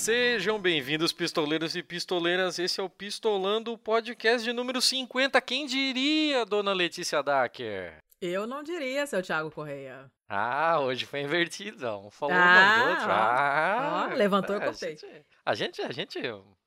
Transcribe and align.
Sejam 0.00 0.58
bem-vindos, 0.58 1.12
pistoleiros 1.12 1.76
e 1.76 1.82
pistoleiras. 1.82 2.58
Esse 2.58 2.80
é 2.80 2.82
o 2.82 2.88
Pistolando, 2.88 3.76
podcast 3.76 4.42
de 4.42 4.50
número 4.50 4.80
50. 4.80 5.38
Quem 5.42 5.66
diria, 5.66 6.46
dona 6.46 6.72
Letícia 6.72 7.22
Dacker? 7.22 7.98
Eu 8.18 8.46
não 8.46 8.62
diria, 8.62 9.06
seu 9.06 9.22
Thiago 9.22 9.50
Correia. 9.50 10.10
Ah, 10.26 10.80
hoje 10.80 11.04
foi 11.04 11.20
invertido. 11.20 11.86
Um 11.98 12.10
falou 12.10 12.34
Ah, 12.34 12.76
não 12.78 12.84
do 12.84 12.90
outro. 12.92 13.06
Ah, 13.10 14.08
ó, 14.10 14.14
levantou 14.14 14.56
e 14.56 14.58
a 14.62 14.64
cortei. 14.64 14.96
A 15.44 15.54
gente, 15.54 15.82
a 15.82 15.92
gente 15.92 16.18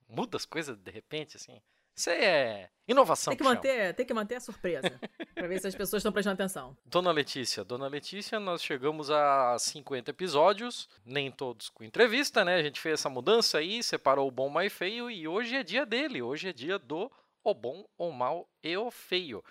muda 0.08 0.38
as 0.38 0.46
coisas 0.46 0.78
de 0.78 0.92
repente, 0.92 1.36
assim. 1.36 1.60
Isso 1.96 2.10
aí 2.10 2.24
é 2.24 2.70
inovação. 2.88 3.32
Tem 3.32 3.38
que 3.38 3.44
chama. 3.44 3.56
manter, 3.56 3.94
tem 3.94 4.06
que 4.06 4.14
manter 4.14 4.36
a 4.36 4.40
surpresa. 4.40 5.00
pra 5.34 5.48
ver 5.48 5.60
se 5.60 5.68
as 5.68 5.76
pessoas 5.76 6.02
estão 6.02 6.12
prestando 6.12 6.34
atenção. 6.34 6.76
Dona 6.86 7.12
Letícia, 7.12 7.64
Dona 7.64 7.88
Letícia, 7.88 8.40
nós 8.40 8.64
chegamos 8.64 9.10
a 9.10 9.58
50 9.58 10.12
episódios, 10.12 10.90
nem 11.06 11.32
todos 11.32 11.70
com 11.70 11.84
entrevista, 11.84 12.44
né? 12.44 12.56
A 12.56 12.64
gente 12.64 12.80
fez 12.80 13.00
essa 13.00 13.10
mudança 13.10 13.58
aí, 13.58 13.82
separou 13.84 14.28
o 14.28 14.32
bom, 14.32 14.50
mais 14.50 14.72
feio 14.74 15.10
e 15.10 15.28
hoje 15.28 15.56
é 15.56 15.64
dia 15.64 15.86
dele. 15.86 16.22
Hoje 16.22 16.50
é 16.50 16.54
dia 16.54 16.80
do 16.80 17.12
o 17.44 17.54
bom, 17.54 17.86
o 17.98 18.12
mal 18.12 18.50
e 18.64 18.76
o 18.78 18.90
feio. 18.90 19.44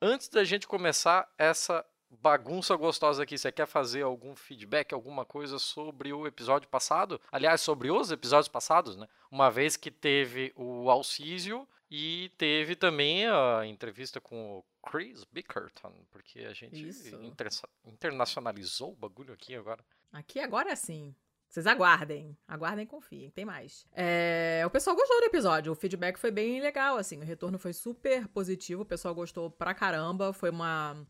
Antes 0.00 0.28
da 0.28 0.44
gente 0.44 0.66
começar 0.66 1.28
essa 1.38 1.84
bagunça 2.10 2.74
gostosa 2.76 3.22
aqui, 3.22 3.36
você 3.36 3.52
quer 3.52 3.66
fazer 3.66 4.02
algum 4.02 4.34
feedback, 4.34 4.92
alguma 4.92 5.24
coisa 5.24 5.58
sobre 5.58 6.12
o 6.12 6.26
episódio 6.26 6.68
passado? 6.68 7.20
Aliás, 7.30 7.60
sobre 7.60 7.90
os 7.90 8.10
episódios 8.10 8.48
passados, 8.48 8.96
né? 8.96 9.06
Uma 9.30 9.50
vez 9.50 9.76
que 9.76 9.90
teve 9.90 10.52
o 10.56 10.90
Alcísio 10.90 11.68
e 11.90 12.30
teve 12.36 12.76
também 12.76 13.26
a 13.26 13.64
entrevista 13.66 14.20
com 14.20 14.58
o 14.58 14.64
Chris 14.90 15.24
Bickerton, 15.24 15.92
porque 16.10 16.40
a 16.40 16.52
gente 16.52 16.80
inter- 17.22 17.48
internacionalizou 17.84 18.92
o 18.92 18.96
bagulho 18.96 19.32
aqui 19.32 19.54
agora. 19.54 19.84
Aqui 20.12 20.40
agora 20.40 20.74
sim. 20.76 21.14
Vocês 21.48 21.66
aguardem. 21.66 22.36
Aguardem 22.46 22.84
e 22.84 22.86
confiem. 22.86 23.30
Tem 23.30 23.44
mais. 23.44 23.86
É, 23.92 24.62
o 24.66 24.70
pessoal 24.70 24.94
gostou 24.94 25.18
do 25.20 25.24
episódio. 25.26 25.72
O 25.72 25.74
feedback 25.74 26.18
foi 26.18 26.30
bem 26.30 26.60
legal, 26.60 26.98
assim. 26.98 27.16
O 27.18 27.24
retorno 27.24 27.58
foi 27.58 27.72
super 27.72 28.28
positivo. 28.28 28.82
O 28.82 28.86
pessoal 28.86 29.14
gostou 29.14 29.50
pra 29.50 29.72
caramba. 29.72 30.32
Foi 30.34 30.50
uma, 30.50 31.06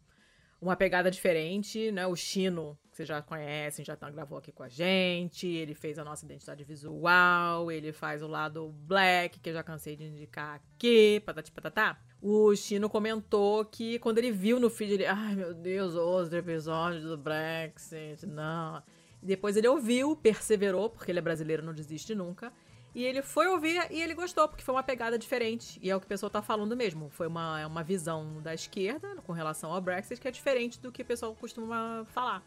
uma 0.60 0.74
pegada 0.76 1.10
diferente, 1.10 1.92
né? 1.92 2.06
O 2.06 2.16
Chino, 2.16 2.76
que 2.90 2.96
vocês 2.96 3.08
já 3.08 3.22
conhecem, 3.22 3.84
já 3.84 3.94
tá, 3.94 4.10
gravou 4.10 4.38
aqui 4.38 4.50
com 4.50 4.62
a 4.62 4.68
gente. 4.68 5.46
Ele 5.46 5.74
fez 5.74 5.98
a 5.98 6.04
nossa 6.04 6.24
identidade 6.24 6.64
visual. 6.64 7.70
Ele 7.70 7.92
faz 7.92 8.22
o 8.22 8.26
lado 8.26 8.68
black, 8.68 9.38
que 9.38 9.50
eu 9.50 9.54
já 9.54 9.62
cansei 9.62 9.96
de 9.96 10.04
indicar 10.04 10.56
aqui. 10.56 11.22
Patati 11.24 11.52
patatá. 11.52 12.00
O 12.20 12.54
Chino 12.56 12.90
comentou 12.90 13.64
que 13.64 13.98
quando 14.00 14.18
ele 14.18 14.32
viu 14.32 14.58
no 14.58 14.68
feed, 14.68 14.94
ele... 14.94 15.06
Ai, 15.06 15.36
meu 15.36 15.54
Deus, 15.54 15.94
outro 15.94 16.36
episódio 16.36 17.02
do 17.02 17.16
Brexit. 17.16 18.26
Não... 18.26 18.82
Depois 19.22 19.56
ele 19.56 19.66
ouviu, 19.66 20.14
perseverou, 20.14 20.88
porque 20.88 21.10
ele 21.10 21.18
é 21.18 21.22
brasileiro, 21.22 21.62
não 21.62 21.74
desiste 21.74 22.14
nunca. 22.14 22.52
E 22.98 23.04
ele 23.04 23.22
foi 23.22 23.46
ouvir 23.46 23.80
e 23.92 24.02
ele 24.02 24.12
gostou, 24.12 24.48
porque 24.48 24.64
foi 24.64 24.74
uma 24.74 24.82
pegada 24.82 25.16
diferente. 25.16 25.78
E 25.80 25.88
é 25.88 25.94
o 25.94 26.00
que 26.00 26.06
o 26.06 26.08
pessoal 26.08 26.28
tá 26.28 26.42
falando 26.42 26.76
mesmo. 26.76 27.08
Foi 27.10 27.28
uma, 27.28 27.60
é 27.60 27.64
uma 27.64 27.84
visão 27.84 28.42
da 28.42 28.52
esquerda 28.52 29.14
com 29.24 29.32
relação 29.32 29.72
ao 29.72 29.80
Brexit 29.80 30.20
que 30.20 30.26
é 30.26 30.32
diferente 30.32 30.80
do 30.80 30.90
que 30.90 31.02
o 31.02 31.04
pessoal 31.04 31.32
costuma 31.32 32.04
falar. 32.06 32.42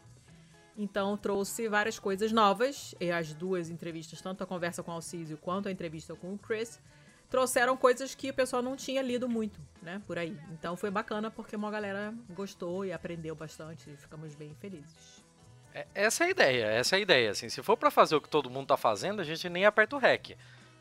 Então 0.76 1.16
trouxe 1.16 1.70
várias 1.70 1.98
coisas 1.98 2.32
novas. 2.32 2.94
E 3.00 3.10
as 3.10 3.32
duas 3.32 3.70
entrevistas, 3.70 4.20
tanto 4.20 4.44
a 4.44 4.46
conversa 4.46 4.82
com 4.82 4.90
o 4.90 4.94
Alcísio 4.94 5.38
quanto 5.38 5.70
a 5.70 5.72
entrevista 5.72 6.14
com 6.14 6.34
o 6.34 6.38
Chris, 6.38 6.78
trouxeram 7.30 7.74
coisas 7.74 8.14
que 8.14 8.28
o 8.28 8.34
pessoal 8.34 8.60
não 8.60 8.76
tinha 8.76 9.00
lido 9.00 9.26
muito, 9.26 9.58
né? 9.80 10.02
Por 10.06 10.18
aí. 10.18 10.36
Então 10.50 10.76
foi 10.76 10.90
bacana 10.90 11.30
porque 11.30 11.56
uma 11.56 11.70
galera 11.70 12.12
gostou 12.28 12.84
e 12.84 12.92
aprendeu 12.92 13.34
bastante. 13.34 13.88
E 13.88 13.96
ficamos 13.96 14.34
bem 14.34 14.54
felizes. 14.56 15.21
É- 15.74 15.86
Essa 15.94 16.24
é 16.24 16.26
a 16.26 16.30
ideia, 16.30 16.64
essa 16.66 16.96
é 16.96 16.98
a 16.98 17.00
ideia. 17.00 17.30
Assim, 17.30 17.48
se 17.48 17.62
for 17.62 17.76
pra 17.76 17.90
fazer 17.90 18.14
o 18.16 18.20
que 18.20 18.28
todo 18.28 18.50
mundo 18.50 18.66
tá 18.68 18.76
fazendo, 18.76 19.20
a 19.20 19.24
gente 19.24 19.48
nem 19.48 19.64
aperta 19.64 19.96
o 19.96 19.98
REC. 19.98 20.36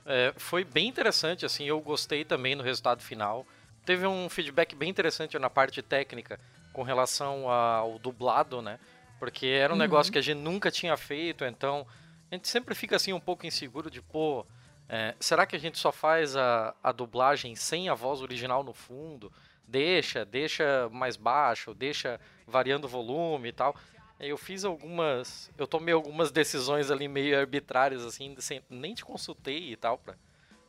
É, 0.05 0.33
foi 0.37 0.63
bem 0.63 0.87
interessante, 0.87 1.45
assim, 1.45 1.65
eu 1.65 1.79
gostei 1.79 2.25
também 2.25 2.55
no 2.55 2.63
resultado 2.63 3.01
final. 3.01 3.45
Teve 3.85 4.05
um 4.07 4.29
feedback 4.29 4.75
bem 4.75 4.89
interessante 4.89 5.37
na 5.39 5.49
parte 5.49 5.81
técnica 5.81 6.39
com 6.73 6.83
relação 6.83 7.49
ao 7.49 7.99
dublado, 7.99 8.61
né? 8.61 8.79
Porque 9.19 9.45
era 9.45 9.71
um 9.71 9.75
Uhum. 9.75 9.81
negócio 9.81 10.11
que 10.11 10.17
a 10.17 10.21
gente 10.21 10.39
nunca 10.39 10.71
tinha 10.71 10.97
feito, 10.97 11.45
então 11.45 11.85
a 12.31 12.35
gente 12.35 12.47
sempre 12.47 12.73
fica 12.73 12.95
assim 12.95 13.13
um 13.13 13.19
pouco 13.19 13.45
inseguro 13.45 13.89
de, 13.91 14.01
pô, 14.01 14.45
é, 14.89 15.15
será 15.19 15.45
que 15.45 15.55
a 15.55 15.59
gente 15.59 15.77
só 15.77 15.91
faz 15.91 16.35
a, 16.35 16.73
a 16.83 16.91
dublagem 16.91 17.55
sem 17.55 17.87
a 17.87 17.93
voz 17.93 18.21
original 18.21 18.63
no 18.63 18.73
fundo? 18.73 19.31
Deixa, 19.67 20.25
deixa 20.25 20.89
mais 20.91 21.15
baixo, 21.15 21.73
deixa 21.73 22.19
variando 22.47 22.85
o 22.85 22.89
volume 22.89 23.49
e 23.49 23.53
tal. 23.53 23.75
Eu 24.21 24.37
fiz 24.37 24.63
algumas. 24.63 25.49
Eu 25.57 25.65
tomei 25.67 25.93
algumas 25.93 26.31
decisões 26.31 26.91
ali 26.91 27.07
meio 27.07 27.37
arbitrárias, 27.39 28.05
assim, 28.05 28.35
sem, 28.39 28.61
nem 28.69 28.93
te 28.93 29.03
consultei 29.03 29.71
e 29.71 29.75
tal, 29.75 29.97
pra, 29.97 30.15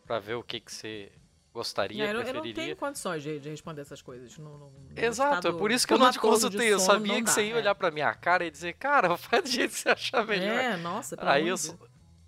pra 0.07 0.19
ver 0.19 0.35
o 0.35 0.43
que, 0.43 0.59
que 0.61 0.73
você 0.73 1.13
gostaria, 1.53 2.03
É, 2.07 2.09
eu, 2.11 2.15
não- 2.15 2.21
eu 2.21 2.25
não 2.27 2.33
preferiria. 2.41 2.65
tenho 2.65 2.77
condições 2.77 3.23
de, 3.23 3.39
de 3.39 3.51
responder 3.51 3.83
essas 3.83 4.01
coisas. 4.01 4.39
No, 4.39 4.57
no- 4.57 4.73
Exato, 4.97 5.49
é 5.49 5.53
por 5.53 5.71
isso 5.71 5.87
que 5.87 5.93
eu 5.93 5.99
não 5.99 6.11
te 6.11 6.19
consultei. 6.19 6.73
Eu 6.73 6.79
sabia 6.79 7.13
não 7.13 7.21
que 7.21 7.27
dá, 7.27 7.31
você 7.33 7.45
ia 7.45 7.53
é. 7.55 7.57
olhar 7.59 7.75
pra 7.75 7.91
minha 7.91 8.15
cara 8.15 8.45
e 8.47 8.51
dizer, 8.51 8.73
cara, 8.75 9.15
faz 9.19 9.43
do 9.45 9.51
jeito 9.51 9.73
que 9.73 9.79
você 9.81 9.89
achar 9.91 10.27
melhor. 10.27 10.49
É, 10.59 10.77
nossa, 10.79 11.15
pelo 11.17 11.29
Aí 11.31 11.43
eu 11.43 11.57
Deus. 11.57 11.77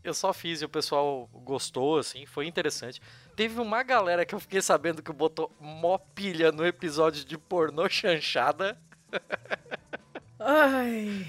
eu 0.05 0.13
só 0.13 0.31
fiz 0.35 0.61
e 0.61 0.67
o 0.67 0.69
pessoal 0.69 1.27
gostou, 1.33 1.97
assim, 1.99 2.27
foi 2.27 2.47
interessante. 2.47 3.01
Teve 3.35 3.59
uma 3.61 3.83
galera 3.83 4.27
que 4.27 4.35
eu 4.35 4.41
fiquei 4.41 4.61
sabendo 4.61 5.03
que 5.03 5.11
botou 5.11 5.51
mó 5.59 5.97
pilha 5.97 6.53
no 6.53 6.67
episódio 6.67 7.25
de 7.25 7.39
pornô 7.39 7.89
chanchada. 7.89 8.79
Ai. 10.45 11.27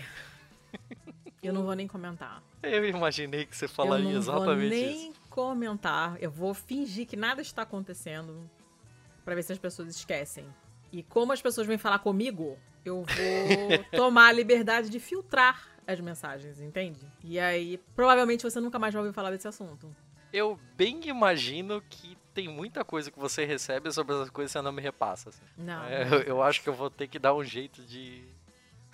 Eu 1.41 1.53
não 1.53 1.63
vou 1.63 1.73
nem 1.73 1.87
comentar. 1.87 2.43
Eu 2.61 2.85
imaginei 2.85 3.45
que 3.45 3.55
você 3.55 3.65
eu 3.65 3.69
falaria 3.69 4.05
não 4.11 4.17
exatamente 4.17 4.69
vou 4.69 4.69
nem 4.69 5.09
isso. 5.11 5.21
comentar. 5.29 6.17
Eu 6.21 6.31
vou 6.31 6.53
fingir 6.53 7.05
que 7.07 7.15
nada 7.15 7.41
está 7.41 7.61
acontecendo 7.61 8.49
pra 9.23 9.35
ver 9.35 9.43
se 9.43 9.53
as 9.53 9.59
pessoas 9.59 9.89
esquecem. 9.95 10.45
E 10.91 11.03
como 11.03 11.31
as 11.31 11.41
pessoas 11.41 11.67
vêm 11.67 11.77
falar 11.77 11.99
comigo, 11.99 12.57
eu 12.83 13.03
vou 13.03 13.05
tomar 13.95 14.27
a 14.27 14.31
liberdade 14.31 14.89
de 14.89 14.99
filtrar 14.99 15.67
as 15.87 15.99
mensagens, 15.99 16.59
entende? 16.59 17.05
E 17.23 17.39
aí, 17.39 17.77
provavelmente 17.95 18.43
você 18.43 18.59
nunca 18.59 18.79
mais 18.79 18.93
vai 18.93 19.03
ouvir 19.03 19.13
falar 19.13 19.29
desse 19.31 19.47
assunto. 19.47 19.95
Eu 20.33 20.59
bem 20.75 21.07
imagino 21.07 21.81
que 21.89 22.17
tem 22.33 22.47
muita 22.49 22.83
coisa 22.83 23.09
que 23.09 23.17
você 23.19 23.45
recebe 23.45 23.91
sobre 23.91 24.13
as 24.15 24.29
coisas 24.29 24.51
que 24.51 24.57
você 24.59 24.61
não 24.61 24.71
me 24.71 24.81
repassa. 24.81 25.29
assim. 25.29 25.43
Não. 25.57 25.83
É, 25.85 26.03
eu, 26.11 26.21
eu 26.23 26.43
acho 26.43 26.61
que 26.61 26.67
eu 26.67 26.73
vou 26.73 26.89
ter 26.89 27.07
que 27.07 27.17
dar 27.19 27.33
um 27.33 27.43
jeito 27.43 27.81
de 27.83 28.34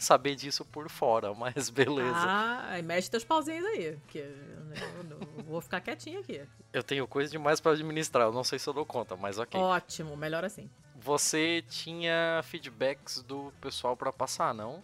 saber 0.03 0.35
disso 0.35 0.65
por 0.65 0.89
fora, 0.89 1.33
mas 1.35 1.69
beleza. 1.69 2.15
Ah, 2.15 2.79
mexe 2.83 3.09
teus 3.09 3.23
pauzinhos 3.23 3.65
aí. 3.65 3.97
Porque 4.01 4.19
eu, 4.19 5.43
vou 5.45 5.61
ficar 5.61 5.81
quietinha 5.81 6.19
aqui. 6.19 6.41
Eu 6.73 6.83
tenho 6.83 7.07
coisa 7.07 7.31
demais 7.31 7.59
pra 7.59 7.71
administrar, 7.73 8.27
eu 8.27 8.33
não 8.33 8.43
sei 8.43 8.59
se 8.59 8.67
eu 8.67 8.73
dou 8.73 8.85
conta, 8.85 9.15
mas 9.15 9.37
ok. 9.37 9.59
Ótimo, 9.59 10.15
melhor 10.15 10.43
assim. 10.43 10.69
Você 10.95 11.63
tinha 11.67 12.41
feedbacks 12.43 13.23
do 13.23 13.51
pessoal 13.59 13.97
pra 13.97 14.13
passar, 14.13 14.53
não? 14.53 14.83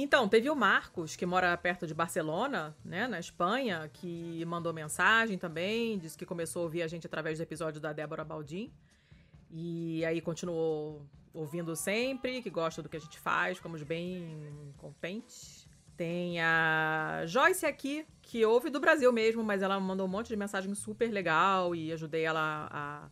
Então, 0.00 0.28
teve 0.28 0.48
o 0.48 0.54
Marcos, 0.54 1.16
que 1.16 1.26
mora 1.26 1.56
perto 1.56 1.84
de 1.84 1.92
Barcelona, 1.92 2.76
né, 2.84 3.08
na 3.08 3.18
Espanha, 3.18 3.90
que 3.92 4.44
mandou 4.44 4.72
mensagem 4.72 5.36
também, 5.36 5.98
disse 5.98 6.16
que 6.16 6.24
começou 6.24 6.60
a 6.60 6.64
ouvir 6.66 6.82
a 6.82 6.86
gente 6.86 7.04
através 7.04 7.38
do 7.38 7.42
episódio 7.42 7.80
da 7.80 7.92
Débora 7.92 8.24
Baldin. 8.24 8.72
E 9.50 10.04
aí 10.04 10.20
continuou 10.20 11.04
ouvindo 11.38 11.76
sempre, 11.76 12.42
que 12.42 12.50
gosta 12.50 12.82
do 12.82 12.88
que 12.88 12.96
a 12.96 13.00
gente 13.00 13.18
faz, 13.18 13.58
ficamos 13.58 13.82
bem 13.82 14.72
contentes. 14.76 15.68
Tem 15.96 16.40
a 16.40 17.22
Joyce 17.26 17.64
aqui, 17.64 18.04
que 18.20 18.44
ouve 18.44 18.70
do 18.70 18.80
Brasil 18.80 19.12
mesmo, 19.12 19.42
mas 19.42 19.62
ela 19.62 19.78
mandou 19.78 20.06
um 20.06 20.10
monte 20.10 20.28
de 20.28 20.36
mensagem 20.36 20.74
super 20.74 21.10
legal 21.10 21.74
e 21.74 21.92
ajudei 21.92 22.24
ela 22.24 22.68
a, 22.70 23.08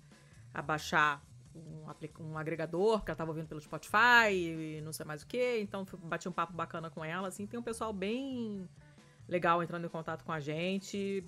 a 0.52 0.62
baixar 0.62 1.24
um, 1.54 1.84
um 2.20 2.38
agregador, 2.38 2.98
porque 2.98 3.10
ela 3.12 3.16
tava 3.16 3.30
ouvindo 3.30 3.46
pelo 3.46 3.60
Spotify 3.60 4.30
e 4.32 4.80
não 4.82 4.92
sei 4.92 5.06
mais 5.06 5.22
o 5.22 5.26
que. 5.26 5.58
Então 5.60 5.86
bati 6.02 6.28
um 6.28 6.32
papo 6.32 6.52
bacana 6.52 6.90
com 6.90 7.04
ela, 7.04 7.28
assim. 7.28 7.46
Tem 7.46 7.58
um 7.58 7.62
pessoal 7.62 7.92
bem 7.92 8.68
legal 9.28 9.62
entrando 9.62 9.84
em 9.84 9.88
contato 9.88 10.24
com 10.24 10.32
a 10.32 10.40
gente 10.40 11.24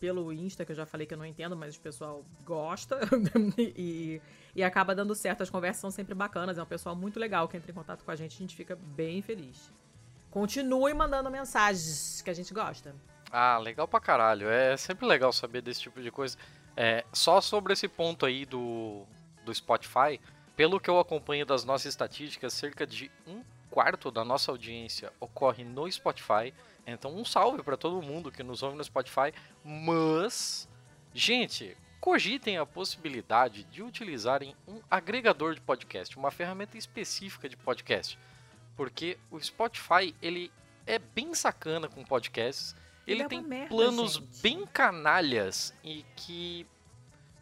pelo 0.00 0.32
Insta, 0.32 0.64
que 0.64 0.72
eu 0.72 0.76
já 0.76 0.86
falei 0.86 1.06
que 1.06 1.14
eu 1.14 1.18
não 1.18 1.26
entendo, 1.26 1.56
mas 1.56 1.76
o 1.76 1.80
pessoal 1.80 2.24
gosta 2.44 2.98
e, 3.58 4.20
e 4.54 4.62
acaba 4.62 4.94
dando 4.94 5.14
certo. 5.14 5.42
As 5.42 5.50
conversas 5.50 5.80
são 5.80 5.90
sempre 5.90 6.14
bacanas, 6.14 6.58
é 6.58 6.62
um 6.62 6.66
pessoal 6.66 6.94
muito 6.94 7.18
legal 7.18 7.48
que 7.48 7.56
entra 7.56 7.70
em 7.70 7.74
contato 7.74 8.04
com 8.04 8.10
a 8.10 8.16
gente, 8.16 8.34
a 8.34 8.38
gente 8.38 8.56
fica 8.56 8.76
bem 8.76 9.22
feliz. 9.22 9.72
Continue 10.30 10.92
mandando 10.94 11.30
mensagens, 11.30 12.20
que 12.22 12.30
a 12.30 12.34
gente 12.34 12.52
gosta. 12.52 12.94
Ah, 13.30 13.58
legal 13.58 13.86
pra 13.86 14.00
caralho. 14.00 14.48
É 14.48 14.76
sempre 14.76 15.06
legal 15.06 15.32
saber 15.32 15.62
desse 15.62 15.80
tipo 15.80 16.02
de 16.02 16.10
coisa. 16.10 16.36
É, 16.76 17.04
só 17.12 17.40
sobre 17.40 17.72
esse 17.72 17.86
ponto 17.86 18.26
aí 18.26 18.44
do, 18.44 19.04
do 19.44 19.54
Spotify, 19.54 20.20
pelo 20.56 20.80
que 20.80 20.90
eu 20.90 20.98
acompanho 20.98 21.46
das 21.46 21.64
nossas 21.64 21.86
estatísticas, 21.86 22.52
cerca 22.52 22.86
de 22.86 23.10
um 23.26 23.42
quarto 23.74 24.08
da 24.08 24.24
nossa 24.24 24.52
audiência 24.52 25.12
ocorre 25.18 25.64
no 25.64 25.90
Spotify. 25.90 26.54
Então, 26.86 27.12
um 27.12 27.24
salve 27.24 27.60
para 27.60 27.76
todo 27.76 28.00
mundo 28.00 28.30
que 28.30 28.40
nos 28.40 28.62
ouve 28.62 28.76
no 28.76 28.84
Spotify. 28.84 29.34
Mas, 29.64 30.68
gente, 31.12 31.76
cogitem 32.00 32.56
a 32.56 32.64
possibilidade 32.64 33.64
de 33.64 33.82
utilizarem 33.82 34.54
um 34.68 34.80
agregador 34.88 35.56
de 35.56 35.60
podcast, 35.60 36.16
uma 36.16 36.30
ferramenta 36.30 36.78
específica 36.78 37.48
de 37.48 37.56
podcast. 37.56 38.16
Porque 38.76 39.18
o 39.28 39.40
Spotify, 39.40 40.14
ele 40.22 40.52
é 40.86 40.96
bem 40.96 41.34
sacana 41.34 41.88
com 41.88 42.04
podcasts. 42.04 42.76
Ele, 43.04 43.16
Ele 43.16 43.22
é 43.24 43.28
tem 43.28 43.42
merda, 43.42 43.70
planos 43.70 44.14
gente. 44.14 44.40
bem 44.40 44.64
canalhas 44.66 45.74
e 45.82 46.06
que 46.14 46.64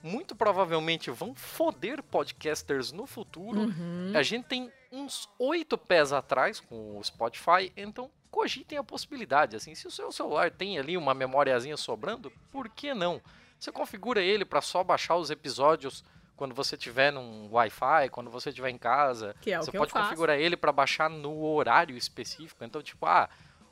muito 0.03 0.35
provavelmente 0.35 1.11
vão 1.11 1.35
foder 1.35 2.03
podcasters 2.03 2.91
no 2.91 3.07
futuro. 3.07 3.61
Uhum. 3.61 4.13
A 4.15 4.23
gente 4.23 4.47
tem 4.47 4.73
uns 4.93 5.29
oito 5.39 5.79
pés 5.79 6.13
atrás 6.13 6.61
com 6.61 6.99
o 6.99 7.03
Spotify, 7.03 7.73
então 7.77 8.11
cogitem 8.31 8.79
a 8.79 8.85
possibilidade. 8.85 9.57
Assim, 9.57 9.75
se 9.75 9.87
o 9.87 9.91
seu 9.91 10.13
celular 10.13 10.51
tem 10.51 10.79
ali 10.79 10.97
uma 10.97 11.15
memóriazinha 11.15 11.77
sobrando, 11.77 12.31
por 12.51 12.69
que 12.69 12.93
não? 12.93 13.21
Você 13.59 13.73
configura 13.73 14.21
ele 14.21 14.45
para 14.45 14.61
só 14.61 14.85
baixar 14.85 15.17
os 15.17 15.31
episódios 15.31 16.05
quando 16.37 16.55
você 16.55 16.77
tiver 16.77 17.13
num 17.13 17.49
Wi-Fi, 17.51 18.09
quando 18.11 18.31
você 18.31 18.51
estiver 18.51 18.71
em 18.71 18.79
casa. 18.79 19.35
Que 19.41 19.53
é 19.53 19.59
você 19.59 19.73
pode 19.73 19.93
configurar 19.93 20.39
ele 20.39 20.57
para 20.57 20.73
baixar 20.73 21.09
no 21.09 21.43
horário 21.43 21.97
específico. 21.97 22.65
Então, 22.65 22.83
tipo, 22.83 23.07
ah, 23.07 23.31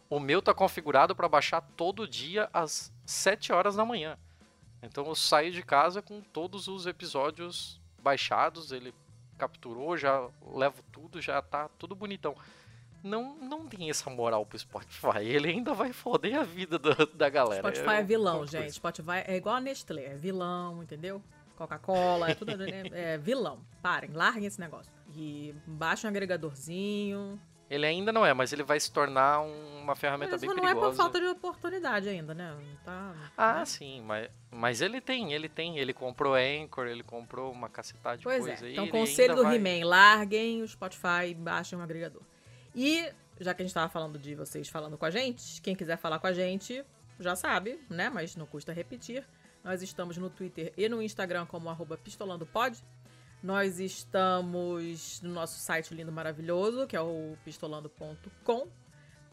o 0.08 0.18
meu 0.20 0.40
tá 0.40 0.54
configurado 0.54 1.14
para 1.14 1.28
baixar 1.28 1.60
todo 1.76 2.06
dia 2.06 2.48
às 2.52 2.92
7 3.04 3.52
horas 3.52 3.76
da 3.76 3.84
manhã. 3.84 4.16
Então 4.82 5.06
eu 5.06 5.14
saio 5.14 5.52
de 5.52 5.62
casa 5.62 6.00
com 6.00 6.20
todos 6.20 6.68
os 6.68 6.86
episódios 6.86 7.80
baixados, 8.02 8.72
ele 8.72 8.94
capturou, 9.40 9.96
já 9.96 10.28
levo 10.54 10.82
tudo, 10.92 11.20
já 11.20 11.40
tá 11.42 11.68
tudo 11.78 11.94
bonitão. 11.94 12.36
Não, 13.02 13.34
não 13.36 13.66
tem 13.66 13.88
essa 13.88 14.10
moral 14.10 14.44
pro 14.44 14.58
Spotify, 14.58 15.24
ele 15.24 15.48
ainda 15.48 15.72
vai 15.72 15.90
foder 15.92 16.38
a 16.38 16.42
vida 16.44 16.78
do- 16.78 17.06
da 17.06 17.30
galera. 17.30 17.62
Spotify 17.62 17.94
é 17.96 18.02
vilão, 18.02 18.38
coisa. 18.38 18.60
gente. 18.60 18.72
Spotify 18.74 19.24
é 19.26 19.36
igual 19.36 19.56
a 19.56 19.60
Nestlé, 19.60 20.04
é 20.04 20.14
vilão, 20.16 20.82
entendeu? 20.82 21.22
Coca-Cola, 21.56 22.30
é 22.30 22.34
tudo 22.34 22.56
né? 22.56 22.82
é 22.92 23.18
vilão. 23.18 23.60
Parem, 23.82 24.10
larguem 24.12 24.44
esse 24.46 24.60
negócio. 24.60 24.92
E 25.14 25.54
baixa 25.66 26.06
um 26.06 26.10
agregadorzinho. 26.10 27.40
Ele 27.70 27.86
ainda 27.86 28.10
não 28.12 28.26
é, 28.26 28.34
mas 28.34 28.52
ele 28.52 28.64
vai 28.64 28.80
se 28.80 28.90
tornar 28.90 29.40
um- 29.42 29.80
uma 29.80 29.94
ferramenta 29.94 30.32
Mas 30.32 30.40
bem 30.40 30.50
isso 30.50 30.56
não 30.56 30.64
é 30.64 30.68
perigosa. 30.70 30.90
por 30.90 30.96
falta 30.96 31.20
de 31.20 31.26
oportunidade 31.26 32.08
ainda, 32.08 32.34
né? 32.34 32.54
Tá, 32.84 33.14
Ah, 33.36 33.54
né? 33.60 33.64
sim, 33.64 34.02
mas, 34.02 34.28
mas 34.50 34.80
ele 34.80 35.00
tem, 35.00 35.32
ele 35.32 35.48
tem. 35.48 35.78
Ele 35.78 35.92
comprou 35.94 36.34
Anchor, 36.34 36.86
ele 36.88 37.02
comprou 37.04 37.52
uma 37.52 37.68
cacetada 37.68 38.16
de 38.18 38.24
Pois 38.24 38.44
coisa 38.44 38.64
é. 38.64 38.66
aí. 38.68 38.72
Então, 38.72 38.88
conselho 38.88 39.36
do 39.36 39.44
vai- 39.44 39.54
He-Man, 39.56 39.86
larguem 39.86 40.62
o 40.62 40.68
Spotify, 40.68 41.32
baixem 41.36 41.78
um 41.78 41.82
agregador. 41.82 42.22
E, 42.74 43.08
já 43.40 43.54
que 43.54 43.62
a 43.62 43.64
gente 43.64 43.74
tava 43.74 43.88
falando 43.88 44.18
de 44.18 44.34
vocês 44.34 44.68
falando 44.68 44.98
com 44.98 45.04
a 45.06 45.10
gente, 45.10 45.60
quem 45.62 45.74
quiser 45.76 45.96
falar 45.96 46.18
com 46.18 46.26
a 46.26 46.32
gente, 46.32 46.84
já 47.20 47.36
sabe, 47.36 47.78
né? 47.88 48.10
Mas 48.10 48.34
não 48.34 48.46
custa 48.46 48.72
repetir. 48.72 49.24
Nós 49.62 49.80
estamos 49.82 50.16
no 50.16 50.28
Twitter 50.30 50.72
e 50.76 50.88
no 50.88 51.00
Instagram 51.02 51.46
como 51.46 51.68
arroba 51.68 51.96
pistolandopod. 51.96 52.82
Nós 53.42 53.80
estamos 53.80 55.20
no 55.22 55.30
nosso 55.30 55.58
site 55.58 55.94
lindo 55.94 56.12
maravilhoso, 56.12 56.86
que 56.86 56.94
é 56.94 57.00
o 57.00 57.36
pistolando.com. 57.42 58.68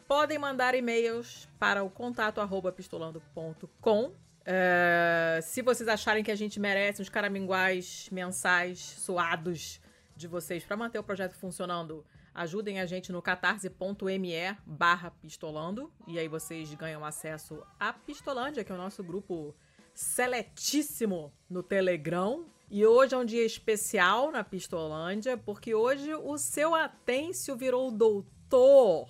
Podem 0.08 0.40
mandar 0.40 0.74
e-mails 0.76 1.50
para 1.60 1.84
o 1.84 1.90
contato 1.90 2.40
arroba 2.40 2.72
pistolando.com. 2.72 4.14
É, 4.46 5.42
se 5.44 5.62
vocês 5.62 5.90
acharem 5.90 6.24
que 6.24 6.32
a 6.32 6.36
gente 6.36 6.58
merece 6.58 7.02
uns 7.02 7.10
caraminguais 7.10 8.08
mensais 8.10 8.80
suados 8.80 9.82
de 10.16 10.26
vocês 10.26 10.64
para 10.64 10.78
manter 10.78 10.98
o 10.98 11.04
projeto 11.04 11.36
funcionando, 11.36 12.06
ajudem 12.34 12.80
a 12.80 12.86
gente 12.86 13.12
no 13.12 13.22
catarse.me 13.22 14.58
barra 14.66 15.12
pistolando. 15.12 15.92
E 16.08 16.18
aí 16.18 16.30
vocês 16.30 16.74
ganham 16.76 17.04
acesso 17.04 17.62
à 17.78 17.92
Pistolândia, 17.92 18.64
que 18.64 18.72
é 18.72 18.76
o 18.76 18.78
nosso 18.78 19.04
grupo 19.04 19.54
seletíssimo 19.94 21.34
no 21.50 21.62
Telegram. 21.62 22.46
E 22.70 22.86
hoje 22.86 23.16
é 23.16 23.18
um 23.18 23.26
dia 23.26 23.46
especial 23.46 24.32
na 24.32 24.44
Pistolândia, 24.44 25.38
porque 25.38 25.74
hoje 25.74 26.14
o 26.14 26.38
seu 26.38 26.76
Atêncio 26.76 27.56
virou 27.56 27.90
doutor. 27.92 29.08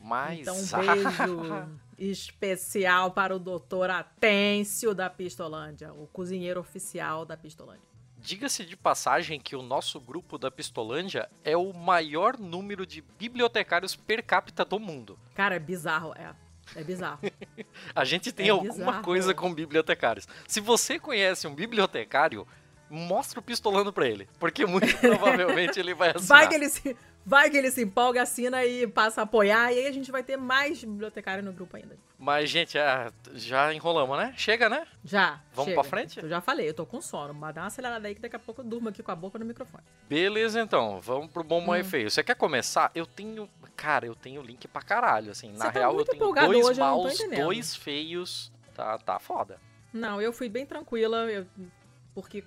Mas. 0.00 0.40
Então, 0.40 0.56
um 0.56 0.66
beijo 0.82 1.78
especial 1.96 3.12
para 3.12 3.34
o 3.36 3.38
doutor 3.38 3.88
Atêncio 3.90 4.94
da 4.94 5.08
Pistolândia, 5.08 5.92
o 5.92 6.08
cozinheiro 6.08 6.58
oficial 6.58 7.24
da 7.24 7.36
Pistolândia. 7.36 7.86
Diga-se 8.18 8.64
de 8.64 8.76
passagem 8.76 9.40
que 9.40 9.54
o 9.56 9.62
nosso 9.62 10.00
grupo 10.00 10.38
da 10.38 10.50
Pistolândia 10.50 11.28
é 11.44 11.56
o 11.56 11.72
maior 11.72 12.36
número 12.38 12.84
de 12.86 13.00
bibliotecários 13.00 13.94
per 13.96 14.24
capita 14.24 14.64
do 14.64 14.78
mundo. 14.80 15.18
Cara, 15.34 15.54
é 15.56 15.58
bizarro, 15.58 16.12
é. 16.16 16.34
É 16.74 16.82
bizarro. 16.84 17.18
A 17.94 18.04
gente 18.04 18.32
tem 18.32 18.46
É 18.46 18.50
alguma 18.50 18.72
bizarro. 18.74 19.02
coisa 19.04 19.34
com 19.34 19.52
bibliotecários. 19.52 20.26
Se 20.46 20.60
você 20.60 20.98
conhece 20.98 21.46
um 21.48 21.54
bibliotecário, 21.54 22.46
mostra 22.92 23.40
o 23.40 23.42
pistolando 23.42 23.92
pra 23.92 24.06
ele. 24.06 24.28
Porque 24.38 24.66
muito 24.66 24.86
provavelmente 25.00 25.80
ele 25.80 25.94
vai 25.94 26.10
assinar. 26.10 26.38
Vai 26.40 26.48
que 26.48 26.54
ele 26.54 26.68
se, 26.68 26.96
vai 27.24 27.48
que 27.50 27.56
ele 27.56 27.70
se 27.70 27.82
empolga, 27.82 28.22
assina 28.22 28.64
e 28.64 28.86
passa 28.86 29.22
a 29.22 29.24
apoiar, 29.24 29.72
e 29.72 29.78
aí 29.78 29.86
a 29.86 29.92
gente 29.92 30.10
vai 30.12 30.22
ter 30.22 30.36
mais 30.36 30.84
bibliotecário 30.84 31.42
no 31.42 31.52
grupo 31.52 31.76
ainda. 31.76 31.96
Mas, 32.18 32.50
gente, 32.50 32.78
ah, 32.78 33.10
já 33.34 33.72
enrolamos, 33.74 34.16
né? 34.16 34.32
Chega, 34.36 34.68
né? 34.68 34.86
Já. 35.04 35.40
Vamos 35.54 35.70
chega. 35.70 35.80
pra 35.80 35.90
frente? 35.90 36.20
Eu 36.22 36.28
já 36.28 36.40
falei, 36.40 36.68
eu 36.68 36.74
tô 36.74 36.86
com 36.86 37.00
sono, 37.00 37.32
mas 37.34 37.54
dá 37.54 37.62
uma 37.62 37.66
acelerada 37.68 38.06
aí 38.06 38.14
que 38.14 38.20
daqui 38.20 38.36
a 38.36 38.38
pouco 38.38 38.60
eu 38.60 38.64
durmo 38.64 38.88
aqui 38.90 39.02
com 39.02 39.10
a 39.10 39.16
boca 39.16 39.38
no 39.38 39.44
microfone. 39.44 39.82
Beleza, 40.08 40.60
então. 40.60 41.00
Vamos 41.00 41.30
pro 41.32 41.42
bom, 41.42 41.60
Hum. 41.62 41.66
bom 41.66 41.76
e 41.76 41.82
feio. 41.82 42.10
Você 42.10 42.22
quer 42.22 42.36
começar? 42.36 42.90
Eu 42.94 43.06
tenho... 43.06 43.48
Cara, 43.74 44.06
eu 44.06 44.14
tenho 44.14 44.42
link 44.42 44.68
pra 44.68 44.82
caralho, 44.82 45.32
assim. 45.32 45.48
Na 45.52 45.64
Você 45.66 45.72
tá 45.72 45.80
real, 45.80 45.98
eu 45.98 46.04
tenho 46.04 46.32
dois 46.32 46.66
hoje, 46.66 46.78
maus, 46.80 47.18
dois 47.34 47.74
feios. 47.74 48.52
Tá, 48.74 48.98
tá 48.98 49.18
foda. 49.18 49.58
Não, 49.92 50.20
eu 50.20 50.32
fui 50.32 50.48
bem 50.48 50.64
tranquila, 50.64 51.24
eu- 51.30 51.46
porque. 52.14 52.44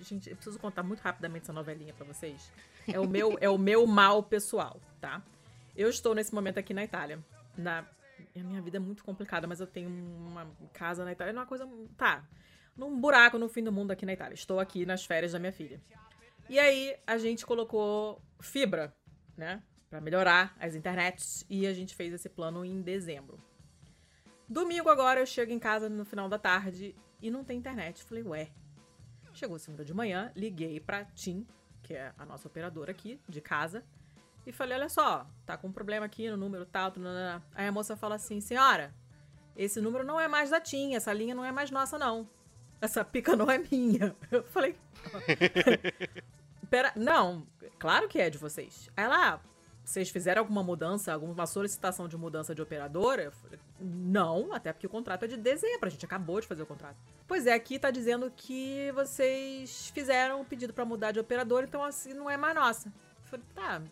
Gente, 0.00 0.30
eu 0.30 0.36
preciso 0.36 0.58
contar 0.58 0.82
muito 0.82 1.00
rapidamente 1.00 1.44
essa 1.44 1.52
novelinha 1.52 1.92
pra 1.92 2.06
vocês. 2.06 2.52
É 2.86 2.98
o 2.98 3.06
meu, 3.08 3.36
é 3.40 3.48
o 3.48 3.58
meu 3.58 3.86
mal 3.86 4.22
pessoal, 4.22 4.80
tá? 5.00 5.22
Eu 5.76 5.88
estou 5.88 6.14
nesse 6.14 6.34
momento 6.34 6.58
aqui 6.58 6.74
na 6.74 6.82
Itália. 6.82 7.22
Na, 7.56 7.86
a 8.36 8.42
minha 8.42 8.60
vida 8.60 8.78
é 8.78 8.80
muito 8.80 9.04
complicada, 9.04 9.46
mas 9.46 9.60
eu 9.60 9.66
tenho 9.66 9.88
uma 9.88 10.46
casa 10.72 11.04
na 11.04 11.12
Itália. 11.12 11.32
É 11.32 11.34
uma 11.34 11.46
coisa. 11.46 11.68
Tá. 11.96 12.24
Num 12.76 13.00
buraco 13.00 13.38
no 13.38 13.48
fim 13.48 13.62
do 13.62 13.72
mundo 13.72 13.90
aqui 13.90 14.06
na 14.06 14.12
Itália. 14.12 14.34
Estou 14.34 14.60
aqui 14.60 14.86
nas 14.86 15.04
férias 15.04 15.32
da 15.32 15.38
minha 15.38 15.52
filha. 15.52 15.80
E 16.48 16.58
aí 16.58 16.96
a 17.06 17.18
gente 17.18 17.44
colocou 17.44 18.22
fibra, 18.40 18.94
né? 19.36 19.62
Pra 19.90 20.00
melhorar 20.00 20.56
as 20.58 20.74
internets. 20.74 21.44
E 21.48 21.66
a 21.66 21.72
gente 21.72 21.94
fez 21.94 22.12
esse 22.12 22.28
plano 22.28 22.64
em 22.64 22.80
dezembro. 22.80 23.38
Domingo 24.48 24.88
agora 24.88 25.20
eu 25.20 25.26
chego 25.26 25.52
em 25.52 25.58
casa 25.58 25.88
no 25.88 26.04
final 26.04 26.28
da 26.28 26.38
tarde 26.38 26.94
e 27.20 27.30
não 27.30 27.44
tem 27.44 27.58
internet. 27.58 28.02
Falei, 28.02 28.22
ué. 28.22 28.50
Chegou 29.38 29.56
segunda 29.56 29.84
de 29.84 29.94
manhã, 29.94 30.32
liguei 30.34 30.80
pra 30.80 31.04
TIM, 31.04 31.46
que 31.84 31.94
é 31.94 32.12
a 32.18 32.26
nossa 32.26 32.48
operadora 32.48 32.90
aqui 32.90 33.20
de 33.28 33.40
casa, 33.40 33.84
e 34.44 34.50
falei, 34.50 34.76
olha 34.76 34.88
só, 34.88 35.28
tá 35.46 35.56
com 35.56 35.68
um 35.68 35.72
problema 35.72 36.06
aqui 36.06 36.28
no 36.28 36.36
número 36.36 36.66
tal, 36.66 36.92
nanana. 36.96 37.40
Aí 37.54 37.68
a 37.68 37.70
moça 37.70 37.96
fala 37.96 38.16
assim, 38.16 38.40
senhora, 38.40 38.92
esse 39.54 39.80
número 39.80 40.02
não 40.02 40.18
é 40.18 40.26
mais 40.26 40.50
da 40.50 40.60
TIM, 40.60 40.96
essa 40.96 41.12
linha 41.12 41.36
não 41.36 41.44
é 41.44 41.52
mais 41.52 41.70
nossa 41.70 41.96
não. 41.96 42.28
Essa 42.80 43.04
pica 43.04 43.36
não 43.36 43.48
é 43.48 43.58
minha. 43.58 44.12
Eu 44.28 44.42
falei, 44.42 44.74
Pera, 46.68 46.92
não, 46.96 47.46
claro 47.78 48.08
que 48.08 48.18
é 48.18 48.28
de 48.28 48.38
vocês. 48.38 48.90
Aí 48.96 49.06
lá, 49.06 49.40
vocês 49.90 50.10
fizeram 50.10 50.40
alguma 50.40 50.62
mudança, 50.62 51.12
alguma 51.12 51.46
solicitação 51.46 52.06
de 52.06 52.16
mudança 52.16 52.54
de 52.54 52.60
operadora? 52.60 53.22
Eu 53.22 53.32
falei, 53.32 53.58
não, 53.80 54.52
até 54.52 54.72
porque 54.72 54.86
o 54.86 54.90
contrato 54.90 55.24
é 55.24 55.28
de 55.28 55.36
dezembro, 55.36 55.86
a 55.86 55.90
gente 55.90 56.04
acabou 56.04 56.40
de 56.40 56.46
fazer 56.46 56.62
o 56.62 56.66
contrato. 56.66 56.96
Pois 57.26 57.46
é, 57.46 57.54
aqui 57.54 57.78
tá 57.78 57.90
dizendo 57.90 58.30
que 58.36 58.92
vocês 58.92 59.90
fizeram 59.94 60.40
o 60.40 60.44
pedido 60.44 60.72
pra 60.74 60.84
mudar 60.84 61.12
de 61.12 61.18
operadora, 61.20 61.64
então 61.66 61.82
assim 61.82 62.12
não 62.12 62.28
é 62.28 62.36
mais 62.36 62.54
nossa. 62.54 62.88
Eu 62.88 63.28
falei, 63.30 63.46
tá, 63.54 63.82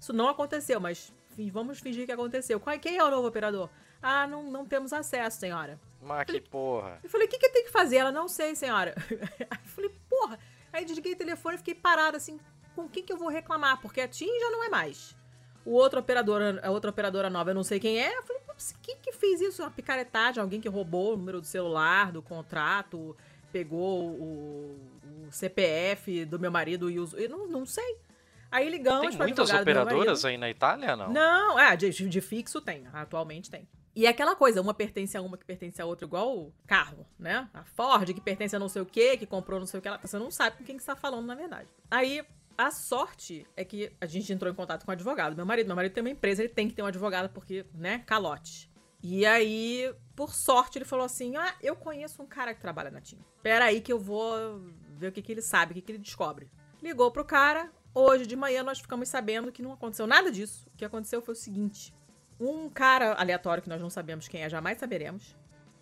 isso 0.00 0.12
não 0.12 0.28
aconteceu, 0.28 0.80
mas 0.80 1.12
vamos 1.52 1.78
fingir 1.78 2.06
que 2.06 2.12
aconteceu. 2.12 2.58
Qual- 2.58 2.78
Quem 2.78 2.96
é 2.98 3.04
o 3.04 3.10
novo 3.10 3.28
operador? 3.28 3.70
Ah, 4.02 4.26
não, 4.26 4.42
não 4.50 4.64
temos 4.66 4.92
acesso, 4.92 5.38
senhora. 5.38 5.78
Mas 6.02 6.24
que 6.24 6.40
porra. 6.40 6.98
Eu 7.04 7.10
falei, 7.10 7.26
o 7.26 7.30
que, 7.30 7.38
que 7.38 7.48
tenho 7.50 7.66
que 7.66 7.72
fazer? 7.72 7.96
Ela, 7.98 8.10
não 8.10 8.26
sei, 8.26 8.54
senhora. 8.56 8.94
Aí 9.50 9.58
eu 9.62 9.68
falei, 9.68 9.90
porra. 10.08 10.38
Aí 10.72 10.84
desliguei 10.84 11.12
o 11.12 11.16
telefone 11.16 11.54
e 11.56 11.58
fiquei 11.58 11.74
parada 11.74 12.16
assim, 12.16 12.40
com 12.74 12.88
quem 12.88 13.02
que 13.04 13.12
eu 13.12 13.16
vou 13.18 13.28
reclamar? 13.28 13.80
Porque 13.80 14.00
a 14.00 14.08
TIM 14.08 14.26
já 14.40 14.50
não 14.50 14.64
é 14.64 14.68
mais. 14.68 15.14
O 15.64 15.72
outro 15.72 16.00
operadora, 16.00 16.60
a 16.62 16.70
outra 16.70 16.90
operadora 16.90 17.28
nova, 17.28 17.50
eu 17.50 17.54
não 17.54 17.62
sei 17.62 17.78
quem 17.78 18.00
é. 18.00 18.16
Eu 18.16 18.22
falei, 18.22 18.42
"Putz, 18.46 18.74
quem 18.82 18.96
que 19.00 19.12
fez 19.12 19.40
isso? 19.40 19.62
Uma 19.62 19.70
picaretagem? 19.70 20.40
Alguém 20.40 20.60
que 20.60 20.68
roubou 20.68 21.14
o 21.14 21.16
número 21.16 21.40
do 21.40 21.46
celular, 21.46 22.12
do 22.12 22.22
contrato, 22.22 23.16
pegou 23.52 24.10
o, 24.10 24.80
o 25.26 25.32
CPF 25.32 26.24
do 26.24 26.38
meu 26.38 26.50
marido 26.50 26.90
e 26.90 26.98
usou. 26.98 27.18
Eu 27.18 27.28
não, 27.28 27.46
não 27.46 27.66
sei. 27.66 27.96
Aí 28.50 28.68
ligamos 28.68 29.08
Tem 29.08 29.16
para 29.16 29.26
muitas 29.26 29.50
operadoras 29.50 30.24
aí 30.24 30.36
na 30.36 30.50
Itália, 30.50 30.96
não? 30.96 31.12
Não, 31.12 31.58
é, 31.58 31.76
de, 31.76 31.90
de 31.90 32.20
fixo 32.20 32.60
tem, 32.60 32.84
atualmente 32.92 33.48
tem. 33.48 33.68
E 33.94 34.06
é 34.06 34.08
aquela 34.08 34.34
coisa, 34.34 34.60
uma 34.60 34.74
pertence 34.74 35.16
a 35.16 35.22
uma 35.22 35.36
que 35.36 35.44
pertence 35.44 35.80
a 35.80 35.84
outra, 35.84 36.06
igual 36.06 36.36
o 36.36 36.52
carro, 36.66 37.06
né? 37.18 37.48
A 37.52 37.64
Ford 37.64 38.12
que 38.12 38.20
pertence 38.20 38.54
a 38.54 38.58
não 38.58 38.68
sei 38.68 38.82
o 38.82 38.86
que, 38.86 39.16
que 39.16 39.26
comprou 39.26 39.60
não 39.60 39.66
sei 39.66 39.78
o 39.78 39.82
que, 39.82 39.90
você 40.00 40.18
não 40.18 40.30
sabe 40.30 40.56
com 40.56 40.64
quem 40.64 40.76
que 40.76 40.82
você 40.82 40.86
tá 40.86 40.96
falando, 40.96 41.26
na 41.26 41.34
verdade. 41.34 41.68
Aí, 41.90 42.24
a 42.66 42.70
sorte 42.70 43.46
é 43.56 43.64
que 43.64 43.92
a 44.00 44.06
gente 44.06 44.32
entrou 44.32 44.50
em 44.50 44.54
contato 44.54 44.84
com 44.84 44.90
o 44.90 44.92
advogado. 44.92 45.36
Meu 45.36 45.46
marido, 45.46 45.66
meu 45.66 45.76
marido 45.76 45.92
tem 45.92 46.02
uma 46.02 46.10
empresa, 46.10 46.42
ele 46.42 46.52
tem 46.52 46.68
que 46.68 46.74
ter 46.74 46.82
um 46.82 46.86
advogado, 46.86 47.30
porque, 47.30 47.64
né, 47.74 48.00
calote. 48.06 48.70
E 49.02 49.24
aí, 49.24 49.92
por 50.14 50.34
sorte, 50.34 50.78
ele 50.78 50.84
falou 50.84 51.06
assim: 51.06 51.36
Ah, 51.36 51.54
eu 51.62 51.74
conheço 51.74 52.22
um 52.22 52.26
cara 52.26 52.54
que 52.54 52.60
trabalha 52.60 52.90
na 52.90 53.00
TIM. 53.00 53.18
Pera 53.42 53.66
aí 53.66 53.80
que 53.80 53.92
eu 53.92 53.98
vou 53.98 54.60
ver 54.90 55.08
o 55.08 55.12
que, 55.12 55.22
que 55.22 55.32
ele 55.32 55.42
sabe, 55.42 55.72
o 55.72 55.74
que, 55.74 55.80
que 55.80 55.92
ele 55.92 55.98
descobre. 55.98 56.50
Ligou 56.82 57.10
pro 57.10 57.24
cara. 57.24 57.72
Hoje 57.94 58.26
de 58.26 58.36
manhã 58.36 58.62
nós 58.62 58.78
ficamos 58.78 59.08
sabendo 59.08 59.50
que 59.50 59.62
não 59.62 59.72
aconteceu 59.72 60.06
nada 60.06 60.30
disso. 60.30 60.68
O 60.72 60.76
que 60.76 60.84
aconteceu 60.84 61.22
foi 61.22 61.32
o 61.32 61.36
seguinte: 61.36 61.94
um 62.38 62.68
cara 62.68 63.14
aleatório 63.14 63.62
que 63.62 63.68
nós 63.68 63.80
não 63.80 63.90
sabemos 63.90 64.28
quem 64.28 64.42
é, 64.42 64.50
jamais 64.50 64.78
saberemos, 64.78 65.34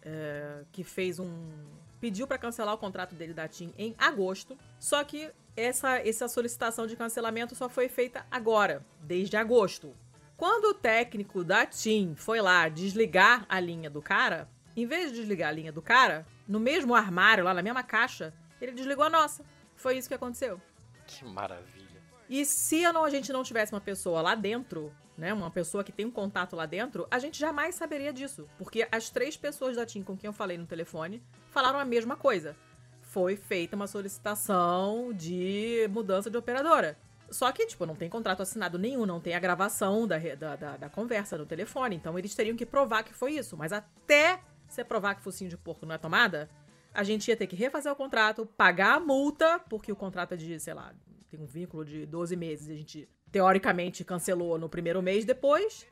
é, 0.02 0.64
que 0.70 0.84
fez 0.84 1.18
um. 1.18 1.50
Pediu 2.00 2.26
pra 2.26 2.38
cancelar 2.38 2.74
o 2.74 2.78
contrato 2.78 3.14
dele 3.14 3.34
da 3.34 3.48
TIM 3.48 3.72
em 3.76 3.94
agosto. 3.98 4.56
Só 4.78 5.02
que 5.04 5.30
essa, 5.56 5.98
essa 5.98 6.28
solicitação 6.28 6.86
de 6.86 6.96
cancelamento 6.96 7.54
só 7.54 7.68
foi 7.68 7.88
feita 7.88 8.26
agora, 8.30 8.84
desde 9.00 9.36
agosto. 9.36 9.94
Quando 10.36 10.66
o 10.66 10.74
técnico 10.74 11.42
da 11.42 11.66
TIM 11.66 12.14
foi 12.14 12.40
lá 12.40 12.68
desligar 12.68 13.44
a 13.48 13.58
linha 13.58 13.90
do 13.90 14.00
cara, 14.00 14.48
em 14.76 14.86
vez 14.86 15.10
de 15.10 15.18
desligar 15.18 15.48
a 15.48 15.52
linha 15.52 15.72
do 15.72 15.82
cara, 15.82 16.24
no 16.46 16.60
mesmo 16.60 16.94
armário, 16.94 17.44
lá 17.44 17.52
na 17.52 17.62
mesma 17.62 17.82
caixa, 17.82 18.32
ele 18.60 18.72
desligou 18.72 19.04
a 19.04 19.10
nossa. 19.10 19.44
Foi 19.74 19.98
isso 19.98 20.08
que 20.08 20.14
aconteceu. 20.14 20.60
Que 21.06 21.24
maravilha. 21.24 21.88
E 22.28 22.44
se 22.44 22.84
a 22.84 23.10
gente 23.10 23.32
não 23.32 23.42
tivesse 23.42 23.72
uma 23.72 23.80
pessoa 23.80 24.20
lá 24.20 24.34
dentro, 24.34 24.92
né, 25.18 25.34
uma 25.34 25.50
pessoa 25.50 25.82
que 25.82 25.90
tem 25.90 26.06
um 26.06 26.10
contato 26.10 26.54
lá 26.54 26.64
dentro, 26.64 27.06
a 27.10 27.18
gente 27.18 27.38
jamais 27.38 27.74
saberia 27.74 28.12
disso. 28.12 28.48
Porque 28.56 28.86
as 28.90 29.10
três 29.10 29.36
pessoas 29.36 29.74
da 29.74 29.84
TIM 29.84 30.04
com 30.04 30.16
quem 30.16 30.28
eu 30.28 30.32
falei 30.32 30.56
no 30.56 30.64
telefone 30.64 31.20
falaram 31.50 31.80
a 31.80 31.84
mesma 31.84 32.16
coisa. 32.16 32.56
Foi 33.02 33.36
feita 33.36 33.74
uma 33.74 33.88
solicitação 33.88 35.12
de 35.12 35.88
mudança 35.90 36.30
de 36.30 36.36
operadora. 36.36 36.96
Só 37.30 37.50
que, 37.50 37.66
tipo, 37.66 37.84
não 37.84 37.96
tem 37.96 38.08
contrato 38.08 38.42
assinado 38.42 38.78
nenhum, 38.78 39.04
não 39.04 39.20
tem 39.20 39.34
a 39.34 39.40
gravação 39.40 40.06
da, 40.06 40.18
da, 40.18 40.56
da, 40.56 40.76
da 40.76 40.88
conversa 40.88 41.36
no 41.36 41.44
telefone. 41.44 41.96
Então 41.96 42.16
eles 42.16 42.34
teriam 42.34 42.56
que 42.56 42.64
provar 42.64 43.02
que 43.02 43.12
foi 43.12 43.32
isso. 43.32 43.56
Mas 43.56 43.72
até 43.72 44.40
você 44.68 44.84
provar 44.84 45.16
que 45.16 45.22
focinho 45.22 45.50
de 45.50 45.56
porco 45.56 45.84
não 45.84 45.94
é 45.94 45.98
tomada, 45.98 46.48
a 46.94 47.02
gente 47.02 47.28
ia 47.28 47.36
ter 47.36 47.46
que 47.46 47.56
refazer 47.56 47.92
o 47.92 47.96
contrato, 47.96 48.46
pagar 48.46 48.94
a 48.94 49.00
multa, 49.00 49.58
porque 49.68 49.90
o 49.90 49.96
contrato 49.96 50.34
é 50.34 50.36
de, 50.36 50.60
sei 50.60 50.74
lá, 50.74 50.94
tem 51.28 51.40
um 51.40 51.46
vínculo 51.46 51.84
de 51.84 52.06
12 52.06 52.36
meses. 52.36 52.70
A 52.70 52.74
gente, 52.74 53.08
teoricamente, 53.30 54.04
cancelou 54.04 54.58
no 54.58 54.68
primeiro 54.68 55.02
mês 55.02 55.24
depois. 55.24 55.86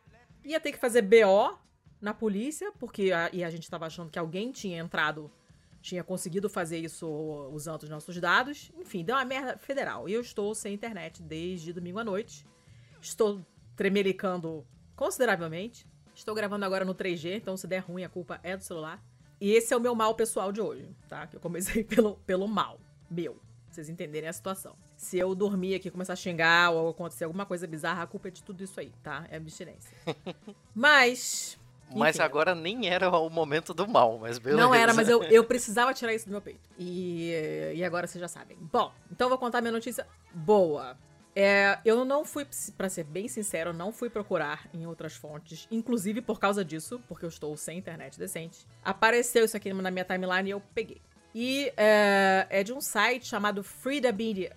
Ia 0.45 0.61
ter 0.61 0.73
que 0.73 0.79
fazer 0.79 1.03
BO 1.03 1.59
na 2.01 2.15
polícia, 2.15 2.73
porque 2.79 3.13
a, 3.13 3.31
e 3.33 3.43
a 3.43 3.51
gente 3.51 3.69
tava 3.71 3.87
achando 3.87 4.11
que 4.11 4.19
alguém 4.19 4.53
tinha 4.53 4.79
entrado, 4.79 5.31
tinha 5.81 6.05
conseguido 6.05 6.49
fazer 6.49 6.79
isso 6.79 7.09
usando 7.53 7.83
os 7.85 7.89
nossos 7.89 8.19
dados. 8.21 8.71
Enfim, 8.77 9.05
deu 9.05 9.17
uma 9.17 9.25
merda 9.25 9.57
federal. 9.59 10.09
E 10.09 10.13
eu 10.13 10.21
estou 10.21 10.55
sem 10.55 10.75
internet 10.75 11.23
desde 11.23 11.73
domingo 11.73 11.99
à 11.99 12.05
noite. 12.05 12.47
Estou 13.01 13.45
tremelicando 13.75 14.67
consideravelmente. 14.95 15.87
Estou 16.15 16.35
gravando 16.35 16.65
agora 16.65 16.85
no 16.85 16.95
3G, 16.95 17.37
então 17.37 17.57
se 17.57 17.67
der 17.67 17.81
ruim, 17.81 18.03
a 18.03 18.09
culpa 18.09 18.41
é 18.43 18.57
do 18.57 18.65
celular. 18.65 19.05
E 19.39 19.53
esse 19.53 19.75
é 19.75 19.77
o 19.77 19.81
meu 19.81 19.95
mal 19.95 20.15
pessoal 20.15 20.51
de 20.51 20.63
hoje, 20.63 20.89
tá? 21.09 21.27
Que 21.27 21.37
eu 21.37 21.41
comecei 21.41 21.85
pelo, 21.85 22.17
pelo 22.27 22.49
mal 22.49 22.81
meu. 23.11 23.35
Pra 23.35 23.43
vocês 23.75 23.89
entenderem 23.91 24.29
a 24.29 24.33
situação. 24.33 24.77
Se 25.07 25.17
eu 25.17 25.37
dormir 25.37 25.77
aqui, 25.77 25.89
começar 25.89 26.15
a 26.15 26.17
xingar 26.17 26.71
ou 26.71 26.89
acontecer 26.89 27.23
alguma 27.23 27.47
coisa 27.47 27.65
bizarra, 27.65 28.03
a 28.03 28.07
culpa 28.09 28.27
é 28.27 28.31
de 28.33 28.43
tudo 28.43 28.65
isso 28.65 28.81
aí, 28.81 28.93
tá? 29.05 29.25
É 29.31 29.37
abstinência. 29.37 29.97
Mas. 30.75 31.57
Mas 31.95 32.19
agora 32.19 32.57
nem 32.57 32.89
era 32.89 33.09
o 33.09 33.31
momento 33.31 33.73
do 33.73 33.87
mal, 33.87 34.19
mas 34.19 34.41
beleza. 34.41 34.61
Não 34.61 34.75
era, 34.75 34.93
mas 34.93 35.09
eu, 35.09 35.23
eu 35.23 35.45
precisava 35.47 35.95
tirar 35.95 36.13
isso 36.13 36.27
do 36.27 36.33
meu 36.33 36.41
peito. 36.41 36.69
E, 36.77 37.31
e 37.77 37.85
agora 37.85 38.09
vocês 38.09 38.21
já 38.21 38.27
sabem. 38.27 38.57
Bom, 38.61 38.93
então 39.09 39.27
eu 39.27 39.29
vou 39.29 39.39
contar 39.39 39.61
minha 39.61 39.71
notícia 39.71 40.05
boa. 40.35 40.99
É, 41.33 41.79
eu 41.85 42.05
não 42.05 42.25
fui, 42.25 42.45
pra 42.77 42.89
ser 42.89 43.05
bem 43.05 43.29
sincero, 43.29 43.73
não 43.73 43.93
fui 43.93 44.11
procurar 44.11 44.69
em 44.75 44.85
outras 44.85 45.15
fontes, 45.15 45.69
inclusive 45.71 46.21
por 46.21 46.41
causa 46.41 46.65
disso, 46.65 47.01
porque 47.07 47.25
eu 47.25 47.29
estou 47.29 47.57
sem 47.57 47.79
internet 47.79 48.19
decente. 48.19 48.67
Apareceu 48.83 49.45
isso 49.45 49.57
aqui 49.57 49.73
na 49.73 49.91
minha 49.93 50.05
timeline 50.05 50.49
e 50.49 50.53
eu 50.53 50.61
peguei. 50.75 51.01
E 51.33 51.73
é, 51.77 52.49
é 52.51 52.65
de 52.65 52.73
um 52.73 52.81
site 52.81 53.29
chamado 53.29 53.63
Frida 53.63 54.11
Media, 54.11 54.57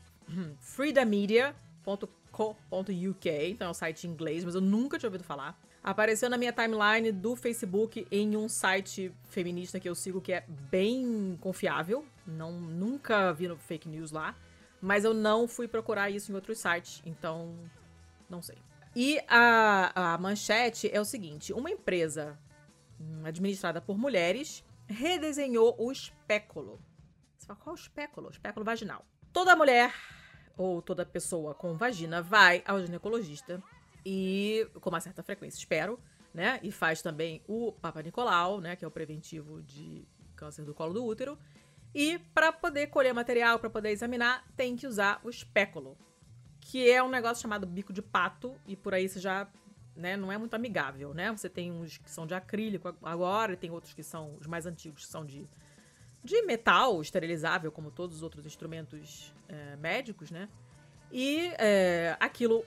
freedamedia.co.uk, 0.59 3.29
então 3.29 3.67
é 3.67 3.71
um 3.71 3.73
site 3.73 4.07
em 4.07 4.11
inglês, 4.11 4.43
mas 4.43 4.55
eu 4.55 4.61
nunca 4.61 4.97
tinha 4.97 5.07
ouvido 5.07 5.23
falar. 5.23 5.59
Apareceu 5.81 6.29
na 6.29 6.37
minha 6.37 6.51
timeline 6.51 7.11
do 7.11 7.35
Facebook 7.35 8.05
em 8.11 8.35
um 8.35 8.49
site 8.49 9.13
feminista 9.29 9.79
que 9.79 9.87
eu 9.87 9.95
sigo 9.95 10.19
que 10.19 10.33
é 10.33 10.43
bem 10.69 11.37
confiável. 11.39 12.05
Não, 12.27 12.51
nunca 12.51 13.31
vi 13.31 13.47
fake 13.57 13.87
news 13.87 14.11
lá. 14.11 14.35
Mas 14.81 15.03
eu 15.03 15.13
não 15.13 15.47
fui 15.47 15.67
procurar 15.67 16.09
isso 16.09 16.31
em 16.31 16.35
outros 16.35 16.59
sites, 16.59 17.01
então 17.05 17.53
não 18.29 18.41
sei. 18.41 18.57
E 18.95 19.19
a, 19.27 20.13
a 20.13 20.17
manchete 20.17 20.89
é 20.91 20.99
o 20.99 21.05
seguinte: 21.05 21.53
uma 21.53 21.69
empresa 21.69 22.37
hum, 22.99 23.25
administrada 23.25 23.81
por 23.81 23.97
mulheres 23.97 24.63
redesenhou 24.87 25.75
o 25.77 25.91
espéculo. 25.91 26.81
Você 27.37 27.45
fala, 27.45 27.59
qual 27.59 27.75
é 27.75 27.77
o 27.77 27.81
espéculo? 27.81 28.27
O 28.27 28.31
espéculo 28.31 28.65
vaginal. 28.65 29.05
Toda 29.31 29.55
mulher 29.55 29.93
ou 30.57 30.81
toda 30.81 31.05
pessoa 31.05 31.53
com 31.53 31.75
vagina 31.75 32.21
vai 32.21 32.63
ao 32.65 32.81
ginecologista 32.81 33.61
e 34.05 34.67
com 34.81 34.89
uma 34.89 34.99
certa 34.99 35.21
frequência, 35.21 35.57
espero, 35.57 35.99
né? 36.33 36.59
E 36.63 36.71
faz 36.71 37.01
também 37.01 37.41
o 37.47 37.71
Papa 37.71 38.01
Nicolau, 38.01 38.59
né? 38.59 38.75
Que 38.75 38.83
é 38.83 38.87
o 38.87 38.91
preventivo 38.91 39.61
de 39.61 40.07
câncer 40.35 40.63
do 40.63 40.73
colo 40.73 40.93
do 40.93 41.05
útero. 41.05 41.37
E 41.93 42.19
para 42.33 42.51
poder 42.51 42.87
colher 42.87 43.13
material, 43.13 43.59
para 43.59 43.69
poder 43.69 43.89
examinar, 43.89 44.45
tem 44.55 44.75
que 44.75 44.87
usar 44.87 45.19
o 45.23 45.29
espéculo, 45.29 45.97
que 46.59 46.89
é 46.89 47.01
um 47.01 47.09
negócio 47.09 47.41
chamado 47.41 47.65
bico 47.65 47.91
de 47.91 48.01
pato 48.01 48.55
e 48.67 48.75
por 48.75 48.93
aí 48.93 49.09
você 49.09 49.19
já, 49.19 49.47
né, 49.95 50.15
não 50.15 50.31
é 50.31 50.37
muito 50.37 50.53
amigável, 50.53 51.13
né? 51.13 51.31
Você 51.31 51.49
tem 51.49 51.71
uns 51.71 51.97
que 51.97 52.09
são 52.09 52.27
de 52.27 52.33
acrílico 52.33 52.95
agora, 53.01 53.53
e 53.53 53.57
tem 53.57 53.71
outros 53.71 53.93
que 53.93 54.03
são 54.03 54.35
os 54.39 54.45
mais 54.45 54.65
antigos 54.65 55.05
que 55.05 55.11
são 55.11 55.25
de 55.25 55.47
de 56.23 56.41
metal 56.43 57.01
esterilizável, 57.01 57.71
como 57.71 57.91
todos 57.91 58.17
os 58.17 58.23
outros 58.23 58.45
instrumentos 58.45 59.33
é, 59.47 59.75
médicos, 59.77 60.31
né? 60.31 60.49
E 61.11 61.51
é, 61.57 62.15
aquilo 62.19 62.63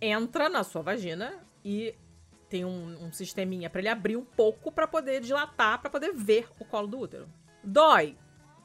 entra 0.00 0.48
na 0.48 0.62
sua 0.64 0.82
vagina 0.82 1.34
e 1.64 1.94
tem 2.48 2.64
um, 2.64 3.04
um 3.04 3.12
sisteminha 3.12 3.68
para 3.68 3.80
ele 3.80 3.88
abrir 3.88 4.16
um 4.16 4.24
pouco 4.24 4.70
para 4.70 4.86
poder 4.86 5.20
dilatar, 5.20 5.80
para 5.80 5.90
poder 5.90 6.12
ver 6.12 6.48
o 6.58 6.64
colo 6.64 6.86
do 6.86 6.98
útero. 6.98 7.28
Dói. 7.62 8.16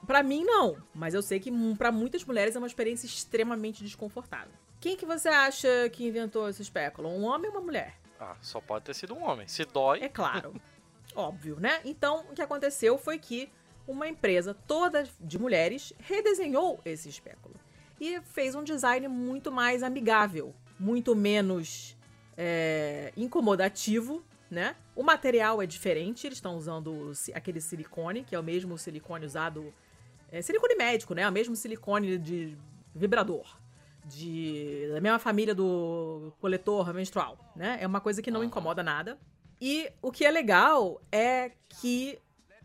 Pra 0.05 0.23
mim 0.23 0.43
não, 0.43 0.77
mas 0.95 1.13
eu 1.13 1.21
sei 1.21 1.39
que 1.39 1.51
para 1.77 1.91
muitas 1.91 2.23
mulheres 2.25 2.55
é 2.55 2.57
uma 2.57 2.67
experiência 2.67 3.05
extremamente 3.05 3.83
desconfortável. 3.83 4.53
Quem 4.79 4.97
que 4.97 5.05
você 5.05 5.29
acha 5.29 5.67
que 5.91 6.07
inventou 6.07 6.49
esse 6.49 6.61
espéculo? 6.61 7.09
Um 7.09 7.23
homem 7.23 7.51
ou 7.51 7.57
uma 7.57 7.61
mulher? 7.61 7.99
Ah, 8.19 8.35
só 8.41 8.59
pode 8.59 8.85
ter 8.85 8.95
sido 8.95 9.13
um 9.13 9.23
homem. 9.23 9.47
Se 9.47 9.63
dói. 9.63 9.99
É 10.01 10.09
claro. 10.09 10.53
Óbvio, 11.15 11.59
né? 11.59 11.81
Então, 11.85 12.25
o 12.31 12.33
que 12.33 12.41
aconteceu 12.41 12.97
foi 12.97 13.19
que 13.19 13.51
uma 13.87 14.07
empresa 14.07 14.53
toda 14.67 15.07
de 15.19 15.39
mulheres 15.39 15.93
redesenhou 15.99 16.79
esse 16.85 17.09
espéculo 17.09 17.55
e 17.99 18.19
fez 18.21 18.55
um 18.55 18.63
design 18.63 19.07
muito 19.07 19.51
mais 19.51 19.83
amigável, 19.83 20.55
muito 20.79 21.15
menos 21.15 21.95
é, 22.35 23.13
incomodativo, 23.15 24.23
né? 24.49 24.75
O 24.95 25.03
material 25.03 25.61
é 25.61 25.67
diferente, 25.67 26.25
eles 26.25 26.39
estão 26.39 26.57
usando 26.57 27.11
aquele 27.33 27.61
silicone, 27.61 28.23
que 28.23 28.35
é 28.35 28.39
o 28.39 28.43
mesmo 28.43 28.77
silicone 28.77 29.25
usado. 29.25 29.71
É, 30.31 30.41
silicone 30.41 30.75
médico, 30.75 31.13
né? 31.13 31.27
O 31.27 31.31
mesmo 31.31 31.55
silicone 31.55 32.17
de 32.17 32.57
vibrador. 32.95 33.57
De, 34.03 34.89
da 34.91 34.99
mesma 34.99 35.19
família 35.19 35.53
do 35.53 36.33
coletor 36.41 36.91
menstrual, 36.91 37.37
né? 37.55 37.77
É 37.79 37.85
uma 37.85 38.01
coisa 38.01 38.19
que 38.19 38.31
não 38.31 38.43
incomoda 38.43 38.81
nada. 38.81 39.19
E 39.61 39.91
o 40.01 40.11
que 40.11 40.25
é 40.25 40.31
legal 40.31 40.99
é 41.11 41.51
que 41.69 42.17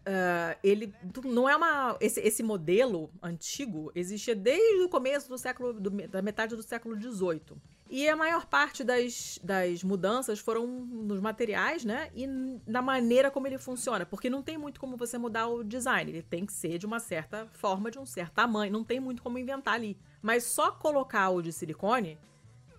uh, 0.06 0.58
ele 0.62 0.94
não 1.25 1.48
é 1.48 1.56
uma. 1.56 1.96
Esse, 2.00 2.20
esse 2.20 2.42
modelo 2.42 3.10
antigo 3.22 3.90
existia 3.94 4.34
desde 4.34 4.82
o 4.82 4.88
começo 4.88 5.28
do 5.28 5.36
século. 5.36 5.72
Do, 5.72 5.90
da 6.08 6.22
metade 6.22 6.54
do 6.54 6.62
século 6.62 6.94
XVIII. 7.00 7.56
E 7.88 8.08
a 8.08 8.16
maior 8.16 8.46
parte 8.46 8.82
das, 8.82 9.38
das 9.42 9.84
mudanças 9.84 10.40
foram 10.40 10.66
nos 10.66 11.20
materiais, 11.20 11.84
né? 11.84 12.10
E 12.14 12.26
na 12.66 12.82
maneira 12.82 13.30
como 13.30 13.46
ele 13.46 13.58
funciona. 13.58 14.04
Porque 14.04 14.28
não 14.28 14.42
tem 14.42 14.58
muito 14.58 14.80
como 14.80 14.96
você 14.96 15.16
mudar 15.16 15.46
o 15.46 15.62
design. 15.62 16.10
Ele 16.10 16.22
tem 16.22 16.44
que 16.44 16.52
ser 16.52 16.78
de 16.78 16.86
uma 16.86 16.98
certa 16.98 17.46
forma, 17.52 17.90
de 17.90 17.98
um 17.98 18.06
certo 18.06 18.32
tamanho. 18.32 18.72
Não 18.72 18.82
tem 18.82 18.98
muito 18.98 19.22
como 19.22 19.38
inventar 19.38 19.75
ali. 19.75 19.96
Mas 20.20 20.42
só 20.42 20.72
colocar 20.72 21.30
o 21.30 21.40
de 21.40 21.52
silicone, 21.52 22.18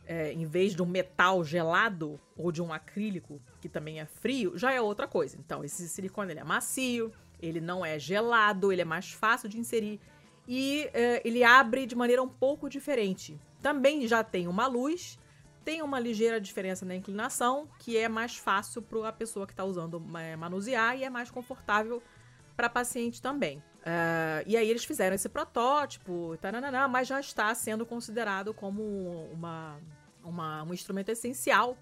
é, 0.06 0.34
em 0.34 0.46
vez 0.46 0.76
de 0.76 0.82
um 0.82 0.86
metal 0.86 1.42
gelado 1.42 2.20
ou 2.36 2.52
de 2.52 2.62
um 2.62 2.74
acrílico, 2.74 3.42
que 3.62 3.70
também 3.70 4.00
é 4.00 4.06
frio, 4.06 4.58
já 4.58 4.72
é 4.72 4.82
outra 4.82 5.08
coisa. 5.08 5.38
Então, 5.38 5.64
esse 5.64 5.88
silicone 5.90 6.34
ele 6.34 6.40
é 6.40 6.44
macio, 6.44 7.12
ele 7.40 7.62
não 7.62 7.86
é 7.86 8.00
gelado, 8.00 8.72
ele 8.72 8.82
é 8.82 8.86
mais 8.86 9.12
fácil 9.12 9.50
de 9.50 9.60
inserir. 9.60 10.00
e 10.48 10.90
é, 10.94 11.22
ele 11.28 11.44
abre 11.44 11.86
de 11.86 11.96
maneira 11.96 12.24
um 12.24 12.30
pouco 12.30 12.70
diferente. 12.70 13.38
Também 13.62 14.08
já 14.08 14.24
tem 14.24 14.48
uma 14.48 14.66
luz, 14.66 15.20
tem 15.66 15.82
uma 15.82 16.00
ligeira 16.00 16.40
diferença 16.40 16.86
na 16.86 16.96
inclinação, 16.96 17.68
que 17.80 17.98
é 17.98 18.08
mais 18.08 18.38
fácil 18.38 18.82
para 18.82 19.10
a 19.10 19.12
pessoa 19.12 19.46
que 19.46 19.52
está 19.52 19.66
usando 19.66 20.02
é, 20.18 20.36
manusear 20.38 20.98
e 20.98 21.04
é 21.04 21.10
mais 21.10 21.30
confortável 21.30 22.02
para 22.56 22.70
paciente 22.70 23.22
também. 23.22 23.58
Uh, 23.88 24.44
e 24.46 24.58
aí 24.58 24.70
eles 24.70 24.84
fizeram 24.84 25.16
esse 25.16 25.30
protótipo, 25.30 26.36
taranana, 26.42 26.88
mas 26.88 27.08
já 27.08 27.20
está 27.20 27.54
sendo 27.54 27.86
considerado 27.86 28.54
como 28.54 28.82
uma, 29.32 29.80
uma 30.24 30.64
um 30.64 30.74
instrumento 30.74 31.10
essencial 31.10 31.78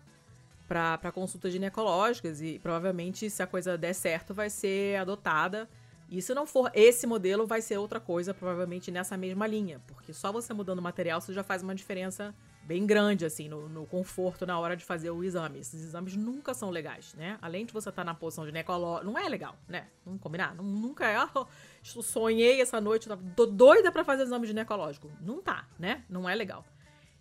para 0.68 1.12
consultas 1.12 1.52
ginecológicas 1.52 2.42
e 2.42 2.60
provavelmente 2.60 3.30
se 3.30 3.44
a 3.44 3.48
coisa 3.48 3.78
der 3.78 3.94
certo 3.94 4.34
vai 4.34 4.50
ser 4.50 4.98
adotada 4.98 5.70
e 6.10 6.22
se 6.22 6.34
não 6.34 6.46
for 6.46 6.70
esse 6.74 7.08
modelo, 7.08 7.48
vai 7.48 7.62
ser 7.62 7.78
outra 7.78 8.00
coisa, 8.00 8.34
provavelmente 8.34 8.92
nessa 8.92 9.18
mesma 9.18 9.48
linha. 9.48 9.82
Porque 9.88 10.14
só 10.14 10.32
você 10.32 10.54
mudando 10.54 10.80
o 10.80 10.82
material, 10.82 11.20
você 11.20 11.34
já 11.34 11.44
faz 11.44 11.64
uma 11.64 11.74
diferença 11.74 12.34
bem 12.64 12.86
grande, 12.86 13.26
assim, 13.26 13.48
no, 13.50 13.68
no 13.68 13.86
conforto 13.86 14.46
na 14.46 14.60
hora 14.60 14.76
de 14.76 14.86
fazer 14.86 15.10
o 15.10 15.24
exame. 15.24 15.60
Esses 15.60 15.84
exames 15.84 16.16
nunca 16.16 16.54
são 16.54 16.70
legais, 16.70 17.14
né? 17.16 17.38
Além 17.42 17.66
de 17.66 17.74
você 17.74 17.90
estar 17.90 18.04
tá 18.04 18.06
na 18.06 18.14
posição 18.14 18.46
ginecológica, 18.46 19.06
não 19.06 19.18
é 19.18 19.28
legal, 19.28 19.56
né? 19.68 19.88
Vamos 20.06 20.22
combinar? 20.22 20.54
Não, 20.56 20.64
nunca 20.64 21.06
é. 21.06 21.16
Oh, 21.36 22.02
sonhei 22.02 22.62
essa 22.62 22.82
noite, 22.82 23.08
tô 23.36 23.46
doida 23.46 23.92
para 23.92 24.04
fazer 24.04 24.24
exame 24.24 24.48
ginecológico. 24.48 25.12
Não 25.22 25.42
tá, 25.42 25.68
né? 25.78 26.04
Não 26.10 26.28
é 26.28 26.34
legal. 26.34 26.66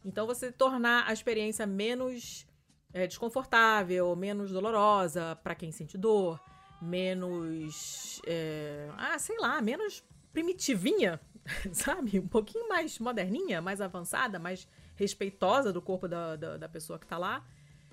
Então 0.04 0.26
você 0.26 0.50
tornar 0.52 1.06
a 1.06 1.12
experiência 1.12 1.66
menos 1.66 2.46
é, 2.94 3.06
desconfortável, 3.06 4.16
menos 4.16 4.50
dolorosa 4.52 5.36
para 5.42 5.54
quem 5.54 5.70
sente 5.70 5.98
dor 5.98 6.40
menos. 6.80 8.20
É, 8.26 8.88
ah, 8.96 9.18
sei 9.18 9.38
lá, 9.38 9.60
menos 9.60 10.04
primitivinha, 10.32 11.20
sabe? 11.72 12.18
Um 12.18 12.28
pouquinho 12.28 12.68
mais 12.68 12.98
moderninha, 12.98 13.60
mais 13.60 13.80
avançada, 13.80 14.38
mais 14.38 14.68
respeitosa 14.96 15.72
do 15.72 15.82
corpo 15.82 16.06
da, 16.06 16.36
da, 16.36 16.56
da 16.56 16.68
pessoa 16.68 16.98
que 16.98 17.06
tá 17.06 17.18
lá, 17.18 17.44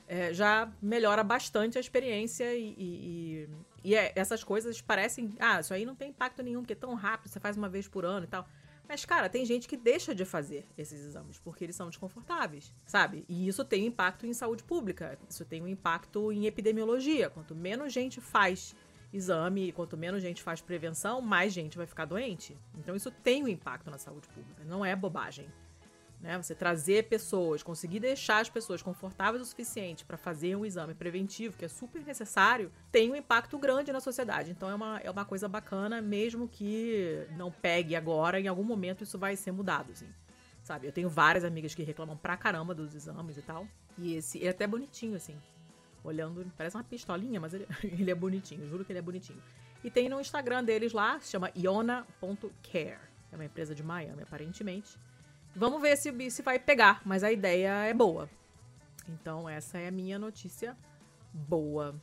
é, 0.07 0.33
já 0.33 0.71
melhora 0.81 1.23
bastante 1.23 1.77
a 1.77 1.81
experiência 1.81 2.53
e, 2.53 2.75
e, 2.77 3.49
e 3.83 3.95
é, 3.95 4.11
essas 4.15 4.43
coisas 4.43 4.81
parecem. 4.81 5.33
Ah, 5.39 5.59
isso 5.59 5.73
aí 5.73 5.85
não 5.85 5.95
tem 5.95 6.09
impacto 6.09 6.43
nenhum, 6.43 6.61
porque 6.61 6.73
é 6.73 6.75
tão 6.75 6.93
rápido, 6.93 7.31
você 7.31 7.39
faz 7.39 7.57
uma 7.57 7.69
vez 7.69 7.87
por 7.87 8.05
ano 8.05 8.25
e 8.25 8.29
tal. 8.29 8.47
Mas, 8.91 9.05
cara, 9.05 9.29
tem 9.29 9.45
gente 9.45 9.69
que 9.69 9.77
deixa 9.77 10.13
de 10.13 10.25
fazer 10.25 10.67
esses 10.77 11.05
exames 11.05 11.39
porque 11.39 11.63
eles 11.63 11.77
são 11.77 11.87
desconfortáveis, 11.87 12.73
sabe? 12.85 13.23
E 13.29 13.47
isso 13.47 13.63
tem 13.63 13.85
impacto 13.85 14.27
em 14.27 14.33
saúde 14.33 14.65
pública, 14.65 15.17
isso 15.29 15.45
tem 15.45 15.61
um 15.61 15.67
impacto 15.69 16.29
em 16.29 16.45
epidemiologia. 16.45 17.29
Quanto 17.29 17.55
menos 17.55 17.93
gente 17.93 18.19
faz 18.19 18.75
exame, 19.13 19.71
quanto 19.71 19.95
menos 19.95 20.21
gente 20.21 20.43
faz 20.43 20.59
prevenção, 20.59 21.21
mais 21.21 21.53
gente 21.53 21.77
vai 21.77 21.87
ficar 21.87 22.03
doente. 22.03 22.57
Então 22.77 22.93
isso 22.93 23.09
tem 23.09 23.41
um 23.41 23.47
impacto 23.47 23.89
na 23.89 23.97
saúde 23.97 24.27
pública, 24.27 24.61
não 24.65 24.83
é 24.83 24.93
bobagem. 24.93 25.47
Né? 26.21 26.37
Você 26.37 26.53
trazer 26.53 27.07
pessoas, 27.07 27.63
conseguir 27.63 27.99
deixar 27.99 28.39
as 28.39 28.49
pessoas 28.49 28.81
confortáveis 28.81 29.41
o 29.41 29.45
suficiente 29.45 30.05
para 30.05 30.17
fazer 30.17 30.55
um 30.55 30.65
exame 30.65 30.93
preventivo, 30.93 31.57
que 31.57 31.65
é 31.65 31.67
super 31.67 32.03
necessário, 32.03 32.71
tem 32.91 33.11
um 33.11 33.15
impacto 33.15 33.57
grande 33.57 33.91
na 33.91 33.99
sociedade. 33.99 34.51
Então 34.51 34.69
é 34.69 34.75
uma, 34.75 34.99
é 34.99 35.09
uma 35.09 35.25
coisa 35.25 35.47
bacana, 35.47 36.01
mesmo 36.01 36.47
que 36.47 37.25
não 37.35 37.51
pegue 37.51 37.95
agora, 37.95 38.39
em 38.39 38.47
algum 38.47 38.63
momento 38.63 39.03
isso 39.03 39.17
vai 39.17 39.35
ser 39.35 39.51
mudado, 39.51 39.91
assim. 39.91 40.07
Sabe? 40.63 40.87
Eu 40.87 40.91
tenho 40.91 41.09
várias 41.09 41.43
amigas 41.43 41.73
que 41.73 41.81
reclamam 41.81 42.15
pra 42.15 42.37
caramba 42.37 42.75
dos 42.75 42.93
exames 42.93 43.35
e 43.35 43.41
tal. 43.41 43.67
E 43.97 44.13
esse 44.15 44.45
é 44.45 44.49
até 44.49 44.67
bonitinho, 44.67 45.15
assim. 45.15 45.35
Olhando, 46.03 46.45
parece 46.55 46.77
uma 46.77 46.83
pistolinha, 46.83 47.39
mas 47.39 47.55
ele, 47.55 47.67
ele 47.83 48.11
é 48.11 48.15
bonitinho, 48.15 48.67
juro 48.69 48.85
que 48.85 48.91
ele 48.91 48.99
é 48.99 49.01
bonitinho. 49.01 49.41
E 49.83 49.89
tem 49.89 50.07
no 50.07 50.21
Instagram 50.21 50.63
deles 50.63 50.93
lá, 50.93 51.19
se 51.19 51.31
chama 51.31 51.51
iona.care. 51.55 52.99
É 53.31 53.35
uma 53.35 53.45
empresa 53.45 53.73
de 53.73 53.81
Miami, 53.81 54.21
aparentemente. 54.21 54.97
Vamos 55.55 55.81
ver 55.81 55.97
se, 55.97 56.31
se 56.31 56.41
vai 56.41 56.59
pegar, 56.59 57.01
mas 57.05 57.23
a 57.23 57.31
ideia 57.31 57.85
é 57.85 57.93
boa. 57.93 58.29
Então, 59.07 59.49
essa 59.49 59.77
é 59.77 59.87
a 59.87 59.91
minha 59.91 60.17
notícia 60.17 60.77
boa. 61.33 61.95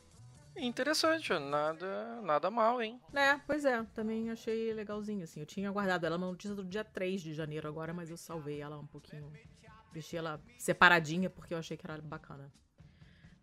Interessante, 0.55 1.31
nada, 1.39 2.21
nada 2.21 2.51
mal, 2.51 2.81
hein? 2.81 2.99
É, 3.13 3.37
pois 3.47 3.63
é, 3.63 3.83
também 3.93 4.29
achei 4.29 4.73
legalzinho, 4.73 5.23
assim. 5.23 5.39
Eu 5.39 5.45
tinha 5.45 5.71
guardado 5.71 6.05
ela 6.05 6.17
uma 6.17 6.27
notícia 6.27 6.55
do 6.55 6.63
dia 6.63 6.83
3 6.83 7.21
de 7.21 7.33
janeiro 7.33 7.67
agora, 7.67 7.93
mas 7.93 8.09
eu 8.09 8.17
salvei 8.17 8.61
ela 8.61 8.77
um 8.77 8.85
pouquinho. 8.85 9.31
Deixei 9.93 10.19
ela 10.19 10.39
separadinha 10.57 11.29
porque 11.29 11.53
eu 11.53 11.57
achei 11.57 11.77
que 11.77 11.85
era 11.89 11.99
bacana. 12.01 12.51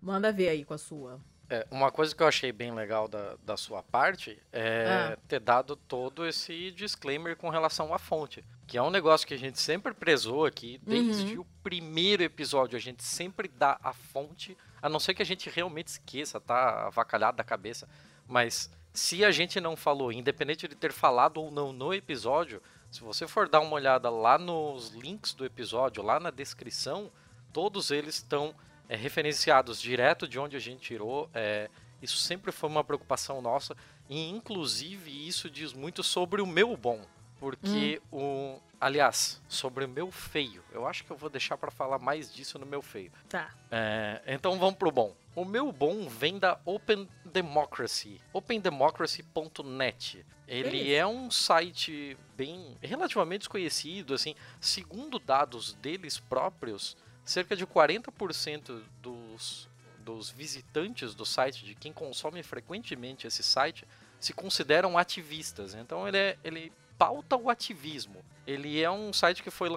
Manda 0.00 0.30
ver 0.30 0.50
aí 0.50 0.64
com 0.64 0.74
a 0.74 0.78
sua. 0.78 1.20
É, 1.48 1.66
uma 1.70 1.90
coisa 1.90 2.14
que 2.14 2.22
eu 2.22 2.26
achei 2.26 2.52
bem 2.52 2.72
legal 2.74 3.08
da, 3.08 3.36
da 3.42 3.56
sua 3.56 3.82
parte 3.82 4.40
é 4.52 5.12
ah. 5.12 5.18
ter 5.28 5.40
dado 5.40 5.76
todo 5.76 6.26
esse 6.26 6.70
disclaimer 6.72 7.36
com 7.36 7.48
relação 7.48 7.94
à 7.94 7.98
fonte. 7.98 8.44
Que 8.66 8.76
é 8.76 8.82
um 8.82 8.90
negócio 8.90 9.26
que 9.26 9.34
a 9.34 9.38
gente 9.38 9.60
sempre 9.60 9.94
prezou 9.94 10.44
aqui, 10.44 10.80
desde 10.84 11.36
uhum. 11.36 11.42
o 11.42 11.46
primeiro 11.62 12.22
episódio. 12.22 12.76
A 12.76 12.80
gente 12.80 13.04
sempre 13.04 13.48
dá 13.48 13.78
a 13.82 13.92
fonte, 13.92 14.56
a 14.82 14.88
não 14.88 14.98
ser 14.98 15.14
que 15.14 15.22
a 15.22 15.26
gente 15.26 15.48
realmente 15.48 15.88
esqueça, 15.88 16.40
tá 16.40 16.86
avacalhado 16.86 17.36
da 17.36 17.44
cabeça. 17.44 17.88
Mas 18.26 18.70
se 18.92 19.24
a 19.24 19.30
gente 19.30 19.60
não 19.60 19.76
falou, 19.76 20.10
independente 20.10 20.66
de 20.66 20.74
ter 20.74 20.92
falado 20.92 21.40
ou 21.40 21.50
não 21.50 21.72
no 21.72 21.94
episódio, 21.94 22.60
se 22.90 23.00
você 23.02 23.26
for 23.28 23.48
dar 23.48 23.60
uma 23.60 23.74
olhada 23.74 24.08
lá 24.08 24.38
nos 24.38 24.90
links 24.90 25.34
do 25.34 25.44
episódio, 25.44 26.02
lá 26.02 26.18
na 26.18 26.30
descrição, 26.30 27.12
todos 27.52 27.90
eles 27.90 28.16
estão 28.16 28.54
é, 28.88 28.96
referenciados 28.96 29.80
direto 29.80 30.26
de 30.26 30.38
onde 30.38 30.56
a 30.56 30.60
gente 30.60 30.80
tirou. 30.80 31.28
É, 31.34 31.68
isso 32.00 32.16
sempre 32.16 32.52
foi 32.52 32.68
uma 32.68 32.84
preocupação 32.84 33.40
nossa. 33.42 33.76
E, 34.08 34.30
inclusive, 34.30 35.10
isso 35.26 35.50
diz 35.50 35.72
muito 35.72 36.02
sobre 36.02 36.40
o 36.40 36.46
meu 36.46 36.76
bom. 36.76 37.04
Porque 37.38 38.00
hum. 38.12 38.56
o. 38.58 38.62
Aliás, 38.78 39.40
sobre 39.48 39.86
o 39.86 39.88
meu 39.88 40.10
feio. 40.10 40.62
Eu 40.70 40.86
acho 40.86 41.02
que 41.04 41.10
eu 41.10 41.16
vou 41.16 41.30
deixar 41.30 41.56
para 41.56 41.70
falar 41.70 41.98
mais 41.98 42.32
disso 42.32 42.58
no 42.58 42.66
meu 42.66 42.82
feio. 42.82 43.10
Tá. 43.28 43.50
É, 43.70 44.20
então 44.26 44.58
vamos 44.58 44.76
pro 44.76 44.90
bom. 44.90 45.14
O 45.34 45.44
meu 45.44 45.72
bom 45.72 46.08
vem 46.08 46.38
da 46.38 46.58
Open 46.64 47.08
Democracy. 47.24 48.20
OpenDemocracy.net. 48.32 50.24
Ele 50.48 50.94
é 50.94 51.06
um 51.06 51.30
site 51.30 52.16
bem 52.36 52.76
relativamente 52.80 53.40
desconhecido, 53.40 54.14
assim, 54.14 54.34
segundo 54.60 55.18
dados 55.18 55.74
deles 55.74 56.20
próprios, 56.20 56.96
cerca 57.24 57.56
de 57.56 57.66
40% 57.66 58.80
dos, 59.02 59.68
dos 59.98 60.30
visitantes 60.30 61.14
do 61.14 61.26
site, 61.26 61.64
de 61.64 61.74
quem 61.74 61.92
consome 61.92 62.42
frequentemente 62.42 63.26
esse 63.26 63.42
site, 63.42 63.86
se 64.20 64.32
consideram 64.32 64.96
ativistas. 64.96 65.74
Então 65.74 66.06
ele, 66.06 66.16
é, 66.16 66.38
ele 66.44 66.72
pauta 66.98 67.36
o 67.36 67.50
ativismo. 67.50 68.24
Ele 68.46 68.80
é 68.80 68.90
um 68.90 69.12
site 69.12 69.42
que 69.42 69.50
foi, 69.50 69.68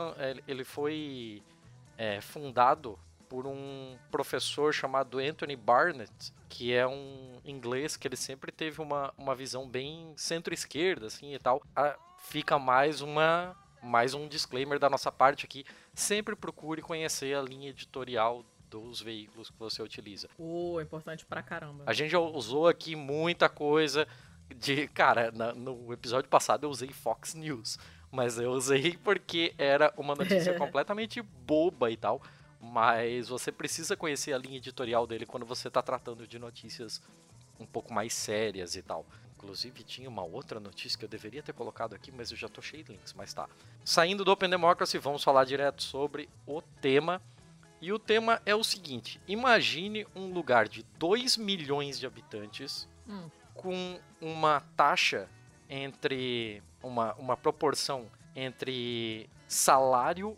ele 0.47 0.63
foi 0.63 1.41
é, 1.97 2.21
fundado 2.21 2.97
por 3.27 3.45
um 3.45 3.95
professor 4.09 4.73
chamado 4.73 5.19
Anthony 5.19 5.55
Barnett, 5.55 6.33
que 6.49 6.73
é 6.73 6.87
um 6.87 7.39
inglês 7.45 7.95
que 7.95 8.07
ele 8.07 8.15
sempre 8.15 8.51
teve 8.51 8.81
uma, 8.81 9.13
uma 9.17 9.35
visão 9.35 9.69
bem 9.69 10.13
centro-esquerda, 10.17 11.05
assim 11.07 11.33
e 11.33 11.39
tal. 11.39 11.61
Ah, 11.75 11.95
fica 12.17 12.57
mais 12.57 13.01
uma 13.01 13.55
mais 13.81 14.13
um 14.13 14.27
disclaimer 14.27 14.77
da 14.77 14.89
nossa 14.89 15.11
parte 15.11 15.45
aqui. 15.45 15.63
Sempre 15.93 16.35
procure 16.35 16.81
conhecer 16.81 17.35
a 17.35 17.41
linha 17.41 17.69
editorial 17.69 18.43
dos 18.69 19.01
veículos 19.01 19.49
que 19.49 19.57
você 19.57 19.81
utiliza. 19.81 20.29
Oh, 20.37 20.79
importante 20.81 21.25
pra 21.25 21.41
caramba. 21.41 21.83
A 21.87 21.93
gente 21.93 22.11
já 22.11 22.19
usou 22.19 22.67
aqui 22.67 22.95
muita 22.95 23.49
coisa 23.49 24.07
de. 24.55 24.87
Cara, 24.89 25.31
na, 25.31 25.53
no 25.53 25.91
episódio 25.93 26.29
passado 26.29 26.65
eu 26.65 26.69
usei 26.69 26.89
Fox 26.89 27.33
News. 27.33 27.77
Mas 28.11 28.39
eu 28.39 28.51
usei 28.51 28.97
porque 29.03 29.53
era 29.57 29.93
uma 29.95 30.15
notícia 30.15 30.53
completamente 30.57 31.21
boba 31.21 31.91
e 31.91 31.97
tal. 31.97 32.21
Mas 32.59 33.29
você 33.29 33.51
precisa 33.51 33.95
conhecer 33.95 34.33
a 34.33 34.37
linha 34.37 34.57
editorial 34.57 35.07
dele 35.07 35.25
quando 35.25 35.45
você 35.45 35.67
está 35.67 35.81
tratando 35.81 36.27
de 36.27 36.37
notícias 36.37 37.01
um 37.59 37.65
pouco 37.65 37.93
mais 37.93 38.13
sérias 38.13 38.75
e 38.75 38.81
tal. 38.81 39.05
Inclusive 39.35 39.83
tinha 39.83 40.09
uma 40.09 40.23
outra 40.23 40.59
notícia 40.59 40.99
que 40.99 41.05
eu 41.05 41.09
deveria 41.09 41.41
ter 41.41 41.53
colocado 41.53 41.93
aqui, 41.93 42.11
mas 42.11 42.29
eu 42.29 42.35
já 42.35 42.49
tô 42.49 42.61
cheio 42.61 42.83
de 42.83 42.91
links, 42.91 43.13
mas 43.13 43.33
tá. 43.33 43.47
Saindo 43.85 44.25
do 44.25 44.31
Open 44.31 44.49
Democracy, 44.49 44.97
vamos 44.97 45.23
falar 45.23 45.45
direto 45.45 45.81
sobre 45.81 46.27
o 46.45 46.61
tema. 46.61 47.21
E 47.81 47.93
o 47.93 47.99
tema 47.99 48.41
é 48.45 48.53
o 48.53 48.63
seguinte: 48.63 49.21
imagine 49.25 50.05
um 50.13 50.33
lugar 50.33 50.67
de 50.67 50.83
2 50.97 51.37
milhões 51.37 51.97
de 51.97 52.05
habitantes 52.05 52.87
hum. 53.07 53.29
Com 53.61 53.99
uma 54.21 54.61
taxa 54.75 55.27
entre. 55.69 56.63
uma, 56.81 57.13
uma 57.15 57.35
proporção 57.35 58.07
entre 58.35 59.29
salário 59.47 60.37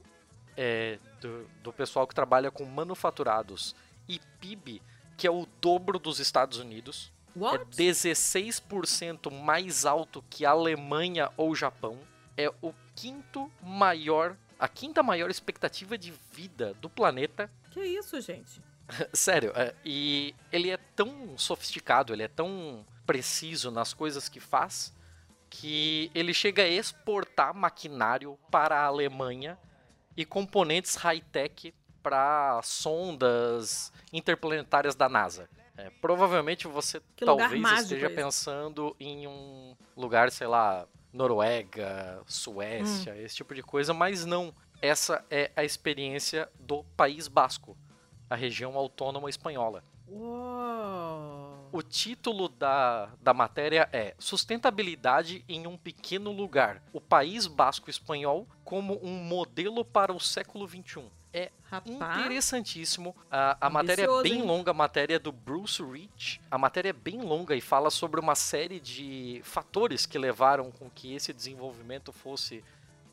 é, 0.58 0.98
do, 1.20 1.48
do 1.62 1.74
pessoal 1.74 2.08
que 2.08 2.16
trabalha 2.16 2.50
com 2.50 2.66
manufaturados 2.66 3.76
e 4.08 4.20
PIB, 4.40 4.82
que 5.16 5.28
é 5.28 5.32
o 5.32 5.48
dobro 5.62 6.00
dos 6.00 6.20
Estados 6.20 6.58
Unidos. 6.58 7.12
What? 7.36 7.64
é 7.64 7.84
16% 7.84 9.32
mais 9.32 9.86
alto 9.86 10.24
que 10.30 10.46
a 10.46 10.52
Alemanha 10.52 11.30
ou 11.38 11.56
Japão. 11.56 11.98
É 12.36 12.50
o 12.62 12.74
quinto 12.96 13.52
maior, 13.62 14.36
a 14.60 14.68
quinta 14.68 15.04
maior 15.04 15.30
expectativa 15.30 15.98
de 15.98 16.14
vida 16.32 16.74
do 16.82 16.90
planeta. 16.90 17.50
Que 17.70 17.82
isso, 17.82 18.20
gente? 18.20 18.62
Sério, 19.14 19.52
é, 19.56 19.74
e 19.86 20.34
ele 20.52 20.70
é 20.70 20.78
tão 20.96 21.38
sofisticado, 21.38 22.14
ele 22.14 22.24
é 22.24 22.28
tão 22.28 22.86
preciso 23.12 23.70
nas 23.72 23.94
coisas 23.94 24.30
que 24.30 24.40
faz, 24.40 24.94
que 25.50 26.10
ele 26.16 26.34
chega 26.34 26.64
a 26.64 26.68
exportar 26.68 27.54
maquinário 27.54 28.40
para 28.50 28.80
a 28.80 28.86
Alemanha 28.86 29.60
e 30.16 30.24
componentes 30.24 30.96
high-tech 30.96 31.74
para 32.02 32.62
sondas 32.64 33.92
interplanetárias 34.14 34.96
da 34.96 35.10
NASA. 35.10 35.50
É, 35.76 35.90
provavelmente 36.02 36.68
você 36.70 37.02
Que 37.18 37.26
talvez 37.26 37.52
esteja 37.82 38.06
esse. 38.08 38.16
pensando 38.16 38.96
em 38.98 39.28
um 39.28 39.76
lugar, 39.98 40.32
sei 40.32 40.48
lá, 40.48 40.88
Noruega, 41.12 42.22
Suécia, 42.26 43.14
Hum. 43.14 43.18
esse 43.18 43.36
tipo 43.36 43.54
de 43.54 43.62
coisa, 43.62 43.94
mas 43.94 44.26
não. 44.26 44.54
Essa 44.82 45.24
é 45.30 45.52
a 45.56 45.66
experiência 45.66 46.50
do 46.60 46.84
País 46.96 47.28
Basco, 47.28 47.78
a 48.30 48.36
região 48.36 48.78
autônoma 48.78 49.30
espanhola. 49.30 49.84
Uou. 50.08 51.41
O 51.72 51.82
título 51.82 52.50
da, 52.50 53.10
da 53.22 53.34
matéria 53.34 53.88
é 53.94 54.14
Sustentabilidade 54.20 55.44
em 55.48 55.68
um 55.68 55.78
pequeno 55.78 56.32
lugar. 56.32 56.82
O 56.92 57.00
País 57.02 57.48
Basco 57.48 57.90
Espanhol 57.90 58.48
como 58.64 59.00
um 59.04 59.12
modelo 59.24 59.84
para 59.86 60.14
o 60.14 60.20
século 60.20 60.68
XXI. 60.68 61.06
É 61.34 61.50
Rapaz. 61.64 62.20
interessantíssimo. 62.20 63.16
A, 63.32 63.58
a 63.68 63.70
matéria 63.70 64.04
é 64.04 64.22
bem 64.22 64.34
hein? 64.40 64.42
longa, 64.42 64.72
a 64.72 64.74
matéria 64.74 65.16
é 65.16 65.20
do 65.20 65.32
Bruce 65.32 65.82
Rich. 65.82 66.42
A 66.52 66.58
matéria 66.58 66.90
é 66.90 66.94
bem 66.94 67.22
longa 67.22 67.56
e 67.56 67.62
fala 67.62 67.90
sobre 67.90 68.20
uma 68.20 68.36
série 68.36 68.80
de 68.82 69.42
fatores 69.46 70.06
que 70.06 70.18
levaram 70.18 70.72
com 70.72 70.90
que 70.90 71.14
esse 71.14 71.32
desenvolvimento 71.32 72.12
fosse 72.12 72.64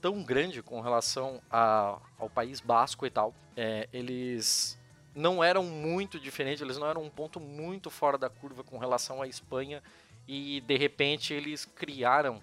tão 0.00 0.22
grande 0.22 0.62
com 0.62 0.80
relação 0.80 1.40
a- 1.50 1.98
ao 2.18 2.28
País 2.28 2.60
Basco 2.60 3.06
e 3.06 3.10
tal. 3.10 3.32
É, 3.56 3.88
eles 3.92 4.77
não 5.18 5.42
eram 5.42 5.64
muito 5.64 6.18
diferentes, 6.20 6.62
eles 6.62 6.78
não 6.78 6.88
eram 6.88 7.02
um 7.02 7.10
ponto 7.10 7.40
muito 7.40 7.90
fora 7.90 8.16
da 8.16 8.30
curva 8.30 8.62
com 8.62 8.78
relação 8.78 9.20
à 9.20 9.26
Espanha 9.26 9.82
e 10.28 10.60
de 10.60 10.76
repente 10.76 11.34
eles 11.34 11.64
criaram 11.64 12.40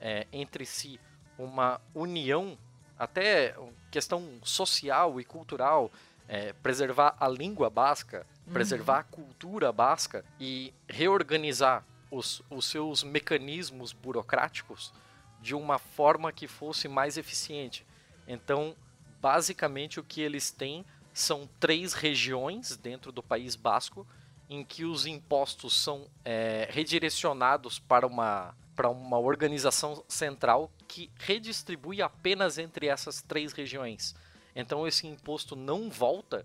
é, 0.00 0.26
entre 0.32 0.64
si 0.64 1.00
uma 1.36 1.80
união, 1.92 2.56
até 2.96 3.56
questão 3.90 4.38
social 4.44 5.20
e 5.20 5.24
cultural, 5.24 5.90
é, 6.28 6.52
preservar 6.52 7.16
a 7.18 7.26
língua 7.26 7.68
basca, 7.68 8.24
preservar 8.52 9.00
a 9.00 9.02
cultura 9.02 9.72
basca 9.72 10.24
e 10.38 10.72
reorganizar 10.88 11.84
os, 12.08 12.40
os 12.48 12.66
seus 12.66 13.02
mecanismos 13.02 13.92
burocráticos 13.92 14.92
de 15.40 15.56
uma 15.56 15.78
forma 15.78 16.30
que 16.32 16.46
fosse 16.46 16.86
mais 16.86 17.16
eficiente. 17.16 17.84
Então, 18.28 18.76
basicamente, 19.20 19.98
o 19.98 20.04
que 20.04 20.20
eles 20.20 20.52
têm 20.52 20.84
são 21.12 21.48
três 21.60 21.92
regiões 21.92 22.76
dentro 22.76 23.12
do 23.12 23.22
País 23.22 23.54
Basco 23.56 24.06
em 24.48 24.64
que 24.64 24.84
os 24.84 25.06
impostos 25.06 25.74
são 25.74 26.06
é, 26.24 26.68
redirecionados 26.70 27.78
para 27.78 28.06
uma, 28.06 28.54
para 28.76 28.90
uma 28.90 29.18
organização 29.18 30.04
central 30.06 30.70
que 30.86 31.10
redistribui 31.18 32.02
apenas 32.02 32.58
entre 32.58 32.86
essas 32.86 33.22
três 33.22 33.52
regiões. 33.52 34.14
Então 34.54 34.86
esse 34.86 35.06
imposto 35.06 35.56
não 35.56 35.88
volta 35.88 36.44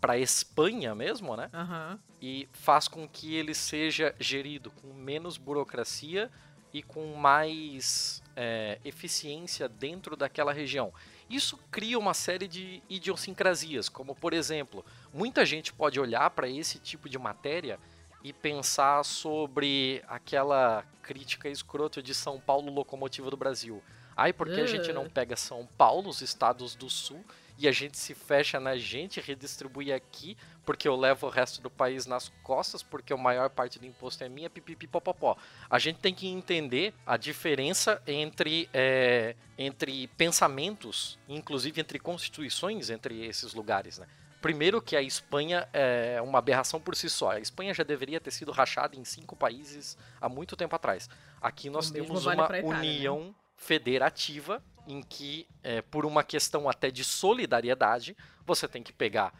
para 0.00 0.14
a 0.14 0.18
Espanha 0.18 0.92
mesmo, 0.94 1.36
né? 1.36 1.48
Aham. 1.54 2.00
e 2.20 2.48
faz 2.52 2.88
com 2.88 3.08
que 3.08 3.36
ele 3.36 3.54
seja 3.54 4.12
gerido 4.18 4.72
com 4.72 4.92
menos 4.92 5.36
burocracia 5.36 6.28
e 6.72 6.82
com 6.82 7.14
mais 7.14 8.20
é, 8.34 8.80
eficiência 8.84 9.68
dentro 9.68 10.16
daquela 10.16 10.52
região. 10.52 10.92
Isso 11.30 11.56
cria 11.70 11.96
uma 11.96 12.12
série 12.12 12.48
de 12.48 12.82
idiosincrasias, 12.90 13.88
como 13.88 14.16
por 14.16 14.32
exemplo, 14.32 14.84
muita 15.14 15.46
gente 15.46 15.72
pode 15.72 16.00
olhar 16.00 16.28
para 16.30 16.48
esse 16.48 16.80
tipo 16.80 17.08
de 17.08 17.16
matéria 17.18 17.78
e 18.22 18.32
pensar 18.32 19.04
sobre 19.04 20.02
aquela 20.08 20.84
crítica 21.02 21.48
escrota 21.48 22.02
de 22.02 22.14
São 22.14 22.40
Paulo 22.40 22.72
locomotiva 22.72 23.30
do 23.30 23.36
Brasil. 23.36 23.80
Ai, 24.16 24.32
porque 24.32 24.60
a 24.60 24.66
gente 24.66 24.92
não 24.92 25.04
Uh. 25.04 25.10
pega 25.10 25.36
São 25.36 25.66
Paulo, 25.78 26.10
os 26.10 26.20
estados 26.20 26.74
do 26.74 26.90
sul, 26.90 27.24
e 27.60 27.68
a 27.68 27.72
gente 27.72 27.98
se 27.98 28.14
fecha 28.14 28.58
na 28.58 28.74
gente, 28.74 29.20
redistribui 29.20 29.92
aqui, 29.92 30.34
porque 30.64 30.88
eu 30.88 30.96
levo 30.96 31.26
o 31.26 31.30
resto 31.30 31.60
do 31.60 31.68
país 31.68 32.06
nas 32.06 32.30
costas, 32.42 32.82
porque 32.82 33.12
a 33.12 33.18
maior 33.18 33.50
parte 33.50 33.78
do 33.78 33.84
imposto 33.84 34.24
é 34.24 34.30
minha, 34.30 34.48
pipipi, 34.48 34.86
popopó. 34.86 35.36
A 35.68 35.78
gente 35.78 35.98
tem 35.98 36.14
que 36.14 36.26
entender 36.26 36.94
a 37.04 37.18
diferença 37.18 38.02
entre, 38.06 38.66
é, 38.72 39.36
entre 39.58 40.06
pensamentos, 40.16 41.18
inclusive 41.28 41.82
entre 41.82 41.98
constituições 41.98 42.88
entre 42.88 43.26
esses 43.26 43.52
lugares, 43.52 43.98
né? 43.98 44.06
Primeiro 44.40 44.80
que 44.80 44.96
a 44.96 45.02
Espanha 45.02 45.68
é 45.70 46.18
uma 46.22 46.38
aberração 46.38 46.80
por 46.80 46.96
si 46.96 47.10
só. 47.10 47.32
A 47.32 47.40
Espanha 47.40 47.74
já 47.74 47.82
deveria 47.84 48.18
ter 48.18 48.30
sido 48.30 48.50
rachada 48.52 48.96
em 48.96 49.04
cinco 49.04 49.36
países 49.36 49.98
há 50.18 50.30
muito 50.30 50.56
tempo 50.56 50.74
atrás. 50.74 51.10
Aqui 51.42 51.68
nós 51.68 51.90
temos 51.90 52.24
vale 52.24 52.40
uma 52.40 52.46
Itália, 52.46 52.62
né? 52.62 52.78
união 52.78 53.34
federativa 53.54 54.62
em 54.86 55.02
que, 55.02 55.46
é, 55.62 55.82
por 55.82 56.04
uma 56.04 56.22
questão 56.22 56.68
até 56.68 56.90
de 56.90 57.04
solidariedade, 57.04 58.16
você 58.46 58.66
tem 58.66 58.82
que 58.82 58.92
pegar 58.92 59.32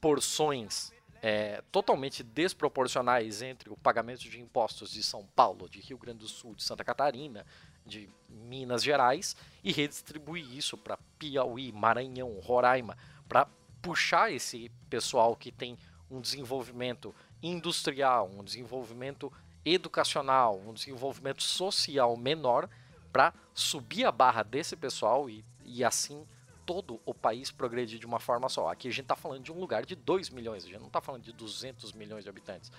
porções 0.00 0.92
é, 1.20 1.62
totalmente 1.72 2.22
desproporcionais 2.22 3.42
entre 3.42 3.70
o 3.70 3.76
pagamento 3.76 4.20
de 4.20 4.40
impostos 4.40 4.90
de 4.90 5.02
São 5.02 5.26
Paulo, 5.34 5.68
de 5.68 5.80
Rio 5.80 5.98
Grande 5.98 6.18
do 6.18 6.28
Sul, 6.28 6.54
de 6.54 6.62
Santa 6.62 6.84
Catarina, 6.84 7.44
de 7.84 8.08
Minas 8.28 8.82
Gerais 8.82 9.36
e 9.64 9.72
redistribuir 9.72 10.44
isso 10.56 10.76
para 10.76 10.98
Piauí, 11.18 11.72
Maranhão, 11.72 12.38
Roraima, 12.40 12.96
para 13.28 13.48
puxar 13.82 14.32
esse 14.32 14.70
pessoal 14.88 15.34
que 15.34 15.50
tem 15.50 15.78
um 16.10 16.20
desenvolvimento 16.20 17.14
industrial, 17.42 18.30
um 18.32 18.44
desenvolvimento 18.44 19.32
educacional, 19.64 20.60
um 20.66 20.72
desenvolvimento 20.72 21.42
social 21.42 22.16
menor 22.16 22.68
para 23.12 23.32
subir 23.54 24.04
a 24.04 24.12
barra 24.12 24.42
desse 24.42 24.76
pessoal 24.76 25.28
e, 25.28 25.44
e 25.64 25.84
assim 25.84 26.26
todo 26.68 27.00
o 27.06 27.14
país 27.14 27.50
progredir 27.50 27.98
de 27.98 28.04
uma 28.04 28.20
forma 28.20 28.48
só. 28.48 28.68
Aqui 28.68 28.88
a 28.88 28.90
gente 28.90 29.00
está 29.00 29.16
falando 29.16 29.42
de 29.42 29.50
um 29.50 29.58
lugar 29.58 29.86
de 29.86 29.94
2 29.94 30.28
milhões, 30.28 30.64
a 30.64 30.66
gente 30.66 30.78
não 30.78 30.88
está 30.88 31.00
falando 31.00 31.22
de 31.22 31.32
200 31.32 31.94
milhões 31.94 32.24
de 32.24 32.30
habitantes. 32.30 32.70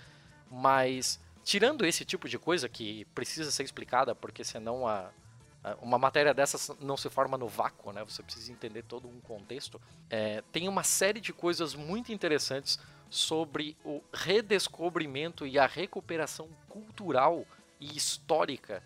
Mas, 0.48 1.18
tirando 1.42 1.84
esse 1.84 2.04
tipo 2.04 2.28
de 2.28 2.38
coisa 2.38 2.68
que 2.68 3.04
precisa 3.06 3.50
ser 3.50 3.64
explicada, 3.64 4.14
porque 4.14 4.44
senão 4.44 4.86
a, 4.86 5.10
uma 5.82 5.98
matéria 5.98 6.32
dessas 6.32 6.70
não 6.80 6.96
se 6.96 7.10
forma 7.10 7.36
no 7.36 7.48
vácuo, 7.48 7.92
né? 7.92 8.04
Você 8.04 8.22
precisa 8.22 8.52
entender 8.52 8.82
todo 8.82 9.08
um 9.08 9.20
contexto. 9.20 9.80
É, 10.08 10.42
tem 10.52 10.68
uma 10.68 10.84
série 10.84 11.20
de 11.20 11.32
coisas 11.32 11.74
muito 11.74 12.12
interessantes 12.12 12.78
sobre 13.10 13.76
o 13.84 14.00
redescobrimento 14.12 15.46
e 15.46 15.58
a 15.58 15.66
recuperação 15.66 16.48
cultural 16.68 17.44
e 17.80 17.96
histórica 17.96 18.82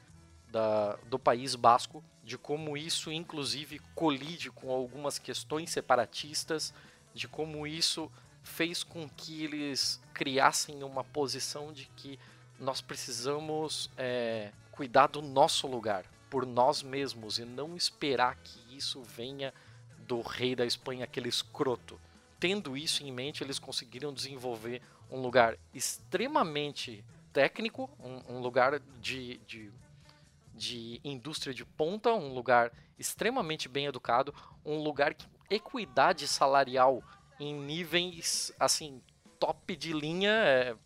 da- 0.55 0.97
do 1.11 1.19
País 1.19 1.57
Basco, 1.57 2.03
de 2.23 2.39
como 2.39 2.77
isso 2.77 3.11
inclusive 3.11 3.81
colide 3.93 4.53
com 4.53 4.71
algumas 4.71 5.19
questões 5.19 5.71
separatistas, 5.71 6.73
de 7.13 7.27
como 7.27 7.67
isso 7.67 8.11
fez 8.45 8.85
com 8.85 9.09
que 9.09 9.43
eles 9.43 10.01
criassem 10.13 10.85
uma 10.85 11.03
posição 11.03 11.73
de 11.73 11.87
que 11.97 12.21
nós 12.61 12.81
precisamos 12.81 13.91
é, 13.99 14.53
cuidar 14.71 15.09
do 15.09 15.21
nosso 15.21 15.67
lugar, 15.67 16.05
por 16.31 16.47
nós 16.47 16.83
mesmos, 16.83 17.39
e 17.41 17.45
não 17.45 17.77
esperar 17.77 18.37
que 18.37 18.77
isso 18.77 19.03
venha 19.03 19.53
do 20.07 20.21
rei 20.21 20.55
da 20.55 20.65
Espanha, 20.65 21.03
aquele 21.05 21.29
escroto. 21.29 22.01
Tendo 22.39 22.77
isso 22.77 23.03
em 23.03 23.11
mente, 23.11 23.43
eles 23.43 23.59
conseguiram 23.59 24.13
desenvolver 24.13 24.81
um 25.11 25.21
lugar 25.21 25.57
extremamente 25.73 27.05
técnico, 27.33 27.91
um, 27.99 28.37
um 28.37 28.41
lugar 28.41 28.79
de, 29.01 29.39
de 29.47 29.71
de 30.55 31.01
indústria 31.05 31.53
de 31.53 31.65
ponta, 31.65 32.13
um 32.13 32.33
lugar 32.33 32.73
extremamente 32.99 33.69
bem 33.69 33.87
educado, 33.87 34.35
um 34.65 34.83
lugar 34.83 35.15
que 35.15 35.27
equidade 35.51 36.27
salarial 36.27 37.03
em 37.39 37.55
níveis 37.55 38.53
assim 38.59 39.03
top 39.39 39.77
de 39.77 39.93
linha 39.93 40.31
é, 40.31 40.77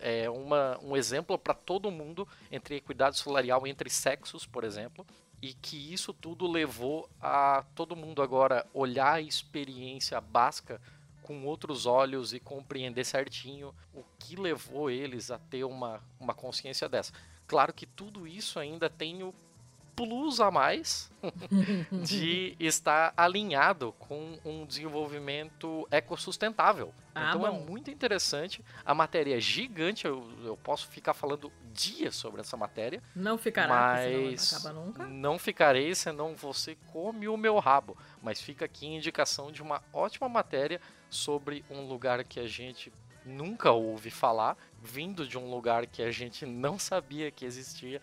é 0.00 0.30
uma, 0.30 0.78
um 0.82 0.96
exemplo 0.96 1.38
para 1.38 1.54
todo 1.54 1.90
mundo 1.90 2.28
entre 2.50 2.76
equidade 2.76 3.18
salarial 3.18 3.66
entre 3.66 3.88
sexos, 3.90 4.46
por 4.46 4.64
exemplo, 4.64 5.06
e 5.40 5.52
que 5.54 5.92
isso 5.92 6.12
tudo 6.12 6.46
levou 6.46 7.08
a 7.20 7.64
todo 7.74 7.96
mundo 7.96 8.22
agora 8.22 8.66
olhar 8.72 9.14
a 9.14 9.20
experiência 9.20 10.20
basca 10.20 10.80
com 11.22 11.44
outros 11.46 11.86
olhos 11.86 12.34
e 12.34 12.40
compreender 12.40 13.04
certinho 13.04 13.74
o 13.94 14.04
que 14.18 14.36
levou 14.36 14.90
eles 14.90 15.30
a 15.30 15.38
ter 15.38 15.64
uma, 15.64 16.02
uma 16.20 16.34
consciência 16.34 16.88
dessa. 16.88 17.12
Claro 17.46 17.72
que 17.72 17.86
tudo 17.86 18.26
isso 18.26 18.58
ainda 18.58 18.88
tem 18.88 19.22
o 19.22 19.34
plus 19.96 20.40
a 20.40 20.50
mais 20.50 21.08
de 22.04 22.56
estar 22.58 23.12
alinhado 23.16 23.94
com 23.98 24.38
um 24.44 24.66
desenvolvimento 24.66 25.86
ecossustentável. 25.90 26.92
Ah, 27.14 27.28
então 27.28 27.46
é 27.46 27.50
bom. 27.50 27.60
muito 27.60 27.90
interessante. 27.90 28.64
A 28.84 28.92
matéria 28.92 29.36
é 29.36 29.40
gigante, 29.40 30.04
eu, 30.04 30.28
eu 30.44 30.56
posso 30.56 30.88
ficar 30.88 31.14
falando 31.14 31.52
dias 31.72 32.16
sobre 32.16 32.40
essa 32.40 32.56
matéria, 32.56 33.00
Não 33.14 33.38
ficará, 33.38 33.68
mas 33.68 34.52
não 34.52 34.58
acaba 34.58 34.80
nunca. 34.80 35.06
não 35.06 35.38
ficarei, 35.38 35.94
senão 35.94 36.34
você 36.34 36.76
come 36.92 37.28
o 37.28 37.36
meu 37.36 37.58
rabo. 37.58 37.96
Mas 38.22 38.40
fica 38.40 38.64
aqui 38.64 38.86
a 38.86 38.96
indicação 38.96 39.52
de 39.52 39.62
uma 39.62 39.80
ótima 39.92 40.28
matéria 40.28 40.80
sobre 41.08 41.64
um 41.70 41.86
lugar 41.86 42.24
que 42.24 42.40
a 42.40 42.48
gente 42.48 42.92
nunca 43.24 43.72
ouve 43.72 44.10
falar, 44.10 44.56
vindo 44.82 45.26
de 45.26 45.38
um 45.38 45.50
lugar 45.50 45.86
que 45.86 46.02
a 46.02 46.10
gente 46.10 46.44
não 46.44 46.78
sabia 46.78 47.30
que 47.30 47.44
existia 47.44 48.00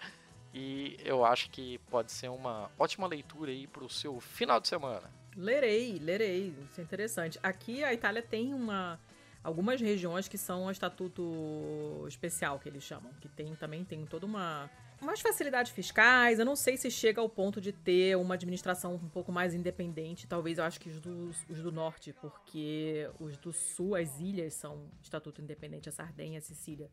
e 0.53 0.97
eu 1.03 1.23
acho 1.23 1.49
que 1.49 1.77
pode 1.89 2.11
ser 2.11 2.29
uma 2.29 2.69
ótima 2.77 3.07
leitura 3.07 3.51
aí 3.51 3.67
para 3.67 3.83
o 3.83 3.89
seu 3.89 4.19
final 4.19 4.59
de 4.59 4.67
semana. 4.67 5.09
Lerei, 5.35 5.97
lerei, 5.99 6.53
isso 6.69 6.81
é 6.81 6.83
interessante. 6.83 7.39
Aqui 7.41 7.83
a 7.83 7.93
Itália 7.93 8.21
tem 8.21 8.53
uma 8.53 8.99
algumas 9.43 9.81
regiões 9.81 10.27
que 10.27 10.37
são 10.37 10.65
o 10.65 10.71
estatuto 10.71 12.05
especial 12.07 12.59
que 12.59 12.69
eles 12.69 12.83
chamam, 12.83 13.11
que 13.19 13.27
tem 13.27 13.55
também 13.55 13.83
tem 13.83 14.05
toda 14.05 14.25
uma 14.25 14.69
umas 15.01 15.19
facilidades 15.19 15.71
fiscais. 15.71 16.39
Eu 16.39 16.45
não 16.45 16.55
sei 16.55 16.77
se 16.77 16.89
chega 16.91 17.19
ao 17.19 17.27
ponto 17.27 17.59
de 17.59 17.71
ter 17.71 18.15
uma 18.15 18.35
administração 18.35 18.95
um 18.95 19.09
pouco 19.09 19.31
mais 19.31 19.53
independente. 19.53 20.27
Talvez 20.27 20.57
eu 20.57 20.63
acho 20.63 20.79
que 20.79 20.89
os 20.89 20.99
do, 20.99 21.31
os 21.49 21.61
do 21.61 21.71
norte, 21.71 22.13
porque 22.13 23.09
os 23.19 23.37
do 23.37 23.51
sul, 23.51 23.95
as 23.95 24.19
ilhas, 24.19 24.53
são 24.53 24.89
estatuto 25.01 25.41
independente, 25.41 25.89
a 25.89 25.91
Sardenha, 25.91 26.37
a 26.37 26.41
Sicília. 26.41 26.89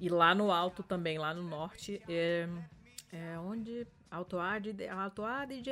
E 0.00 0.08
lá 0.08 0.34
no 0.34 0.50
alto 0.50 0.82
também, 0.82 1.18
lá 1.18 1.32
no 1.32 1.42
norte, 1.42 2.02
é, 2.08 2.48
é 3.12 3.38
onde 3.38 3.86
Alto 4.10 4.38
Adige, 4.38 4.86
Alto 4.88 5.24
Adige, 5.24 5.70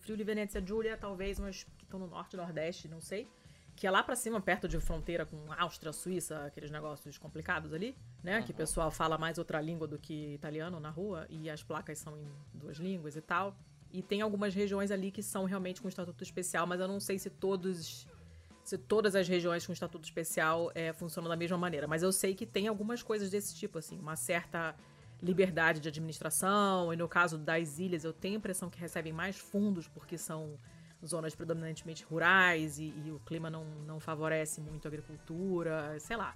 Frio 0.00 0.16
de 0.16 0.24
Venezia 0.24 0.64
Giulia, 0.64 0.96
talvez, 0.96 1.40
mas 1.40 1.64
que 1.64 1.84
estão 1.84 1.98
no 1.98 2.06
norte 2.06 2.36
nordeste, 2.36 2.88
não 2.88 3.00
sei 3.00 3.28
que 3.76 3.86
é 3.86 3.90
lá 3.90 4.02
para 4.02 4.14
cima, 4.14 4.40
perto 4.40 4.68
de 4.68 4.78
fronteira 4.78 5.26
com 5.26 5.36
Áustria, 5.58 5.92
Suíça, 5.92 6.44
aqueles 6.44 6.70
negócios 6.70 7.18
complicados 7.18 7.72
ali, 7.72 7.96
né? 8.22 8.38
Uhum. 8.38 8.44
Que 8.44 8.52
o 8.52 8.54
pessoal 8.54 8.90
fala 8.90 9.18
mais 9.18 9.38
outra 9.38 9.60
língua 9.60 9.86
do 9.86 9.98
que 9.98 10.34
italiano 10.34 10.78
na 10.78 10.90
rua 10.90 11.26
e 11.28 11.50
as 11.50 11.62
placas 11.62 11.98
são 11.98 12.16
em 12.16 12.26
duas 12.52 12.76
línguas 12.76 13.16
e 13.16 13.20
tal. 13.20 13.56
E 13.92 14.02
tem 14.02 14.20
algumas 14.20 14.54
regiões 14.54 14.90
ali 14.90 15.10
que 15.10 15.22
são 15.22 15.44
realmente 15.44 15.80
com 15.80 15.88
estatuto 15.88 16.22
especial, 16.22 16.66
mas 16.66 16.80
eu 16.80 16.88
não 16.88 17.00
sei 17.00 17.18
se 17.18 17.30
todos 17.30 18.06
se 18.64 18.78
todas 18.78 19.14
as 19.14 19.28
regiões 19.28 19.66
com 19.66 19.72
estatuto 19.72 20.04
especial 20.04 20.72
é, 20.74 20.90
funcionam 20.92 21.28
da 21.28 21.36
mesma 21.36 21.58
maneira. 21.58 21.86
Mas 21.86 22.02
eu 22.02 22.10
sei 22.10 22.34
que 22.34 22.46
tem 22.46 22.66
algumas 22.66 23.02
coisas 23.02 23.30
desse 23.30 23.54
tipo, 23.54 23.78
assim, 23.78 23.98
uma 23.98 24.16
certa 24.16 24.74
liberdade 25.22 25.80
de 25.80 25.88
administração. 25.88 26.92
E 26.92 26.96
no 26.96 27.06
caso 27.06 27.36
das 27.36 27.78
ilhas, 27.78 28.04
eu 28.04 28.12
tenho 28.12 28.36
a 28.36 28.38
impressão 28.38 28.70
que 28.70 28.80
recebem 28.80 29.12
mais 29.12 29.36
fundos 29.36 29.86
porque 29.86 30.16
são 30.16 30.58
zonas 31.06 31.34
predominantemente 31.34 32.04
rurais 32.04 32.78
e, 32.78 32.94
e, 33.04 33.10
o 33.10 33.20
clima 33.20 33.50
não, 33.50 33.64
não 33.86 34.00
favorece 34.00 34.60
muito 34.60 34.86
a 34.86 34.88
agricultura, 34.88 35.98
sei 36.00 36.16
lá. 36.16 36.34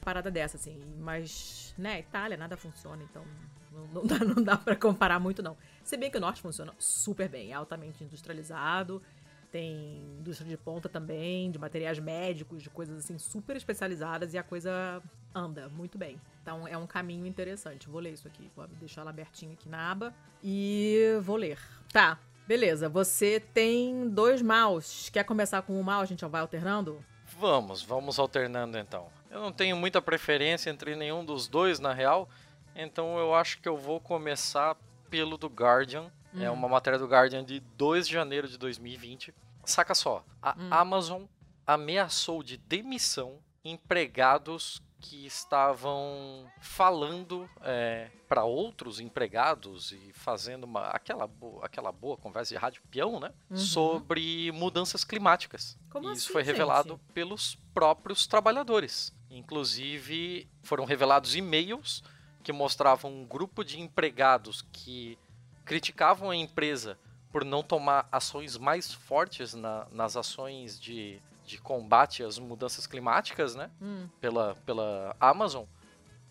Parada 0.00 0.30
dessa, 0.30 0.56
assim. 0.56 0.78
Mas, 1.00 1.74
né, 1.78 2.00
Itália, 2.00 2.36
nada 2.36 2.56
funciona, 2.56 3.02
então 3.02 3.24
não, 3.72 3.86
não 3.86 4.06
dá, 4.06 4.18
não 4.24 4.42
dá 4.42 4.56
para 4.56 4.76
comparar 4.76 5.18
muito, 5.18 5.42
não. 5.42 5.56
Se 5.82 5.96
bem 5.96 6.10
que 6.10 6.18
o 6.18 6.20
norte 6.20 6.40
funciona 6.40 6.72
super 6.78 7.28
bem, 7.28 7.50
é 7.50 7.54
altamente 7.54 8.04
industrializado, 8.04 9.02
tem 9.54 10.02
indústria 10.18 10.50
de 10.50 10.56
ponta 10.56 10.88
também, 10.88 11.48
de 11.48 11.60
materiais 11.60 12.00
médicos, 12.00 12.60
de 12.60 12.68
coisas 12.68 13.04
assim 13.04 13.16
super 13.18 13.56
especializadas 13.56 14.34
e 14.34 14.38
a 14.38 14.42
coisa 14.42 15.00
anda 15.32 15.68
muito 15.68 15.96
bem. 15.96 16.20
Então 16.42 16.66
é 16.66 16.76
um 16.76 16.88
caminho 16.88 17.24
interessante. 17.24 17.88
Vou 17.88 18.00
ler 18.00 18.14
isso 18.14 18.26
aqui, 18.26 18.50
vou 18.56 18.66
deixar 18.66 19.02
ela 19.02 19.10
abertinha 19.10 19.52
aqui 19.52 19.68
na 19.68 19.92
aba 19.92 20.12
e 20.42 21.16
vou 21.22 21.36
ler. 21.36 21.60
Tá, 21.92 22.18
Beleza, 22.46 22.88
você 22.90 23.40
tem 23.40 24.08
dois 24.08 24.42
maus. 24.42 25.08
Quer 25.10 25.24
começar 25.24 25.62
com 25.62 25.80
o 25.80 25.84
mal? 25.84 26.02
A 26.02 26.04
gente 26.04 26.24
vai 26.26 26.42
alternando? 26.42 27.02
Vamos, 27.38 27.82
vamos 27.82 28.18
alternando 28.18 28.78
então. 28.78 29.08
Eu 29.30 29.40
não 29.40 29.50
tenho 29.50 29.76
muita 29.76 30.02
preferência 30.02 30.68
entre 30.68 30.94
nenhum 30.94 31.24
dos 31.24 31.48
dois, 31.48 31.80
na 31.80 31.92
real. 31.92 32.28
Então 32.76 33.18
eu 33.18 33.34
acho 33.34 33.60
que 33.60 33.68
eu 33.68 33.78
vou 33.78 33.98
começar 33.98 34.76
pelo 35.08 35.38
do 35.38 35.48
Guardian. 35.48 36.10
É 36.34 36.38
hum. 36.38 36.44
É 36.44 36.50
uma 36.50 36.68
matéria 36.68 36.98
do 36.98 37.06
Guardian 37.06 37.42
de 37.42 37.60
2 37.60 38.06
de 38.06 38.12
janeiro 38.12 38.46
de 38.46 38.58
2020. 38.58 39.34
Saca 39.64 39.94
só, 39.94 40.22
a 40.42 40.50
hum. 40.50 40.68
Amazon 40.70 41.22
ameaçou 41.66 42.42
de 42.42 42.58
demissão 42.58 43.38
empregados 43.64 44.82
que 45.04 45.26
estavam 45.26 46.50
falando 46.60 47.48
é, 47.60 48.10
para 48.26 48.44
outros 48.44 49.00
empregados 49.00 49.92
e 49.92 50.12
fazendo 50.14 50.64
uma, 50.64 50.86
aquela, 50.86 51.26
boa, 51.26 51.66
aquela 51.66 51.92
boa 51.92 52.16
conversa 52.16 52.54
de 52.54 52.58
rádio 52.58 52.82
peão, 52.90 53.20
né? 53.20 53.30
Uhum. 53.50 53.56
Sobre 53.58 54.50
mudanças 54.52 55.04
climáticas. 55.04 55.78
Como 55.90 56.08
e 56.08 56.12
isso 56.14 56.24
assim, 56.24 56.32
foi 56.32 56.42
revelado 56.42 56.94
gente? 56.94 57.12
pelos 57.12 57.54
próprios 57.74 58.26
trabalhadores. 58.26 59.14
Inclusive, 59.28 60.48
foram 60.62 60.86
revelados 60.86 61.36
e-mails 61.36 62.02
que 62.42 62.52
mostravam 62.52 63.12
um 63.12 63.26
grupo 63.26 63.62
de 63.62 63.78
empregados 63.78 64.62
que 64.72 65.18
criticavam 65.66 66.30
a 66.30 66.36
empresa 66.36 66.98
por 67.30 67.44
não 67.44 67.62
tomar 67.62 68.08
ações 68.10 68.56
mais 68.56 68.90
fortes 68.90 69.52
na, 69.52 69.86
nas 69.90 70.16
ações 70.16 70.80
de 70.80 71.20
de 71.44 71.58
combate 71.58 72.22
às 72.22 72.38
mudanças 72.38 72.86
climáticas, 72.86 73.54
né? 73.54 73.70
Hum. 73.80 74.08
Pela, 74.20 74.54
pela 74.66 75.14
Amazon, 75.20 75.64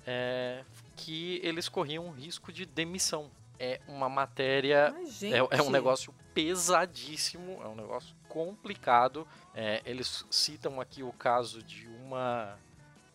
é, 0.05 0.63
que 0.95 1.39
eles 1.43 1.69
corriam 1.69 2.05
um 2.05 2.11
risco 2.11 2.51
de 2.51 2.65
demissão. 2.65 3.29
É 3.59 3.79
uma 3.87 4.09
matéria. 4.09 4.93
É, 5.21 5.57
é, 5.57 5.61
um 5.61 5.69
negócio 5.69 6.13
pesadíssimo, 6.33 7.61
é 7.63 7.67
um 7.67 7.75
negócio 7.75 8.15
complicado. 8.27 9.27
É, 9.53 9.81
eles 9.85 10.25
citam 10.29 10.81
aqui 10.81 11.03
o 11.03 11.13
caso 11.13 11.61
de 11.63 11.87
uma 11.87 12.57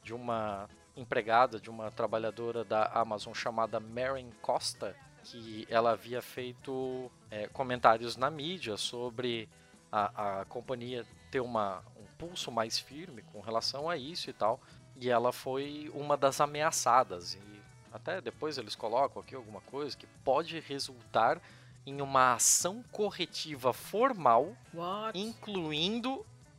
de 0.02 0.14
uma 0.14 0.70
empregada, 0.96 1.60
de 1.60 1.68
uma 1.68 1.90
trabalhadora 1.90 2.64
da 2.64 2.86
Amazon 2.86 3.34
chamada 3.34 3.78
Maren 3.78 4.30
Costa, 4.40 4.96
que 5.22 5.66
ela 5.68 5.90
havia 5.90 6.22
feito 6.22 7.10
é, 7.30 7.46
comentários 7.48 8.16
na 8.16 8.30
mídia 8.30 8.76
sobre 8.78 9.48
a, 9.92 10.40
a 10.40 10.44
companhia 10.46 11.04
ter 11.30 11.40
uma, 11.40 11.82
um 11.96 12.04
pulso 12.16 12.50
mais 12.50 12.78
firme 12.78 13.22
com 13.22 13.40
relação 13.40 13.88
a 13.88 13.96
isso 13.96 14.30
e 14.30 14.32
tal. 14.32 14.60
E 14.96 15.10
ela 15.10 15.32
foi 15.32 15.90
uma 15.94 16.16
das 16.16 16.40
ameaçadas. 16.40 17.34
E 17.34 17.62
até 17.92 18.20
depois 18.20 18.58
eles 18.58 18.74
colocam 18.74 19.22
aqui 19.22 19.34
alguma 19.34 19.60
coisa 19.62 19.96
que 19.96 20.06
pode 20.24 20.58
resultar 20.60 21.40
em 21.86 22.00
uma 22.02 22.34
ação 22.34 22.84
corretiva 22.92 23.72
formal, 23.72 24.54
What? 24.74 25.18
incluindo 25.18 26.16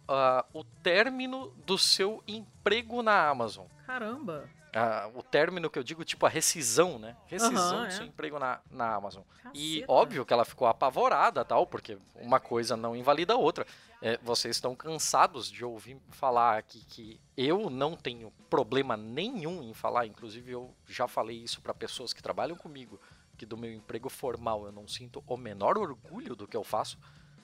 uh, 0.09 0.43
o 0.53 0.63
término 0.63 1.53
do 1.65 1.77
seu 1.77 2.23
emprego 2.27 3.03
na 3.03 3.29
Amazon. 3.29 3.67
Caramba! 3.85 4.49
Uh, 4.69 5.17
o 5.17 5.23
término 5.23 5.69
que 5.69 5.79
eu 5.79 5.83
digo, 5.83 6.03
tipo 6.03 6.25
a 6.27 6.29
rescisão, 6.29 6.99
né? 6.99 7.15
Rescisão 7.25 7.77
uhum, 7.77 7.81
do 7.81 7.87
é. 7.87 7.89
seu 7.89 8.05
emprego 8.05 8.37
na, 8.37 8.59
na 8.69 8.93
Amazon. 8.93 9.23
Caceta. 9.37 9.51
E 9.55 9.83
óbvio 9.87 10.25
que 10.25 10.31
ela 10.31 10.45
ficou 10.45 10.67
apavorada, 10.67 11.43
tal, 11.43 11.65
porque 11.65 11.97
uma 12.15 12.39
coisa 12.39 12.77
não 12.77 12.95
invalida 12.95 13.33
a 13.33 13.37
outra. 13.37 13.65
É, 14.01 14.17
vocês 14.23 14.55
estão 14.55 14.75
cansados 14.75 15.51
de 15.51 15.65
ouvir 15.65 15.97
falar 16.09 16.57
aqui 16.57 16.85
que 16.85 17.19
eu 17.35 17.69
não 17.69 17.97
tenho 17.97 18.31
problema 18.49 18.95
nenhum 18.95 19.61
em 19.61 19.73
falar, 19.73 20.05
inclusive 20.05 20.51
eu 20.51 20.73
já 20.87 21.07
falei 21.07 21.37
isso 21.37 21.61
para 21.61 21.73
pessoas 21.73 22.13
que 22.13 22.23
trabalham 22.23 22.55
comigo, 22.55 22.99
que 23.37 23.45
do 23.45 23.57
meu 23.57 23.73
emprego 23.73 24.09
formal 24.09 24.65
eu 24.65 24.71
não 24.71 24.87
sinto 24.87 25.21
o 25.27 25.37
menor 25.37 25.77
orgulho 25.77 26.33
do 26.33 26.47
que 26.47 26.55
eu 26.55 26.63
faço 26.63 26.97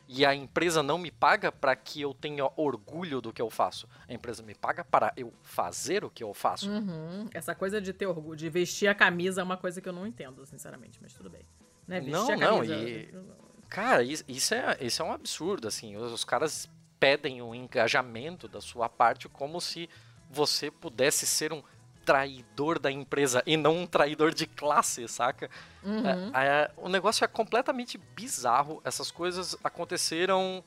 e 0.08 0.26
a 0.26 0.34
empresa 0.34 0.84
não 0.84 0.98
me 0.98 1.12
paga 1.12 1.52
para 1.52 1.76
que 1.76 2.02
eu 2.02 2.13
tenha 2.13 2.50
orgulho 2.56 3.22
do 3.22 3.34
que 3.34 3.41
eu 3.41 3.50
faço. 3.50 3.88
A 4.08 4.13
empresa 4.13 4.44
me 4.44 4.54
paga 4.54 4.84
para 4.84 5.12
eu 5.18 5.34
fazer 5.41 6.06
o 6.06 6.10
que 6.10 6.24
eu 6.24 6.34
faço. 6.34 6.70
Uhum. 6.70 7.28
Essa 7.34 7.56
coisa 7.56 7.82
de 7.82 7.91
ter 7.91 8.06
orgulho, 8.06 8.36
de 8.36 8.50
vestir 8.50 8.88
a 8.88 8.96
camisa 8.96 9.41
é 9.41 9.44
uma 9.44 9.58
coisa 9.58 9.82
que 9.82 9.89
eu 9.89 9.94
não 9.94 10.06
entendo, 10.06 10.46
sinceramente, 10.46 11.00
mas 11.02 11.13
tudo 11.13 11.30
bem. 11.30 11.41
Né? 11.88 12.00
Vestir 12.00 12.12
não, 12.12 12.24
a 12.24 12.38
camisa... 12.38 12.78
não, 12.78 12.88
e... 12.88 13.44
Cara, 13.69 14.04
isso 14.04 14.54
é, 14.54 14.78
isso 14.82 15.01
é 15.01 15.06
um 15.06 15.12
absurdo, 15.12 15.67
assim. 15.67 15.95
Os, 15.97 16.12
os 16.12 16.23
caras 16.23 16.69
pedem 16.99 17.41
um 17.41 17.54
engajamento 17.54 18.47
da 18.47 18.62
sua 18.62 18.88
parte 18.88 19.28
como 19.28 19.60
se 19.60 19.89
você 20.30 20.71
pudesse 20.71 21.25
ser 21.25 21.54
um 21.54 21.62
traidor 22.06 22.78
da 22.78 22.91
empresa 22.91 23.41
e 23.45 23.58
não 23.58 23.80
um 23.80 23.88
traidor 23.88 24.34
de 24.34 24.45
classe, 24.45 25.08
saca? 25.08 25.49
Uhum. 25.84 26.32
É, 26.34 26.45
é, 26.45 26.71
o 26.78 26.88
negócio 26.88 27.25
é 27.25 27.28
completamente 27.28 27.97
bizarro. 27.97 28.80
Essas 28.86 29.10
coisas 29.10 29.58
aconteceram 29.63 30.63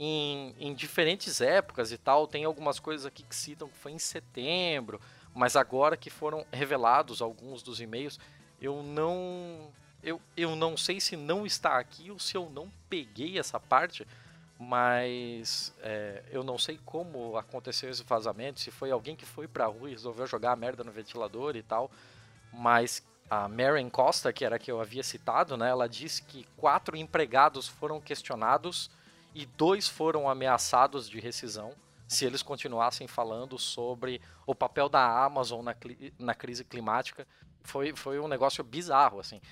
em, 0.00 0.54
em, 0.58 0.74
diferentes 0.74 1.40
épocas 1.40 1.92
e 1.92 1.98
tal. 1.98 2.26
Tem 2.26 2.44
algumas 2.44 2.80
coisas 2.80 3.04
aqui 3.04 3.22
que 3.22 3.36
citam 3.36 3.68
que 3.68 3.76
foi 3.76 3.92
em 3.92 3.98
setembro, 3.98 4.98
mas 5.34 5.56
agora 5.56 5.96
que 5.96 6.08
foram 6.08 6.46
revelados 6.50 7.20
alguns 7.20 7.62
dos 7.62 7.80
e-mails, 7.80 8.18
eu 8.60 8.82
não. 8.82 9.70
Eu, 10.08 10.20
eu 10.36 10.56
não 10.56 10.76
sei 10.76 11.00
se 11.00 11.16
não 11.16 11.44
está 11.44 11.78
aqui 11.78 12.10
ou 12.10 12.18
se 12.18 12.36
eu 12.36 12.48
não 12.50 12.70
peguei 12.88 13.38
essa 13.38 13.60
parte 13.60 14.06
mas 14.58 15.72
é, 15.80 16.24
eu 16.32 16.42
não 16.42 16.58
sei 16.58 16.80
como 16.84 17.36
aconteceu 17.36 17.88
esse 17.88 18.02
vazamento, 18.02 18.58
se 18.58 18.72
foi 18.72 18.90
alguém 18.90 19.14
que 19.14 19.24
foi 19.24 19.46
pra 19.46 19.66
rua 19.66 19.88
e 19.88 19.92
resolveu 19.92 20.26
jogar 20.26 20.50
a 20.50 20.56
merda 20.56 20.82
no 20.82 20.90
ventilador 20.90 21.54
e 21.54 21.62
tal, 21.62 21.88
mas 22.52 23.06
a 23.30 23.48
Maren 23.48 23.88
Costa, 23.88 24.32
que 24.32 24.44
era 24.44 24.56
a 24.56 24.58
que 24.58 24.70
eu 24.70 24.80
havia 24.80 25.04
citado, 25.04 25.56
né, 25.56 25.68
ela 25.68 25.88
disse 25.88 26.22
que 26.22 26.44
quatro 26.56 26.96
empregados 26.96 27.68
foram 27.68 28.00
questionados 28.00 28.90
e 29.32 29.46
dois 29.46 29.86
foram 29.86 30.28
ameaçados 30.28 31.08
de 31.08 31.20
rescisão 31.20 31.72
se 32.08 32.24
eles 32.24 32.42
continuassem 32.42 33.06
falando 33.06 33.58
sobre 33.58 34.20
o 34.46 34.54
papel 34.54 34.88
da 34.88 35.24
Amazon 35.24 35.62
na, 35.62 35.76
na 36.18 36.34
crise 36.34 36.64
climática. 36.64 37.26
Foi, 37.62 37.94
foi 37.94 38.18
um 38.18 38.26
negócio 38.26 38.64
bizarro, 38.64 39.20
assim 39.20 39.42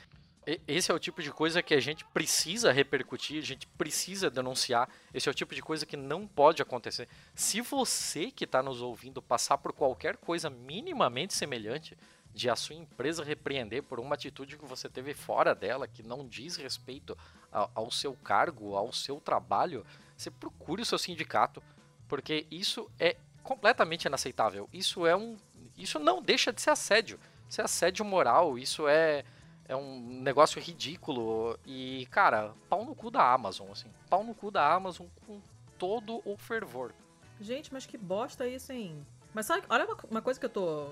esse 0.68 0.92
é 0.92 0.94
o 0.94 0.98
tipo 0.98 1.22
de 1.22 1.32
coisa 1.32 1.60
que 1.62 1.74
a 1.74 1.80
gente 1.80 2.04
precisa 2.04 2.70
repercutir, 2.70 3.38
a 3.38 3.44
gente 3.44 3.66
precisa 3.66 4.30
denunciar. 4.30 4.88
Esse 5.12 5.28
é 5.28 5.32
o 5.32 5.34
tipo 5.34 5.54
de 5.54 5.60
coisa 5.60 5.84
que 5.84 5.96
não 5.96 6.26
pode 6.26 6.62
acontecer. 6.62 7.08
Se 7.34 7.60
você 7.60 8.30
que 8.30 8.44
está 8.44 8.62
nos 8.62 8.80
ouvindo 8.80 9.20
passar 9.20 9.58
por 9.58 9.72
qualquer 9.72 10.16
coisa 10.16 10.48
minimamente 10.48 11.34
semelhante, 11.34 11.96
de 12.36 12.50
a 12.50 12.54
sua 12.54 12.76
empresa 12.76 13.24
repreender 13.24 13.82
por 13.82 13.98
uma 13.98 14.14
atitude 14.14 14.58
que 14.58 14.66
você 14.66 14.90
teve 14.90 15.14
fora 15.14 15.54
dela, 15.54 15.88
que 15.88 16.02
não 16.02 16.28
diz 16.28 16.56
respeito 16.56 17.16
ao, 17.50 17.90
seu 17.90 18.12
cargo, 18.12 18.76
ao 18.76 18.92
seu 18.92 19.18
trabalho, 19.18 19.86
você 20.14 20.30
procure 20.30 20.82
o 20.82 20.84
seu 20.84 20.98
sindicato, 20.98 21.62
porque 22.06 22.46
isso 22.50 22.90
é 23.00 23.16
completamente 23.42 24.04
inaceitável. 24.04 24.68
Isso 24.70 25.06
é 25.06 25.16
um, 25.16 25.38
isso 25.78 25.98
não 25.98 26.22
deixa 26.22 26.52
de 26.52 26.60
ser 26.60 26.70
assédio. 26.70 27.18
Isso 27.48 27.60
é 27.62 27.64
assédio 27.64 28.04
moral, 28.04 28.58
isso 28.58 28.86
é 28.86 29.24
é 29.68 29.76
um 29.76 30.00
negócio 30.22 30.60
ridículo. 30.60 31.58
E, 31.64 32.06
cara, 32.10 32.54
pau 32.68 32.84
no 32.84 32.94
cu 32.94 33.10
da 33.10 33.32
Amazon, 33.32 33.70
assim. 33.70 33.90
Pau 34.08 34.22
no 34.24 34.34
cu 34.34 34.50
da 34.50 34.72
Amazon 34.72 35.06
com 35.26 35.40
todo 35.78 36.22
o 36.24 36.36
fervor. 36.36 36.92
Gente, 37.40 37.72
mas 37.72 37.86
que 37.86 37.98
bosta 37.98 38.46
isso, 38.46 38.72
hein? 38.72 39.06
Mas 39.34 39.46
sabe, 39.46 39.66
olha 39.68 39.86
uma, 40.10 40.22
coisa 40.22 40.40
que 40.40 40.46
eu 40.46 40.50
tô. 40.50 40.88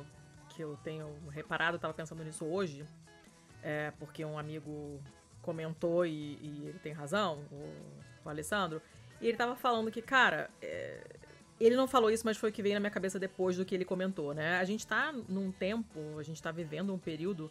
que 0.50 0.62
eu 0.62 0.76
tenho 0.82 1.08
reparado, 1.30 1.76
eu 1.76 1.80
tava 1.80 1.94
pensando 1.94 2.22
nisso 2.22 2.44
hoje. 2.44 2.84
É, 3.62 3.92
porque 3.98 4.24
um 4.24 4.38
amigo 4.38 5.00
comentou 5.40 6.04
e, 6.04 6.38
e 6.42 6.66
ele 6.68 6.78
tem 6.78 6.92
razão, 6.92 7.38
o, 7.50 8.26
o, 8.26 8.28
Alessandro. 8.28 8.82
E 9.20 9.28
ele 9.28 9.38
tava 9.38 9.56
falando 9.56 9.90
que, 9.90 10.02
cara, 10.02 10.50
é, 10.60 11.02
ele 11.58 11.76
não 11.76 11.86
falou 11.86 12.10
isso, 12.10 12.26
mas 12.26 12.36
foi 12.36 12.50
o 12.50 12.52
que 12.52 12.62
veio 12.62 12.74
na 12.74 12.80
minha 12.80 12.90
cabeça 12.90 13.18
depois 13.18 13.56
do 13.56 13.64
que 13.64 13.74
ele 13.74 13.84
comentou, 13.84 14.34
né? 14.34 14.58
A 14.58 14.64
gente 14.64 14.86
tá 14.86 15.12
num 15.28 15.50
tempo, 15.50 16.18
a 16.18 16.22
gente 16.22 16.42
tá 16.42 16.50
vivendo 16.50 16.92
um 16.92 16.98
período 16.98 17.50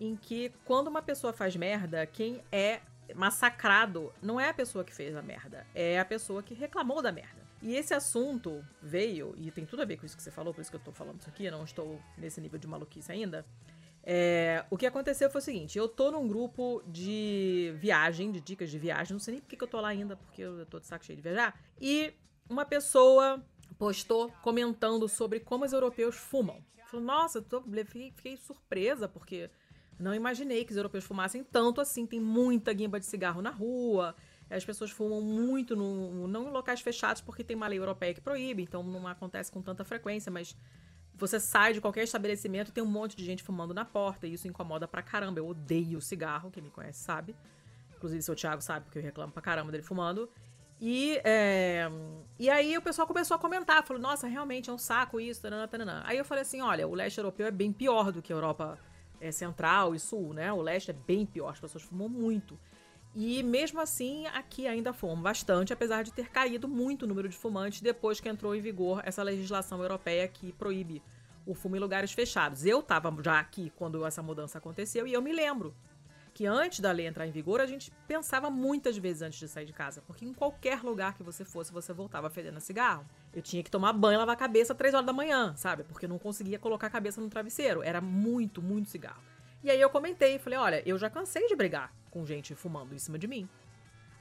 em 0.00 0.16
que 0.16 0.52
quando 0.64 0.88
uma 0.88 1.02
pessoa 1.02 1.32
faz 1.32 1.56
merda, 1.56 2.06
quem 2.06 2.42
é 2.50 2.80
massacrado 3.14 4.12
não 4.22 4.38
é 4.40 4.48
a 4.48 4.54
pessoa 4.54 4.84
que 4.84 4.94
fez 4.94 5.16
a 5.16 5.22
merda, 5.22 5.66
é 5.74 5.98
a 5.98 6.04
pessoa 6.04 6.42
que 6.42 6.54
reclamou 6.54 7.02
da 7.02 7.12
merda. 7.12 7.46
E 7.60 7.74
esse 7.74 7.92
assunto 7.92 8.64
veio, 8.80 9.34
e 9.36 9.50
tem 9.50 9.66
tudo 9.66 9.82
a 9.82 9.84
ver 9.84 9.96
com 9.96 10.06
isso 10.06 10.16
que 10.16 10.22
você 10.22 10.30
falou, 10.30 10.54
por 10.54 10.60
isso 10.60 10.70
que 10.70 10.76
eu 10.76 10.80
tô 10.80 10.92
falando 10.92 11.20
isso 11.20 11.28
aqui, 11.28 11.50
não 11.50 11.64
estou 11.64 12.00
nesse 12.16 12.40
nível 12.40 12.58
de 12.58 12.68
maluquice 12.68 13.10
ainda. 13.10 13.44
É, 14.04 14.64
o 14.70 14.76
que 14.78 14.86
aconteceu 14.86 15.28
foi 15.28 15.40
o 15.40 15.44
seguinte: 15.44 15.76
eu 15.76 15.88
tô 15.88 16.10
num 16.10 16.28
grupo 16.28 16.82
de 16.86 17.74
viagem, 17.76 18.30
de 18.30 18.40
dicas 18.40 18.70
de 18.70 18.78
viagem, 18.78 19.12
não 19.12 19.20
sei 19.20 19.32
nem 19.32 19.40
por 19.42 19.48
que 19.48 19.62
eu 19.62 19.68
tô 19.68 19.80
lá 19.80 19.88
ainda, 19.88 20.16
porque 20.16 20.40
eu 20.40 20.64
tô 20.66 20.78
de 20.78 20.86
saco 20.86 21.04
cheio 21.04 21.16
de 21.16 21.22
viajar. 21.22 21.60
E 21.80 22.14
uma 22.48 22.64
pessoa 22.64 23.44
postou 23.76 24.30
comentando 24.42 25.08
sobre 25.08 25.40
como 25.40 25.64
os 25.64 25.72
europeus 25.72 26.16
fumam. 26.16 26.64
Falou, 26.86 27.04
nossa, 27.04 27.42
tô, 27.42 27.60
fiquei, 27.62 28.12
fiquei 28.12 28.36
surpresa, 28.38 29.06
porque 29.06 29.50
não 29.98 30.14
imaginei 30.14 30.64
que 30.64 30.70
os 30.70 30.76
europeus 30.76 31.04
fumassem 31.04 31.42
tanto 31.42 31.80
assim. 31.80 32.06
Tem 32.06 32.20
muita 32.20 32.72
guimba 32.72 33.00
de 33.00 33.06
cigarro 33.06 33.42
na 33.42 33.50
rua. 33.50 34.14
As 34.50 34.64
pessoas 34.64 34.90
fumam 34.90 35.20
muito, 35.20 35.76
no, 35.76 36.26
não 36.26 36.48
em 36.48 36.50
locais 36.50 36.80
fechados, 36.80 37.20
porque 37.20 37.44
tem 37.44 37.56
uma 37.56 37.66
lei 37.66 37.78
europeia 37.78 38.14
que 38.14 38.20
proíbe, 38.20 38.62
então 38.62 38.82
não 38.82 39.06
acontece 39.06 39.52
com 39.52 39.60
tanta 39.60 39.84
frequência, 39.84 40.32
mas 40.32 40.56
você 41.14 41.38
sai 41.38 41.74
de 41.74 41.82
qualquer 41.82 42.04
estabelecimento 42.04 42.68
e 42.68 42.72
tem 42.72 42.82
um 42.82 42.86
monte 42.86 43.14
de 43.14 43.24
gente 43.24 43.42
fumando 43.42 43.74
na 43.74 43.84
porta, 43.84 44.26
e 44.26 44.32
isso 44.32 44.48
incomoda 44.48 44.88
pra 44.88 45.02
caramba. 45.02 45.38
Eu 45.38 45.48
odeio 45.48 46.00
cigarro, 46.00 46.50
quem 46.50 46.62
me 46.62 46.70
conhece 46.70 47.00
sabe. 47.00 47.36
Inclusive, 47.94 48.22
seu 48.22 48.34
Thiago 48.34 48.62
sabe, 48.62 48.86
porque 48.86 48.98
eu 48.98 49.02
reclamo 49.02 49.32
pra 49.32 49.42
caramba 49.42 49.70
dele 49.70 49.82
fumando. 49.82 50.30
E, 50.80 51.20
é, 51.24 51.90
e 52.38 52.48
aí 52.48 52.78
o 52.78 52.80
pessoal 52.80 53.06
começou 53.06 53.34
a 53.34 53.38
comentar, 53.38 53.84
falou, 53.84 54.00
nossa, 54.00 54.28
realmente 54.28 54.70
é 54.70 54.72
um 54.72 54.78
saco 54.78 55.20
isso, 55.20 55.42
taranã, 55.42 55.66
taranã. 55.66 56.02
Aí 56.06 56.16
eu 56.16 56.24
falei 56.24 56.42
assim, 56.42 56.62
olha, 56.62 56.86
o 56.86 56.94
leste 56.94 57.18
europeu 57.18 57.46
é 57.46 57.50
bem 57.50 57.72
pior 57.72 58.12
do 58.12 58.22
que 58.22 58.32
a 58.32 58.36
Europa 58.36 58.78
é, 59.20 59.30
central 59.30 59.94
e 59.94 59.98
sul, 59.98 60.32
né? 60.32 60.52
O 60.52 60.60
leste 60.60 60.90
é 60.90 60.94
bem 60.94 61.26
pior, 61.26 61.50
as 61.50 61.60
pessoas 61.60 61.84
fumam 61.84 62.08
muito. 62.08 62.58
E 63.14 63.42
mesmo 63.42 63.80
assim, 63.80 64.26
aqui 64.28 64.66
ainda 64.66 64.92
fumam 64.92 65.20
bastante, 65.20 65.72
apesar 65.72 66.02
de 66.04 66.12
ter 66.12 66.30
caído 66.30 66.68
muito 66.68 67.02
o 67.02 67.06
número 67.06 67.28
de 67.28 67.36
fumantes 67.36 67.80
depois 67.80 68.20
que 68.20 68.28
entrou 68.28 68.54
em 68.54 68.60
vigor 68.60 69.02
essa 69.04 69.22
legislação 69.22 69.80
europeia 69.82 70.28
que 70.28 70.52
proíbe 70.52 71.02
o 71.46 71.54
fumo 71.54 71.76
em 71.76 71.80
lugares 71.80 72.12
fechados. 72.12 72.64
Eu 72.64 72.80
estava 72.80 73.14
já 73.22 73.40
aqui 73.40 73.72
quando 73.76 74.04
essa 74.04 74.22
mudança 74.22 74.58
aconteceu 74.58 75.06
e 75.06 75.12
eu 75.12 75.22
me 75.22 75.32
lembro 75.32 75.74
que 76.38 76.46
antes 76.46 76.78
da 76.78 76.92
lei 76.92 77.04
entrar 77.04 77.26
em 77.26 77.32
vigor, 77.32 77.60
a 77.60 77.66
gente 77.66 77.90
pensava 78.06 78.48
muitas 78.48 78.96
vezes 78.96 79.22
antes 79.22 79.40
de 79.40 79.48
sair 79.48 79.64
de 79.64 79.72
casa, 79.72 80.00
porque 80.06 80.24
em 80.24 80.32
qualquer 80.32 80.84
lugar 80.84 81.14
que 81.16 81.22
você 81.24 81.44
fosse, 81.44 81.72
você 81.72 81.92
voltava 81.92 82.30
fedendo 82.30 82.58
a 82.58 82.60
cigarro. 82.60 83.04
Eu 83.34 83.42
tinha 83.42 83.60
que 83.60 83.68
tomar 83.68 83.92
banho, 83.92 84.20
lavar 84.20 84.36
a 84.36 84.38
cabeça 84.38 84.72
às 84.72 84.78
3 84.78 84.94
horas 84.94 85.04
da 85.04 85.12
manhã, 85.12 85.56
sabe? 85.56 85.82
Porque 85.82 86.04
eu 86.04 86.08
não 86.08 86.16
conseguia 86.16 86.56
colocar 86.56 86.86
a 86.86 86.90
cabeça 86.90 87.20
no 87.20 87.28
travesseiro. 87.28 87.82
Era 87.82 88.00
muito, 88.00 88.62
muito 88.62 88.88
cigarro. 88.88 89.20
E 89.64 89.68
aí 89.68 89.80
eu 89.80 89.90
comentei, 89.90 90.38
falei, 90.38 90.60
olha, 90.60 90.88
eu 90.88 90.96
já 90.96 91.10
cansei 91.10 91.48
de 91.48 91.56
brigar 91.56 91.92
com 92.08 92.24
gente 92.24 92.54
fumando 92.54 92.94
em 92.94 93.00
cima 93.00 93.18
de 93.18 93.26
mim. 93.26 93.48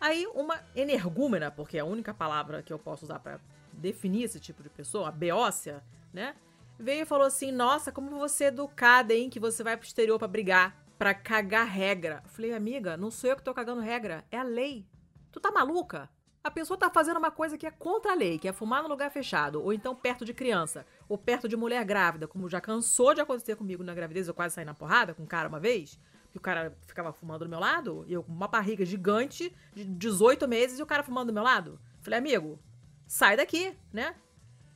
Aí 0.02 0.26
uma 0.34 0.60
energúmena, 0.76 1.52
porque 1.52 1.78
é 1.78 1.82
a 1.82 1.86
única 1.86 2.16
palavra 2.16 2.64
que 2.64 2.74
eu 2.74 2.80
posso 2.80 3.06
usar 3.06 3.20
para 3.20 3.40
definir 3.72 4.24
esse 4.24 4.40
tipo 4.40 4.64
de 4.64 4.70
pessoa, 4.70 5.10
a 5.10 5.12
beócia, 5.12 5.84
né? 6.12 6.36
Veio 6.80 7.04
e 7.04 7.06
falou 7.06 7.28
assim: 7.28 7.52
Nossa, 7.52 7.92
como 7.92 8.10
você 8.10 8.46
é 8.46 8.48
educada, 8.48 9.14
hein? 9.14 9.30
Que 9.30 9.40
você 9.40 9.64
vai 9.64 9.78
pro 9.78 9.86
exterior 9.86 10.18
para 10.18 10.28
brigar 10.28 10.87
para 10.98 11.14
cagar 11.14 11.68
regra. 11.68 12.24
Falei, 12.28 12.54
amiga, 12.54 12.98
não 12.98 13.12
sou 13.12 13.30
eu 13.30 13.36
que 13.36 13.44
tô 13.44 13.54
cagando 13.54 13.82
regra, 13.82 14.26
é 14.32 14.38
a 14.38 14.44
lei. 14.44 14.86
Tu 15.32 15.40
tá 15.40 15.52
maluca? 15.52 16.10
A 16.44 16.50
pessoa 16.50 16.78
tá 16.78 16.90
fazendo 16.90 17.18
uma 17.18 17.30
coisa 17.30 17.58
que 17.58 17.68
é 17.68 17.72
contra 17.72 18.14
a 18.14 18.16
lei, 18.16 18.40
que 18.40 18.48
é 18.48 18.54
fumar 18.54 18.82
no 18.82 18.88
lugar 18.88 19.12
fechado, 19.12 19.62
ou 19.62 19.74
então 19.74 19.94
perto 19.94 20.24
de 20.24 20.34
criança, 20.34 20.86
ou 21.10 21.18
perto 21.18 21.48
de 21.48 21.58
mulher 21.58 21.84
grávida, 21.84 22.28
como 22.28 22.48
já 22.48 22.62
cansou 22.62 23.14
de 23.14 23.20
acontecer 23.20 23.56
comigo 23.56 23.84
na 23.84 23.94
gravidez, 23.94 24.28
eu 24.28 24.34
quase 24.34 24.56
saí 24.56 24.64
na 24.64 24.74
porrada 24.74 25.14
com 25.14 25.24
um 25.24 25.28
cara 25.28 25.50
uma 25.50 25.60
vez, 25.60 26.00
que 26.32 26.38
o 26.38 26.42
cara 26.42 26.76
ficava 26.88 27.12
fumando 27.12 27.44
do 27.44 27.50
meu 27.50 27.60
lado, 27.60 28.06
e 28.08 28.14
eu 28.14 28.24
com 28.24 28.32
uma 28.32 28.48
barriga 28.48 28.86
gigante, 28.86 29.54
de 29.74 29.84
18 29.84 30.48
meses, 30.48 30.80
e 30.80 30.84
o 30.84 30.86
cara 30.86 31.04
fumando 31.04 31.28
do 31.28 31.34
meu 31.34 31.44
lado. 31.44 31.80
Falei, 32.00 32.20
amigo, 32.20 32.58
sai 33.06 33.36
daqui, 33.36 33.76
né? 33.92 34.16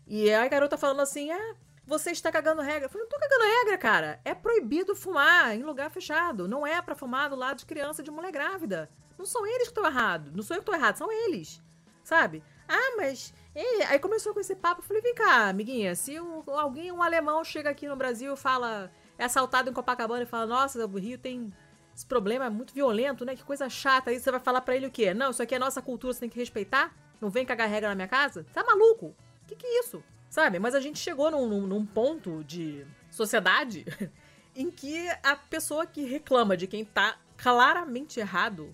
E 0.06 0.30
aí 0.30 0.46
a 0.46 0.48
garota 0.50 0.78
falando 0.78 1.00
assim, 1.00 1.32
é, 1.32 1.56
você 1.92 2.12
está 2.12 2.32
cagando 2.32 2.62
regra. 2.62 2.86
Eu 2.86 2.90
falei, 2.90 3.06
não 3.06 3.10
tô 3.10 3.20
cagando 3.20 3.44
regra, 3.44 3.78
cara. 3.78 4.22
É 4.24 4.34
proibido 4.34 4.96
fumar 4.96 5.54
em 5.54 5.62
lugar 5.62 5.92
fechado. 5.92 6.48
Não 6.48 6.66
é 6.66 6.82
para 6.82 6.96
fumar 6.96 7.30
do 7.30 7.36
lado 7.36 7.58
de 7.58 7.66
criança 7.66 8.02
de 8.02 8.10
mulher 8.10 8.32
grávida. 8.32 8.90
Não 9.18 9.26
são 9.26 9.46
eles 9.46 9.64
que 9.64 9.72
estão 9.72 9.86
errados. 9.86 10.32
Não 10.34 10.42
sou 10.42 10.56
eu 10.56 10.64
que 10.64 10.70
estou 10.70 10.76
errado, 10.76 10.98
são 10.98 11.12
eles. 11.12 11.62
Sabe? 12.02 12.42
Ah, 12.68 12.96
mas. 12.96 13.34
Aí 13.90 14.00
começou 14.00 14.34
com 14.34 14.40
esse 14.40 14.56
papo. 14.56 14.82
Eu 14.82 14.86
falei, 14.86 15.02
vem 15.02 15.14
cá, 15.14 15.50
amiguinha. 15.50 15.94
Se 15.94 16.18
um, 16.20 16.42
alguém, 16.48 16.92
um 16.94 17.04
alemão, 17.04 17.44
chega 17.44 17.70
aqui 17.70 17.88
no 17.88 17.96
Brasil 17.98 18.34
e 18.34 18.38
fala. 18.38 18.90
É 19.18 19.26
assaltado 19.26 19.70
em 19.70 19.74
Copacabana 19.74 20.24
e 20.24 20.26
fala, 20.26 20.48
nossa, 20.48 20.84
o 20.86 20.98
Rio 20.98 21.18
tem 21.18 21.54
esse 21.94 22.06
problema 22.06 22.46
é 22.46 22.50
muito 22.50 22.74
violento, 22.74 23.26
né? 23.26 23.36
Que 23.36 23.44
coisa 23.44 23.70
chata. 23.70 24.10
Aí 24.10 24.20
você 24.20 24.32
vai 24.32 24.40
falar 24.40 24.62
para 24.62 24.76
ele 24.76 24.88
o 24.88 24.92
quê? 24.92 25.14
Não, 25.14 25.30
isso 25.30 25.44
aqui 25.44 25.54
é 25.54 25.60
nossa 25.60 25.82
cultura, 25.82 26.14
você 26.14 26.22
tem 26.22 26.30
que 26.30 26.40
respeitar? 26.40 26.96
Não 27.20 27.30
vem 27.30 27.46
cagar 27.46 27.70
regra 27.70 27.90
na 27.90 27.96
minha 27.96 28.08
casa? 28.08 28.46
Tá 28.54 28.64
maluco? 28.64 29.14
Que, 29.46 29.56
que 29.56 29.68
é 29.68 29.80
isso? 29.82 30.02
Sabe? 30.32 30.60
Mas 30.60 30.74
a 30.74 30.80
gente 30.80 30.98
chegou 30.98 31.30
num, 31.30 31.46
num, 31.46 31.68
num 31.68 31.86
ponto 31.86 32.42
de 32.46 32.88
sociedade 33.10 33.86
em 34.56 34.72
que 34.72 35.10
a 35.22 35.36
pessoa 35.36 35.86
que 35.86 36.06
reclama 36.06 36.56
de 36.56 36.68
quem 36.68 36.86
tá 36.86 37.18
claramente 37.36 38.18
errado 38.18 38.74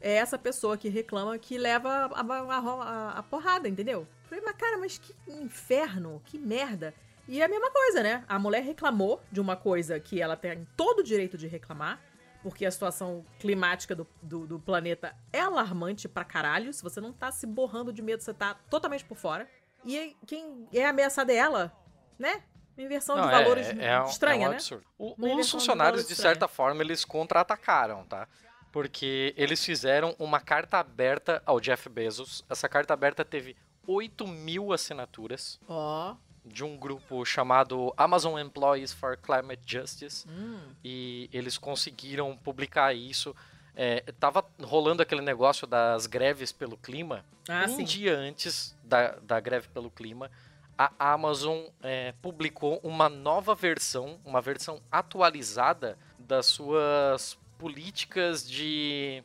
é 0.00 0.12
essa 0.14 0.38
pessoa 0.38 0.78
que 0.78 0.88
reclama 0.88 1.36
que 1.36 1.58
leva 1.58 1.88
a, 2.14 2.20
a, 2.20 2.58
a, 2.58 3.18
a 3.18 3.22
porrada, 3.24 3.68
entendeu? 3.68 4.06
Falei, 4.28 4.44
mas 4.46 4.56
cara, 4.56 4.78
mas 4.78 4.96
que 4.96 5.12
inferno, 5.26 6.22
que 6.24 6.38
merda. 6.38 6.94
E 7.26 7.40
é 7.40 7.44
a 7.44 7.48
mesma 7.48 7.72
coisa, 7.72 8.00
né? 8.00 8.24
A 8.28 8.38
mulher 8.38 8.62
reclamou 8.62 9.20
de 9.32 9.40
uma 9.40 9.56
coisa 9.56 9.98
que 9.98 10.22
ela 10.22 10.36
tem 10.36 10.64
todo 10.76 11.00
o 11.00 11.02
direito 11.02 11.36
de 11.36 11.48
reclamar, 11.48 12.00
porque 12.40 12.64
a 12.64 12.70
situação 12.70 13.24
climática 13.40 13.96
do, 13.96 14.06
do, 14.22 14.46
do, 14.46 14.60
planeta 14.60 15.12
é 15.32 15.40
alarmante 15.40 16.06
pra 16.08 16.24
caralho. 16.24 16.72
Se 16.72 16.84
você 16.84 17.00
não 17.00 17.12
tá 17.12 17.32
se 17.32 17.48
borrando 17.48 17.92
de 17.92 18.00
medo, 18.00 18.22
você 18.22 18.32
tá 18.32 18.54
totalmente 18.70 19.04
por 19.04 19.16
fora. 19.16 19.48
E 19.84 20.16
quem 20.26 20.68
é 20.72 20.86
ameaçada 20.86 21.32
é 21.32 21.36
ela, 21.36 21.72
né? 22.18 22.42
Uma 22.76 22.84
inversão 22.84 23.16
não, 23.16 23.24
de 23.24 23.30
valores 23.30 23.68
é, 23.68 23.84
é, 23.84 24.04
estranha, 24.04 24.44
é 24.44 24.48
um 24.48 24.50
né? 24.50 24.56
absurdo. 24.56 24.84
O, 24.98 25.36
os 25.38 25.50
funcionários, 25.50 26.02
de, 26.02 26.08
de 26.08 26.16
certa 26.16 26.48
forma, 26.48 26.82
eles 26.82 27.04
contra-atacaram, 27.04 28.04
tá? 28.04 28.26
Porque 28.72 29.32
eles 29.36 29.64
fizeram 29.64 30.16
uma 30.18 30.40
carta 30.40 30.78
aberta 30.78 31.40
ao 31.46 31.60
Jeff 31.60 31.88
Bezos. 31.88 32.44
Essa 32.50 32.68
carta 32.68 32.92
aberta 32.92 33.24
teve 33.24 33.56
8 33.86 34.26
mil 34.26 34.72
assinaturas. 34.72 35.60
Ó. 35.68 36.12
Oh 36.12 36.34
de 36.44 36.62
um 36.62 36.76
grupo 36.76 37.24
chamado 37.24 37.92
Amazon 37.96 38.38
Employees 38.38 38.92
for 38.92 39.16
Climate 39.16 39.62
Justice 39.64 40.28
hum. 40.28 40.60
e 40.84 41.30
eles 41.32 41.56
conseguiram 41.56 42.36
publicar 42.36 42.94
isso. 42.94 43.34
É, 43.74 44.04
tava 44.20 44.44
rolando 44.62 45.02
aquele 45.02 45.22
negócio 45.22 45.66
das 45.66 46.06
greves 46.06 46.52
pelo 46.52 46.76
clima. 46.76 47.24
Ah, 47.48 47.64
um 47.66 47.76
sim. 47.76 47.84
dia 47.84 48.16
antes 48.16 48.73
da, 48.94 49.16
da 49.20 49.40
greve 49.40 49.66
pelo 49.68 49.90
clima, 49.90 50.30
a 50.78 50.92
Amazon 50.98 51.64
é, 51.82 52.14
publicou 52.22 52.78
uma 52.82 53.08
nova 53.08 53.54
versão, 53.54 54.20
uma 54.24 54.40
versão 54.40 54.80
atualizada 54.90 55.98
das 56.18 56.46
suas 56.46 57.36
políticas 57.58 58.48
de 58.48 59.22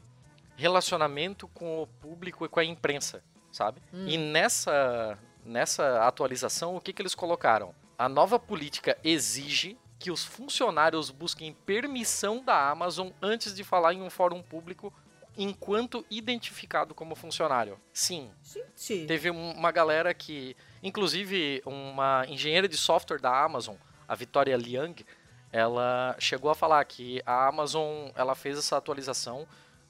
relacionamento 0.55 1.47
com 1.49 1.84
o 1.84 1.88
público 1.88 2.45
e 2.45 2.49
com 2.49 2.59
a 2.59 2.65
imprensa, 2.65 3.24
sabe? 3.51 3.82
Hum. 3.93 4.07
E 4.07 4.17
nessa, 4.17 5.17
nessa 5.45 6.05
atualização, 6.05 6.76
o 6.76 6.82
que, 6.82 6.91
que 6.91 7.01
eles 7.01 7.15
colocaram? 7.15 7.74
A 7.97 8.09
nova 8.09 8.39
política 8.39 8.97
exige 9.03 9.78
que 9.99 10.11
os 10.11 10.24
funcionários 10.24 11.11
busquem 11.11 11.53
permissão 11.53 12.43
da 12.43 12.70
Amazon 12.70 13.09
antes 13.22 13.53
de 13.53 13.63
falar 13.63 13.93
em 13.93 14.01
um 14.01 14.09
fórum 14.09 14.41
público 14.41 14.93
enquanto 15.38 16.05
identificado 16.09 16.93
como 16.93 17.15
funcionário. 17.15 17.80
Sim. 17.93 18.30
Gente. 18.43 19.07
Teve 19.07 19.30
uma 19.30 19.71
galera 19.71 20.13
que, 20.13 20.55
inclusive 20.84 21.61
uma 21.65 22.25
engenheira 22.27 22.67
de 22.67 22.77
software 22.77 23.19
da 23.19 23.43
Amazon, 23.43 23.75
a 24.07 24.15
Victoria 24.15 24.57
Liang, 24.57 25.05
ela 25.51 26.15
chegou 26.19 26.51
a 26.51 26.55
falar 26.55 26.84
que 26.86 27.21
a 27.25 27.47
Amazon 27.47 28.09
ela 28.15 28.36
fez 28.36 28.57
essa 28.57 28.77
atualização 28.77 29.47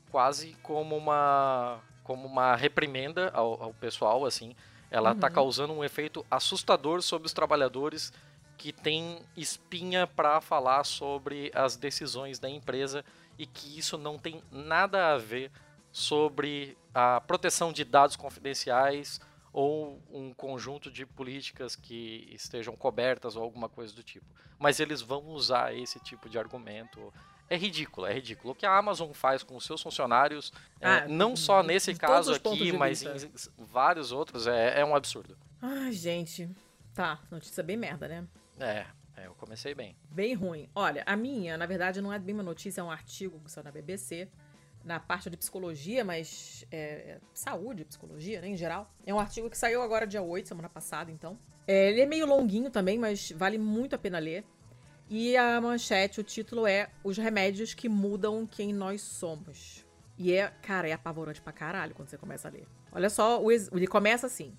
quase 0.10 0.56
como 0.64 0.96
uma 0.96 1.80
como 2.04 2.26
uma 2.26 2.56
reprimenda 2.56 3.30
ao, 3.34 3.62
ao 3.62 3.74
pessoal 3.74 4.26
assim 4.26 4.56
ela 4.90 5.12
está 5.12 5.28
uhum. 5.28 5.34
causando 5.34 5.74
um 5.74 5.84
efeito 5.84 6.26
assustador 6.32 7.02
sobre 7.02 7.28
os 7.28 7.34
trabalhadores 7.34 8.12
que 8.58 8.74
têm 8.74 9.20
espinha 9.38 10.08
para 10.08 10.42
falar 10.42 10.84
sobre 10.84 11.52
as 11.54 11.76
decisões 11.78 12.40
da 12.40 12.50
empresa 12.50 13.06
e 13.40 13.46
que 13.46 13.80
isso 13.80 13.98
não 13.98 14.20
tem 14.20 14.44
nada 14.52 15.14
a 15.14 15.18
ver 15.18 15.50
sobre 15.94 16.78
a 16.94 17.22
proteção 17.22 17.72
de 17.72 17.86
dados 17.86 18.18
confidenciais 18.18 19.20
ou 19.54 20.00
um 20.12 20.34
conjunto 20.34 20.92
de 20.92 21.06
políticas 21.06 21.76
que 21.76 22.28
estejam 22.32 22.76
cobertas 22.76 23.38
ou 23.38 23.42
alguma 23.42 23.70
coisa 23.70 23.96
do 23.96 24.04
tipo. 24.04 24.26
Mas 24.60 24.82
eles 24.82 25.02
vão 25.02 25.26
usar 25.30 25.74
esse 25.74 26.00
tipo 26.02 26.30
de 26.30 26.38
argumento. 26.38 27.14
É 27.50 27.56
ridículo, 27.56 28.06
é 28.06 28.14
ridículo. 28.14 28.52
O 28.52 28.56
que 28.56 28.66
a 28.66 28.78
Amazon 28.78 29.12
faz 29.14 29.42
com 29.42 29.56
os 29.56 29.66
seus 29.66 29.82
funcionários, 29.82 30.52
é, 30.80 30.88
ah, 30.88 30.98
é, 30.98 31.08
não 31.08 31.36
só 31.36 31.64
nesse 31.64 31.96
caso 31.96 32.34
aqui, 32.34 32.74
mas 32.74 33.02
em 33.04 33.32
vários 33.58 34.12
outros, 34.12 34.48
é, 34.48 34.82
é 34.82 34.86
um 34.86 34.94
absurdo. 34.94 35.36
Ai, 35.62 35.94
gente. 35.94 36.50
Tá, 36.94 37.20
notícia 37.32 37.64
bem 37.64 37.78
merda, 37.78 38.08
né? 38.08 38.28
É, 38.60 38.86
é, 39.20 39.28
eu 39.28 39.36
comecei 39.36 39.76
bem. 39.76 39.96
Bem 40.10 40.34
ruim. 40.34 40.70
Olha, 40.74 41.04
a 41.06 41.16
minha, 41.16 41.58
na 41.58 41.66
verdade, 41.66 42.02
não 42.02 42.12
é 42.12 42.18
bem 42.18 42.34
uma 42.34 42.44
notícia, 42.44 42.82
é 42.82 42.84
um 42.84 42.92
artigo 42.92 43.40
que 43.40 43.52
saiu 43.52 43.66
na 43.66 43.72
BBC 43.72 44.28
na 44.84 45.00
parte 45.00 45.30
de 45.30 45.38
psicologia, 45.38 46.04
mas 46.04 46.66
é, 46.72 46.78
é, 46.78 47.20
saúde, 47.34 47.86
psicologia, 47.86 48.42
né, 48.42 48.48
em 48.48 48.58
geral. 48.58 48.92
É 49.06 49.14
um 49.14 49.20
artigo 49.20 49.50
que 49.50 49.58
saiu 49.58 49.82
agora 49.82 50.08
dia 50.08 50.22
8, 50.22 50.48
semana 50.48 50.70
passada, 50.70 51.12
então. 51.12 51.38
É, 51.68 51.90
ele 51.90 52.02
é 52.02 52.06
meio 52.06 52.26
longuinho 52.26 52.70
também, 52.70 52.98
mas 52.98 53.32
vale 53.32 53.58
muito 53.58 53.96
a 53.96 54.00
pena 54.00 54.20
ler. 54.20 54.44
E 55.10 55.36
a 55.36 55.60
manchete, 55.60 56.20
o 56.20 56.24
título 56.24 56.68
é 56.68 56.90
Os 57.04 57.18
remédios 57.18 57.74
que 57.74 57.90
mudam 57.90 58.46
quem 58.46 58.72
nós 58.72 59.02
somos. 59.02 59.86
E 60.18 60.34
é, 60.34 60.52
cara, 60.62 60.88
é 60.88 60.94
apavorante 60.94 61.42
pra 61.42 61.52
caralho 61.52 61.96
quando 61.96 62.10
você 62.10 62.18
começa 62.18 62.48
a 62.48 62.52
ler. 62.52 62.68
Olha 62.92 63.10
só, 63.10 63.42
ele 63.74 63.88
começa 63.88 64.28
assim, 64.28 64.58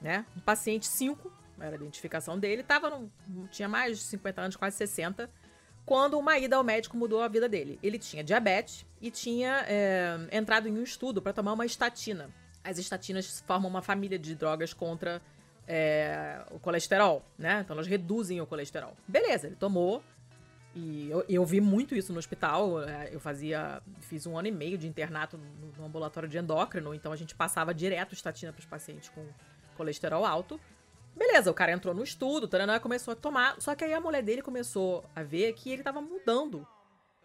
né? 0.00 0.24
Um 0.36 0.40
paciente 0.40 0.86
5, 0.86 1.32
era 1.60 1.72
a 1.72 1.76
identificação 1.76 2.38
dele, 2.38 2.62
tava 2.62 3.08
tinha 3.50 3.68
mais 3.68 3.98
de 3.98 4.04
50 4.04 4.40
anos, 4.40 4.56
quase 4.56 4.76
60, 4.76 5.30
quando 5.84 6.18
uma 6.18 6.38
ida 6.38 6.56
ao 6.56 6.64
médico 6.64 6.96
mudou 6.96 7.22
a 7.22 7.28
vida 7.28 7.48
dele. 7.48 7.78
Ele 7.82 7.98
tinha 7.98 8.22
diabetes 8.22 8.86
e 9.00 9.10
tinha 9.10 9.64
é, 9.66 10.16
entrado 10.32 10.68
em 10.68 10.78
um 10.78 10.82
estudo 10.82 11.20
para 11.20 11.32
tomar 11.32 11.52
uma 11.52 11.66
estatina. 11.66 12.30
As 12.62 12.78
estatinas 12.78 13.42
formam 13.46 13.70
uma 13.70 13.82
família 13.82 14.18
de 14.18 14.34
drogas 14.34 14.72
contra 14.72 15.20
é, 15.66 16.42
o 16.50 16.58
colesterol, 16.58 17.24
né? 17.38 17.60
Então 17.64 17.74
elas 17.74 17.86
reduzem 17.86 18.40
o 18.40 18.46
colesterol. 18.46 18.96
Beleza, 19.06 19.46
ele 19.46 19.56
tomou. 19.56 20.02
E 20.74 21.08
eu, 21.10 21.24
eu 21.28 21.44
vi 21.44 21.60
muito 21.60 21.94
isso 21.94 22.12
no 22.12 22.18
hospital. 22.18 22.82
É, 22.82 23.08
eu 23.12 23.20
fazia. 23.20 23.82
Fiz 24.00 24.26
um 24.26 24.38
ano 24.38 24.48
e 24.48 24.52
meio 24.52 24.76
de 24.76 24.86
internato 24.86 25.38
no, 25.38 25.72
no 25.76 25.84
ambulatório 25.84 26.28
de 26.28 26.38
endócrino, 26.38 26.94
então 26.94 27.12
a 27.12 27.16
gente 27.16 27.34
passava 27.34 27.74
direto 27.74 28.14
estatina 28.14 28.52
para 28.52 28.60
os 28.60 28.66
pacientes 28.66 29.08
com 29.08 29.24
colesterol 29.76 30.24
alto. 30.26 30.60
Beleza, 31.16 31.50
o 31.50 31.54
cara 31.54 31.72
entrou 31.72 31.94
no 31.94 32.02
estudo, 32.02 32.48
Taranã 32.48 32.78
começou 32.78 33.12
a 33.12 33.16
tomar. 33.16 33.60
Só 33.60 33.74
que 33.74 33.84
aí 33.84 33.92
a 33.92 34.00
mulher 34.00 34.22
dele 34.22 34.42
começou 34.42 35.04
a 35.14 35.22
ver 35.22 35.52
que 35.54 35.70
ele 35.70 35.82
tava 35.82 36.00
mudando. 36.00 36.66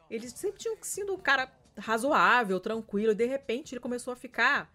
Ele 0.10 0.28
sempre 0.30 0.60
tinha 0.60 0.76
sido 0.82 1.14
um 1.14 1.18
cara 1.18 1.52
razoável, 1.78 2.60
tranquilo, 2.60 3.12
e 3.12 3.16
de 3.16 3.26
repente 3.26 3.74
ele 3.74 3.80
começou 3.80 4.14
a 4.14 4.16
ficar 4.16 4.72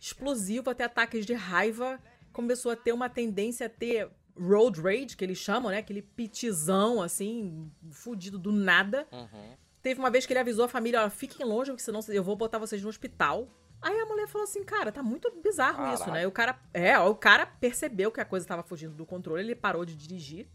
explosivo, 0.00 0.70
até 0.70 0.84
ataques 0.84 1.24
de 1.24 1.34
raiva. 1.34 2.00
Começou 2.32 2.72
a 2.72 2.76
ter 2.76 2.92
uma 2.92 3.08
tendência 3.08 3.66
a 3.66 3.70
ter 3.70 4.10
road 4.38 4.80
rage, 4.80 5.16
que 5.16 5.24
eles 5.24 5.38
chamam, 5.38 5.70
né? 5.70 5.78
Aquele 5.78 6.02
pitizão, 6.02 7.00
assim, 7.00 7.70
fudido 7.90 8.38
do 8.38 8.52
nada. 8.52 9.06
Uhum. 9.10 9.56
Teve 9.82 10.00
uma 10.00 10.10
vez 10.10 10.26
que 10.26 10.32
ele 10.32 10.40
avisou 10.40 10.64
a 10.64 10.68
família: 10.68 11.04
ó, 11.04 11.10
fiquem 11.10 11.46
longe, 11.46 11.70
porque 11.70 11.82
senão 11.82 12.00
eu 12.08 12.22
vou 12.22 12.36
botar 12.36 12.58
vocês 12.58 12.82
no 12.82 12.88
hospital. 12.88 13.48
Aí 13.80 14.00
a 14.00 14.06
mulher 14.06 14.26
falou 14.26 14.44
assim, 14.44 14.64
cara, 14.64 14.90
tá 14.90 15.02
muito 15.02 15.30
bizarro 15.42 15.76
Caraca. 15.76 15.94
isso, 15.94 16.10
né? 16.10 16.26
o 16.26 16.32
cara, 16.32 16.58
é, 16.72 16.98
o 16.98 17.14
cara 17.14 17.46
percebeu 17.46 18.10
que 18.10 18.20
a 18.20 18.24
coisa 18.24 18.46
tava 18.46 18.62
fugindo 18.62 18.94
do 18.94 19.06
controle, 19.06 19.42
ele 19.42 19.54
parou 19.54 19.84
de 19.84 19.94
dirigir. 19.94 20.48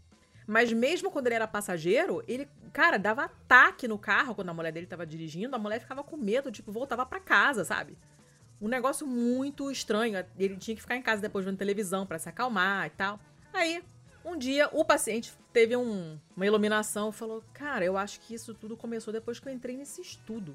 Mas 0.46 0.72
mesmo 0.72 1.10
quando 1.10 1.26
ele 1.26 1.36
era 1.36 1.46
passageiro, 1.46 2.22
ele, 2.26 2.48
cara, 2.72 2.98
dava 2.98 3.24
ataque 3.24 3.86
no 3.86 3.98
carro 3.98 4.34
quando 4.34 4.48
a 4.48 4.54
mulher 4.54 4.72
dele 4.72 4.86
tava 4.86 5.06
dirigindo, 5.06 5.54
a 5.54 5.58
mulher 5.58 5.80
ficava 5.80 6.02
com 6.02 6.16
medo, 6.16 6.50
tipo, 6.50 6.72
voltava 6.72 7.06
para 7.06 7.20
casa, 7.20 7.64
sabe? 7.64 7.96
Um 8.60 8.68
negócio 8.68 9.06
muito 9.06 9.70
estranho. 9.70 10.24
Ele 10.38 10.56
tinha 10.56 10.74
que 10.74 10.82
ficar 10.82 10.96
em 10.96 11.02
casa 11.02 11.22
depois 11.22 11.44
vendo 11.44 11.56
televisão 11.56 12.04
para 12.04 12.18
se 12.18 12.28
acalmar 12.28 12.86
e 12.86 12.90
tal. 12.90 13.18
Aí, 13.52 13.82
um 14.24 14.36
dia, 14.36 14.68
o 14.72 14.84
paciente 14.84 15.32
teve 15.52 15.76
um, 15.76 16.18
uma 16.36 16.46
iluminação 16.46 17.10
e 17.10 17.12
falou: 17.12 17.42
Cara, 17.52 17.84
eu 17.84 17.96
acho 17.96 18.20
que 18.20 18.34
isso 18.34 18.54
tudo 18.54 18.76
começou 18.76 19.12
depois 19.12 19.40
que 19.40 19.48
eu 19.48 19.52
entrei 19.52 19.76
nesse 19.76 20.00
estudo. 20.00 20.54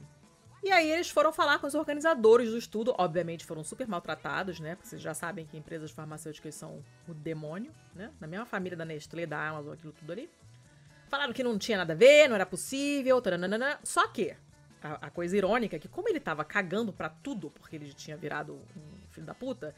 E 0.67 0.71
aí 0.71 0.91
eles 0.91 1.09
foram 1.09 1.31
falar 1.31 1.59
com 1.59 1.67
os 1.67 1.73
organizadores 1.75 2.49
do 2.49 2.57
estudo, 2.57 2.93
obviamente 2.97 3.45
foram 3.45 3.63
super 3.63 3.87
maltratados, 3.87 4.59
né? 4.59 4.75
Porque 4.75 4.89
vocês 4.89 5.01
já 5.01 5.13
sabem 5.13 5.45
que 5.45 5.55
empresas 5.55 5.91
farmacêuticas 5.91 6.55
são 6.55 6.83
o 7.07 7.13
demônio, 7.13 7.71
né? 7.95 8.11
Na 8.19 8.27
mesma 8.27 8.45
família 8.45 8.77
da 8.77 8.83
Nestlé, 8.83 9.25
da 9.25 9.47
Amazon, 9.47 9.71
aquilo 9.71 9.93
tudo 9.93 10.11
ali. 10.11 10.29
Falaram 11.07 11.31
que 11.31 11.41
não 11.41 11.57
tinha 11.57 11.77
nada 11.77 11.93
a 11.93 11.95
ver, 11.95 12.27
não 12.27 12.35
era 12.35 12.45
possível, 12.45 13.21
taranana. 13.21 13.79
Só 13.81 14.09
que 14.09 14.35
a, 14.83 15.07
a, 15.07 15.09
coisa 15.09 15.37
irônica 15.37 15.77
é 15.77 15.79
que 15.79 15.87
como 15.87 16.09
ele 16.09 16.19
tava 16.19 16.43
cagando 16.43 16.91
para 16.91 17.07
tudo, 17.07 17.49
porque 17.49 17.77
ele 17.77 17.93
tinha 17.93 18.17
virado 18.17 18.55
um 18.75 19.07
filho 19.11 19.25
da 19.25 19.33
puta, 19.33 19.73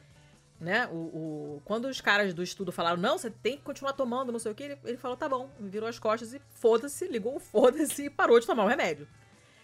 né? 0.59 0.87
O, 0.87 0.95
o, 0.95 1.61
quando 1.65 1.85
os 1.85 2.01
caras 2.01 2.33
do 2.33 2.41
estudo 2.41 2.71
falaram, 2.71 2.97
não, 2.97 3.15
você 3.15 3.29
tem 3.29 3.57
que 3.57 3.63
continuar 3.63 3.93
tomando, 3.93 4.31
não 4.31 4.39
sei 4.39 4.51
o 4.51 4.55
que, 4.55 4.63
ele, 4.63 4.79
ele 4.83 4.97
falou, 4.97 5.15
tá 5.15 5.29
bom, 5.29 5.51
virou 5.59 5.87
as 5.87 5.99
costas 5.99 6.33
e 6.33 6.41
foda-se, 6.49 7.07
ligou 7.07 7.35
o 7.35 7.39
foda-se 7.39 8.05
e 8.05 8.09
parou 8.09 8.39
de 8.39 8.47
tomar 8.47 8.65
o 8.65 8.67
remédio 8.67 9.07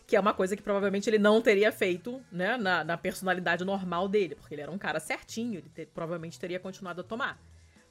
que 0.08 0.16
é 0.16 0.20
uma 0.20 0.34
coisa 0.34 0.56
que 0.56 0.62
provavelmente 0.62 1.10
ele 1.10 1.18
não 1.18 1.42
teria 1.42 1.72
feito, 1.72 2.22
né, 2.32 2.58
na, 2.58 2.84
na 2.84 2.98
personalidade 2.98 3.66
normal 3.66 4.08
dele, 4.08 4.36
porque 4.36 4.54
ele 4.54 4.62
era 4.62 4.72
um 4.72 4.78
cara 4.78 5.00
certinho, 5.00 5.58
ele 5.60 5.70
te, 5.70 5.86
provavelmente 5.88 6.40
teria 6.40 6.60
continuado 6.60 7.02
a 7.02 7.04
tomar. 7.04 7.40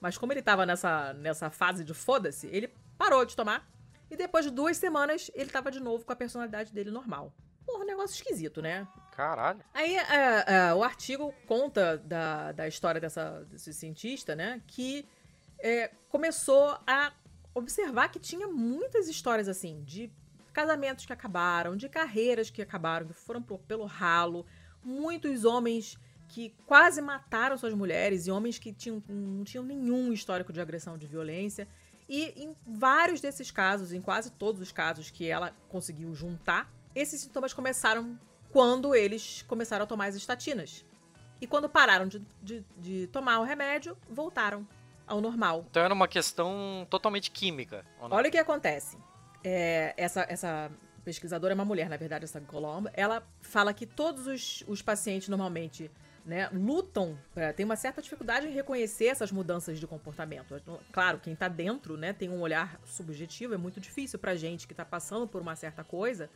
Mas 0.01 0.17
como 0.17 0.33
ele 0.33 0.43
tava 0.43 0.65
nessa, 0.65 1.13
nessa 1.15 1.51
fase 1.51 1.83
de 1.83 1.95
foda-se, 1.95 2.47
ele 2.49 2.73
parou 2.97 3.25
de 3.25 3.35
tomar, 3.35 3.69
e 4.11 4.17
depois 4.17 4.45
de 4.45 4.51
duas 4.51 4.77
semanas 4.77 5.31
ele 5.35 5.51
tava 5.51 5.71
de 5.71 5.81
novo 5.81 6.05
com 6.05 6.13
a 6.13 6.17
personalidade 6.17 6.73
dele 6.73 6.91
normal. 6.91 7.33
Porra, 7.67 7.83
um 7.83 7.87
negócio 7.87 8.15
esquisito, 8.15 8.61
né? 8.61 8.87
Caralho. 9.13 9.61
Aí 9.73 9.97
é, 9.97 10.45
é, 10.47 10.75
o 10.75 10.85
artigo 10.85 11.35
conta 11.47 11.97
da, 11.99 12.53
da 12.53 12.69
história 12.69 13.01
dessa, 13.01 13.45
desse 13.51 13.73
cientista, 13.73 14.37
né, 14.37 14.63
que 14.67 15.09
é, 15.59 15.91
começou 16.09 16.79
a 16.87 17.13
observar 17.55 18.09
que 18.09 18.19
tinha 18.19 18.47
muitas 18.47 19.09
histórias 19.09 19.49
assim, 19.49 19.83
de 19.85 20.13
casamentos 20.55 21.05
que 21.05 21.13
acabaram, 21.13 21.77
de 21.77 21.89
carreiras 21.89 22.49
que 22.49 22.63
acabaram, 22.63 23.09
que 23.09 23.13
foram 23.13 23.43
pro, 23.43 23.59
pelo 23.59 23.85
ralo, 23.85 24.47
muitos 24.83 25.45
homens 25.45 25.99
que 26.29 26.55
quase 26.65 27.03
mataram 27.03 27.59
suas 27.59 27.75
mulheres 27.75 28.27
e 28.27 28.31
homens 28.31 28.59
que 28.59 28.73
tinham, 28.73 29.03
não 29.09 29.45
tinham 29.45 29.65
nenhum 29.65 30.13
histórico 30.13 30.53
de 30.53 30.61
agressão, 30.61 30.97
de 30.97 31.07
violência. 31.07 31.69
E 32.09 32.33
em 32.37 32.57
vários 32.67 33.21
desses 33.21 33.51
casos, 33.51 33.93
em 33.93 34.01
quase 34.01 34.31
todos 34.31 34.61
os 34.61 34.73
casos 34.73 35.11
que 35.11 35.27
ela 35.27 35.53
conseguiu 35.69 36.15
juntar, 36.15 36.73
esses 36.95 37.21
sintomas 37.21 37.53
começaram 37.53 38.19
quando 38.51 38.95
eles 38.95 39.43
começaram 39.43 39.83
a 39.83 39.87
tomar 39.87 40.07
as 40.07 40.15
estatinas. 40.15 40.85
E 41.41 41.47
quando 41.47 41.69
pararam 41.69 42.07
de, 42.07 42.23
de, 42.41 42.65
de 42.79 43.07
tomar 43.09 43.41
o 43.41 43.43
remédio, 43.43 43.97
voltaram 44.09 44.67
ao 45.07 45.21
normal. 45.21 45.67
Então 45.71 45.83
era 45.83 45.93
uma 45.93 46.09
questão 46.09 46.87
totalmente 46.89 47.31
química. 47.31 47.85
Olha 48.01 48.29
o 48.29 48.31
que 48.31 48.39
acontece 48.39 48.97
é, 49.45 49.95
essa, 49.97 50.27
essa 50.29 50.71
pesquisadora 51.05 51.53
é 51.53 51.55
uma 51.55 51.65
mulher, 51.65 51.89
na 51.89 51.97
verdade, 51.97 52.25
essa 52.25 52.41
Colombo, 52.41 52.89
ela 52.95 53.23
fala 53.43 53.75
que 53.75 53.87
todos 53.87 54.27
os, 54.27 54.65
os 54.67 54.81
pacientes 54.81 55.29
normalmente 55.29 55.91
né, 56.25 56.49
lutam, 56.51 57.19
é, 57.37 57.53
tem 57.53 57.65
uma 57.65 57.77
certa 57.77 58.01
dificuldade 58.01 58.47
em 58.47 58.51
reconhecer 58.51 59.07
essas 59.07 59.31
mudanças 59.31 59.79
de 59.79 59.87
comportamento. 59.87 60.61
Claro, 60.91 61.19
quem 61.19 61.35
está 61.35 61.49
dentro 61.49 61.99
né, 61.99 62.15
tem 62.15 62.31
um 62.31 62.41
olhar 62.41 62.81
subjetivo, 62.85 63.53
é 63.53 63.59
muito 63.59 63.79
difícil 63.79 64.19
para 64.19 64.35
gente 64.35 64.67
que 64.67 64.73
está 64.73 64.85
passando 64.85 65.29
por 65.29 65.43
uma 65.43 65.55
certa 65.55 65.85
coisa 65.85 66.31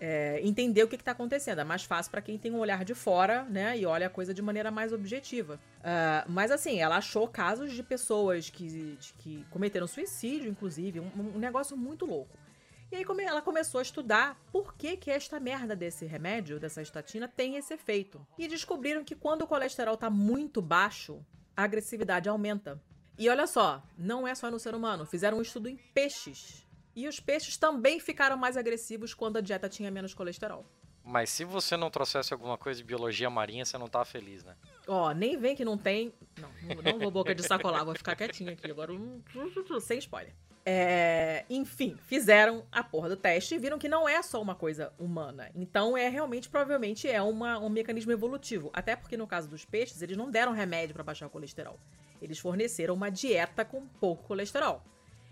é, 0.00 0.40
entender 0.42 0.82
o 0.82 0.88
que 0.88 0.96
está 0.96 1.12
acontecendo. 1.12 1.60
É 1.60 1.64
mais 1.64 1.84
fácil 1.84 2.10
para 2.10 2.22
quem 2.22 2.38
tem 2.38 2.50
um 2.50 2.58
olhar 2.58 2.84
de 2.84 2.94
fora, 2.94 3.44
né? 3.44 3.78
E 3.78 3.84
olha 3.84 4.06
a 4.06 4.10
coisa 4.10 4.32
de 4.32 4.40
maneira 4.40 4.70
mais 4.70 4.92
objetiva. 4.92 5.60
Uh, 5.80 6.30
mas 6.30 6.50
assim, 6.50 6.80
ela 6.80 6.96
achou 6.96 7.28
casos 7.28 7.72
de 7.72 7.82
pessoas 7.82 8.48
que, 8.48 8.66
de, 8.66 9.12
que 9.18 9.44
cometeram 9.50 9.86
suicídio, 9.86 10.50
inclusive, 10.50 11.00
um, 11.00 11.10
um, 11.16 11.38
negócio 11.38 11.76
muito 11.76 12.06
louco. 12.06 12.38
E 12.90 12.96
aí 12.96 13.04
ela 13.24 13.42
começou 13.42 13.78
a 13.78 13.82
estudar 13.82 14.40
por 14.50 14.74
que, 14.74 14.96
que 14.96 15.10
esta 15.10 15.38
merda 15.38 15.76
desse 15.76 16.06
remédio, 16.06 16.58
dessa 16.58 16.82
estatina, 16.82 17.28
tem 17.28 17.56
esse 17.56 17.74
efeito. 17.74 18.26
E 18.36 18.48
descobriram 18.48 19.04
que 19.04 19.14
quando 19.14 19.42
o 19.42 19.46
colesterol 19.46 19.94
está 19.94 20.10
muito 20.10 20.60
baixo, 20.60 21.24
a 21.56 21.62
agressividade 21.62 22.28
aumenta. 22.28 22.82
E 23.16 23.28
olha 23.28 23.46
só, 23.46 23.82
não 23.96 24.26
é 24.26 24.34
só 24.34 24.50
no 24.50 24.58
ser 24.58 24.74
humano. 24.74 25.06
Fizeram 25.06 25.38
um 25.38 25.42
estudo 25.42 25.68
em 25.68 25.76
peixes 25.76 26.66
E 26.94 27.06
os 27.06 27.20
peixes 27.20 27.56
também 27.56 28.00
ficaram 28.00 28.36
mais 28.36 28.56
agressivos 28.56 29.14
quando 29.14 29.36
a 29.36 29.40
dieta 29.40 29.68
tinha 29.68 29.90
menos 29.90 30.14
colesterol. 30.14 30.64
Mas 31.04 31.30
se 31.30 31.44
você 31.44 31.76
não 31.76 31.90
trouxesse 31.90 32.32
alguma 32.32 32.58
coisa 32.58 32.78
de 32.78 32.84
biologia 32.84 33.30
marinha, 33.30 33.64
você 33.64 33.78
não 33.78 33.88
tá 33.88 34.04
feliz, 34.04 34.44
né? 34.44 34.54
Ó, 34.86 35.12
nem 35.12 35.36
vem 35.36 35.56
que 35.56 35.64
não 35.64 35.76
tem. 35.78 36.12
Não, 36.38 36.50
não 36.82 36.98
vou 36.98 37.10
boca 37.10 37.34
de 37.34 37.42
sacolar, 37.42 37.84
vou 37.84 37.94
ficar 37.94 38.14
quietinho 38.14 38.52
aqui 38.52 38.70
agora, 38.70 38.92
sem 39.80 39.98
spoiler. 39.98 40.34
É, 40.64 41.46
enfim, 41.48 41.96
fizeram 42.06 42.66
a 42.70 42.84
porra 42.84 43.08
do 43.08 43.16
teste 43.16 43.54
e 43.54 43.58
viram 43.58 43.78
que 43.78 43.88
não 43.88 44.08
é 44.08 44.22
só 44.22 44.40
uma 44.40 44.54
coisa 44.54 44.92
humana. 44.98 45.50
Então 45.54 45.96
é 45.96 46.08
realmente, 46.08 46.48
provavelmente, 46.48 47.08
é 47.08 47.20
uma, 47.22 47.58
um 47.58 47.70
mecanismo 47.70 48.12
evolutivo. 48.12 48.70
Até 48.72 48.94
porque 48.94 49.16
no 49.16 49.26
caso 49.26 49.48
dos 49.48 49.64
peixes, 49.64 50.02
eles 50.02 50.16
não 50.16 50.30
deram 50.30 50.52
remédio 50.52 50.94
para 50.94 51.02
baixar 51.02 51.26
o 51.26 51.30
colesterol. 51.30 51.78
Eles 52.20 52.38
forneceram 52.38 52.94
uma 52.94 53.10
dieta 53.10 53.64
com 53.64 53.86
pouco 53.86 54.24
colesterol. 54.24 54.84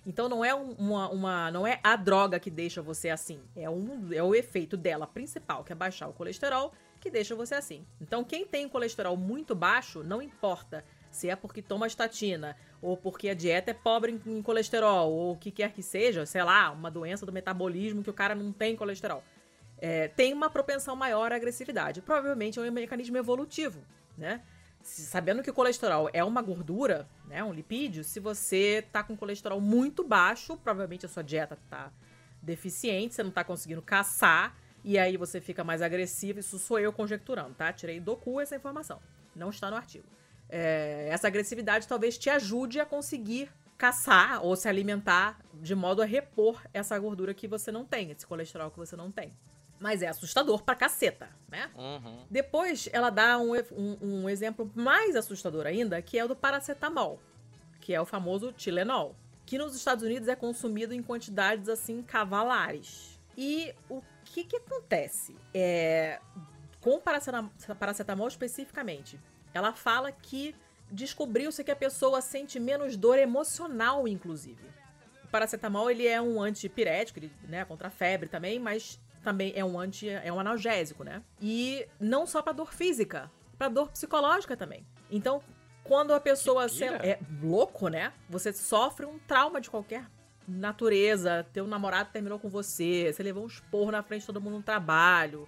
Então 0.06 0.28
não 0.28 0.44
é 0.44 0.54
uma, 0.54 1.08
uma, 1.10 1.50
não 1.50 1.66
é 1.66 1.80
a 1.82 1.96
droga 1.96 2.40
que 2.40 2.50
deixa 2.50 2.80
você 2.80 3.10
assim, 3.10 3.40
é 3.54 3.68
um 3.68 4.12
é 4.12 4.22
o 4.22 4.34
efeito 4.34 4.76
dela 4.76 5.06
principal, 5.06 5.64
que 5.64 5.72
é 5.72 5.76
baixar 5.76 6.08
o 6.08 6.12
colesterol, 6.12 6.72
que 7.00 7.10
deixa 7.10 7.34
você 7.34 7.54
assim. 7.54 7.86
Então 8.00 8.24
quem 8.24 8.46
tem 8.46 8.68
colesterol 8.68 9.16
muito 9.16 9.54
baixo, 9.54 10.02
não 10.02 10.22
importa 10.22 10.84
se 11.10 11.28
é 11.28 11.36
porque 11.36 11.62
toma 11.62 11.86
estatina 11.86 12.56
ou 12.80 12.96
porque 12.96 13.28
a 13.28 13.34
dieta 13.34 13.70
é 13.70 13.74
pobre 13.74 14.20
em, 14.26 14.42
colesterol 14.42 15.10
ou 15.10 15.32
o 15.32 15.36
que 15.36 15.50
quer 15.50 15.72
que 15.72 15.82
seja, 15.82 16.24
sei 16.24 16.42
lá, 16.42 16.70
uma 16.70 16.90
doença 16.90 17.26
do 17.26 17.32
metabolismo 17.32 18.02
que 18.02 18.10
o 18.10 18.14
cara 18.14 18.34
não 18.34 18.52
tem 18.52 18.76
colesterol, 18.76 19.22
é, 19.78 20.08
tem 20.08 20.32
uma 20.32 20.50
propensão 20.50 20.94
maior 20.96 21.32
à 21.32 21.36
agressividade. 21.36 22.00
Provavelmente 22.02 22.58
é 22.58 22.62
um 22.62 22.70
mecanismo 22.70 23.16
evolutivo, 23.16 23.80
né? 24.16 24.42
Sabendo 24.88 25.42
que 25.42 25.50
o 25.50 25.54
colesterol 25.54 26.08
é 26.12 26.22
uma 26.24 26.42
gordura, 26.42 27.08
né, 27.26 27.42
um 27.42 27.52
lipídio, 27.52 28.02
se 28.04 28.20
você 28.20 28.84
tá 28.92 29.02
com 29.02 29.16
colesterol 29.16 29.60
muito 29.60 30.04
baixo, 30.04 30.56
provavelmente 30.56 31.06
a 31.06 31.08
sua 31.08 31.22
dieta 31.22 31.58
tá 31.68 31.90
deficiente, 32.42 33.14
você 33.14 33.22
não 33.22 33.30
tá 33.30 33.44
conseguindo 33.44 33.82
caçar, 33.82 34.56
e 34.84 34.98
aí 34.98 35.16
você 35.16 35.40
fica 35.40 35.62
mais 35.64 35.82
agressivo. 35.82 36.40
Isso 36.40 36.58
sou 36.58 36.78
eu 36.78 36.92
conjecturando, 36.92 37.54
tá? 37.54 37.72
Tirei 37.72 38.00
do 38.00 38.16
cu 38.16 38.40
essa 38.40 38.56
informação. 38.56 39.00
Não 39.34 39.50
está 39.50 39.70
no 39.70 39.76
artigo. 39.76 40.06
É, 40.48 41.08
essa 41.10 41.26
agressividade 41.26 41.86
talvez 41.86 42.16
te 42.16 42.30
ajude 42.30 42.80
a 42.80 42.86
conseguir 42.86 43.50
caçar 43.76 44.44
ou 44.44 44.56
se 44.56 44.68
alimentar 44.68 45.38
de 45.54 45.74
modo 45.74 46.02
a 46.02 46.04
repor 46.04 46.60
essa 46.72 46.98
gordura 46.98 47.34
que 47.34 47.46
você 47.46 47.70
não 47.70 47.84
tem, 47.84 48.10
esse 48.10 48.26
colesterol 48.26 48.70
que 48.70 48.78
você 48.78 48.96
não 48.96 49.10
tem. 49.10 49.32
Mas 49.80 50.02
é 50.02 50.08
assustador 50.08 50.62
pra 50.62 50.74
caceta, 50.74 51.28
né? 51.48 51.70
Uhum. 51.76 52.24
Depois 52.28 52.88
ela 52.92 53.10
dá 53.10 53.38
um, 53.38 53.52
um, 53.72 53.98
um, 54.00 54.28
exemplo 54.28 54.70
mais 54.74 55.14
assustador 55.14 55.66
ainda, 55.66 56.02
que 56.02 56.18
é 56.18 56.24
o 56.24 56.28
do 56.28 56.34
paracetamol, 56.34 57.20
que 57.80 57.94
é 57.94 58.00
o 58.00 58.04
famoso 58.04 58.52
Tilenol, 58.52 59.14
que 59.46 59.56
nos 59.56 59.76
Estados 59.76 60.04
Unidos 60.04 60.28
é 60.28 60.34
consumido 60.34 60.92
em 60.92 61.02
quantidades 61.02 61.68
assim 61.68 62.02
cavalares. 62.02 63.18
E 63.36 63.72
o 63.88 64.02
que 64.24 64.42
que 64.42 64.56
acontece? 64.56 65.36
É, 65.54 66.20
com 66.80 66.96
o 66.96 67.00
paracetamol, 67.00 67.50
paracetamol 67.78 68.28
especificamente, 68.28 69.18
ela 69.54 69.72
fala 69.72 70.10
que 70.10 70.54
descobriu-se 70.90 71.62
que 71.62 71.70
a 71.70 71.76
pessoa 71.76 72.20
sente 72.20 72.58
menos 72.58 72.96
dor 72.96 73.18
emocional, 73.18 74.08
inclusive. 74.08 74.62
O 75.24 75.28
paracetamol 75.28 75.90
ele 75.90 76.06
é 76.06 76.20
um 76.20 76.40
antipirético, 76.40 77.18
ele, 77.18 77.32
né, 77.48 77.64
contra 77.64 77.88
a 77.88 77.90
febre 77.90 78.28
também, 78.28 78.58
mas 78.58 78.98
também 79.28 79.52
é 79.54 79.62
um 79.62 79.78
anti, 79.78 80.08
é 80.08 80.32
um 80.32 80.40
analgésico, 80.40 81.04
né? 81.04 81.22
E 81.38 81.86
não 82.00 82.26
só 82.26 82.40
para 82.40 82.54
dor 82.54 82.72
física, 82.72 83.30
para 83.58 83.68
dor 83.68 83.90
psicológica 83.90 84.56
também. 84.56 84.86
Então, 85.10 85.42
quando 85.84 86.14
a 86.14 86.20
pessoa 86.20 86.66
se, 86.66 86.84
é 86.84 87.18
louco, 87.42 87.88
né? 87.88 88.14
Você 88.30 88.54
sofre 88.54 89.04
um 89.04 89.18
trauma 89.18 89.60
de 89.60 89.68
qualquer 89.68 90.06
natureza, 90.46 91.46
teu 91.52 91.66
namorado 91.66 92.08
terminou 92.10 92.38
com 92.38 92.48
você, 92.48 93.12
você 93.12 93.22
levou 93.22 93.44
um 93.44 93.48
esporro 93.48 93.90
na 93.90 94.02
frente 94.02 94.22
de 94.22 94.28
todo 94.28 94.40
mundo 94.40 94.56
no 94.56 94.62
trabalho, 94.62 95.46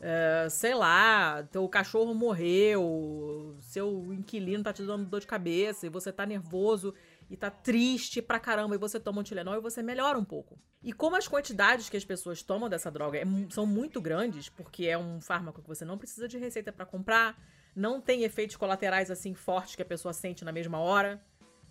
é, 0.00 0.46
sei 0.48 0.74
lá, 0.74 1.42
teu 1.52 1.68
cachorro 1.68 2.14
morreu, 2.14 3.54
seu 3.60 4.14
inquilino 4.14 4.64
tá 4.64 4.72
te 4.72 4.82
dando 4.82 5.04
dor 5.04 5.20
de 5.20 5.26
cabeça 5.26 5.84
e 5.84 5.90
você 5.90 6.10
tá 6.10 6.24
nervoso 6.24 6.94
e 7.30 7.36
tá 7.36 7.48
triste 7.48 8.20
pra 8.20 8.40
caramba 8.40 8.74
e 8.74 8.78
você 8.78 8.98
toma 8.98 9.20
um 9.20 9.22
Tilenol 9.22 9.54
e 9.54 9.60
você 9.60 9.82
melhora 9.82 10.18
um 10.18 10.24
pouco. 10.24 10.58
E 10.82 10.92
como 10.92 11.14
as 11.14 11.28
quantidades 11.28 11.88
que 11.88 11.96
as 11.96 12.04
pessoas 12.04 12.42
tomam 12.42 12.68
dessa 12.68 12.90
droga 12.90 13.18
é, 13.18 13.24
são 13.50 13.64
muito 13.64 14.00
grandes, 14.00 14.48
porque 14.48 14.86
é 14.86 14.98
um 14.98 15.20
fármaco 15.20 15.62
que 15.62 15.68
você 15.68 15.84
não 15.84 15.96
precisa 15.96 16.26
de 16.26 16.36
receita 16.36 16.72
para 16.72 16.84
comprar, 16.84 17.40
não 17.74 18.00
tem 18.00 18.24
efeitos 18.24 18.56
colaterais 18.56 19.12
assim 19.12 19.32
fortes 19.32 19.76
que 19.76 19.82
a 19.82 19.86
pessoa 19.86 20.12
sente 20.12 20.44
na 20.44 20.50
mesma 20.50 20.80
hora, 20.80 21.22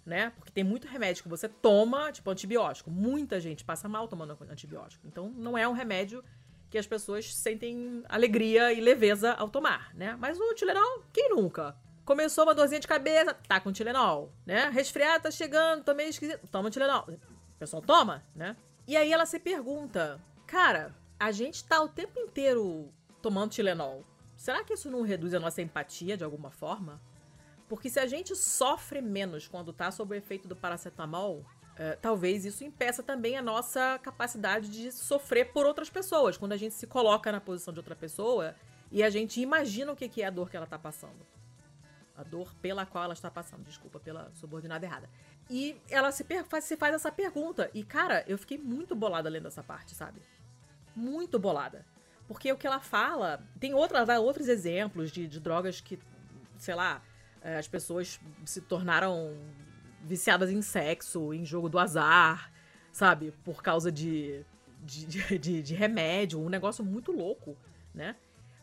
né? 0.05 0.31
Porque 0.37 0.51
tem 0.51 0.63
muito 0.63 0.87
remédio 0.87 1.23
que 1.23 1.29
você 1.29 1.49
toma, 1.49 2.09
tipo 2.09 2.31
antibiótico. 2.31 2.89
Muita 2.89 3.37
gente 3.41 3.65
passa 3.65 3.89
mal 3.89 4.07
tomando 4.07 4.37
antibiótico. 4.49 5.05
Então 5.05 5.29
não 5.29 5.57
é 5.57 5.67
um 5.67 5.73
remédio 5.73 6.23
que 6.69 6.77
as 6.77 6.87
pessoas 6.87 7.35
sentem 7.35 8.01
alegria 8.07 8.71
e 8.71 8.79
leveza 8.79 9.33
ao 9.33 9.49
tomar, 9.49 9.93
né? 9.93 10.15
Mas 10.17 10.39
o 10.39 10.53
Tilenol, 10.53 11.03
quem 11.11 11.29
nunca? 11.29 11.75
Começou 12.09 12.43
uma 12.43 12.55
dorzinha 12.55 12.79
de 12.79 12.87
cabeça, 12.87 13.35
tá 13.47 13.59
com 13.59 13.71
Tilenol, 13.71 14.33
né? 14.43 14.67
Resfriado, 14.69 15.25
tá 15.25 15.29
chegando, 15.29 15.83
tô 15.83 15.93
meio 15.93 16.09
esquisito, 16.09 16.47
toma 16.47 16.71
Tilenol. 16.71 17.05
O 17.07 17.59
pessoal 17.59 17.83
toma, 17.83 18.23
né? 18.35 18.57
E 18.87 18.97
aí 18.97 19.13
ela 19.13 19.27
se 19.27 19.37
pergunta, 19.37 20.19
cara, 20.47 20.95
a 21.19 21.31
gente 21.31 21.63
tá 21.63 21.79
o 21.79 21.87
tempo 21.87 22.19
inteiro 22.19 22.91
tomando 23.21 23.51
Tilenol. 23.51 24.03
Será 24.35 24.63
que 24.63 24.73
isso 24.73 24.89
não 24.89 25.03
reduz 25.03 25.35
a 25.35 25.39
nossa 25.39 25.61
empatia 25.61 26.17
de 26.17 26.23
alguma 26.23 26.49
forma? 26.49 26.99
Porque 27.67 27.91
se 27.91 27.99
a 27.99 28.07
gente 28.07 28.35
sofre 28.35 29.01
menos 29.01 29.47
quando 29.47 29.71
tá 29.71 29.91
sob 29.91 30.15
o 30.15 30.17
efeito 30.17 30.47
do 30.47 30.55
paracetamol, 30.55 31.45
é, 31.75 31.91
talvez 31.95 32.43
isso 32.43 32.63
impeça 32.63 33.03
também 33.03 33.37
a 33.37 33.41
nossa 33.43 33.99
capacidade 33.99 34.67
de 34.71 34.91
sofrer 34.91 35.53
por 35.53 35.67
outras 35.67 35.91
pessoas. 35.91 36.37
Quando 36.37 36.53
a 36.53 36.57
gente 36.57 36.73
se 36.73 36.87
coloca 36.87 37.31
na 37.31 37.39
posição 37.39 37.71
de 37.71 37.79
outra 37.79 37.95
pessoa 37.95 38.55
e 38.91 39.03
a 39.03 39.11
gente 39.11 39.39
imagina 39.39 39.91
o 39.91 39.95
que 39.95 40.23
é 40.23 40.25
a 40.25 40.31
dor 40.31 40.49
que 40.49 40.57
ela 40.57 40.65
tá 40.65 40.79
passando 40.79 41.38
a 42.19 42.23
dor 42.23 42.53
pela 42.55 42.85
qual 42.85 43.05
ela 43.05 43.13
está 43.13 43.31
passando. 43.31 43.63
Desculpa 43.63 43.99
pela 43.99 44.29
subordinada 44.33 44.85
errada. 44.85 45.09
E 45.49 45.77
ela 45.89 46.11
se, 46.11 46.25
faz, 46.47 46.65
se 46.65 46.75
faz 46.75 46.93
essa 46.93 47.11
pergunta. 47.11 47.71
E, 47.73 47.83
cara, 47.83 48.23
eu 48.27 48.37
fiquei 48.37 48.57
muito 48.57 48.93
bolada 48.95 49.29
lendo 49.29 49.47
essa 49.47 49.63
parte, 49.63 49.95
sabe? 49.95 50.21
Muito 50.95 51.39
bolada. 51.39 51.85
Porque 52.27 52.51
o 52.51 52.57
que 52.57 52.67
ela 52.67 52.79
fala. 52.79 53.41
Tem 53.59 53.73
outra, 53.73 54.19
outros 54.19 54.47
exemplos 54.49 55.11
de, 55.11 55.27
de 55.27 55.39
drogas 55.39 55.79
que, 55.79 55.97
sei 56.57 56.75
lá, 56.75 57.01
eh, 57.41 57.57
as 57.57 57.67
pessoas 57.67 58.19
se 58.45 58.61
tornaram 58.61 59.33
viciadas 60.03 60.51
em 60.51 60.61
sexo, 60.61 61.33
em 61.33 61.45
jogo 61.45 61.69
do 61.69 61.79
azar, 61.79 62.51
sabe? 62.91 63.31
Por 63.43 63.63
causa 63.63 63.91
de, 63.91 64.45
de, 64.83 65.39
de, 65.39 65.63
de 65.63 65.73
remédio, 65.73 66.39
um 66.39 66.49
negócio 66.49 66.83
muito 66.83 67.11
louco, 67.11 67.57
né? 67.93 68.15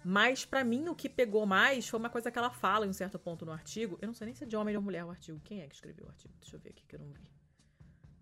Mas 0.08 0.44
para 0.44 0.62
mim 0.62 0.88
o 0.88 0.94
que 0.94 1.08
pegou 1.08 1.44
mais 1.44 1.88
foi 1.88 1.98
uma 1.98 2.08
coisa 2.08 2.30
que 2.30 2.38
ela 2.38 2.48
fala 2.48 2.86
em 2.86 2.88
um 2.88 2.92
certo 2.92 3.18
ponto 3.18 3.44
no 3.44 3.50
artigo. 3.50 3.98
Eu 4.00 4.06
não 4.06 4.14
sei 4.14 4.26
nem 4.26 4.34
se 4.36 4.44
é 4.44 4.46
de 4.46 4.56
homem 4.56 4.76
ou 4.76 4.80
mulher 4.80 5.04
o 5.04 5.10
artigo. 5.10 5.40
Quem 5.42 5.62
é 5.62 5.66
que 5.66 5.74
escreveu 5.74 6.06
o 6.06 6.08
artigo? 6.08 6.32
Deixa 6.40 6.54
eu 6.54 6.60
ver 6.60 6.70
aqui 6.70 6.84
que 6.86 6.94
eu 6.94 7.00
não 7.00 7.08
vi. 7.08 7.28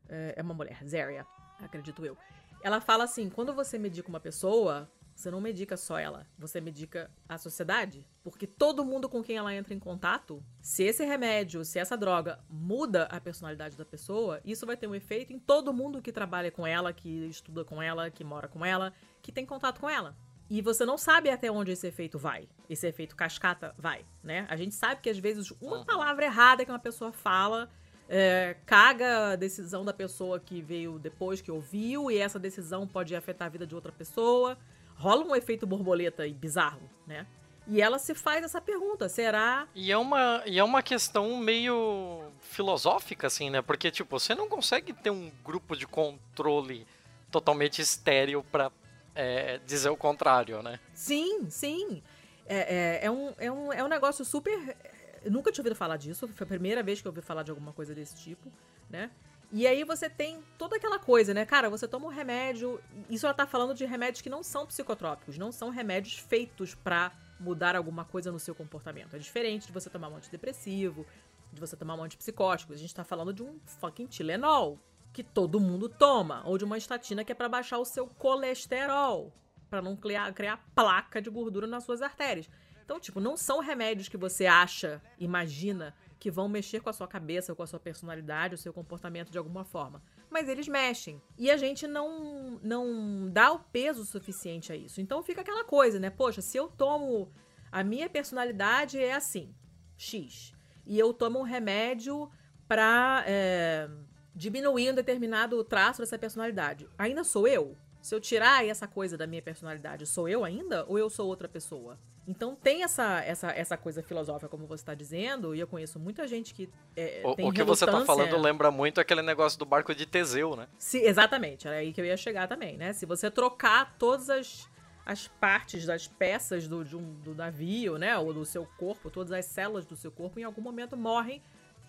É, 0.09 0.33
é 0.39 0.43
uma 0.43 0.55
mulher, 0.55 0.83
Zaria, 0.89 1.27
acredito 1.61 2.03
eu. 2.03 2.17
Ela 2.63 2.81
fala 2.81 3.05
assim: 3.05 3.29
quando 3.29 3.53
você 3.53 3.79
medica 3.79 4.09
uma 4.09 4.19
pessoa, 4.19 4.91
você 5.15 5.31
não 5.31 5.43
medica 5.43 5.77
só 5.77 5.99
ela, 5.99 6.27
você 6.39 6.59
medica 6.59 7.11
a 7.29 7.37
sociedade. 7.37 8.09
Porque 8.23 8.47
todo 8.47 8.83
mundo 8.83 9.07
com 9.07 9.23
quem 9.23 9.37
ela 9.37 9.55
entra 9.55 9.75
em 9.75 9.79
contato, 9.79 10.43
se 10.63 10.85
esse 10.85 11.05
remédio, 11.05 11.67
se 11.67 11.79
essa 11.79 11.99
droga 11.99 12.43
muda 12.49 13.05
a 13.11 13.21
personalidade 13.21 13.77
da 13.77 13.85
pessoa, 13.85 14.41
isso 14.43 14.65
vai 14.65 14.79
ter 14.79 14.87
um 14.87 14.95
efeito 14.95 15.35
em 15.35 15.39
todo 15.39 15.71
mundo 15.71 16.01
que 16.01 16.11
trabalha 16.11 16.51
com 16.51 16.67
ela, 16.67 16.95
que 16.95 17.27
estuda 17.27 17.63
com 17.63 17.83
ela, 17.83 18.11
que 18.11 18.25
mora 18.25 18.49
com 18.49 18.65
ela, 18.65 18.91
que 19.21 19.31
tem 19.31 19.45
contato 19.45 19.83
com 19.83 19.91
ela. 19.91 20.17
E 20.55 20.63
você 20.63 20.87
não 20.87 20.97
sabe 20.97 21.31
até 21.31 21.51
onde 21.51 21.73
esse 21.73 21.85
efeito 21.85 22.17
vai. 22.17 22.49
Esse 22.71 22.87
efeito 22.87 23.17
cascata 23.17 23.75
vai, 23.77 24.05
né? 24.23 24.47
A 24.49 24.55
gente 24.55 24.73
sabe 24.73 25.01
que 25.01 25.11
às 25.11 25.19
vezes 25.19 25.53
uma 25.61 25.85
palavra 25.85 26.27
errada 26.27 26.65
que 26.65 26.71
uma 26.71 26.79
pessoa 26.79 27.11
fala 27.11 27.69
é, 28.09 28.55
caga 28.65 29.33
a 29.33 29.37
decisão 29.37 29.85
da 29.85 29.93
pessoa 29.93 30.39
que 30.39 30.63
veio 30.63 30.97
depois, 30.97 31.41
que 31.41 31.51
ouviu, 31.51 32.09
e 32.09 32.19
essa 32.19 32.39
decisão 32.39 32.87
pode 32.87 33.17
afetar 33.17 33.47
a 33.47 33.49
vida 33.49 33.67
de 33.67 33.75
outra 33.75 33.91
pessoa. 33.91 34.57
Rola 34.95 35.25
um 35.25 35.35
efeito 35.35 35.67
borboleta 35.67 36.25
e 36.25 36.33
bizarro, 36.33 36.89
né? 37.05 37.27
E 37.67 37.83
ela 37.83 37.99
se 37.99 38.15
faz 38.15 38.45
essa 38.45 38.61
pergunta, 38.61 39.09
será? 39.09 39.67
E 39.75 39.91
é 39.91 39.99
uma, 39.99 40.41
e 40.47 40.61
é 40.61 40.63
uma 40.63 40.85
questão 40.85 41.37
meio 41.37 42.31
filosófica, 42.39 43.27
assim, 43.27 43.51
né? 43.51 43.61
Porque, 43.61 43.91
tipo, 43.91 44.21
você 44.21 44.37
não 44.37 44.49
consegue 44.49 44.93
ter 44.93 45.11
um 45.11 45.33
grupo 45.45 45.75
de 45.75 45.85
controle 45.85 46.87
totalmente 47.29 47.83
estéreo 47.83 48.45
para 48.53 48.71
é, 49.15 49.59
dizer 49.67 49.91
o 49.91 49.97
contrário, 49.97 50.63
né? 50.63 50.79
Sim, 50.93 51.49
sim. 51.49 52.03
É, 52.47 53.01
é, 53.03 53.07
é, 53.07 53.11
um, 53.11 53.35
é, 53.39 53.51
um, 53.51 53.73
é 53.73 53.85
um 53.85 53.89
negócio 53.89 54.25
super. 54.25 54.77
Eu 55.25 55.31
nunca 55.31 55.51
tinha 55.51 55.63
ouvido 55.63 55.77
falar 55.77 55.97
disso, 55.97 56.29
foi 56.29 56.45
a 56.45 56.49
primeira 56.49 56.83
vez 56.83 57.01
que 57.01 57.09
eu 57.09 57.11
ouvi 57.11 57.23
falar 57.23 57.43
de 57.43 57.51
alguma 57.51 57.73
coisa 57.73 57.95
desse 57.95 58.15
tipo, 58.17 58.53
né? 58.91 59.11
E 59.53 59.67
aí 59.67 59.85
você 59.85 60.11
tem 60.11 60.43
toda 60.59 60.77
aquela 60.77 60.99
coisa, 60.99 61.33
né? 61.33 61.47
Cara, 61.47 61.71
você 61.71 61.87
toma 61.87 62.07
um 62.07 62.11
remédio. 62.11 62.81
Isso 63.09 63.25
ela 63.25 63.35
tá 63.35 63.47
falando 63.47 63.75
de 63.75 63.85
remédios 63.85 64.21
que 64.21 64.29
não 64.29 64.43
são 64.43 64.67
psicotrópicos, 64.67 65.39
não 65.39 65.53
são 65.53 65.71
remédios 65.71 66.19
feitos 66.19 66.75
para 66.75 67.13
mudar 67.39 67.77
alguma 67.77 68.05
coisa 68.05 68.33
no 68.33 68.39
seu 68.39 68.55
comportamento. 68.55 69.15
É 69.15 69.19
diferente 69.19 69.67
de 69.69 69.73
você 69.73 69.89
tomar 69.89 70.09
um 70.09 70.17
antidepressivo, 70.17 71.07
de 71.53 71.61
você 71.61 71.77
tomar 71.77 71.95
um 71.95 72.03
antipsicótico. 72.03 72.73
A 72.73 72.77
gente 72.77 72.95
tá 72.95 73.05
falando 73.05 73.33
de 73.33 73.43
um 73.43 73.59
fucking 73.81 74.07
Tilenol, 74.07 74.79
que 75.15 75.23
todo 75.23 75.61
mundo 75.61 75.89
toma, 75.89 76.43
ou 76.45 76.59
de 76.59 76.65
uma 76.65 76.77
estatina 76.77 77.25
que 77.25 77.31
é 77.31 77.35
para 77.37 77.49
baixar 77.49 77.79
o 77.79 77.85
seu 77.85 78.05
colesterol, 78.09 79.33
para 79.71 79.81
não 79.81 79.95
criar, 79.97 80.35
criar 80.35 80.57
placa 80.75 81.23
de 81.23 81.31
gordura 81.31 81.69
nas 81.69 81.85
suas 81.85 82.03
artérias. 82.03 82.51
Então, 82.85 82.99
tipo, 82.99 83.21
não 83.21 83.37
são 83.37 83.61
remédios 83.61 84.09
que 84.09 84.17
você 84.17 84.45
acha, 84.45 85.01
imagina, 85.19 85.95
que 86.19 86.33
vão 86.33 86.49
mexer 86.49 86.81
com 86.81 86.91
a 86.91 86.93
sua 86.93 87.07
cabeça, 87.07 87.55
com 87.55 87.63
a 87.63 87.67
sua 87.67 87.79
personalidade, 87.79 88.57
o 88.57 88.59
seu 88.59 88.73
comportamento 88.73 89.31
de 89.31 89.39
alguma 89.39 89.65
forma. 89.65 90.03
Mas 90.29 90.49
eles 90.49 90.67
mexem. 90.67 91.23
E 91.39 91.49
a 91.49 91.57
gente 91.57 91.87
não, 91.87 92.59
não 92.61 93.31
dá 93.31 93.53
o 93.53 93.61
peso 93.61 94.05
suficiente 94.05 94.73
a 94.73 94.77
isso. 94.77 95.01
Então 95.01 95.23
fica 95.23 95.43
aquela 95.43 95.65
coisa, 95.65 96.01
né? 96.01 96.11
Poxa, 96.11 96.43
se 96.43 96.57
eu 96.57 96.69
tomo. 96.69 97.33
A 97.71 97.85
minha 97.85 98.09
personalidade 98.11 98.99
é 98.99 99.15
assim, 99.15 99.55
X. 99.97 100.53
E 100.85 100.99
eu 100.99 101.15
tomo 101.15 101.39
um 101.39 101.43
remédio 101.43 102.31
pra 102.69 103.25
é, 103.27 103.89
diminuir 104.35 104.91
um 104.91 104.95
determinado 104.95 105.63
traço 105.65 106.01
dessa 106.03 106.19
personalidade. 106.19 106.89
Ainda 106.99 107.23
sou 107.23 107.47
eu? 107.47 107.77
Se 108.03 108.15
eu 108.15 108.21
tirar 108.21 108.67
essa 108.67 108.87
coisa 108.87 109.17
da 109.17 109.27
minha 109.27 109.41
personalidade, 109.41 110.05
sou 110.07 110.29
eu 110.29 110.45
ainda? 110.45 110.85
Ou 110.89 110.99
eu 110.99 111.09
sou 111.09 111.27
outra 111.27 111.49
pessoa? 111.49 111.99
Então 112.27 112.55
tem 112.55 112.83
essa, 112.83 113.23
essa, 113.23 113.51
essa 113.51 113.77
coisa 113.77 114.03
filosófica, 114.03 114.49
como 114.49 114.67
você 114.67 114.83
está 114.83 114.95
dizendo, 114.95 115.55
e 115.55 115.61
eu 115.61 115.67
conheço 115.67 115.99
muita 115.99 116.27
gente 116.27 116.55
que 116.55 116.69
é, 116.97 117.23
o, 117.25 117.35
tem 117.35 117.47
O 117.47 117.53
que 117.53 117.63
você 117.63 117.85
está 117.85 118.05
falando 118.05 118.37
lembra 118.39 118.71
muito 118.71 119.01
aquele 119.01 119.23
negócio 119.23 119.59
do 119.59 119.65
barco 119.65 119.95
de 119.95 120.07
Teseu, 120.07 120.57
né? 120.57 120.67
Se, 120.79 120.99
exatamente, 120.99 121.67
era 121.67 121.77
aí 121.77 121.93
que 121.93 122.01
eu 122.01 122.05
ia 122.05 122.17
chegar 122.17 122.49
também, 122.49 122.77
né? 122.77 122.93
Se 122.93 123.05
você 123.05 123.31
trocar 123.31 123.95
todas 123.99 124.31
as, 124.31 124.69
as 125.05 125.29
partes 125.29 125.85
das 125.85 126.07
peças 126.07 126.67
do, 126.67 126.81
um, 126.97 127.15
do 127.23 127.35
navio, 127.35 127.99
né? 127.99 128.17
Ou 128.19 128.33
do 128.33 128.45
seu 128.45 128.67
corpo, 128.79 129.11
todas 129.11 129.33
as 129.33 129.45
células 129.45 129.85
do 129.85 129.97
seu 129.97 130.11
corpo, 130.11 130.41
em 130.41 130.45
algum 130.45 130.63
momento 130.63 130.97
morrem 130.97 131.43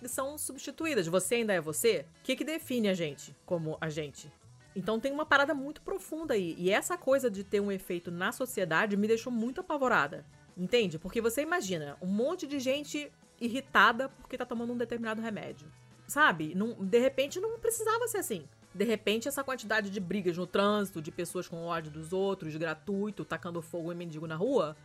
são 0.05 0.37
substituídas. 0.37 1.07
Você 1.07 1.35
ainda 1.35 1.53
é 1.53 1.61
você? 1.61 2.05
O 2.21 2.23
que, 2.23 2.35
que 2.35 2.43
define 2.43 2.89
a 2.89 2.93
gente 2.93 3.35
como 3.45 3.77
a 3.79 3.89
gente? 3.89 4.31
Então 4.75 4.99
tem 4.99 5.11
uma 5.11 5.25
parada 5.25 5.53
muito 5.53 5.81
profunda 5.81 6.33
aí. 6.33 6.55
E 6.57 6.69
essa 6.69 6.97
coisa 6.97 7.29
de 7.29 7.43
ter 7.43 7.59
um 7.59 7.71
efeito 7.71 8.11
na 8.11 8.31
sociedade 8.31 8.97
me 8.97 9.07
deixou 9.07 9.31
muito 9.31 9.61
apavorada. 9.61 10.25
Entende? 10.57 10.99
Porque 10.99 11.21
você 11.21 11.41
imagina 11.41 11.97
um 12.01 12.07
monte 12.07 12.45
de 12.45 12.59
gente 12.59 13.11
irritada 13.39 14.09
porque 14.09 14.37
tá 14.37 14.45
tomando 14.45 14.73
um 14.73 14.77
determinado 14.77 15.21
remédio. 15.21 15.71
Sabe? 16.07 16.53
Não, 16.55 16.73
de 16.73 16.99
repente 16.99 17.39
não 17.39 17.59
precisava 17.59 18.07
ser 18.07 18.19
assim. 18.19 18.47
De 18.73 18.83
repente, 18.83 19.27
essa 19.27 19.43
quantidade 19.43 19.89
de 19.89 19.99
brigas 20.01 20.37
no 20.37 20.45
trânsito, 20.45 21.01
de 21.01 21.09
pessoas 21.09 21.47
com 21.47 21.63
ódio 21.63 21.89
dos 21.89 22.11
outros, 22.11 22.55
gratuito, 22.57 23.23
tacando 23.23 23.61
fogo 23.61 23.91
em 23.91 23.95
mendigo 23.95 24.27
na 24.27 24.35
rua, 24.35 24.75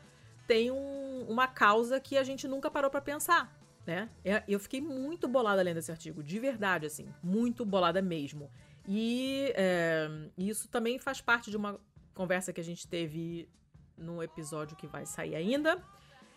tem 0.46 0.70
um, 0.70 1.26
uma 1.28 1.48
causa 1.48 1.98
que 1.98 2.16
a 2.16 2.22
gente 2.22 2.46
nunca 2.46 2.70
parou 2.70 2.90
para 2.90 3.00
pensar, 3.00 3.52
né? 3.90 4.08
É, 4.24 4.44
eu 4.46 4.60
fiquei 4.60 4.80
muito 4.80 5.26
bolada 5.26 5.60
lendo 5.60 5.78
esse 5.78 5.90
artigo, 5.90 6.22
de 6.22 6.38
verdade, 6.38 6.86
assim, 6.86 7.12
muito 7.20 7.64
bolada 7.64 8.00
mesmo. 8.00 8.48
E 8.86 9.52
é, 9.56 10.08
isso 10.38 10.68
também 10.68 10.96
faz 10.96 11.20
parte 11.20 11.50
de 11.50 11.56
uma 11.56 11.76
conversa 12.14 12.52
que 12.52 12.60
a 12.60 12.64
gente 12.64 12.86
teve 12.86 13.48
num 13.98 14.22
episódio 14.22 14.76
que 14.76 14.86
vai 14.86 15.04
sair 15.04 15.34
ainda, 15.34 15.82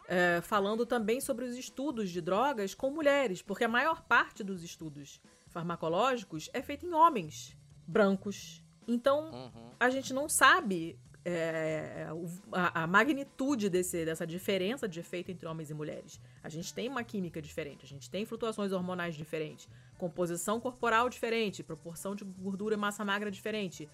é, 0.08 0.42
falando 0.42 0.84
também 0.84 1.22
sobre 1.22 1.46
os 1.46 1.56
estudos 1.56 2.10
de 2.10 2.22
drogas 2.22 2.74
com 2.74 2.90
mulheres, 2.90 3.44
porque 3.44 3.66
a 3.66 3.70
maior 3.70 4.02
parte 4.02 4.44
dos 4.44 4.64
estudos 4.64 5.22
farmacológicos 5.46 6.50
é 6.54 6.62
feita 6.64 6.88
em 6.88 6.94
homens 6.94 7.56
brancos. 7.86 8.64
Então, 8.88 9.32
uhum. 9.32 9.70
a 9.80 9.92
gente 9.92 10.12
não 10.12 10.28
sabe 10.28 11.00
é, 11.26 12.08
a, 12.52 12.84
a, 12.84 12.88
magnitude 12.88 13.70
desse, 13.70 14.04
dessa 14.04 14.28
diferença 14.28 14.88
de 14.88 15.00
efeito 15.00 15.32
entre 15.32 15.48
homens 15.48 15.70
e 15.70 15.74
mulheres. 15.74 16.20
A 16.44 16.50
gente 16.50 16.74
tem 16.74 16.90
uma 16.90 17.04
química 17.04 17.42
diferente, 17.42 17.86
a 17.86 17.88
gente 17.88 18.10
tem 18.10 18.26
flutuações 18.26 18.72
hormonais 18.72 19.16
diferentes, 19.16 19.70
composição 19.98 20.60
corporal 20.60 21.10
diferente, 21.10 21.64
proporção 21.64 22.16
de 22.16 22.24
gordura 22.24 22.76
e 22.76 22.78
massa 22.78 23.06
magra 23.06 23.32
diferente. 23.32 23.90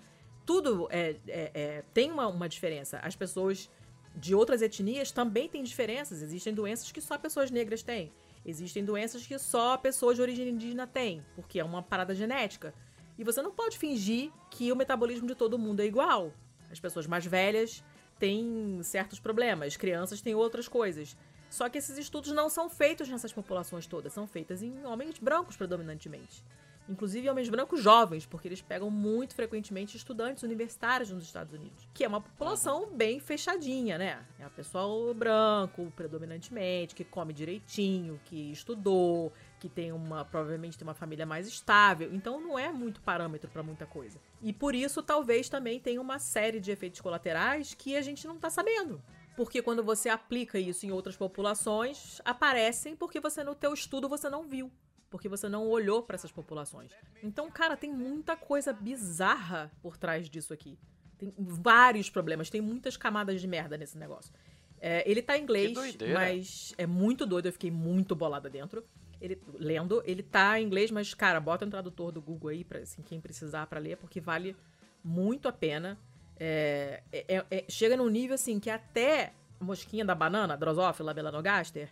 Tudo 0.46 0.88
é, 0.90 1.16
é, 1.28 1.52
é, 1.54 1.84
tem 1.94 2.12
uma, 2.12 2.28
uma 2.28 2.50
diferença. 2.50 2.98
As 3.00 3.16
pessoas 3.16 3.70
de 4.16 4.34
outras 4.34 4.62
etnias 4.62 5.12
também 5.12 5.48
têm 5.48 5.64
diferenças. 5.64 6.24
Existem 6.24 6.54
doenças 6.54 6.92
que 6.92 7.00
só 7.00 7.18
pessoas 7.18 7.52
negras 7.52 7.84
têm. 7.84 8.12
Existem 8.44 8.84
doenças 8.84 9.28
que 9.28 9.38
só 9.38 9.78
pessoas 9.78 10.16
de 10.16 10.22
origem 10.24 10.50
indígena 10.50 10.88
têm, 10.88 11.24
porque 11.36 11.60
é 11.60 11.64
uma 11.64 11.84
parada 11.84 12.16
genética. 12.16 12.74
E 13.18 13.24
você 13.24 13.42
não 13.42 13.52
pode 13.52 13.78
fingir 13.78 14.32
que 14.50 14.72
o 14.72 14.76
metabolismo 14.76 15.28
de 15.28 15.36
todo 15.36 15.60
mundo 15.60 15.82
é 15.82 15.86
igual. 15.86 16.34
As 16.72 16.80
pessoas 16.80 17.08
mais 17.08 17.26
velhas 17.26 17.84
têm 18.18 18.82
certos 18.84 19.20
problemas, 19.20 19.78
crianças 19.78 20.22
têm 20.22 20.36
outras 20.36 20.68
coisas. 20.68 21.16
Só 21.50 21.68
que 21.68 21.78
esses 21.78 21.98
estudos 21.98 22.32
não 22.32 22.50
são 22.50 22.70
feitos 22.70 23.10
nessas 23.10 23.34
populações 23.34 23.88
todas, 23.88 24.14
são 24.14 24.28
feitos 24.28 24.62
em 24.62 24.86
homens 24.86 25.18
brancos 25.20 25.58
predominantemente. 25.58 26.44
Inclusive 26.88 27.30
homens 27.30 27.50
brancos 27.50 27.84
jovens, 27.84 28.26
porque 28.26 28.48
eles 28.48 28.64
pegam 28.64 28.90
muito 28.90 29.36
frequentemente 29.36 29.96
estudantes 29.96 30.42
universitários 30.42 31.12
nos 31.12 31.24
Estados 31.24 31.54
Unidos, 31.54 31.88
que 31.94 32.04
é 32.04 32.08
uma 32.08 32.20
população 32.20 32.90
bem 32.92 33.20
fechadinha, 33.20 33.96
né? 33.98 34.26
É 34.40 34.48
o 34.48 34.50
pessoal 34.50 35.14
branco, 35.14 35.94
predominantemente, 35.96 36.96
que 36.96 37.04
come 37.04 37.32
direitinho, 37.32 38.20
que 38.26 38.52
estudou, 38.52 39.32
que 39.60 39.68
tem 39.70 39.92
uma 39.92 40.24
provavelmente 40.24 40.78
tem 40.78 40.88
uma 40.88 40.94
família 40.94 41.26
mais 41.26 41.48
estável, 41.48 42.14
então 42.14 42.40
não 42.40 42.58
é 42.58 42.72
muito 42.72 43.02
parâmetro 43.02 43.50
para 43.50 43.62
muita 43.62 43.86
coisa. 43.86 44.20
E 44.42 44.54
por 44.54 44.74
isso 44.74 45.04
talvez 45.04 45.50
também 45.50 45.80
tenha 45.80 46.02
uma 46.02 46.18
série 46.18 46.60
de 46.60 46.72
efeitos 46.72 47.02
colaterais 47.02 47.74
que 47.74 47.96
a 47.96 48.02
gente 48.02 48.26
não 48.26 48.38
tá 48.38 48.50
sabendo. 48.50 49.02
Porque 49.36 49.62
quando 49.62 49.84
você 49.84 50.10
aplica 50.10 50.60
isso 50.60 50.86
em 50.86 50.92
outras 50.92 51.16
populações, 51.16 52.22
aparecem 52.26 52.96
porque 52.96 53.20
você 53.20 53.44
no 53.44 53.56
teu 53.56 53.74
estudo 53.74 54.10
você 54.10 54.30
não 54.30 54.48
viu, 54.48 54.72
porque 55.10 55.30
você 55.30 55.48
não 55.48 55.68
olhou 55.68 56.04
para 56.04 56.16
essas 56.16 56.32
populações. 56.32 56.92
Então, 57.24 57.50
cara, 57.50 57.78
tem 57.78 57.94
muita 57.94 58.36
coisa 58.36 58.74
bizarra 58.74 59.72
por 59.82 59.98
trás 59.98 60.30
disso 60.30 60.54
aqui. 60.54 60.78
Tem 61.18 61.34
vários 61.38 62.10
problemas, 62.10 62.50
tem 62.50 62.62
muitas 62.62 62.96
camadas 62.96 63.40
de 63.42 63.48
merda 63.48 63.78
nesse 63.78 63.98
negócio. 63.98 64.34
É, 64.82 65.10
ele 65.10 65.22
tá 65.22 65.38
em 65.38 65.44
inglês, 65.44 65.78
mas 66.14 66.74
é 66.78 66.86
muito 66.88 67.26
doido, 67.26 67.48
eu 67.48 67.54
fiquei 67.54 67.72
muito 67.72 68.16
bolada 68.16 68.50
dentro. 68.50 68.86
Ele, 69.22 69.42
lendo, 69.54 70.02
ele 70.06 70.24
tá 70.24 70.60
em 70.60 70.66
inglês, 70.66 70.92
mas, 70.92 71.14
cara, 71.14 71.40
bota 71.40 71.66
o 71.66 71.70
tradutor 71.70 72.12
do 72.12 72.22
Google 72.22 72.52
aí, 72.52 72.64
pra, 72.64 72.80
assim, 72.80 73.02
quem 73.02 73.20
precisar 73.20 73.68
para 73.68 73.80
ler, 73.80 73.98
porque 73.98 74.22
vale 74.22 74.56
muito 75.04 75.48
a 75.48 75.52
pena. 75.52 75.98
É, 76.40 77.04
é, 77.12 77.46
é, 77.52 77.66
chega 77.68 77.98
num 77.98 78.08
nível, 78.08 78.36
assim, 78.36 78.60
que 78.60 78.70
até 78.70 79.34
mosquinha 79.60 80.06
da 80.06 80.16
banana, 80.16 80.56
Drosófila 80.56 81.14
melanogaster, 81.14 81.90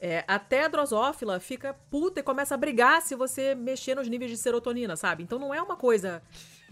é, 0.00 0.24
até 0.28 0.64
a 0.64 0.68
drosófila 0.68 1.40
fica 1.40 1.74
puta 1.90 2.20
e 2.20 2.22
começa 2.22 2.54
a 2.54 2.58
brigar 2.58 3.02
se 3.02 3.16
você 3.16 3.54
mexer 3.54 3.96
nos 3.96 4.08
níveis 4.08 4.30
de 4.30 4.36
serotonina, 4.36 4.94
sabe? 4.94 5.24
Então 5.24 5.38
não 5.38 5.52
é 5.52 5.60
uma 5.60 5.76
coisa 5.76 6.22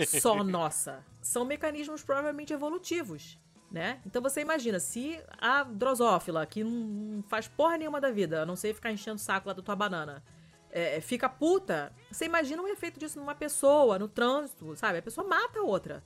só 0.06 0.42
nossa. 0.44 1.04
São 1.20 1.44
mecanismos 1.44 2.04
provavelmente 2.04 2.52
evolutivos 2.52 3.36
né? 3.70 4.00
Então 4.06 4.22
você 4.22 4.40
imagina, 4.40 4.78
se 4.78 5.20
a 5.38 5.64
drosófila, 5.64 6.46
que 6.46 6.62
não 6.62 7.22
faz 7.28 7.48
porra 7.48 7.76
nenhuma 7.76 8.00
da 8.00 8.10
vida, 8.10 8.42
a 8.42 8.46
não 8.46 8.56
sei 8.56 8.72
ficar 8.72 8.92
enchendo 8.92 9.16
o 9.16 9.18
saco 9.18 9.48
lá 9.48 9.52
da 9.52 9.62
tua 9.62 9.76
banana, 9.76 10.22
é, 10.70 11.00
fica 11.00 11.28
puta, 11.28 11.92
você 12.10 12.26
imagina 12.26 12.62
o 12.62 12.68
efeito 12.68 12.98
disso 13.00 13.18
numa 13.18 13.34
pessoa, 13.34 13.98
no 13.98 14.08
trânsito, 14.08 14.76
sabe? 14.76 14.98
A 14.98 15.02
pessoa 15.02 15.26
mata 15.26 15.58
a 15.58 15.62
outra 15.62 16.02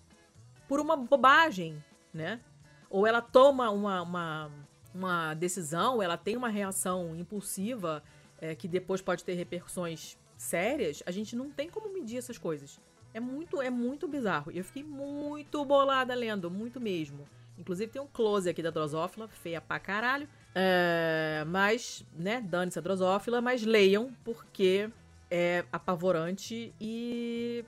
por 0.69 0.81
uma 0.81 0.97
bobagem, 0.97 1.83
né? 2.15 2.41
Ou 2.89 3.07
ela 3.07 3.21
toma 3.21 3.71
uma, 3.71 4.03
uma, 4.03 4.51
uma 4.95 5.35
decisão, 5.35 6.03
ela 6.03 6.17
tem 6.17 6.37
uma 6.37 6.49
reação 6.49 7.17
impulsiva 7.17 8.03
é, 8.41 8.55
que 8.55 8.67
depois 8.67 9.01
pode 9.01 9.25
ter 9.25 9.35
repercussões 9.35 10.17
sérias, 10.37 11.03
a 11.05 11.11
gente 11.11 11.37
não 11.37 11.51
tem 11.51 11.69
como 11.69 11.93
medir 11.93 12.17
essas 12.17 12.39
coisas. 12.39 12.81
É 13.13 13.21
muito, 13.21 13.61
é 13.61 13.69
muito 13.69 14.07
bizarro. 14.07 14.51
E 14.53 14.59
eu 14.59 14.65
fiquei 14.65 14.83
muito 14.83 15.65
bolada 15.65 16.15
lendo, 16.15 16.51
muito 16.51 16.81
mesmo. 16.81 17.29
Inclusive 17.61 17.93
tem 17.93 18.01
um 18.01 18.07
close 18.07 18.49
aqui 18.49 18.63
da 18.63 18.71
drosófila, 18.71 19.29
feia 19.29 19.61
pra 19.61 19.79
caralho. 19.79 20.27
É, 20.55 21.45
mas, 21.47 22.05
né, 22.17 22.41
dane-se 22.41 22.79
a 22.79 22.83
drosófila, 22.83 23.41
mas 23.41 23.63
leiam, 23.63 24.13
porque 24.25 24.91
é 25.31 25.65
apavorante 25.71 26.75
e 26.81 27.65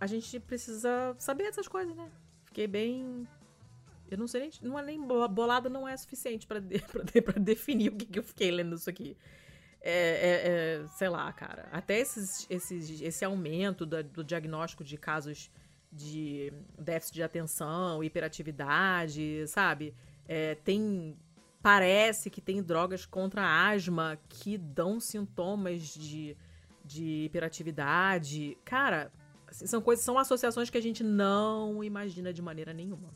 a 0.00 0.06
gente 0.06 0.38
precisa 0.40 1.14
saber 1.18 1.44
dessas 1.44 1.68
coisas, 1.68 1.94
né? 1.96 2.10
Fiquei 2.44 2.66
bem. 2.66 3.26
Eu 4.10 4.18
não 4.18 4.26
sei 4.26 4.40
nem. 4.40 4.50
Não 4.62 4.78
é 4.78 4.82
nem 4.82 5.00
bolada, 5.00 5.68
não 5.68 5.86
é 5.86 5.96
suficiente 5.96 6.46
para 6.46 6.60
de, 6.60 6.82
definir 7.40 7.90
o 7.90 7.96
que, 7.96 8.06
que 8.06 8.18
eu 8.18 8.24
fiquei 8.24 8.50
lendo 8.50 8.74
isso 8.74 8.90
aqui. 8.90 9.16
É, 9.80 9.92
é, 9.92 10.82
é, 10.82 10.86
sei 10.88 11.08
lá, 11.08 11.32
cara. 11.32 11.68
Até 11.70 11.98
esses, 11.98 12.44
esses, 12.50 13.00
esse 13.00 13.24
aumento 13.24 13.86
do 13.86 14.24
diagnóstico 14.24 14.82
de 14.82 14.96
casos 14.98 15.50
de 15.92 16.52
déficit 16.78 17.14
de 17.14 17.22
atenção, 17.22 18.02
hiperatividade, 18.02 19.46
sabe? 19.46 19.94
É, 20.26 20.54
tem. 20.56 21.16
Parece 21.60 22.30
que 22.30 22.40
tem 22.40 22.62
drogas 22.62 23.04
contra 23.04 23.68
asma 23.68 24.18
que 24.28 24.56
dão 24.56 25.00
sintomas 25.00 25.82
de, 25.82 26.36
de 26.84 27.24
hiperatividade. 27.24 28.56
Cara, 28.64 29.12
assim, 29.46 29.66
são 29.66 29.82
coisas, 29.82 30.04
são 30.04 30.16
associações 30.16 30.70
que 30.70 30.78
a 30.78 30.82
gente 30.82 31.02
não 31.02 31.82
imagina 31.82 32.32
de 32.32 32.40
maneira 32.40 32.72
nenhuma. 32.72 33.10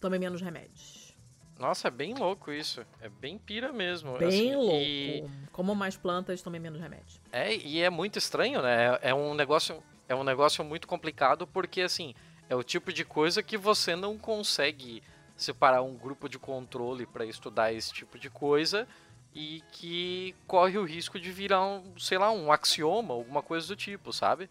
Tome 0.00 0.18
menos 0.18 0.40
remédios. 0.40 1.14
Nossa, 1.58 1.88
é 1.88 1.90
bem 1.90 2.14
louco 2.14 2.50
isso. 2.50 2.84
É 3.00 3.08
bem 3.08 3.38
pira 3.38 3.72
mesmo. 3.72 4.18
Bem 4.18 4.28
assim, 4.28 4.56
louco. 4.56 4.76
E... 4.76 5.24
Como 5.52 5.74
mais 5.74 5.96
plantas, 5.96 6.42
tome 6.42 6.58
menos 6.58 6.80
remédios. 6.80 7.20
É, 7.30 7.54
e 7.54 7.80
é 7.80 7.90
muito 7.90 8.18
estranho, 8.18 8.60
né? 8.60 8.98
É, 9.02 9.10
é 9.10 9.14
um 9.14 9.34
negócio 9.34 9.82
é 10.08 10.14
um 10.14 10.24
negócio 10.24 10.64
muito 10.64 10.86
complicado 10.86 11.46
porque, 11.46 11.80
assim, 11.80 12.14
é 12.48 12.54
o 12.54 12.62
tipo 12.62 12.92
de 12.92 13.04
coisa 13.04 13.42
que 13.42 13.56
você 13.56 13.96
não 13.96 14.18
consegue 14.18 15.02
separar 15.36 15.82
um 15.82 15.96
grupo 15.96 16.28
de 16.28 16.38
controle 16.38 17.06
para 17.06 17.26
estudar 17.26 17.72
esse 17.72 17.92
tipo 17.92 18.18
de 18.18 18.30
coisa 18.30 18.86
e 19.34 19.62
que 19.72 20.34
corre 20.46 20.78
o 20.78 20.84
risco 20.84 21.18
de 21.18 21.30
virar 21.32 21.64
um, 21.64 21.98
sei 21.98 22.18
lá, 22.18 22.30
um 22.30 22.52
axioma, 22.52 23.14
alguma 23.14 23.42
coisa 23.42 23.66
do 23.66 23.74
tipo, 23.74 24.12
sabe? 24.12 24.48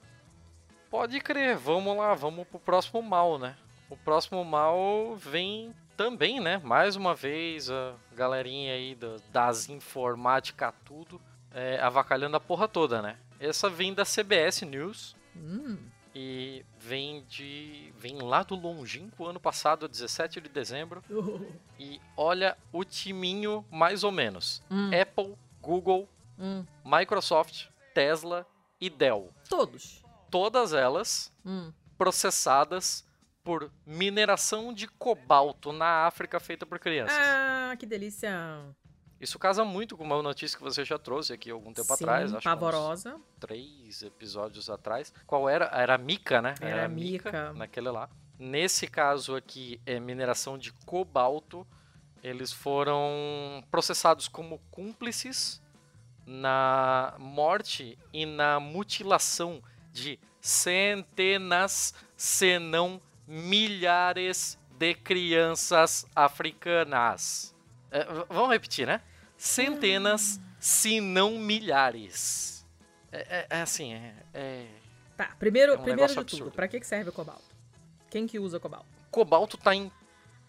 Pode 0.90 1.20
crer, 1.22 1.56
vamos 1.56 1.96
lá, 1.98 2.14
vamos 2.14 2.46
pro 2.48 2.60
próximo 2.60 3.02
mal, 3.02 3.40
né? 3.40 3.56
O 3.90 3.96
próximo 3.96 4.44
mal 4.44 5.16
vem 5.16 5.74
também, 5.96 6.40
né? 6.40 6.60
Mais 6.64 6.96
uma 6.96 7.16
vez, 7.16 7.70
a 7.70 7.94
galerinha 8.14 8.74
aí 8.74 8.98
das 9.32 9.70
informática 9.70 10.74
tudo, 10.84 11.22
é, 11.54 11.80
avacalhando 11.80 12.36
a 12.36 12.40
porra 12.40 12.68
toda, 12.68 13.02
né? 13.02 13.18
Essa 13.40 13.70
vem 13.70 13.94
da 13.94 14.04
CBS 14.04 14.64
News. 14.64 15.16
Hum. 15.36 15.78
E 16.16 16.64
vem 16.80 17.24
de. 17.28 17.92
vem 17.98 18.22
lá 18.22 18.44
do 18.44 18.56
longínquo 18.56 19.26
ano 19.26 19.40
passado, 19.40 19.88
17 19.88 20.40
de 20.42 20.50
dezembro. 20.50 21.04
Uh. 21.10 21.52
E 21.80 22.00
olha 22.16 22.56
o 22.72 22.84
timinho 22.84 23.66
mais 23.72 24.04
ou 24.04 24.12
menos. 24.12 24.62
Hum. 24.70 24.92
Apple, 25.00 25.36
Google, 25.62 26.08
Hum. 26.38 26.66
Microsoft, 26.86 27.68
Tesla 27.94 28.46
e 28.80 28.90
Dell. 28.90 29.32
Todos. 29.50 30.04
Todas 30.30 30.74
elas 30.74 31.32
Hum. 31.46 31.72
processadas 31.98 33.06
por 33.44 33.72
mineração 33.86 34.74
de 34.74 34.88
cobalto 34.88 35.74
na 35.74 36.06
África 36.08 36.40
feita 36.40 36.66
por 36.66 36.80
crianças. 36.80 37.16
Ah, 37.20 37.76
que 37.78 37.86
delícia. 37.86 38.32
Isso 39.24 39.40
casa 39.40 39.64
muito 39.64 39.96
com 39.96 40.04
uma 40.04 40.22
notícia 40.22 40.58
que 40.58 40.64
você 40.64 40.84
já 40.84 41.00
trouxe 41.00 41.32
aqui 41.32 41.50
algum 41.50 41.72
tempo 41.72 41.96
Sim, 41.96 42.04
atrás, 42.04 42.34
acho 42.34 42.44
pavorosa. 42.44 43.16
três 43.40 44.04
episódios 44.04 44.70
atrás. 44.70 45.14
Qual 45.26 45.48
era? 45.48 45.68
Era 45.68 45.96
a 45.96 45.98
Mica, 45.98 46.42
né? 46.42 46.56
Era 46.60 46.82
a 46.82 46.86
a 46.86 46.90
Mica. 46.90 47.54
naquele 47.54 47.90
lá. 47.90 48.10
Nesse 48.38 48.86
caso 48.86 49.34
aqui, 49.34 49.80
é 49.86 49.98
mineração 49.98 50.58
de 50.58 50.74
cobalto. 50.86 51.66
Eles 52.22 52.52
foram 52.52 53.64
processados 53.72 54.28
como 54.28 54.60
cúmplices 54.70 55.62
na 56.26 57.16
morte 57.18 57.98
e 58.12 58.26
na 58.26 58.60
mutilação 58.60 59.64
de 59.94 60.20
centenas, 60.42 61.94
se 62.18 62.60
não 62.60 63.02
milhares 63.26 64.60
de 64.78 64.94
crianças 64.96 66.06
africanas. 66.14 67.56
É, 67.90 68.06
vamos 68.28 68.50
repetir, 68.50 68.86
né? 68.86 69.00
Centenas, 69.48 70.40
se 70.60 71.02
não 71.02 71.38
milhares. 71.38 72.66
É, 73.12 73.18
é- 73.40 73.48
é 73.58 73.62
assim, 73.62 73.94
é- 73.94 74.16
é 74.34 74.66
Tá, 75.18 75.36
primeiro, 75.38 75.74
É 75.74 75.76
um 75.78 75.84
primeiro 75.84 76.12
de 76.12 76.18
absurdo. 76.20 76.46
tudo, 76.46 76.56
pra 76.56 76.68
que 76.68 76.82
serve 76.84 77.10
o 77.10 77.14
cobalto? 77.14 77.44
Quem 78.10 78.26
que 78.26 78.40
usa 78.40 78.60
cobalto? 78.60 78.88
cobalto 79.12 79.58
tá 79.58 79.76
em 79.76 79.92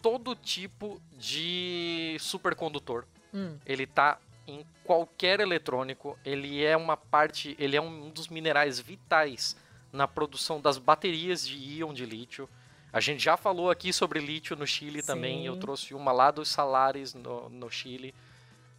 todo 0.01 0.33
tipo 0.35 0.99
de 1.11 2.15
supercondutor. 2.19 3.05
Hum. 3.33 3.57
Ele 3.65 3.85
tá 3.85 4.17
em 4.47 4.65
qualquer 4.83 5.39
eletrônico. 5.39 6.17
Ele 6.25 6.63
é 6.63 6.75
uma 6.75 6.95
parte, 6.97 7.55
ele 7.59 7.75
é 7.75 7.81
um 7.81 8.09
dos 8.09 8.27
minerais 8.27 8.79
vitais 8.79 9.55
na 9.91 10.07
produção 10.07 10.59
das 10.59 10.77
baterias 10.79 11.45
de 11.47 11.55
íon 11.57 11.93
de 11.93 12.05
lítio. 12.05 12.49
A 12.91 12.99
gente 12.99 13.23
já 13.23 13.35
falou 13.37 13.69
aqui 13.69 13.91
sobre 13.93 14.19
lítio 14.19 14.55
no 14.55 14.65
Chile 14.65 15.03
também. 15.03 15.39
Sim. 15.41 15.47
Eu 15.47 15.57
trouxe 15.57 15.93
uma 15.93 16.11
lá 16.11 16.31
dos 16.31 16.49
Salares 16.49 17.13
no, 17.13 17.49
no 17.49 17.69
Chile. 17.69 18.15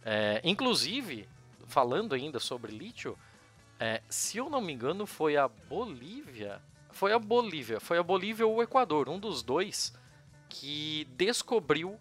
É, 0.03 0.41
inclusive, 0.43 1.27
falando 1.67 2.13
ainda 2.13 2.39
sobre 2.39 2.71
lítio, 2.71 3.17
é, 3.79 4.01
se 4.09 4.37
eu 4.37 4.49
não 4.49 4.61
me 4.61 4.73
engano, 4.73 5.05
foi 5.05 5.37
a 5.37 5.47
Bolívia. 5.47 6.61
Foi 6.91 7.13
a 7.13 7.19
Bolívia, 7.19 7.79
foi 7.79 7.97
a 7.97 8.03
Bolívia 8.03 8.47
ou 8.47 8.55
o 8.55 8.63
Equador, 8.63 9.07
um 9.09 9.19
dos 9.19 9.43
dois, 9.43 9.93
que 10.49 11.07
descobriu 11.15 11.99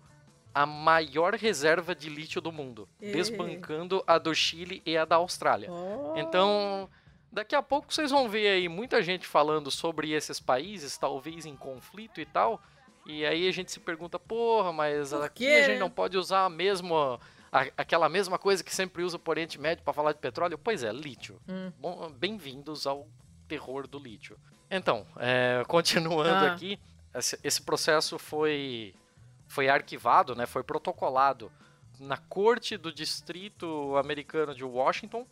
a 0.55 0.65
maior 0.65 1.35
reserva 1.35 1.95
de 1.95 2.09
lítio 2.09 2.41
do 2.41 2.51
mundo, 2.51 2.89
E- 3.01 3.13
desbancando 3.13 4.03
a 4.07 4.17
do 4.17 4.35
Chile 4.35 4.83
e 4.87 4.97
a 4.97 5.05
da 5.05 5.17
Austrália. 5.17 5.71
Oh. 5.71 6.15
Então, 6.17 6.89
daqui 7.31 7.55
a 7.55 7.63
pouco 7.63 7.93
vocês 7.93 8.11
vão 8.11 8.27
ver 8.27 8.49
aí 8.49 8.69
muita 8.69 9.03
gente 9.03 9.27
falando 9.27 9.71
sobre 9.71 10.13
esses 10.13 10.41
países, 10.41 10.97
talvez 10.97 11.45
em 11.45 11.55
conflito 11.55 12.23
e 12.23 12.25
tal. 12.25 12.63
E 13.05 13.27
aí 13.27 13.47
a 13.47 13.53
gente 13.53 13.71
se 13.71 13.79
pergunta, 13.79 14.19
porra, 14.19 14.73
mas 14.73 15.11
Por 15.11 15.23
aqui 15.23 15.47
a 15.47 15.61
gente 15.61 15.75
né? 15.75 15.79
não 15.79 15.91
pode 15.91 16.17
usar 16.17 16.47
a 16.47 16.51
mesma, 16.51 17.21
a- 17.53 17.71
aquela 17.77 18.09
mesma 18.09 18.39
coisa 18.39 18.63
que 18.63 18.75
sempre 18.75 19.03
usa 19.03 19.19
por 19.19 19.33
Oriente 19.33 19.59
Médio 19.61 19.85
para 19.85 19.93
falar 19.93 20.13
de 20.13 20.19
petróleo? 20.19 20.59
Pois 20.59 20.83
é, 20.83 20.93
lítio. 20.93 21.41
Hum. 21.49 21.73
Bem-vindos 22.19 22.87
ao 22.87 23.07
terror 23.49 23.87
do 23.87 23.99
lítio. 23.99 24.39
Então, 24.71 25.07
é, 25.17 25.63
continuando 25.69 26.29
Ah. 26.47 26.53
aqui, 26.53 26.79
esse, 27.15 27.39
esse 27.43 27.63
processo 27.63 28.19
foi, 28.19 28.95
foi 29.47 29.69
arquivado, 29.69 30.35
né, 30.35 30.45
foi 30.47 30.63
protocolado 30.65 31.51
na 32.01 32.17
corte 32.17 32.77
do 32.77 32.93
distrito 32.93 33.97
americano 33.97 34.55
de 34.55 34.65
Washington, 34.65 35.27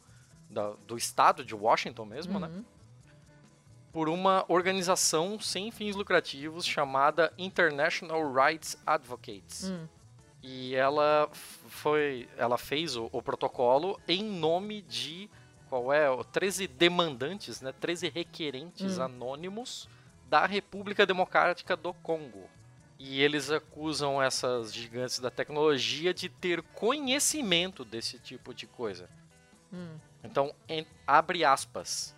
da- 0.49 0.71
do 0.87 0.97
estado 0.97 1.45
de 1.45 1.55
Washington 1.55 2.05
mesmo, 2.05 2.39
né, 2.39 2.47
Uhum. 2.47 2.65
por 3.93 4.09
uma 4.09 4.45
organização 4.49 5.39
sem 5.41 5.71
fins 5.73 5.97
lucrativos 5.97 6.65
chamada 6.65 7.33
International 7.37 8.33
Rights 8.33 8.77
Advocates. 8.87 9.69
Hum. 9.71 9.87
E 10.47 10.75
ela 10.75 11.31
foi, 11.33 12.29
ela 12.37 12.59
fez 12.59 12.97
o, 12.97 13.09
o 13.11 13.23
protocolo 13.23 13.99
em 14.07 14.23
nome 14.23 14.83
de 14.83 15.31
qual 15.71 15.91
é, 15.91 16.11
o 16.11 16.23
13 16.23 16.67
demandantes, 16.67 17.63
né, 17.63 17.73
13 17.73 18.11
requerentes 18.11 18.99
Hum. 18.99 19.03
anônimos 19.05 19.89
da 20.29 20.45
República 20.45 21.07
Democrática 21.07 21.75
do 21.75 21.95
Congo. 21.95 22.47
E 22.99 23.23
eles 23.23 23.51
acusam 23.51 24.23
essas 24.23 24.73
gigantes 24.73 25.19
da 25.19 25.31
tecnologia 25.31 26.13
de 26.13 26.29
ter 26.29 26.61
conhecimento 26.75 27.83
desse 27.83 28.19
tipo 28.19 28.53
de 28.53 28.67
coisa. 28.67 29.09
Hum. 29.73 29.97
Então, 30.23 30.55
em- 30.69 30.87
abre 31.07 31.43
aspas. 31.43 32.15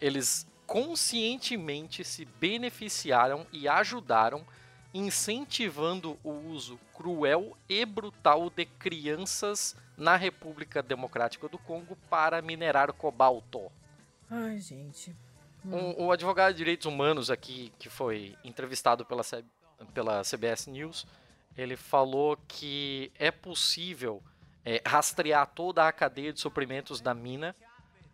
Eles 0.00 0.46
conscientemente 0.66 2.04
se 2.04 2.24
beneficiaram 2.24 3.46
e 3.52 3.68
ajudaram 3.68 4.44
incentivando 4.92 6.18
o 6.24 6.30
uso 6.30 6.78
cruel 6.94 7.56
e 7.68 7.84
brutal 7.84 8.50
de 8.50 8.64
crianças 8.64 9.76
na 9.96 10.16
República 10.16 10.82
Democrática 10.82 11.48
do 11.48 11.58
Congo 11.58 11.96
para 12.08 12.40
minerar 12.40 12.92
cobalto. 12.92 13.70
Ai, 14.30 14.58
gente. 14.58 15.14
Um, 15.64 16.06
o 16.06 16.12
advogado 16.12 16.52
de 16.52 16.58
direitos 16.58 16.86
humanos 16.86 17.30
aqui, 17.30 17.72
que 17.78 17.88
foi 17.88 18.36
entrevistado 18.44 19.04
pela, 19.04 19.22
C- 19.22 19.44
pela 19.92 20.22
CBS 20.22 20.66
News, 20.68 21.06
ele 21.56 21.76
falou 21.76 22.38
que 22.46 23.10
é 23.18 23.30
possível 23.30 24.22
é, 24.64 24.80
rastrear 24.86 25.46
toda 25.48 25.86
a 25.86 25.92
cadeia 25.92 26.32
de 26.32 26.40
suprimentos 26.40 27.00
da 27.00 27.12
mina, 27.12 27.54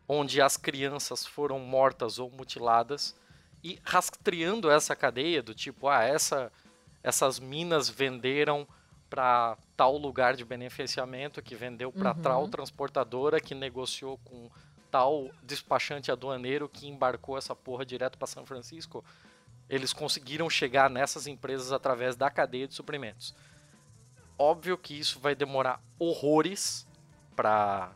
onde 0.09 0.41
as 0.41 0.57
crianças 0.57 1.27
foram 1.27 1.59
mortas 1.59 2.19
ou 2.19 2.31
mutiladas, 2.31 3.15
e 3.63 3.79
rastreando 3.85 4.71
essa 4.71 4.95
cadeia 4.97 5.43
do 5.43 5.55
tipo, 5.55 5.89
ah, 5.89 6.03
essa, 6.03 6.53
essas 7.05 7.39
minas 7.39 7.89
venderam 7.89 8.67
para 9.11 9.57
tal 9.77 9.97
lugar 9.97 10.35
de 10.35 10.45
beneficiamento, 10.45 11.41
que 11.43 11.55
vendeu 11.55 11.93
para 11.93 12.13
Uhum. 12.13 12.23
tal 12.23 12.49
transportadora, 12.49 13.39
que 13.41 13.55
negociou 13.55 14.19
com 14.25 14.51
tal 14.91 15.31
despachante 15.43 16.11
aduaneiro 16.11 16.69
que 16.69 16.89
embarcou 16.89 17.37
essa 17.37 17.55
porra 17.55 17.85
direto 17.85 18.17
para 18.17 18.27
São 18.27 18.47
Francisco. 18.47 19.05
Eles 19.69 19.93
conseguiram 19.93 20.49
chegar 20.49 20.89
nessas 20.89 21.27
empresas 21.27 21.71
através 21.73 22.17
da 22.17 22.31
cadeia 22.31 22.67
de 22.67 22.75
suprimentos. 22.75 23.35
Óbvio 24.39 24.77
que 24.79 24.99
isso 24.99 25.21
vai 25.21 25.35
demorar 25.35 25.81
horrores 25.99 26.87
para 27.37 27.93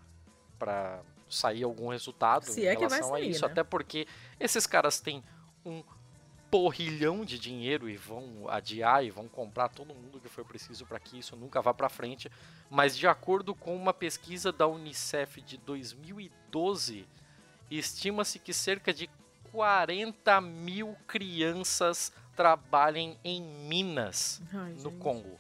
para 0.59 1.01
sair 1.31 1.63
algum 1.63 1.89
resultado 1.89 2.47
Se 2.47 2.63
em 2.63 2.67
é 2.67 2.75
que 2.75 2.87
vai 2.89 2.99
relação 2.99 3.15
a 3.15 3.21
isso, 3.21 3.45
né? 3.45 3.51
até 3.53 3.63
porque 3.63 4.07
esses 4.41 4.67
caras 4.67 4.99
têm 5.01 5.23
um 5.65 5.83
porrilhão 6.51 7.25
de 7.25 7.39
dinheiro 7.39 7.89
e 7.89 7.97
vão 7.97 8.49
adiar 8.49 9.05
e 9.05 9.11
vão 9.11 9.29
comprar 9.29 9.69
todo 9.69 9.95
mundo 9.95 10.21
que 10.21 10.29
for 10.29 10.45
preciso 10.45 10.87
para 10.87 10.99
que 10.99 11.19
isso 11.19 11.37
nunca 11.37 11.61
vá 11.61 11.75
para 11.75 11.89
frente. 11.89 12.31
Mas 12.71 12.97
de 12.97 13.07
acordo 13.07 13.55
com 13.55 13.77
uma 13.77 13.93
pesquisa 13.93 14.51
da 14.51 14.67
Unicef 14.67 15.41
de 15.43 15.59
2012, 15.59 17.07
estima-se 17.71 18.39
que 18.39 18.53
cerca 18.53 18.93
de 18.93 19.09
40 19.53 20.41
mil 20.41 20.97
crianças 21.07 22.13
trabalhem 22.35 23.19
em 23.25 23.43
minas 23.43 24.41
Ai, 24.53 24.73
no 24.75 24.91
gente. 24.91 24.99
Congo. 24.99 25.37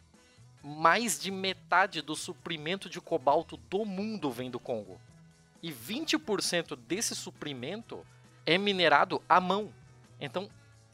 Mais 0.62 1.18
de 1.18 1.30
metade 1.30 2.02
do 2.02 2.16
suprimento 2.16 2.90
de 2.90 3.00
cobalto 3.00 3.56
do 3.56 3.84
mundo 3.84 4.30
vem 4.30 4.50
do 4.50 4.58
Congo. 4.58 5.00
E 5.62 5.72
20% 5.72 6.76
desse 6.76 7.14
suprimento 7.14 8.04
é 8.44 8.58
minerado 8.58 9.22
à 9.28 9.40
mão. 9.40 9.72
Então, 10.20 10.50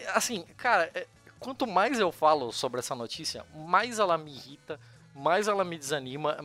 assim, 0.08 0.44
cara, 0.56 0.90
é- 0.94 1.06
quanto 1.38 1.66
mais 1.66 1.98
eu 1.98 2.10
falo 2.12 2.52
sobre 2.52 2.80
essa 2.80 2.94
notícia, 2.94 3.44
mais 3.54 3.98
ela 3.98 4.16
me 4.18 4.32
irrita, 4.32 4.78
mais 5.14 5.48
ela 5.48 5.64
me 5.64 5.78
desanima. 5.78 6.36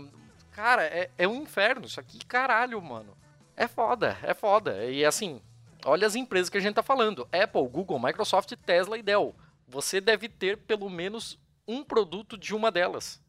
Cara, 0.52 0.84
é, 0.84 1.10
é 1.18 1.28
um 1.28 1.42
inferno 1.44 1.86
isso 1.86 2.00
aqui, 2.00 2.20
caralho, 2.26 2.82
mano. 2.82 3.18
É 3.56 3.68
foda, 3.68 4.18
é 4.24 4.34
foda. 4.34 4.86
E 4.86 5.06
assim, 5.06 5.42
Olha 5.86 6.06
as 6.06 6.16
empresas 6.16 6.50
que 6.50 6.58
a 6.58 6.62
gente 6.62 6.72
está 6.72 6.84
falando: 6.84 7.28
Apple, 7.32 7.68
Google, 7.68 8.00
Microsoft, 8.00 8.54
Tesla 8.66 8.98
e 8.98 9.04
Dell. 9.04 9.36
Você 9.68 10.02
deve 10.02 10.28
ter 10.28 10.58
pelo 10.58 10.90
menos 10.90 11.40
um 11.68 11.84
produto 11.84 12.38
de 12.38 12.56
uma 12.56 12.72
delas. 12.72 13.22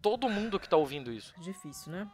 Todo 0.00 0.28
mundo 0.28 0.60
que 0.60 0.66
está 0.66 0.76
ouvindo 0.76 1.10
isso. 1.10 1.34
Difícil, 1.40 1.90
né? 1.90 2.08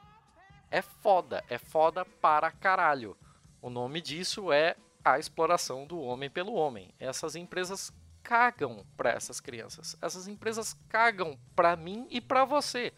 É 0.70 0.80
foda, 0.80 1.44
é 1.50 1.58
foda 1.58 2.04
para 2.04 2.50
caralho. 2.50 3.16
O 3.60 3.68
nome 3.68 4.00
disso 4.00 4.50
é 4.50 4.76
a 5.04 5.18
exploração 5.18 5.86
do 5.86 6.00
homem 6.00 6.30
pelo 6.30 6.54
homem. 6.54 6.94
Essas 6.98 7.36
empresas 7.36 7.92
cagam 8.22 8.86
para 8.96 9.10
essas 9.10 9.40
crianças. 9.40 9.96
Essas 10.00 10.28
empresas 10.28 10.76
cagam 10.88 11.38
para 11.54 11.76
mim 11.76 12.06
e 12.10 12.20
para 12.20 12.44
você. 12.44 12.92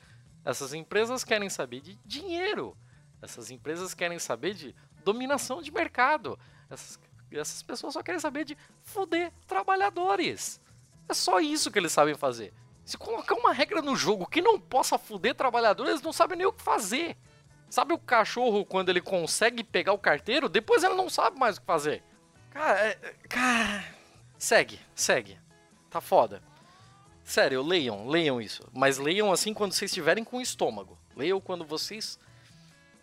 Essas 0.45 0.75
empresas 0.75 1.25
querem 1.25 1.49
saber 1.49 1.81
de 1.81 1.99
dinheiro. 2.05 2.77
Essas 3.23 3.51
empresas 3.51 3.95
querem 3.95 4.19
saber 4.19 4.55
de 4.55 4.75
dominação 5.03 5.63
de 5.63 5.73
mercado. 5.73 6.39
Essas, 6.69 7.01
essas 7.31 7.63
pessoas 7.63 7.95
só 7.95 8.03
querem 8.03 8.21
saber 8.21 8.45
de 8.45 8.57
foder 8.83 9.33
trabalhadores. 9.47 10.61
É 11.09 11.15
só 11.15 11.41
isso 11.41 11.71
que 11.71 11.79
eles 11.79 11.93
sabem 11.93 12.15
fazer. 12.15 12.53
Se 12.85 12.99
colocar 12.99 13.35
uma 13.35 13.53
regra 13.53 13.81
no 13.81 13.97
jogo 13.97 14.27
que 14.27 14.43
não 14.43 14.61
possa 14.61 14.99
foder 14.99 15.35
trabalhadores, 15.35 15.93
eles 15.93 16.03
não 16.03 16.13
sabem 16.13 16.37
nem 16.37 16.47
o 16.47 16.53
que 16.53 16.63
fazer. 16.63 17.17
Sabe 17.69 17.93
o 17.93 17.99
cachorro 17.99 18.65
quando 18.65 18.89
ele 18.89 19.01
consegue 19.01 19.65
pegar 19.65 19.93
o 19.93 19.99
carteiro, 19.99 20.49
depois 20.49 20.85
ele 20.85 20.95
não 20.95 21.09
sabe 21.11 21.39
mais 21.39 21.57
o 21.57 21.61
que 21.61 21.67
fazer. 21.67 22.03
Cara, 22.51 22.79
é, 22.81 22.99
é 23.03 23.15
cara, 23.29 23.85
segue, 24.39 24.79
segue. 24.95 25.39
Tá 25.91 26.01
foda. 26.01 26.43
Sério, 27.25 27.63
leiam, 27.63 28.07
leiam 28.07 28.41
isso. 28.41 28.69
Mas 28.73 28.99
leiam 28.99 29.33
assim 29.33 29.55
quando 29.55 29.73
vocês 29.73 29.91
estiverem 29.91 30.23
com 30.23 30.37
o 30.37 30.43
estômago. 30.43 30.99
Leiam 31.17 31.41
quando 31.41 31.65
vocês 31.65 32.19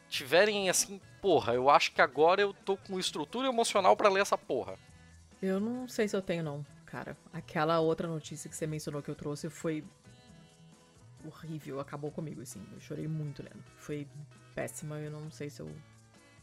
tiverem 0.10 0.70
assim, 0.70 1.02
porra, 1.22 1.54
eu 1.54 1.70
acho 1.70 1.92
que 1.92 2.02
agora 2.02 2.42
eu 2.42 2.54
tô 2.54 2.78
com 2.78 3.00
estrutura 3.00 3.48
emocional 3.48 3.96
para 3.98 4.10
ler 4.10 4.22
essa 4.22 4.38
porra. 4.38 4.78
Eu 5.42 5.60
não 5.60 5.88
sei 5.88 6.08
se 6.08 6.16
eu 6.16 6.22
tenho 6.22 6.44
não, 6.44 6.66
cara. 6.86 7.18
Aquela 7.34 7.80
outra 7.80 8.08
notícia 8.08 8.50
que 8.50 8.56
você 8.56 8.68
mencionou 8.68 9.02
que 9.02 9.10
eu 9.10 9.16
trouxe 9.16 9.50
foi 9.50 9.84
horrível, 11.26 11.80
acabou 11.80 12.12
comigo 12.12 12.42
assim. 12.42 12.66
Eu 12.74 12.80
chorei 12.80 13.08
muito 13.08 13.42
lendo. 13.42 13.64
Foi 13.78 14.08
péssima, 14.56 15.00
eu 15.00 15.12
não 15.12 15.32
sei 15.32 15.50
se 15.50 15.62
eu 15.62 15.72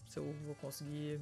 se 0.09 0.19
eu 0.19 0.33
vou 0.45 0.55
conseguir 0.57 1.21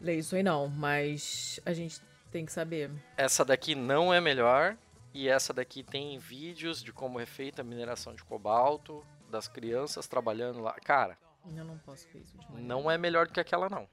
ler 0.00 0.18
isso 0.18 0.34
aí 0.34 0.42
não, 0.42 0.68
mas 0.68 1.60
a 1.64 1.72
gente 1.72 2.00
tem 2.30 2.44
que 2.44 2.52
saber. 2.52 2.90
Essa 3.16 3.44
daqui 3.44 3.74
não 3.74 4.12
é 4.12 4.20
melhor. 4.20 4.76
E 5.14 5.28
essa 5.28 5.54
daqui 5.54 5.82
tem 5.82 6.18
vídeos 6.18 6.82
de 6.82 6.92
como 6.92 7.18
é 7.18 7.24
feita 7.24 7.62
a 7.62 7.64
mineração 7.64 8.14
de 8.14 8.22
cobalto, 8.22 9.02
das 9.30 9.48
crianças 9.48 10.06
trabalhando 10.06 10.60
lá. 10.60 10.74
Cara, 10.74 11.16
eu 11.54 11.64
não 11.64 11.78
posso 11.78 12.06
ver 12.08 12.18
isso 12.18 12.36
de 12.36 12.52
manhã. 12.52 12.66
Não 12.66 12.90
é 12.90 12.98
melhor 12.98 13.26
do 13.26 13.32
que 13.32 13.40
aquela, 13.40 13.70
não. 13.70 13.88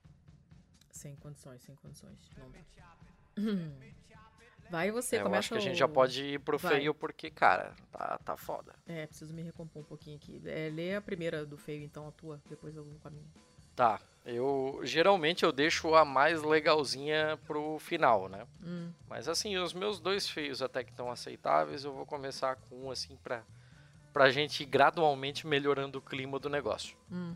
Sem 0.92 1.16
condições, 1.16 1.62
sem 1.64 1.76
condições. 1.76 2.30
Não 2.38 2.52
dá. 2.52 2.60
Vai 4.74 4.90
você, 4.90 5.18
é, 5.18 5.20
começa 5.20 5.36
Eu 5.36 5.40
acho 5.40 5.50
que 5.50 5.58
a 5.58 5.60
gente 5.60 5.78
já 5.78 5.88
pode 5.88 6.24
ir 6.24 6.40
pro 6.40 6.58
Vai. 6.58 6.78
feio, 6.78 6.96
porque, 6.96 7.30
cara, 7.30 7.76
tá, 7.92 8.20
tá 8.26 8.36
foda. 8.36 8.74
É, 8.88 9.06
preciso 9.06 9.32
me 9.32 9.44
recompor 9.44 9.84
um 9.84 9.86
pouquinho 9.86 10.16
aqui. 10.18 10.42
É, 10.48 10.72
lê 10.74 10.96
a 10.96 11.02
primeira 11.02 11.46
do 11.46 11.56
feio, 11.60 11.84
então, 11.84 12.08
a 12.08 12.12
tua. 12.12 12.42
Depois 12.50 12.76
eu 12.76 12.84
vou 12.84 12.96
com 12.96 13.08
a 13.08 13.12
minha. 13.12 13.24
Tá, 13.76 14.02
eu 14.26 14.82
geralmente 14.82 15.44
eu 15.44 15.52
deixo 15.52 15.94
a 15.94 16.04
mais 16.04 16.42
legalzinha 16.42 17.38
pro 17.46 17.78
final, 17.78 18.28
né? 18.28 18.48
Hum. 18.66 18.92
Mas 19.08 19.28
assim, 19.28 19.58
os 19.58 19.76
meus 19.76 20.00
dois 20.00 20.28
feios 20.28 20.60
até 20.60 20.84
que 20.84 20.90
estão 20.90 21.12
aceitáveis, 21.12 21.84
eu 21.84 21.94
vou 21.94 22.08
começar 22.08 22.56
com 22.56 22.88
um 22.88 22.90
assim 22.90 23.16
pra, 23.18 23.44
pra 24.12 24.32
gente 24.32 24.64
ir 24.64 24.66
gradualmente 24.66 25.46
melhorando 25.46 26.00
o 26.00 26.02
clima 26.02 26.40
do 26.40 26.50
negócio. 26.50 26.98
Hum. 27.12 27.36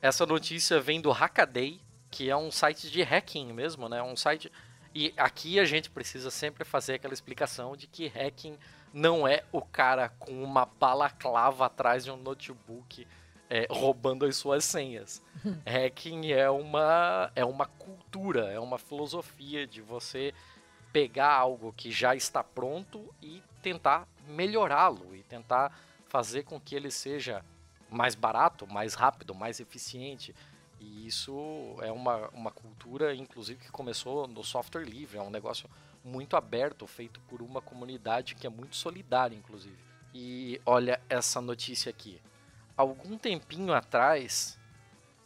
Essa 0.00 0.24
notícia 0.24 0.78
vem 0.78 1.00
do 1.00 1.10
Hackaday, 1.10 1.80
que 2.12 2.30
é 2.30 2.36
um 2.36 2.52
site 2.52 2.88
de 2.92 3.02
hacking 3.02 3.52
mesmo, 3.52 3.88
né? 3.88 4.00
Um 4.00 4.16
site. 4.16 4.52
E 4.98 5.12
aqui 5.14 5.60
a 5.60 5.64
gente 5.66 5.90
precisa 5.90 6.30
sempre 6.30 6.64
fazer 6.64 6.94
aquela 6.94 7.12
explicação 7.12 7.76
de 7.76 7.86
que 7.86 8.06
hacking 8.06 8.56
não 8.94 9.28
é 9.28 9.44
o 9.52 9.60
cara 9.60 10.08
com 10.08 10.42
uma 10.42 10.64
balaclava 10.64 11.66
atrás 11.66 12.02
de 12.02 12.10
um 12.10 12.16
notebook 12.16 13.06
é, 13.50 13.66
roubando 13.68 14.24
as 14.24 14.38
suas 14.38 14.64
senhas. 14.64 15.22
Hacking 15.68 16.32
é 16.32 16.48
uma, 16.48 17.30
é 17.36 17.44
uma 17.44 17.66
cultura, 17.66 18.50
é 18.50 18.58
uma 18.58 18.78
filosofia 18.78 19.66
de 19.66 19.82
você 19.82 20.32
pegar 20.94 21.30
algo 21.30 21.74
que 21.76 21.90
já 21.90 22.16
está 22.16 22.42
pronto 22.42 23.14
e 23.20 23.42
tentar 23.60 24.08
melhorá-lo 24.26 25.14
e 25.14 25.22
tentar 25.24 25.78
fazer 26.08 26.44
com 26.44 26.58
que 26.58 26.74
ele 26.74 26.90
seja 26.90 27.44
mais 27.90 28.14
barato, 28.14 28.66
mais 28.66 28.94
rápido, 28.94 29.34
mais 29.34 29.60
eficiente. 29.60 30.34
E 30.80 31.06
isso 31.06 31.76
é 31.80 31.90
uma, 31.90 32.28
uma 32.28 32.50
cultura, 32.50 33.14
inclusive, 33.14 33.58
que 33.64 33.70
começou 33.70 34.26
no 34.26 34.44
software 34.44 34.84
livre. 34.84 35.18
É 35.18 35.22
um 35.22 35.30
negócio 35.30 35.68
muito 36.04 36.36
aberto, 36.36 36.86
feito 36.86 37.20
por 37.22 37.40
uma 37.42 37.60
comunidade 37.60 38.34
que 38.34 38.46
é 38.46 38.50
muito 38.50 38.76
solidária, 38.76 39.34
inclusive. 39.34 39.76
E 40.14 40.60
olha 40.64 41.00
essa 41.08 41.40
notícia 41.40 41.90
aqui. 41.90 42.20
Algum 42.76 43.16
tempinho 43.18 43.72
atrás 43.72 44.58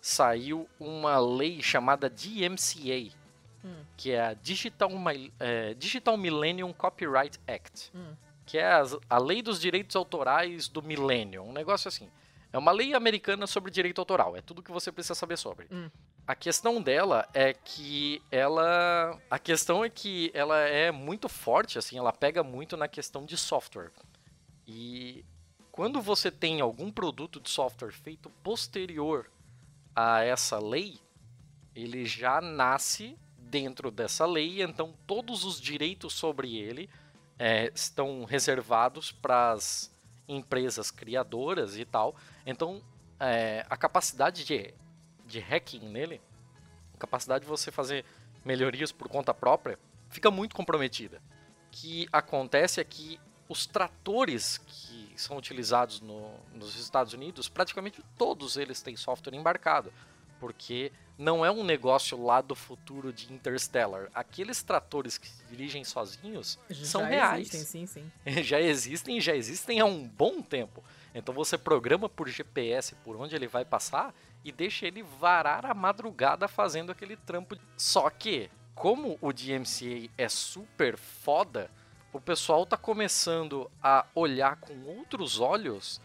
saiu 0.01 0.69
uma 0.79 1.19
lei 1.19 1.63
chamada 1.63 2.09
DMCA, 2.09 3.13
Hum. 3.63 3.85
que 3.97 4.11
é 4.13 4.21
a 4.29 4.33
Digital, 4.35 4.91
é, 5.39 5.75
Digital 5.75 6.17
Millennium 6.17 6.73
Copyright 6.73 7.39
Act 7.47 7.91
Hum. 7.95 8.15
que 8.47 8.57
é 8.57 8.73
as- 8.73 8.97
a 9.09 9.19
lei 9.19 9.43
dos 9.43 9.61
direitos 9.61 9.95
autorais 9.95 10.67
do 10.67 10.83
milênio, 10.83 11.43
um 11.43 11.53
negócio 11.53 11.87
assim. 11.89 12.09
É 12.53 12.59
uma 12.59 12.73
lei 12.73 12.95
americana 12.95 13.47
sobre 13.47 13.71
direito 13.71 14.01
autoral, 14.01 14.37
é 14.37 14.41
tudo 14.41 14.63
que 14.63 14.73
você 14.73 14.91
precisa 14.91 15.15
saber 15.15 15.37
sobre. 15.37 15.67
Hum. 15.71 15.89
A 16.27 16.35
questão 16.35 16.83
dela 16.83 17.29
é 17.33 17.53
que 17.53 18.23
ela, 18.31 19.19
a 19.31 19.39
questão 19.39 19.85
é 19.85 19.91
que 19.91 20.31
ela 20.35 20.59
é 20.59 20.91
muito 20.91 21.29
forte, 21.29 21.79
assim, 21.79 21.99
ela 21.99 22.13
pega 22.13 22.43
muito 22.43 22.77
na 22.77 22.89
questão 22.89 23.25
de 23.25 23.37
software. 23.37 23.91
E 24.67 25.25
quando 25.73 26.01
você 26.01 26.31
tem 26.31 26.61
algum 26.61 26.91
produto 26.91 27.41
de 27.41 27.51
software 27.51 27.93
feito 27.93 28.29
posterior 28.43 29.31
a 29.95 30.23
essa 30.23 30.59
lei, 30.59 30.99
ele 31.75 32.05
já 32.05 32.41
nasce 32.41 33.17
dentro 33.39 33.91
dessa 33.91 34.27
lei, 34.27 34.63
então 34.63 34.95
todos 35.07 35.45
os 35.45 35.61
direitos 35.61 36.13
sobre 36.13 36.57
ele 36.57 36.89
é, 37.39 37.73
estão 37.75 38.25
reservados 38.25 39.11
para 39.11 39.53
as 39.53 39.91
empresas 40.35 40.91
criadoras 40.91 41.77
e 41.77 41.85
tal. 41.85 42.15
Então, 42.47 42.83
é, 43.19 43.65
a 43.69 43.77
capacidade 43.77 44.45
de, 44.45 44.73
de 45.27 45.41
hacking 45.41 45.81
nele, 45.89 46.21
a 46.95 46.99
capacidade 46.99 47.45
de 47.45 47.49
você 47.51 47.71
fazer 47.71 48.05
melhorias 48.45 48.93
por 48.93 49.09
conta 49.09 49.35
própria, 49.35 49.79
fica 50.09 50.31
muito 50.31 50.55
comprometida. 50.55 51.19
O 51.67 51.71
que 51.71 52.09
acontece 52.13 52.81
é 52.81 52.85
que 52.85 53.19
os 53.49 53.67
tratores 53.67 54.59
que 54.59 55.13
são 55.17 55.37
utilizados 55.37 56.01
no- 56.01 56.33
nos 56.55 56.77
Estados 56.77 57.13
Unidos, 57.13 57.49
praticamente 57.49 58.03
todos 58.17 58.57
eles 58.57 58.81
têm 58.81 58.97
software 58.97 59.35
embarcado, 59.37 59.93
porque 60.41 60.91
não 61.21 61.45
é 61.45 61.51
um 61.51 61.63
negócio 61.63 62.21
lá 62.21 62.41
do 62.41 62.55
futuro 62.55 63.13
de 63.13 63.31
Interstellar. 63.31 64.09
Aqueles 64.15 64.63
tratores 64.63 65.19
que 65.19 65.29
se 65.29 65.45
dirigem 65.45 65.85
sozinhos 65.85 66.59
são 66.83 67.03
Já 67.03 67.07
reais 67.09 67.55
Existem, 67.55 67.87
sim, 67.87 68.11
sim. 68.25 68.43
já 68.43 68.59
existem 68.59 69.19
e 69.19 69.21
já 69.21 69.37
existem 69.37 69.81
há 69.81 69.85
um 69.85 70.09
bom 70.09 70.41
tempo. 70.41 70.83
Então 71.15 71.35
você 71.35 71.59
programa 71.59 72.09
por 72.09 72.27
GPS 72.29 72.95
por 73.05 73.17
onde 73.17 73.37
ele 73.37 73.47
vai 73.47 73.67
passar 73.67 74.15
e 74.43 74.51
deixa 74.51 74.87
ele 74.87 75.03
varar 75.03 75.67
a 75.67 75.75
madrugada 75.75 76.49
fazendo 76.49 76.91
aquele 76.91 77.17
trampo. 77.17 77.55
Só 77.77 78.09
que, 78.09 78.51
como 78.75 79.19
o 79.21 79.31
DMCA 79.31 80.09
é 80.17 80.29
super 80.29 80.97
foda, 80.97 81.71
o 82.13 82.21
pessoal 82.21 82.65
tá 82.65 82.79
começando 82.79 83.71
a 83.83 84.07
olhar 84.15 84.57
com 84.57 84.73
outros 84.85 85.39
olhos 85.39 86.01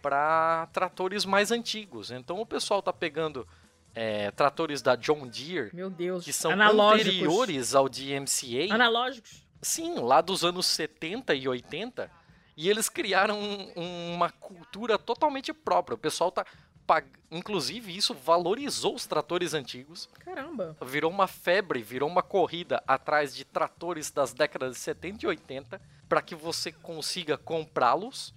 para 0.00 0.68
tratores 0.72 1.24
mais 1.24 1.50
antigos. 1.50 2.10
Então 2.10 2.40
o 2.40 2.46
pessoal 2.46 2.80
tá 2.80 2.92
pegando 2.92 3.46
é, 3.94 4.30
tratores 4.30 4.80
da 4.82 4.96
John 4.96 5.26
Deere 5.26 5.70
Meu 5.74 5.90
Deus. 5.90 6.24
que 6.24 6.32
são 6.32 6.50
Analógicos. 6.52 7.08
anteriores 7.14 7.74
ao 7.74 7.88
DMCA. 7.88 8.72
Analógicos. 8.74 9.44
Sim, 9.60 9.94
lá 10.00 10.20
dos 10.20 10.44
anos 10.44 10.66
70 10.66 11.34
e 11.34 11.46
80. 11.46 12.10
E 12.56 12.68
eles 12.68 12.88
criaram 12.88 13.38
um- 13.40 14.14
uma 14.14 14.30
cultura 14.30 14.98
totalmente 14.98 15.52
própria. 15.52 15.94
O 15.94 15.98
pessoal 15.98 16.30
tá. 16.32 16.44
pag- 16.86 17.06
Inclusive, 17.30 17.96
isso 17.96 18.12
valorizou 18.12 18.94
os 18.94 19.06
tratores 19.06 19.54
antigos. 19.54 20.08
Caramba. 20.18 20.76
Virou 20.84 21.10
uma 21.10 21.26
febre, 21.28 21.80
virou 21.80 22.08
uma 22.08 22.22
corrida 22.22 22.82
atrás 22.86 23.34
de 23.34 23.44
tratores 23.44 24.10
das 24.10 24.34
décadas 24.34 24.72
de 24.74 24.78
70 24.80 25.24
e 25.24 25.28
80 25.28 25.80
para 26.08 26.20
que 26.20 26.34
você 26.34 26.70
consiga 26.72 27.38
comprá-los 27.38 28.34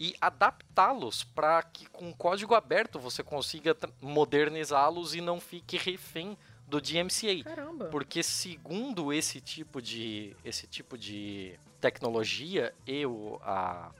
e 0.00 0.14
adaptá-los 0.20 1.24
para 1.24 1.62
que 1.62 1.86
com 1.86 2.12
código 2.12 2.54
aberto 2.54 2.98
você 3.00 3.22
consiga 3.22 3.76
modernizá-los 4.00 5.14
e 5.14 5.20
não 5.20 5.40
fique 5.40 5.76
refém 5.76 6.36
do 6.66 6.80
DMCA. 6.80 7.42
Caramba. 7.42 7.86
Porque 7.86 8.22
segundo 8.22 9.12
esse 9.12 9.40
tipo 9.40 9.80
de 9.82 10.36
esse 10.44 10.66
tipo 10.66 10.96
de 10.96 11.58
tecnologia 11.80 12.74
e 12.86 13.02
a, 13.42 13.90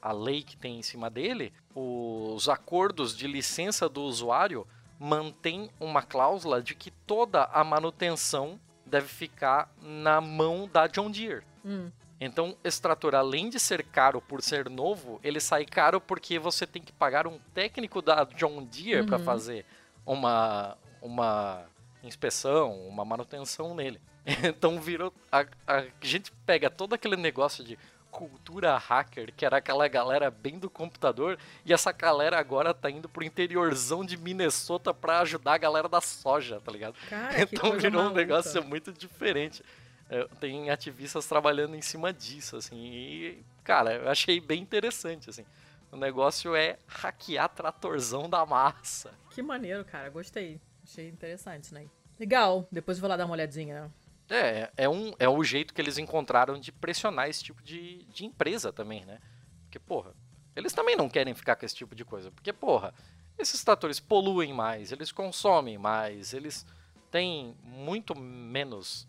a 0.00 0.12
lei 0.12 0.42
que 0.42 0.56
tem 0.56 0.78
em 0.78 0.82
cima 0.82 1.08
dele, 1.10 1.52
os 1.74 2.48
acordos 2.48 3.16
de 3.16 3.26
licença 3.26 3.88
do 3.88 4.02
usuário 4.02 4.66
mantém 4.98 5.70
uma 5.80 6.02
cláusula 6.02 6.62
de 6.62 6.74
que 6.74 6.90
toda 6.90 7.44
a 7.44 7.64
manutenção 7.64 8.60
deve 8.84 9.08
ficar 9.08 9.72
na 9.80 10.20
mão 10.20 10.68
da 10.68 10.86
John 10.86 11.10
Deere. 11.10 11.42
Hum. 11.64 11.90
Então, 12.20 12.54
esse 12.62 12.80
trator, 12.82 13.14
além 13.14 13.48
de 13.48 13.58
ser 13.58 13.82
caro 13.82 14.20
por 14.20 14.42
ser 14.42 14.68
novo, 14.68 15.18
ele 15.24 15.40
sai 15.40 15.64
caro 15.64 16.00
porque 16.00 16.38
você 16.38 16.66
tem 16.66 16.82
que 16.82 16.92
pagar 16.92 17.26
um 17.26 17.38
técnico 17.54 18.02
da 18.02 18.24
John 18.24 18.62
Deere 18.64 19.06
para 19.06 19.16
Uhum. 19.18 19.24
fazer 19.24 19.64
uma, 20.04 20.76
uma 21.00 21.64
inspeção, 22.02 22.78
uma 22.86 23.04
manutenção 23.04 23.74
nele. 23.74 24.00
Então, 24.44 24.78
virou. 24.80 25.12
A, 25.32 25.46
a 25.66 25.84
gente 26.02 26.30
pega 26.44 26.68
todo 26.68 26.94
aquele 26.94 27.16
negócio 27.16 27.64
de 27.64 27.78
cultura 28.10 28.76
hacker, 28.76 29.32
que 29.34 29.46
era 29.46 29.56
aquela 29.58 29.86
galera 29.88 30.30
bem 30.30 30.58
do 30.58 30.68
computador, 30.68 31.38
e 31.64 31.72
essa 31.72 31.90
galera 31.92 32.38
agora 32.38 32.74
tá 32.74 32.90
indo 32.90 33.08
pro 33.08 33.24
interiorzão 33.24 34.04
de 34.04 34.16
Minnesota 34.16 34.92
pra 34.92 35.20
ajudar 35.20 35.54
a 35.54 35.58
galera 35.58 35.88
da 35.88 36.00
soja, 36.00 36.60
tá 36.60 36.70
ligado? 36.72 36.96
Cara, 37.08 37.40
então 37.42 37.72
virou 37.78 38.00
um 38.00 38.04
maluca. 38.06 38.20
negócio 38.20 38.62
muito 38.64 38.92
diferente. 38.92 39.62
É, 40.10 40.26
Tem 40.40 40.68
ativistas 40.70 41.24
trabalhando 41.26 41.76
em 41.76 41.80
cima 41.80 42.12
disso, 42.12 42.56
assim, 42.56 42.76
e, 42.76 43.44
cara, 43.62 43.94
eu 43.94 44.08
achei 44.10 44.40
bem 44.40 44.60
interessante, 44.60 45.30
assim. 45.30 45.46
O 45.92 45.96
negócio 45.96 46.54
é 46.54 46.78
hackear 46.86 47.48
tratorzão 47.48 48.28
da 48.28 48.44
massa. 48.44 49.12
Que 49.30 49.40
maneiro, 49.42 49.84
cara. 49.84 50.08
Gostei. 50.10 50.60
Achei 50.84 51.08
interessante, 51.08 51.72
né? 51.72 51.86
Legal. 52.18 52.66
Depois 52.70 52.98
eu 52.98 53.00
vou 53.00 53.08
lá 53.08 53.16
dar 53.16 53.24
uma 53.24 53.34
olhadinha. 53.34 53.82
né? 53.84 53.90
É, 54.28 54.70
é, 54.84 54.88
um, 54.88 55.12
é 55.18 55.28
o 55.28 55.42
jeito 55.42 55.74
que 55.74 55.80
eles 55.80 55.98
encontraram 55.98 56.58
de 56.60 56.70
pressionar 56.70 57.28
esse 57.28 57.42
tipo 57.42 57.62
de, 57.62 58.04
de 58.04 58.24
empresa 58.24 58.72
também, 58.72 59.04
né? 59.04 59.18
Porque, 59.62 59.78
porra, 59.80 60.12
eles 60.54 60.72
também 60.72 60.96
não 60.96 61.08
querem 61.08 61.34
ficar 61.34 61.56
com 61.56 61.64
esse 61.66 61.74
tipo 61.74 61.94
de 61.94 62.04
coisa. 62.04 62.30
Porque, 62.30 62.52
porra, 62.52 62.94
esses 63.36 63.62
tratores 63.64 63.98
poluem 63.98 64.52
mais, 64.52 64.92
eles 64.92 65.10
consomem 65.10 65.78
mais, 65.78 66.32
eles 66.32 66.64
têm 67.10 67.56
muito 67.64 68.16
menos 68.16 69.08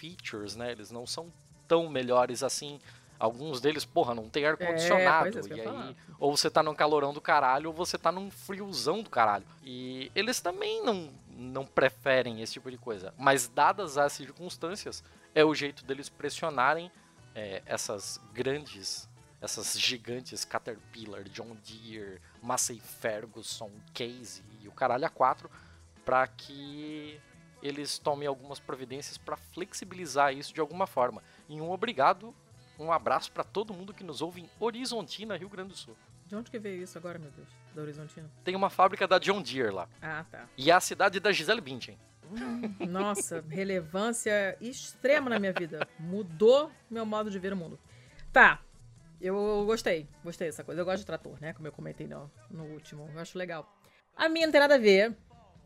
features, 0.00 0.56
né? 0.56 0.72
Eles 0.72 0.90
não 0.90 1.06
são 1.06 1.30
tão 1.68 1.88
melhores 1.88 2.42
assim. 2.42 2.80
Alguns 3.18 3.60
deles, 3.60 3.84
porra, 3.84 4.14
não 4.14 4.30
tem 4.30 4.46
ar-condicionado. 4.46 5.38
é, 5.38 5.42
eu 5.42 5.56
e 5.56 5.60
aí, 5.60 5.66
falar. 5.66 5.94
ou 6.18 6.34
você 6.34 6.50
tá 6.50 6.62
num 6.62 6.74
calorão 6.74 7.12
do 7.12 7.20
caralho, 7.20 7.68
ou 7.68 7.74
você 7.74 7.98
tá 7.98 8.10
num 8.10 8.30
friozão 8.30 9.02
do 9.02 9.10
caralho. 9.10 9.44
E 9.62 10.10
eles 10.14 10.40
também 10.40 10.82
não, 10.82 11.10
não 11.28 11.66
preferem 11.66 12.40
esse 12.40 12.54
tipo 12.54 12.70
de 12.70 12.78
coisa. 12.78 13.12
Mas, 13.18 13.46
dadas 13.46 13.98
as 13.98 14.14
circunstâncias, 14.14 15.04
é 15.34 15.44
o 15.44 15.54
jeito 15.54 15.84
deles 15.84 16.08
pressionarem 16.08 16.90
é, 17.34 17.62
essas 17.66 18.18
grandes, 18.32 19.06
essas 19.38 19.78
gigantes 19.78 20.46
Caterpillar, 20.46 21.24
John 21.24 21.54
Deere, 21.62 22.22
Massey 22.42 22.80
Ferguson, 22.80 23.70
Case 23.92 24.42
e 24.62 24.66
o 24.66 24.72
caralho 24.72 25.04
a 25.04 25.10
quatro, 25.10 25.50
para 26.06 26.26
que 26.26 27.20
eles 27.62 27.98
tomem 27.98 28.26
algumas 28.26 28.58
providências 28.58 29.18
para 29.18 29.36
flexibilizar 29.36 30.34
isso 30.34 30.52
de 30.52 30.60
alguma 30.60 30.86
forma. 30.86 31.22
E 31.48 31.60
um 31.60 31.70
obrigado, 31.70 32.34
um 32.78 32.92
abraço 32.92 33.30
para 33.32 33.44
todo 33.44 33.74
mundo 33.74 33.92
que 33.92 34.04
nos 34.04 34.22
ouve 34.22 34.42
em 34.42 34.50
Horizontina, 34.58 35.36
Rio 35.36 35.48
Grande 35.48 35.70
do 35.70 35.76
Sul. 35.76 35.96
De 36.26 36.36
onde 36.36 36.50
que 36.50 36.58
veio 36.58 36.82
isso 36.82 36.96
agora, 36.96 37.18
meu 37.18 37.30
Deus? 37.32 37.48
Da 37.74 37.82
Horizontina? 37.82 38.30
Tem 38.44 38.54
uma 38.54 38.70
fábrica 38.70 39.06
da 39.06 39.18
John 39.18 39.42
Deere 39.42 39.70
lá. 39.70 39.88
Ah, 40.00 40.24
tá. 40.30 40.48
E 40.56 40.70
é 40.70 40.74
a 40.74 40.80
cidade 40.80 41.18
da 41.18 41.32
Gisele 41.32 41.60
Bündchen. 41.60 41.98
Nossa, 42.88 43.44
relevância 43.50 44.56
extrema 44.60 45.28
na 45.28 45.38
minha 45.38 45.52
vida. 45.52 45.86
Mudou 45.98 46.70
meu 46.88 47.04
modo 47.04 47.30
de 47.30 47.38
ver 47.38 47.52
o 47.52 47.56
mundo. 47.56 47.78
Tá. 48.32 48.60
Eu 49.20 49.64
gostei. 49.66 50.08
Gostei 50.24 50.48
dessa 50.48 50.64
coisa. 50.64 50.80
Eu 50.80 50.84
gosto 50.84 51.00
de 51.00 51.06
trator, 51.06 51.36
né? 51.40 51.52
Como 51.52 51.66
eu 51.66 51.72
comentei 51.72 52.06
no, 52.06 52.30
no 52.48 52.64
último. 52.64 53.10
Eu 53.12 53.20
acho 53.20 53.36
legal. 53.36 53.68
A 54.16 54.28
minha 54.28 54.46
não 54.46 54.52
tem 54.52 54.60
nada 54.60 54.76
a 54.76 54.78
ver. 54.78 55.16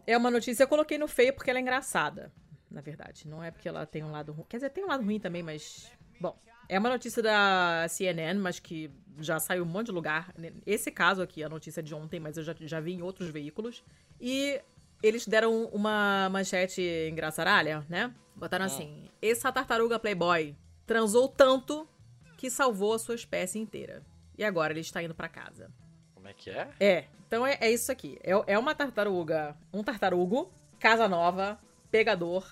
É 0.06 0.16
uma 0.16 0.30
notícia. 0.30 0.62
Eu 0.62 0.68
coloquei 0.68 0.98
no 0.98 1.08
feio 1.08 1.32
porque 1.32 1.50
ela 1.50 1.58
é 1.58 1.62
engraçada. 1.62 2.32
Na 2.70 2.80
verdade. 2.80 3.28
Não 3.28 3.42
é 3.42 3.50
porque 3.50 3.68
ela 3.68 3.86
tem 3.86 4.02
um 4.02 4.10
lado 4.10 4.32
ruim. 4.32 4.46
Quer 4.48 4.58
dizer, 4.58 4.70
tem 4.70 4.84
um 4.84 4.88
lado 4.88 5.04
ruim 5.04 5.20
também, 5.20 5.42
mas. 5.42 5.90
Bom. 6.20 6.38
É 6.68 6.78
uma 6.78 6.88
notícia 6.88 7.22
da 7.22 7.86
CNN, 7.88 8.40
mas 8.40 8.58
que 8.58 8.90
já 9.18 9.38
saiu 9.38 9.64
um 9.64 9.66
monte 9.66 9.86
de 9.86 9.92
lugar. 9.92 10.34
Esse 10.64 10.90
caso 10.90 11.20
aqui, 11.20 11.44
a 11.44 11.48
notícia 11.48 11.82
de 11.82 11.94
ontem, 11.94 12.18
mas 12.18 12.38
eu 12.38 12.42
já, 12.42 12.54
já 12.58 12.80
vi 12.80 12.94
em 12.94 13.02
outros 13.02 13.28
veículos. 13.28 13.84
E 14.18 14.60
eles 15.02 15.26
deram 15.26 15.66
uma 15.66 16.28
manchete 16.30 16.82
engraçaralha, 17.10 17.84
né? 17.88 18.12
Botaram 18.34 18.64
assim: 18.64 19.08
essa 19.20 19.52
tartaruga 19.52 19.98
Playboy 19.98 20.56
transou 20.86 21.28
tanto 21.28 21.88
que 22.36 22.50
salvou 22.50 22.94
a 22.94 22.98
sua 22.98 23.14
espécie 23.14 23.58
inteira. 23.58 24.02
E 24.36 24.42
agora 24.42 24.72
ele 24.72 24.80
está 24.80 25.02
indo 25.02 25.14
pra 25.14 25.28
casa. 25.28 25.70
Como 26.14 26.26
é 26.26 26.32
que 26.32 26.50
é? 26.50 26.70
É, 26.80 27.04
então 27.34 27.44
é, 27.44 27.58
é 27.60 27.68
isso 27.68 27.90
aqui. 27.90 28.16
É, 28.22 28.30
é 28.46 28.56
uma 28.56 28.76
tartaruga, 28.76 29.56
um 29.72 29.82
tartarugo, 29.82 30.52
casa 30.78 31.08
nova, 31.08 31.58
pegador, 31.90 32.48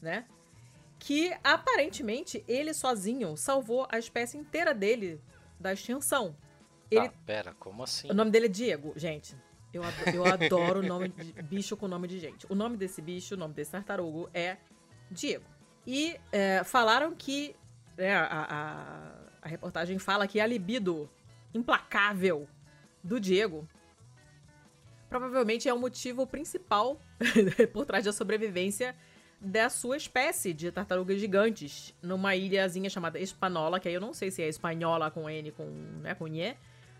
né? 0.00 0.26
Que 0.96 1.34
aparentemente 1.42 2.44
ele 2.46 2.72
sozinho 2.72 3.36
salvou 3.36 3.84
a 3.90 3.98
espécie 3.98 4.38
inteira 4.38 4.72
dele 4.72 5.20
da 5.58 5.72
extinção. 5.72 6.36
Ele, 6.88 7.08
Tá, 7.08 7.14
pera, 7.26 7.54
como 7.58 7.82
assim? 7.82 8.08
o 8.08 8.14
nome 8.14 8.30
dele 8.30 8.46
é 8.46 8.48
Diego, 8.48 8.92
gente. 8.94 9.34
Eu 9.74 9.82
adoro, 9.82 10.10
eu 10.14 10.24
adoro 10.24 10.80
o 10.80 10.82
nome 10.86 11.08
de 11.08 11.42
bicho 11.42 11.76
com 11.76 11.88
nome 11.88 12.06
de 12.06 12.20
gente. 12.20 12.46
O 12.48 12.54
nome 12.54 12.76
desse 12.76 13.02
bicho, 13.02 13.34
o 13.34 13.38
nome 13.38 13.54
desse 13.54 13.72
tartarugo 13.72 14.30
é 14.32 14.56
Diego. 15.10 15.46
E 15.84 16.16
é, 16.30 16.62
falaram 16.62 17.12
que. 17.12 17.56
né, 17.96 18.14
a, 18.14 18.26
a, 18.30 19.12
a 19.42 19.48
reportagem 19.48 19.98
fala 19.98 20.28
que 20.28 20.38
a 20.38 20.46
libido 20.46 21.10
implacável 21.52 22.46
do 23.02 23.18
Diego 23.18 23.66
provavelmente 25.12 25.68
é 25.68 25.74
o 25.74 25.78
motivo 25.78 26.26
principal 26.26 26.98
por 27.72 27.84
trás 27.84 28.06
da 28.06 28.12
sobrevivência 28.12 28.96
da 29.38 29.68
sua 29.68 29.96
espécie 29.96 30.54
de 30.54 30.72
tartarugas 30.72 31.20
gigantes 31.20 31.94
numa 32.00 32.34
ilhazinha 32.34 32.88
chamada 32.88 33.18
Espanola, 33.18 33.78
que 33.78 33.88
aí 33.88 33.94
eu 33.94 34.00
não 34.00 34.14
sei 34.14 34.30
se 34.30 34.40
é 34.40 34.48
espanhola 34.48 35.10
com 35.10 35.28
N 35.28 35.50
com, 35.50 35.64
né, 36.00 36.14
com 36.14 36.26
Nhé, 36.26 36.56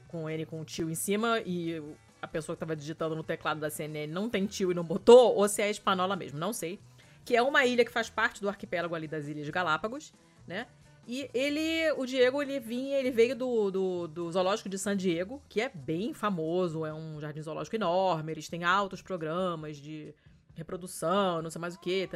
com 0.08 0.28
N 0.28 0.44
com 0.44 0.62
tio 0.62 0.90
em 0.90 0.94
cima 0.94 1.40
e 1.40 1.82
a 2.20 2.28
pessoa 2.28 2.54
que 2.54 2.60
tava 2.60 2.76
digitando 2.76 3.16
no 3.16 3.22
teclado 3.22 3.60
da 3.60 3.70
CNN 3.70 4.12
não 4.12 4.28
tem 4.28 4.44
tio 4.44 4.70
e 4.70 4.74
não 4.74 4.84
botou, 4.84 5.34
ou 5.34 5.48
se 5.48 5.62
é 5.62 5.70
Espanola 5.70 6.14
mesmo, 6.14 6.38
não 6.38 6.52
sei. 6.52 6.78
Que 7.24 7.34
é 7.34 7.42
uma 7.42 7.64
ilha 7.64 7.84
que 7.84 7.90
faz 7.90 8.10
parte 8.10 8.42
do 8.42 8.48
arquipélago 8.48 8.94
ali 8.94 9.08
das 9.08 9.26
Ilhas 9.26 9.48
Galápagos, 9.48 10.12
né? 10.46 10.66
E 11.06 11.28
ele, 11.34 11.90
o 11.96 12.06
Diego, 12.06 12.40
ele 12.40 12.60
vinha, 12.60 12.96
ele 12.96 13.10
veio 13.10 13.34
do, 13.34 13.70
do, 13.70 14.08
do 14.08 14.32
zoológico 14.32 14.68
de 14.68 14.78
San 14.78 14.96
Diego, 14.96 15.42
que 15.48 15.60
é 15.60 15.68
bem 15.68 16.14
famoso, 16.14 16.86
é 16.86 16.94
um 16.94 17.20
jardim 17.20 17.42
zoológico 17.42 17.74
enorme, 17.74 18.32
eles 18.32 18.48
têm 18.48 18.62
altos 18.62 19.02
programas 19.02 19.78
de 19.78 20.14
reprodução, 20.54 21.42
não 21.42 21.50
sei 21.50 21.60
mais 21.60 21.74
o 21.74 21.80
que. 21.80 22.08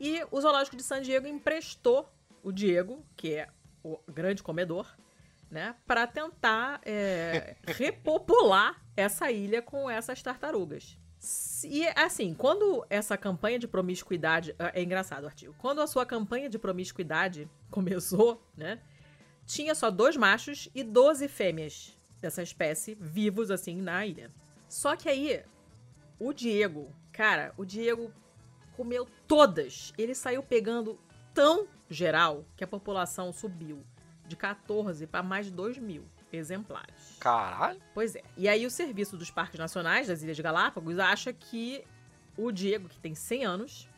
E 0.00 0.26
o 0.30 0.40
zoológico 0.40 0.76
de 0.76 0.82
San 0.82 1.00
Diego 1.00 1.28
emprestou 1.28 2.12
o 2.42 2.50
Diego, 2.50 3.04
que 3.16 3.34
é 3.34 3.48
o 3.84 4.00
grande 4.08 4.42
comedor, 4.42 4.86
né, 5.48 5.76
para 5.86 6.06
tentar 6.08 6.80
é, 6.84 7.56
repopular 7.66 8.82
essa 8.96 9.30
ilha 9.30 9.62
com 9.62 9.88
essas 9.88 10.20
tartarugas. 10.22 10.98
E 11.64 11.86
assim, 11.96 12.34
quando 12.34 12.86
essa 12.88 13.16
campanha 13.16 13.58
de 13.58 13.66
promiscuidade. 13.66 14.54
É 14.58 14.82
engraçado 14.82 15.24
o 15.24 15.26
artigo. 15.26 15.54
Quando 15.58 15.80
a 15.80 15.86
sua 15.86 16.06
campanha 16.06 16.48
de 16.48 16.58
promiscuidade 16.58 17.48
começou, 17.70 18.42
né? 18.56 18.80
Tinha 19.46 19.74
só 19.74 19.90
dois 19.90 20.16
machos 20.16 20.68
e 20.74 20.82
12 20.82 21.28
fêmeas 21.28 21.96
dessa 22.20 22.42
espécie 22.42 22.96
vivos, 23.00 23.50
assim, 23.50 23.80
na 23.80 24.04
ilha. 24.04 24.30
Só 24.68 24.96
que 24.96 25.08
aí, 25.08 25.44
o 26.18 26.32
Diego, 26.32 26.92
cara, 27.12 27.54
o 27.56 27.64
Diego 27.64 28.12
comeu 28.76 29.06
todas. 29.28 29.92
Ele 29.96 30.14
saiu 30.14 30.42
pegando 30.42 30.98
tão 31.32 31.68
geral 31.88 32.44
que 32.56 32.64
a 32.64 32.66
população 32.66 33.32
subiu 33.32 33.84
de 34.26 34.34
14 34.34 35.06
para 35.06 35.22
mais 35.22 35.46
de 35.46 35.52
2 35.52 35.78
mil 35.78 36.04
exemplares. 36.36 37.16
Caralho? 37.18 37.80
Pois 37.94 38.14
é. 38.14 38.22
E 38.36 38.48
aí 38.48 38.66
o 38.66 38.70
Serviço 38.70 39.16
dos 39.16 39.30
Parques 39.30 39.58
Nacionais 39.58 40.08
das 40.08 40.22
Ilhas 40.22 40.38
Galápagos 40.38 40.98
acha 40.98 41.32
que 41.32 41.84
o 42.36 42.52
Diego, 42.52 42.88
que 42.88 42.98
tem 42.98 43.14
100 43.14 43.44
anos, 43.44 43.88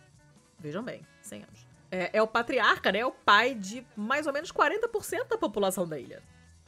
vejam 0.59 0.83
bem, 0.83 1.03
100 1.23 1.43
anos, 1.43 1.67
é, 1.91 2.11
é 2.13 2.23
o 2.23 2.27
patriarca, 2.27 2.93
né? 2.93 3.01
É 3.01 3.07
o 3.07 3.11
pai 3.13 3.55
de 3.55 3.85
mais 3.97 4.27
ou 4.27 4.33
menos 4.33 4.53
40% 4.53 5.29
da 5.29 5.39
população 5.39 5.87
da 5.87 5.99
ilha. 5.99 6.23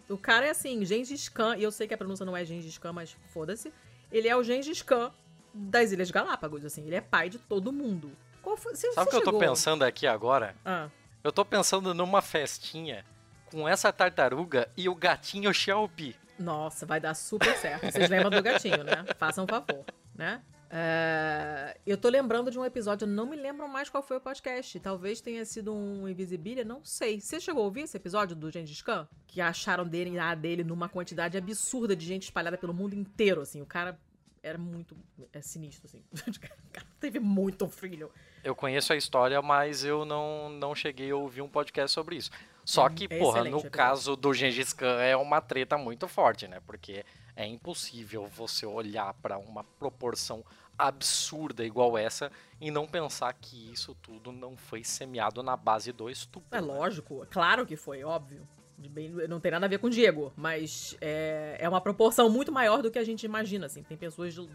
O 0.08 0.18
cara 0.18 0.46
é 0.46 0.50
assim, 0.50 0.84
Gengis 0.84 1.28
Khan, 1.28 1.56
e 1.56 1.62
eu 1.62 1.70
sei 1.70 1.86
que 1.86 1.94
a 1.94 1.98
pronúncia 1.98 2.26
não 2.26 2.36
é 2.36 2.44
Gengis 2.44 2.78
Khan, 2.78 2.92
mas 2.92 3.16
foda-se. 3.32 3.72
Ele 4.10 4.28
é 4.28 4.36
o 4.36 4.42
Gengis 4.42 4.82
Khan 4.82 5.12
das 5.54 5.92
Ilhas 5.92 6.10
Galápagos, 6.10 6.64
assim, 6.64 6.84
ele 6.86 6.96
é 6.96 7.00
pai 7.00 7.28
de 7.28 7.38
todo 7.38 7.72
mundo. 7.72 8.10
Qual 8.42 8.56
foi, 8.56 8.74
se, 8.74 8.90
Sabe 8.92 9.08
o 9.08 9.10
que 9.10 9.16
eu 9.16 9.24
tô 9.24 9.38
pensando 9.38 9.82
aqui 9.84 10.06
agora? 10.06 10.56
Ah, 10.64 10.88
Eu 11.22 11.30
tô 11.30 11.44
pensando 11.44 11.92
numa 11.92 12.22
festinha 12.22 13.04
com 13.50 13.68
essa 13.68 13.92
tartaruga 13.92 14.68
e 14.76 14.88
o 14.88 14.94
gatinho 14.94 15.52
Xiaopi. 15.52 16.16
Nossa, 16.38 16.86
vai 16.86 17.00
dar 17.00 17.14
super 17.14 17.54
certo. 17.56 17.90
Vocês 17.90 18.08
lembram 18.08 18.30
do 18.30 18.42
gatinho, 18.42 18.82
né? 18.82 19.04
Façam 19.18 19.44
um 19.44 19.46
favor, 19.46 19.84
né? 20.14 20.40
É, 20.72 21.76
eu 21.84 21.96
tô 21.98 22.08
lembrando 22.08 22.48
de 22.48 22.56
um 22.56 22.64
episódio, 22.64 23.04
eu 23.04 23.08
não 23.08 23.26
me 23.26 23.34
lembro 23.34 23.68
mais 23.68 23.90
qual 23.90 24.02
foi 24.02 24.16
o 24.18 24.20
podcast. 24.20 24.78
Talvez 24.78 25.20
tenha 25.20 25.44
sido 25.44 25.74
um 25.74 26.08
Invisibilia, 26.08 26.64
não 26.64 26.84
sei. 26.84 27.20
Você 27.20 27.40
chegou 27.40 27.62
a 27.62 27.66
ouvir 27.66 27.82
esse 27.82 27.96
episódio 27.96 28.36
do 28.36 28.50
Gengis 28.50 28.80
Khan? 28.80 29.06
Que 29.26 29.40
acharam 29.40 29.84
DNA 29.84 30.34
dele 30.36 30.62
numa 30.62 30.88
quantidade 30.88 31.36
absurda 31.36 31.96
de 31.96 32.06
gente 32.06 32.22
espalhada 32.24 32.56
pelo 32.56 32.72
mundo 32.72 32.94
inteiro, 32.94 33.40
assim. 33.40 33.60
O 33.60 33.66
cara 33.66 33.98
era 34.42 34.56
muito 34.56 34.96
é, 35.32 35.42
sinistro, 35.42 35.86
assim. 35.86 36.02
O 36.30 36.72
cara 36.72 36.86
teve 37.00 37.18
muito 37.18 37.68
filho. 37.68 38.10
Eu 38.44 38.54
conheço 38.54 38.92
a 38.92 38.96
história, 38.96 39.42
mas 39.42 39.84
eu 39.84 40.04
não, 40.04 40.48
não 40.50 40.74
cheguei 40.74 41.10
a 41.10 41.16
ouvir 41.16 41.42
um 41.42 41.48
podcast 41.48 41.92
sobre 41.92 42.16
isso. 42.16 42.30
Só 42.70 42.88
que, 42.88 43.08
é 43.10 43.18
porra, 43.18 43.42
no 43.42 43.58
é 43.58 43.68
caso 43.68 44.14
do 44.14 44.32
Gengis 44.32 44.72
Khan 44.72 45.00
é 45.00 45.16
uma 45.16 45.40
treta 45.40 45.76
muito 45.76 46.06
forte, 46.06 46.46
né? 46.46 46.60
Porque 46.64 47.04
é 47.34 47.44
impossível 47.44 48.28
você 48.28 48.64
olhar 48.64 49.12
pra 49.14 49.38
uma 49.38 49.64
proporção 49.64 50.44
absurda 50.78 51.64
igual 51.64 51.98
essa 51.98 52.30
e 52.60 52.70
não 52.70 52.86
pensar 52.86 53.32
que 53.34 53.72
isso 53.72 53.92
tudo 53.96 54.30
não 54.30 54.56
foi 54.56 54.84
semeado 54.84 55.42
na 55.42 55.56
base 55.56 55.90
do 55.90 56.08
estupro. 56.08 56.48
É 56.56 56.60
né? 56.60 56.66
lógico, 56.66 57.26
claro 57.28 57.66
que 57.66 57.74
foi, 57.74 58.04
óbvio. 58.04 58.46
Bem- 58.78 59.10
não 59.28 59.40
tem 59.40 59.50
nada 59.50 59.66
a 59.66 59.68
ver 59.68 59.78
com 59.78 59.88
o 59.88 59.90
Diego, 59.90 60.32
mas 60.36 60.96
é, 61.00 61.56
é 61.58 61.68
uma 61.68 61.80
proporção 61.80 62.30
muito 62.30 62.52
maior 62.52 62.82
do 62.82 62.90
que 62.90 63.00
a 63.00 63.04
gente 63.04 63.24
imagina, 63.24 63.66
assim. 63.66 63.82
Tem 63.82 63.96
pessoas 63.96 64.32
de 64.32 64.48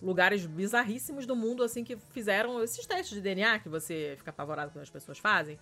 lugares 0.00 0.46
bizarríssimos 0.46 1.26
do 1.26 1.34
mundo, 1.34 1.64
assim, 1.64 1.82
que 1.82 1.96
fizeram 1.96 2.62
esses 2.62 2.86
testes 2.86 3.16
de 3.16 3.20
DNA 3.20 3.58
que 3.58 3.68
você 3.68 4.14
fica 4.16 4.30
apavorado 4.30 4.70
quando 4.70 4.82
as 4.82 4.90
pessoas 4.90 5.18
fazem, 5.18 5.58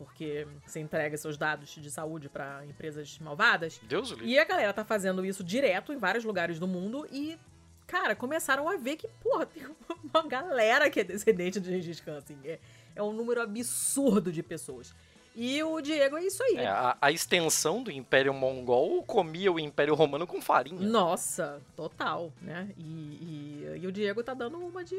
porque 0.00 0.48
você 0.64 0.80
entrega 0.80 1.14
seus 1.18 1.36
dados 1.36 1.68
de 1.68 1.90
saúde 1.90 2.30
pra 2.30 2.64
empresas 2.64 3.18
malvadas. 3.18 3.78
Deus 3.82 4.10
o 4.10 4.14
livre. 4.14 4.30
E 4.30 4.38
a 4.38 4.44
galera 4.46 4.72
tá 4.72 4.82
fazendo 4.82 5.22
isso 5.22 5.44
direto 5.44 5.92
em 5.92 5.98
vários 5.98 6.24
lugares 6.24 6.58
do 6.58 6.66
mundo 6.66 7.06
e, 7.12 7.38
cara, 7.86 8.16
começaram 8.16 8.66
a 8.66 8.78
ver 8.78 8.96
que, 8.96 9.06
porra, 9.22 9.44
tem 9.44 9.66
uma 10.02 10.26
galera 10.26 10.88
que 10.88 11.00
é 11.00 11.04
descendente 11.04 11.60
de 11.60 11.68
Gengis 11.68 12.00
Khan, 12.00 12.16
assim. 12.16 12.38
É, 12.42 12.58
é 12.96 13.02
um 13.02 13.12
número 13.12 13.42
absurdo 13.42 14.32
de 14.32 14.42
pessoas. 14.42 14.94
E 15.36 15.62
o 15.62 15.82
Diego 15.82 16.16
é 16.16 16.24
isso 16.24 16.42
aí. 16.42 16.56
É, 16.56 16.66
a, 16.66 16.96
a 16.98 17.12
extensão 17.12 17.82
do 17.82 17.92
Império 17.92 18.32
Mongol 18.32 19.02
comia 19.02 19.52
o 19.52 19.60
Império 19.60 19.94
Romano 19.94 20.26
com 20.26 20.40
farinha. 20.40 20.80
Nossa, 20.80 21.60
total, 21.76 22.32
né? 22.40 22.70
E, 22.78 22.82
e, 22.82 23.78
e 23.82 23.86
o 23.86 23.92
Diego 23.92 24.24
tá 24.24 24.32
dando 24.32 24.58
uma 24.58 24.82
de 24.82 24.96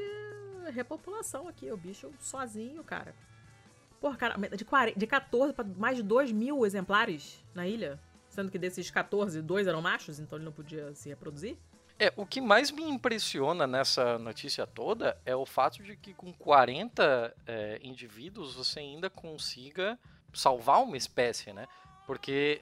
repopulação 0.71 1.47
aqui, 1.47 1.71
o 1.71 1.75
bicho 1.75 2.11
sozinho, 2.19 2.83
cara. 2.83 3.15
Porra, 4.01 4.17
cara, 4.17 4.35
de, 4.57 4.65
40, 4.65 4.99
de 4.99 5.05
14 5.07 5.53
pra 5.53 5.63
mais 5.63 5.95
de 5.95 6.01
2 6.03 6.31
mil 6.31 6.65
exemplares 6.65 7.45
na 7.53 7.67
ilha. 7.67 7.99
Sendo 8.27 8.49
que 8.49 8.57
desses 8.57 8.89
14, 8.89 9.41
dois 9.41 9.67
eram 9.67 9.81
machos, 9.81 10.19
então 10.19 10.37
ele 10.37 10.45
não 10.45 10.51
podia 10.51 10.93
se 10.95 11.09
reproduzir. 11.09 11.55
É, 11.99 12.11
o 12.15 12.25
que 12.25 12.41
mais 12.41 12.71
me 12.71 12.81
impressiona 12.81 13.67
nessa 13.67 14.17
notícia 14.17 14.65
toda 14.65 15.15
é 15.23 15.35
o 15.35 15.45
fato 15.45 15.83
de 15.83 15.95
que 15.95 16.13
com 16.15 16.33
40 16.33 17.35
é, 17.45 17.79
indivíduos 17.83 18.55
você 18.55 18.79
ainda 18.79 19.07
consiga 19.09 19.99
salvar 20.33 20.81
uma 20.81 20.97
espécie, 20.97 21.53
né? 21.53 21.67
Porque 22.07 22.61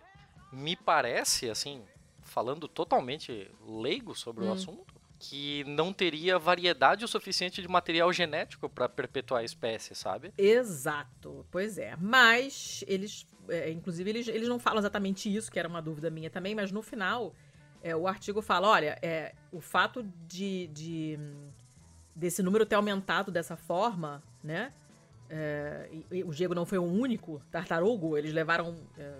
me 0.51 0.75
parece, 0.75 1.49
assim, 1.49 1.85
falando 2.21 2.67
totalmente 2.67 3.49
leigo 3.65 4.13
sobre 4.13 4.43
o 4.43 4.49
Hum. 4.49 4.53
assunto, 4.53 4.98
que 5.19 5.63
não 5.65 5.91
teria 5.91 6.39
variedade 6.39 7.03
o 7.03 7.07
suficiente 7.07 7.61
de 7.61 7.67
material 7.67 8.11
genético 8.13 8.69
para 8.69 8.87
perpetuar 8.87 9.41
a 9.41 9.43
espécie, 9.43 9.93
sabe? 9.93 10.33
Exato, 10.37 11.45
pois 11.51 11.77
é. 11.77 11.95
Mas 11.97 12.83
eles, 12.87 13.27
é, 13.49 13.69
inclusive, 13.69 14.09
eles, 14.09 14.27
eles 14.29 14.47
não 14.47 14.57
falam 14.59 14.79
exatamente 14.79 15.33
isso, 15.33 15.51
que 15.51 15.59
era 15.59 15.67
uma 15.67 15.81
dúvida 15.81 16.09
minha 16.09 16.29
também, 16.29 16.55
mas 16.55 16.71
no 16.71 16.81
final 16.81 17.35
é, 17.83 17.95
o 17.95 18.07
artigo 18.07 18.41
fala: 18.41 18.69
olha, 18.69 18.97
é, 19.01 19.35
o 19.51 19.59
fato 19.59 20.03
de, 20.27 20.67
de 20.67 21.19
desse 22.15 22.41
número 22.41 22.65
ter 22.65 22.75
aumentado 22.75 23.31
dessa 23.31 23.55
forma, 23.55 24.23
né? 24.43 24.73
é, 25.29 25.87
e- 25.91 26.05
e 26.17 26.23
o 26.23 26.31
Diego 26.31 26.55
não 26.55 26.65
foi 26.65 26.77
o 26.79 26.83
único 26.83 27.41
tartarugo, 27.51 28.17
eles 28.17 28.33
levaram 28.33 28.75
é, 28.97 29.13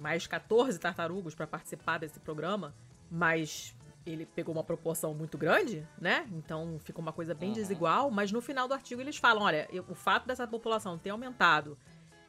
mais 0.00 0.26
14 0.26 0.78
tartarugos 0.78 1.34
para 1.34 1.46
participar 1.46 1.98
desse 1.98 2.20
programa, 2.20 2.74
mas 3.10 3.75
ele 4.06 4.24
pegou 4.24 4.54
uma 4.54 4.62
proporção 4.64 5.12
muito 5.12 5.36
grande, 5.36 5.86
né? 6.00 6.26
Então 6.32 6.78
ficou 6.78 7.02
uma 7.02 7.12
coisa 7.12 7.34
bem 7.34 7.48
Uhum. 7.48 7.54
desigual, 7.56 8.10
mas 8.10 8.30
no 8.30 8.40
final 8.40 8.68
do 8.68 8.74
artigo 8.74 9.00
eles 9.00 9.16
falam, 9.16 9.42
olha, 9.42 9.68
o 9.88 9.94
fato 9.94 10.26
dessa 10.26 10.46
população 10.46 10.96
ter 10.96 11.10
aumentado 11.10 11.76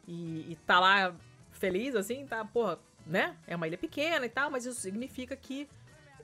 e, 0.06 0.50
e 0.52 0.56
tá 0.66 0.80
lá 0.80 1.14
feliz, 1.52 1.94
assim, 1.94 2.26
tá, 2.26 2.44
porra, 2.44 2.78
né? 3.06 3.36
É 3.46 3.54
uma 3.54 3.66
ilha 3.66 3.78
pequena 3.78 4.26
e 4.26 4.28
tal, 4.28 4.50
mas 4.50 4.66
isso 4.66 4.80
significa 4.80 5.36
que 5.36 5.68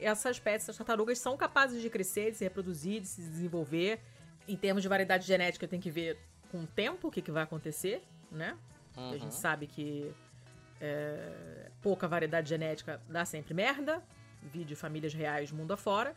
essa 0.01 0.29
espécie, 0.31 0.65
essas 0.65 0.77
tartarugas 0.77 1.19
são 1.21 1.37
capazes 1.37 1.81
de 1.81 1.89
crescer, 1.89 2.33
de 2.33 2.37
se 2.39 2.45
reproduzir, 2.45 3.01
de 3.01 3.07
se 3.09 3.21
desenvolver. 3.23 4.01
Em 4.49 4.57
termos 4.57 4.83
de 4.83 4.89
variedade 4.89 5.25
genética, 5.27 5.67
tem 5.69 5.81
que 5.81 5.91
ver 5.91 6.19
com 6.51 6.65
o 6.65 6.67
tempo 6.67 7.09
o 7.09 7.11
que, 7.11 7.23
que 7.23 7.31
vai 7.31 7.45
acontecer, 7.45 8.03
né? 8.31 8.57
Porque 8.93 9.07
a 9.09 9.13
Uhum. 9.13 9.19
gente 9.21 9.35
sabe 9.35 9.67
que 9.69 10.13
é, 10.81 11.71
pouca 11.81 12.07
variedade 12.09 12.49
genética 12.49 13.01
dá 13.09 13.25
sempre 13.25 13.55
merda. 13.55 14.03
Vídeo 14.45 14.77
famílias 14.77 15.15
reais 15.15 15.51
mundo 15.51 15.73
afora, 15.73 16.15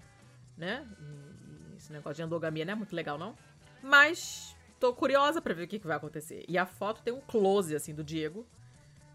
né? 0.57 0.87
E, 0.99 1.75
esse 1.77 1.91
negócio 1.91 2.15
de 2.15 2.23
endogamia 2.23 2.65
não 2.65 2.73
é 2.73 2.75
muito 2.75 2.95
legal, 2.95 3.17
não. 3.17 3.35
Mas 3.81 4.55
tô 4.79 4.93
curiosa 4.93 5.41
pra 5.41 5.53
ver 5.53 5.63
o 5.63 5.67
que, 5.67 5.79
que 5.79 5.87
vai 5.87 5.97
acontecer. 5.97 6.43
E 6.47 6.57
a 6.57 6.65
foto 6.65 7.01
tem 7.03 7.13
um 7.13 7.21
close, 7.21 7.75
assim, 7.75 7.93
do 7.93 8.03
Diego. 8.03 8.45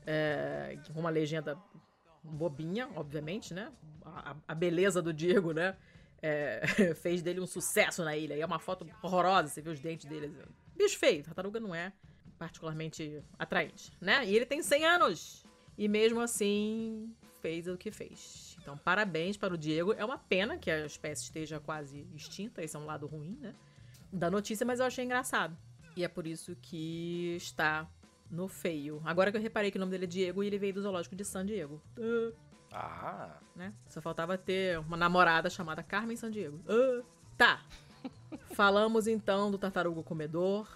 é, 0.07 0.79
com 0.93 1.01
uma 1.01 1.11
legenda 1.11 1.57
bobinha, 2.23 2.89
obviamente, 2.95 3.53
né? 3.53 3.73
A, 4.05 4.37
a 4.49 4.55
beleza 4.55 5.03
do 5.03 5.13
Diego, 5.13 5.53
né? 5.53 5.77
é, 6.23 6.63
fez 6.95 7.21
dele 7.21 7.41
um 7.41 7.47
sucesso 7.47 8.05
na 8.05 8.17
ilha. 8.17 8.35
E 8.35 8.41
é 8.41 8.47
uma 8.47 8.61
foto 8.61 8.87
horrorosa, 9.03 9.49
você 9.49 9.61
vê 9.61 9.71
os 9.71 9.81
dentes 9.81 10.07
dele. 10.07 10.33
Bicho 10.77 10.99
feio, 10.99 11.25
tartaruga 11.25 11.59
não 11.59 11.75
é 11.75 11.93
particularmente 12.39 13.23
atraente, 13.39 13.93
né? 14.01 14.25
E 14.25 14.35
ele 14.35 14.47
tem 14.47 14.63
100 14.63 14.85
anos. 14.85 15.45
E 15.77 15.89
mesmo 15.89 16.21
assim, 16.21 17.13
fez 17.43 17.67
o 17.69 17.77
que 17.77 17.91
fez. 17.91 18.57
Então, 18.63 18.79
parabéns 18.79 19.37
para 19.37 19.53
o 19.53 19.59
Diego. 19.59 19.93
É 19.93 20.05
uma 20.05 20.17
pena 20.17 20.57
que 20.57 20.71
a 20.71 20.87
espécie 20.87 21.25
esteja 21.25 21.61
quase 21.61 22.07
extinta. 22.15 22.63
Esse 22.63 22.77
é 22.77 22.79
um 22.79 22.87
lado 22.87 23.07
ruim, 23.07 23.37
né? 23.41 23.55
Da 24.11 24.31
notícia, 24.31 24.65
mas 24.65 24.81
eu 24.81 24.87
achei 24.87 25.05
engraçado. 25.05 25.55
E 25.97 26.05
é 26.05 26.09
por 26.09 26.27
isso 26.27 26.57
que 26.63 27.35
está 27.37 27.87
no 28.31 28.49
feio. 28.49 29.03
Agora 29.05 29.31
que 29.31 29.37
eu 29.37 29.43
reparei 29.43 29.71
que 29.71 29.77
o 29.77 29.81
nome 29.81 29.91
dele 29.91 30.05
é 30.05 30.07
Diego 30.07 30.43
e 30.43 30.47
ele 30.47 30.59
veio 30.59 30.73
do 30.73 30.81
zoológico 30.83 31.15
de 31.17 31.25
San 31.25 31.45
Diego. 31.45 31.83
Ah, 31.99 32.33
Ah, 32.75 33.37
né? 33.55 33.75
Só 33.89 34.01
faltava 34.01 34.39
ter 34.39 34.79
uma 34.79 34.97
namorada 34.97 35.51
chamada 35.51 35.83
Carmen 35.83 36.17
San 36.17 36.31
Diego. 36.31 36.59
Ah, 36.67 37.03
tá. 37.37 37.63
Falamos 38.55 39.07
então 39.07 39.51
do 39.51 39.59
tartarugo 39.59 40.03
comedor. 40.03 40.67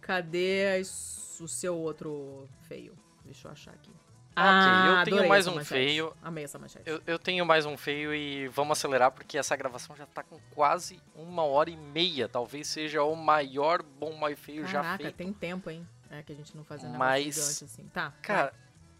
Cadê 0.00 0.78
as- 0.80 1.38
o 1.40 1.48
seu 1.48 1.76
outro 1.78 2.48
feio? 2.62 2.94
Deixa 3.24 3.48
eu 3.48 3.52
achar 3.52 3.72
aqui. 3.72 3.90
Eu 4.40 5.04
tenho 5.04 5.16
adorei 5.16 5.28
mais 5.28 5.46
um 5.46 5.54
manchete. 5.54 5.68
feio. 5.68 6.16
Amei 6.22 6.44
essa 6.44 6.58
manchete. 6.58 6.88
eu, 6.88 7.00
eu 7.06 7.18
tenho 7.18 7.44
mais 7.46 7.66
um 7.66 7.76
feio 7.76 8.14
e 8.14 8.48
vamos 8.48 8.78
acelerar 8.78 9.10
porque 9.10 9.36
essa 9.38 9.54
gravação 9.56 9.94
já 9.96 10.06
tá 10.06 10.22
com 10.22 10.38
quase 10.54 11.00
uma 11.14 11.42
hora 11.42 11.70
e 11.70 11.76
meia. 11.76 12.28
Talvez 12.28 12.66
seja 12.68 13.02
o 13.02 13.14
maior 13.16 13.82
bom 13.82 14.14
mais 14.16 14.38
feio 14.38 14.66
já 14.66 14.82
Caraca, 14.82 15.02
feito. 15.04 15.16
tem 15.16 15.32
tempo, 15.32 15.70
hein? 15.70 15.86
É 16.10 16.22
que 16.22 16.32
a 16.32 16.36
gente 16.36 16.56
não 16.56 16.64
faz 16.64 16.82
negócio 16.82 16.98
Mas- 16.98 17.34
gigante 17.34 17.64
assim. 17.64 17.84
Tá. 17.92 18.12
Cara, 18.22 18.52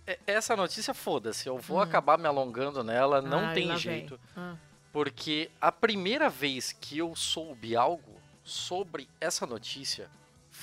é- 0.06 0.18
essa 0.26 0.54
notícia 0.56 0.92
foda-se. 0.92 1.48
Eu 1.48 1.58
vou 1.58 1.78
Hum. 1.78 1.82
acabar 1.82 2.18
me 2.18 2.26
alongando 2.26 2.82
nela, 2.84 3.22
não 3.22 3.46
Ai, 3.46 3.54
tem 3.54 3.76
jeito. 3.76 4.18
Ah, 4.36 4.54
Porque 4.92 5.50
a 5.60 5.70
primeira 5.70 6.28
vez 6.30 6.72
que 6.72 6.98
eu 6.98 7.14
soube 7.14 7.76
algo 7.76 8.18
sobre 8.42 9.08
essa 9.20 9.46
notícia 9.46 10.10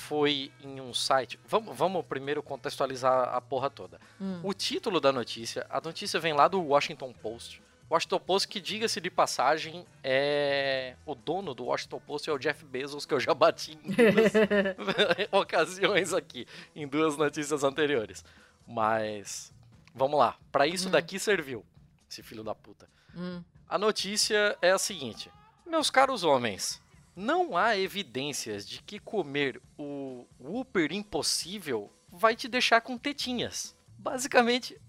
foi 0.08 0.52
em 0.62 0.80
um 0.80 0.94
site. 0.94 1.40
Vamos, 1.48 1.76
vamos 1.76 2.06
primeiro 2.06 2.42
contextualizar 2.44 3.34
a 3.36 3.42
porra 3.42 3.70
toda. 3.70 4.00
hum. 4.22 4.40
O 4.44 4.54
título 4.54 5.00
da 5.00 5.12
notícia, 5.12 5.66
a 5.70 5.82
notícia 5.82 6.20
vem 6.20 6.34
lá 6.34 6.48
do 6.48 6.62
Washington 6.62 7.12
Post. 7.14 7.62
Washington 7.90 8.20
Post, 8.20 8.48
que 8.48 8.60
diga-se 8.60 9.00
de 9.00 9.10
passagem, 9.12 9.86
é. 10.04 10.96
O 11.06 11.14
dono 11.16 11.54
do 11.54 11.66
Washington 11.66 12.00
Post 12.00 12.30
é 12.30 12.34
o 12.34 12.38
Jeff 12.40 12.66
Bezos, 12.66 13.06
que 13.06 13.14
eu 13.14 13.20
já 13.20 13.34
bati 13.34 13.78
em 13.84 13.92
duas 13.92 14.34
ocasiões 15.32 16.14
aqui, 16.14 16.48
em 16.76 16.88
duas 16.88 17.16
notícias 17.18 17.64
anteriores. 17.64 18.24
Mas. 18.68 19.54
Vamos 19.94 20.20
lá. 20.20 20.36
Pra 20.52 20.68
isso 20.68 20.88
Hum. 20.88 20.92
daqui 20.92 21.18
serviu. 21.20 21.64
Esse 22.10 22.22
filho 22.24 22.44
da 22.44 22.54
puta. 22.56 22.88
Hum. 23.16 23.42
A 23.70 23.78
notícia 23.78 24.58
é 24.62 24.72
a 24.72 24.78
seguinte: 24.78 25.32
Meus 25.66 25.90
caros 25.90 26.24
homens, 26.24 26.82
não 27.16 27.56
há 27.58 27.78
evidências 27.78 28.68
de 28.68 28.82
que 28.82 29.00
comer 29.00 29.62
o 29.78 30.26
Whopper 30.40 30.92
impossível 30.92 31.92
vai 32.12 32.36
te 32.36 32.48
deixar 32.48 32.82
com 32.82 32.98
tetinhas. 32.98 33.76
Basicamente, 33.98 34.80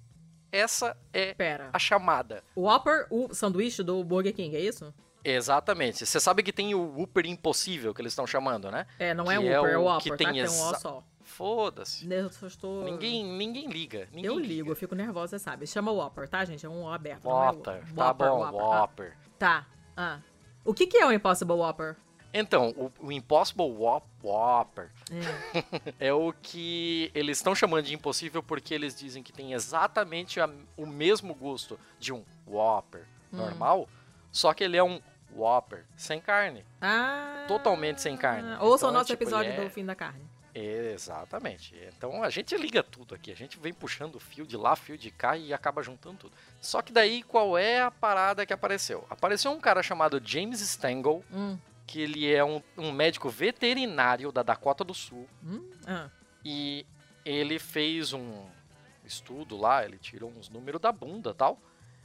essa 0.52 0.96
é 1.12 1.34
Pera. 1.34 1.70
a 1.72 1.78
chamada. 1.78 2.42
O 2.54 2.62
Whopper, 2.62 3.06
o 3.10 3.32
sanduíche 3.34 3.82
do 3.82 4.02
Burger 4.04 4.34
King, 4.34 4.56
é 4.56 4.60
isso? 4.60 4.92
Exatamente. 5.24 6.06
Você 6.06 6.20
sabe 6.20 6.42
que 6.42 6.52
tem 6.52 6.74
o 6.74 6.98
Whopper 6.98 7.26
impossível 7.26 7.92
que 7.92 8.00
eles 8.00 8.12
estão 8.12 8.26
chamando, 8.26 8.70
né? 8.70 8.86
É, 8.98 9.12
não 9.12 9.30
é 9.30 9.36
Que 9.38 9.44
o 9.44 9.48
é 9.52 9.56
Whopper, 9.58 9.72
é 9.72 9.76
o 9.78 9.80
o 9.80 9.84
Whopper, 9.84 10.02
que 10.02 10.10
tá? 10.10 10.16
tem 10.16 10.26
Que 10.28 10.32
tem 10.48 10.58
um 10.60 10.70
O 10.70 10.74
só. 10.76 11.04
Foda-se. 11.22 12.06
Só 12.30 12.46
estou... 12.46 12.84
Ninguém, 12.84 13.24
ninguém 13.24 13.68
liga. 13.68 14.08
Ninguém 14.12 14.24
Eu 14.26 14.38
liga. 14.38 14.48
ligo, 14.54 14.70
eu 14.70 14.76
fico 14.76 14.94
nervosa, 14.94 15.36
você 15.36 15.42
sabe. 15.42 15.66
Chama 15.66 15.90
Whopper, 15.90 16.28
tá, 16.28 16.44
gente? 16.44 16.64
É 16.64 16.68
um 16.68 16.84
O 16.84 16.88
aberto. 16.88 17.24
não 17.24 17.32
é 17.32 17.50
o- 17.50 17.54
Whopper. 17.56 17.84
Tá 17.94 18.12
bom, 18.12 18.38
Whopper. 18.38 18.60
Whopper. 18.60 19.16
Ah, 19.18 19.28
tá. 19.36 19.66
Ah. 19.96 20.20
O 20.64 20.72
que, 20.72 20.86
que 20.86 20.96
é 20.96 21.04
o 21.06 21.10
Impossible 21.12 21.56
Whopper? 21.56 21.96
Então, 22.34 22.70
o, 22.76 22.92
o 23.06 23.12
Impossible 23.12 23.70
Whop- 23.70 24.06
Whopper 24.22 24.90
É. 25.98 26.06
é 26.08 26.12
o 26.12 26.32
que 26.32 27.10
eles 27.14 27.38
estão 27.38 27.54
chamando 27.54 27.84
de 27.86 27.94
impossível 27.94 28.42
porque 28.42 28.74
eles 28.74 28.94
dizem 28.94 29.22
que 29.22 29.32
tem 29.32 29.52
exatamente 29.54 30.40
a- 30.40 30.50
o 30.76 30.86
mesmo 30.86 31.34
gosto 31.34 31.78
de 31.98 32.12
um 32.12 32.22
Whopper 32.46 33.04
Hum. 33.32 33.38
normal, 33.38 33.88
só 34.30 34.52
que 34.54 34.62
ele 34.64 34.76
é 34.76 34.82
um 34.84 35.00
Whopper 35.34 35.84
sem 35.96 36.20
carne. 36.20 36.64
Ah. 36.80 37.44
Totalmente 37.48 38.00
sem 38.00 38.16
carne. 38.16 38.54
Ouça 38.60 38.84
Então, 38.84 38.90
o 38.90 38.92
nosso 38.92 39.06
tipo, 39.08 39.22
episódio 39.22 39.52
é- 39.52 39.64
do 39.64 39.70
fim 39.70 39.84
da 39.84 39.94
carne. 39.94 40.24
Exatamente. 40.54 41.74
Então 41.96 42.22
a 42.22 42.30
gente 42.30 42.56
liga 42.56 42.82
tudo 42.82 43.14
aqui. 43.14 43.30
A 43.30 43.34
gente 43.36 43.58
vem 43.58 43.74
puxando 43.74 44.18
fio 44.18 44.46
de 44.46 44.56
lá, 44.56 44.74
fio 44.74 44.96
de 44.96 45.10
cá 45.10 45.36
e 45.36 45.52
acaba 45.52 45.82
juntando 45.82 46.16
tudo. 46.18 46.32
Só 46.60 46.80
que 46.80 46.92
daí 46.92 47.22
qual 47.22 47.58
é 47.58 47.82
a 47.82 47.90
parada 47.90 48.46
que 48.46 48.52
apareceu? 48.52 49.06
Apareceu 49.10 49.50
um 49.50 49.60
cara 49.60 49.82
chamado 49.82 50.20
James 50.24 50.60
Stengel, 50.60 51.22
Hum. 51.32 51.58
Que 51.86 52.00
ele 52.00 52.30
é 52.32 52.44
um, 52.44 52.62
um 52.76 52.90
médico 52.92 53.28
veterinário 53.28 54.32
da 54.32 54.42
Dakota 54.42 54.82
do 54.82 54.92
Sul. 54.94 55.28
Hum? 55.44 55.70
Ah. 55.86 56.10
E 56.44 56.84
ele 57.24 57.58
fez 57.58 58.12
um 58.12 58.46
estudo 59.04 59.56
lá, 59.56 59.84
ele 59.84 59.98
tirou 59.98 60.30
uns 60.30 60.48
números 60.48 60.80
da 60.80 60.90
bunda 60.90 61.30
e 61.30 61.34
tal. 61.34 61.60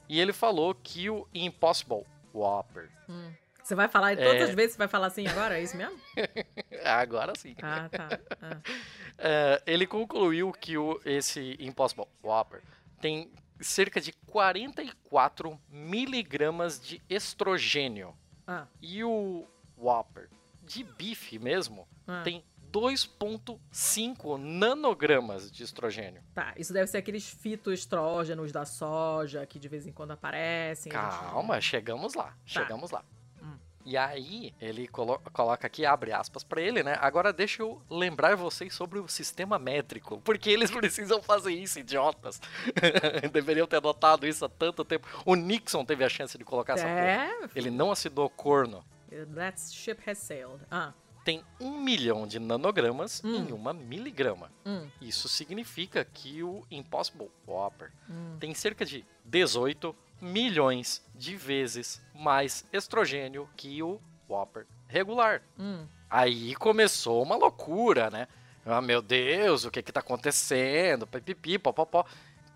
E 0.07 0.19
ele 0.19 0.33
falou 0.33 0.75
que 0.75 1.09
o 1.09 1.27
Impossible 1.33 2.05
Whopper. 2.33 2.89
Hum. 3.09 3.31
Você 3.63 3.75
vai 3.75 3.87
falar, 3.87 4.15
todas 4.17 4.33
É. 4.33 4.43
as 4.43 4.55
vezes 4.55 4.71
você 4.73 4.77
vai 4.79 4.87
falar 4.87 5.07
assim 5.07 5.27
agora? 5.27 5.57
É 5.57 5.63
isso 5.63 5.77
mesmo? 5.77 5.97
Agora 6.83 7.33
sim. 7.37 7.55
Ah, 7.61 7.87
tá. 7.89 8.19
Ah. 8.41 8.57
É, 9.23 9.61
ele 9.67 9.85
concluiu 9.85 10.51
que 10.51 10.79
o, 10.79 10.99
esse 11.05 11.55
Impossible 11.59 12.07
Whopper 12.23 12.63
tem 12.99 13.31
cerca 13.59 14.01
de 14.01 14.11
44 14.25 15.59
miligramas 15.69 16.79
de 16.81 16.99
estrogênio. 17.07 18.15
Ah. 18.47 18.65
E 18.81 19.03
o 19.03 19.45
Whopper 19.81 20.29
de 20.63 20.83
bife 20.83 21.37
mesmo 21.39 21.87
Ah. 22.07 22.21
tem 22.23 22.43
2,5 22.71 24.37
nanogramas 24.37 25.51
de 25.51 25.63
estrogênio. 25.63 26.21
Tá, 26.33 26.53
isso 26.57 26.71
deve 26.71 26.87
ser 26.87 26.97
aqueles 26.97 27.27
fitoestrógenos 27.27 28.51
da 28.51 28.65
soja 28.65 29.45
que 29.45 29.59
de 29.59 29.67
vez 29.67 29.85
em 29.87 29.91
quando 29.91 30.11
aparecem. 30.11 30.91
a 30.95 31.09
gente- 31.09 31.19
Calma, 31.19 31.59
chegamos 31.59 32.13
lá. 32.13 32.33
Chegamos 32.45 32.91
lá. 32.91 33.03
Hum. 33.43 33.55
E 33.83 33.97
aí, 33.97 34.53
ele 34.61 34.87
colo- 34.87 35.19
coloca 35.33 35.67
aqui, 35.67 35.85
abre 35.85 36.13
aspas 36.13 36.43
pra 36.43 36.61
ele, 36.61 36.83
né? 36.83 36.95
Agora 37.01 37.33
deixa 37.33 37.61
eu 37.61 37.81
lembrar 37.89 38.35
vocês 38.37 38.73
sobre 38.73 38.99
o 38.99 39.07
sistema 39.07 39.57
métrico. 39.59 40.21
Porque 40.21 40.49
eles 40.49 40.69
precisam 40.71 41.21
fazer 41.21 41.51
isso, 41.53 41.79
idiotas. 41.79 42.39
Deveriam 43.33 43.67
ter 43.67 43.81
notado 43.81 44.25
isso 44.27 44.45
há 44.45 44.49
tanto 44.49 44.85
tempo. 44.85 45.07
O 45.25 45.35
Nixon 45.35 45.83
teve 45.83 46.03
a 46.03 46.09
chance 46.09 46.37
de 46.37 46.43
colocar 46.45 46.73
essa 46.73 46.83
porra. 46.83 46.99
É, 47.01 47.29
Ele 47.55 47.69
não 47.71 47.91
assinou 47.91 48.29
corno. 48.29 48.85
That 49.35 49.59
ship 49.59 50.01
has 50.09 50.17
sailed. 50.17 50.59
Ah, 50.69 50.93
Tem 51.23 51.43
um 51.59 51.79
milhão 51.79 52.25
de 52.25 52.39
nanogramas 52.39 53.21
Hum. 53.23 53.35
em 53.47 53.51
uma 53.51 53.73
miligrama. 53.73 54.51
hum, 54.65 54.89
Isso 54.99 55.27
significa 55.29 56.03
que 56.03 56.41
o 56.41 56.65
Impossible 56.71 57.29
Whopper 57.47 57.91
hum. 58.09 58.38
tem 58.39 58.53
cerca 58.55 58.83
de 58.83 59.05
18 59.25 59.95
milhões 60.19 61.03
de 61.15 61.35
vezes 61.35 62.01
mais 62.13 62.65
estrogênio 62.73 63.47
que 63.55 63.81
o 63.83 64.01
Whopper 64.29 64.65
regular. 64.88 65.43
hum. 65.59 65.85
Aí 66.09 66.55
começou 66.55 67.21
uma 67.23 67.35
loucura, 67.35 68.09
né? 68.09 68.27
Ah, 68.65 68.81
meu 68.81 69.01
Deus, 69.01 69.63
o 69.63 69.71
que 69.71 69.81
que 69.81 69.91
tá 69.91 69.99
acontecendo? 70.01 71.05
Pipipi, 71.07 71.57
popopó. 71.57 72.05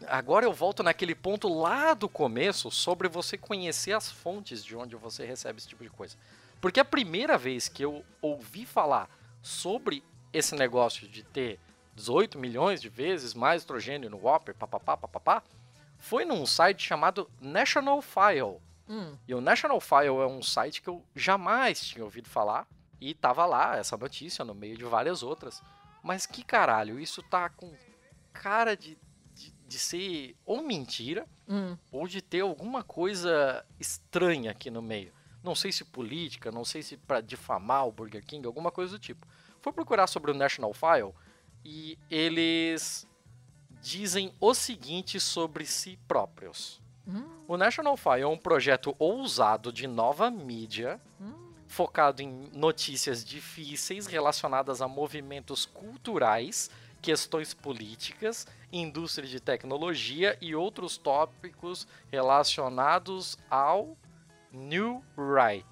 Agora 0.08 0.46
eu 0.46 0.52
volto 0.54 0.84
naquele 0.84 1.16
ponto 1.16 1.48
lá 1.48 1.94
do 1.94 2.10
começo 2.10 2.70
sobre 2.70 3.08
você 3.08 3.38
conhecer 3.38 3.94
as 3.94 4.12
fontes 4.12 4.64
de 4.64 4.76
onde 4.76 4.96
você 4.96 5.26
recebe 5.26 5.58
esse 5.60 5.68
tipo 5.68 5.84
de 5.84 5.90
coisa. 5.90 6.16
Porque 6.66 6.80
a 6.80 6.84
primeira 6.86 7.38
vez 7.38 7.70
que 7.70 7.86
eu 7.86 8.04
ouvi 8.20 8.66
falar 8.66 9.08
sobre 9.40 10.04
esse 10.34 10.56
negócio 10.56 11.08
de 11.08 11.22
ter 11.22 11.60
18 11.94 12.40
milhões 12.40 12.82
de 12.82 12.90
vezes 12.90 13.36
mais 13.36 13.62
estrogênio 13.62 14.10
no 14.10 14.18
Whopper, 14.18 14.56
papapá, 14.56 14.98
papapá, 14.98 15.44
foi 16.00 16.26
num 16.26 16.44
site 16.44 16.82
chamado 16.82 17.30
National 17.40 18.02
File. 18.02 18.60
Hum. 18.90 19.16
E 19.28 19.36
o 19.36 19.42
National 19.42 19.80
File 19.80 20.08
é 20.08 20.26
um 20.26 20.42
site 20.42 20.82
que 20.82 20.88
eu 20.88 21.06
jamais 21.16 21.86
tinha 21.86 22.04
ouvido 22.04 22.28
falar. 22.28 22.66
E 23.00 23.14
tava 23.14 23.46
lá 23.46 23.78
essa 23.78 23.96
notícia 23.96 24.44
no 24.44 24.56
meio 24.56 24.76
de 24.76 24.86
várias 24.86 25.22
outras. 25.22 25.62
Mas 26.02 26.26
que 26.26 26.44
caralho, 26.44 27.00
isso 27.00 27.22
tá 27.22 27.48
com 27.48 27.72
cara 28.34 28.76
de, 28.76 28.98
de, 29.36 29.52
de 29.68 29.78
ser 29.78 30.36
ou 30.44 30.64
mentira 30.64 31.28
Hum. 31.48 31.78
ou 31.92 32.08
de 32.08 32.24
ter 32.24 32.40
alguma 32.40 32.84
coisa 32.84 33.64
estranha 33.80 34.50
aqui 34.50 34.72
no 34.72 34.82
meio. 34.82 35.14
Não 35.46 35.54
sei 35.54 35.72
se 35.72 35.86
política, 35.86 36.52
não 36.52 36.66
sei 36.66 36.82
se 36.82 36.98
pra 36.98 37.22
difamar 37.22 37.88
o 37.88 37.92
Burger 37.92 38.26
King, 38.26 38.48
alguma 38.48 38.72
coisa 38.72 38.94
do 38.94 39.00
tipo. 39.00 39.28
Fui 39.62 39.72
procurar 39.72 40.08
sobre 40.08 40.32
o 40.32 40.34
National 40.34 40.74
File 40.74 41.14
e 41.64 42.00
eles 42.10 43.08
dizem 43.80 44.34
o 44.42 44.56
seguinte 44.56 45.20
sobre 45.20 45.64
si 45.68 46.00
próprios. 46.08 46.82
Hum. 47.08 47.24
O 47.48 47.58
National 47.58 47.96
File 47.96 48.22
é 48.22 48.28
um 48.28 48.38
projeto 48.38 48.96
ousado 48.98 49.72
de 49.72 49.86
nova 49.86 50.32
mídia, 50.32 51.00
Hum. 51.22 51.54
focado 51.68 52.24
em 52.24 52.50
notícias 52.52 53.24
difíceis 53.24 54.08
relacionadas 54.08 54.82
a 54.82 54.88
movimentos 54.88 55.64
culturais, 55.68 56.72
questões 57.04 57.54
políticas, 57.54 58.48
indústria 58.72 59.30
de 59.30 59.40
tecnologia 59.40 60.36
e 60.42 60.56
outros 60.56 60.98
tópicos 60.98 61.88
relacionados 62.12 63.38
ao 63.48 63.96
New 64.56 65.04
Right. 65.18 65.66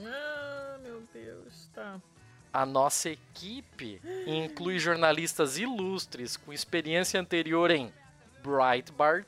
Ah, 0.00 0.78
meu 0.82 1.02
Deus, 1.12 1.68
tá. 1.74 2.00
A 2.52 2.64
nossa 2.64 3.10
equipe 3.10 4.00
inclui 4.26 4.78
jornalistas 4.78 5.58
ilustres 5.58 6.36
com 6.36 6.52
experiência 6.52 7.20
anterior 7.20 7.70
em 7.70 7.92
Breitbart, 8.42 9.26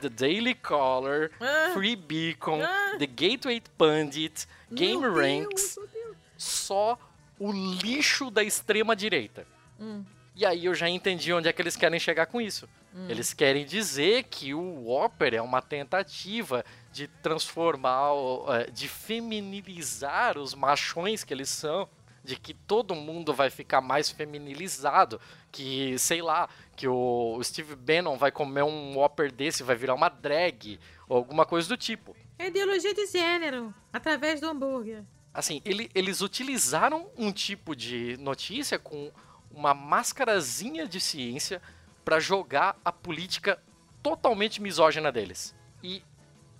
The 0.00 0.08
Daily 0.08 0.54
Caller, 0.54 1.30
Ah. 1.40 1.70
Free 1.74 1.94
Beacon, 1.94 2.62
Ah. 2.62 2.96
The 2.98 3.06
Gateway 3.06 3.62
Pundit, 3.76 4.46
Game 4.72 5.00
Meu 5.02 5.14
Ranks, 5.14 5.76
Deus, 5.76 5.90
Deus. 5.92 6.16
só 6.36 6.98
o 7.38 7.52
lixo 7.52 8.30
da 8.30 8.42
extrema 8.42 8.96
direita. 8.96 9.46
Hum. 9.78 10.04
E 10.34 10.44
aí 10.46 10.64
eu 10.64 10.74
já 10.74 10.88
entendi 10.88 11.32
onde 11.32 11.48
é 11.48 11.52
que 11.52 11.60
eles 11.62 11.76
querem 11.76 12.00
chegar 12.00 12.26
com 12.26 12.40
isso. 12.40 12.68
Eles 13.08 13.32
querem 13.32 13.64
dizer 13.64 14.24
que 14.24 14.52
o 14.54 14.86
Whopper 14.86 15.32
é 15.34 15.40
uma 15.42 15.62
tentativa 15.62 16.64
de 16.98 17.06
transformar, 17.22 18.10
eh, 18.48 18.70
de 18.72 18.88
feminilizar 18.88 20.36
os 20.36 20.52
machões 20.52 21.22
que 21.22 21.32
eles 21.32 21.48
são, 21.48 21.88
de 22.24 22.34
que 22.34 22.52
todo 22.52 22.92
mundo 22.94 23.32
vai 23.32 23.50
ficar 23.50 23.80
mais 23.80 24.10
feminilizado, 24.10 25.20
que, 25.52 25.96
sei 25.96 26.20
lá, 26.20 26.48
que 26.74 26.88
o 26.88 27.40
Steve 27.42 27.76
Bannon 27.76 28.16
vai 28.16 28.32
comer 28.32 28.64
um 28.64 28.96
Whopper 28.98 29.30
desse 29.32 29.62
vai 29.62 29.76
virar 29.76 29.94
uma 29.94 30.08
drag, 30.08 30.80
ou 31.08 31.16
alguma 31.18 31.46
coisa 31.46 31.68
do 31.68 31.76
tipo. 31.76 32.16
É 32.36 32.48
ideologia 32.48 32.92
de 32.92 33.06
gênero, 33.06 33.72
através 33.92 34.40
do 34.40 34.48
hambúrguer. 34.48 35.04
Assim, 35.32 35.62
ele- 35.64 35.88
eles 35.94 36.20
utilizaram 36.20 37.08
um 37.16 37.30
tipo 37.30 37.76
de 37.76 38.16
notícia 38.18 38.76
com 38.76 39.12
uma 39.52 39.72
mascarazinha 39.72 40.86
de 40.86 40.98
ciência 41.00 41.62
para 42.04 42.18
jogar 42.18 42.76
a 42.84 42.90
política 42.90 43.62
totalmente 44.02 44.60
misógina 44.60 45.12
deles. 45.12 45.54
E 45.82 46.02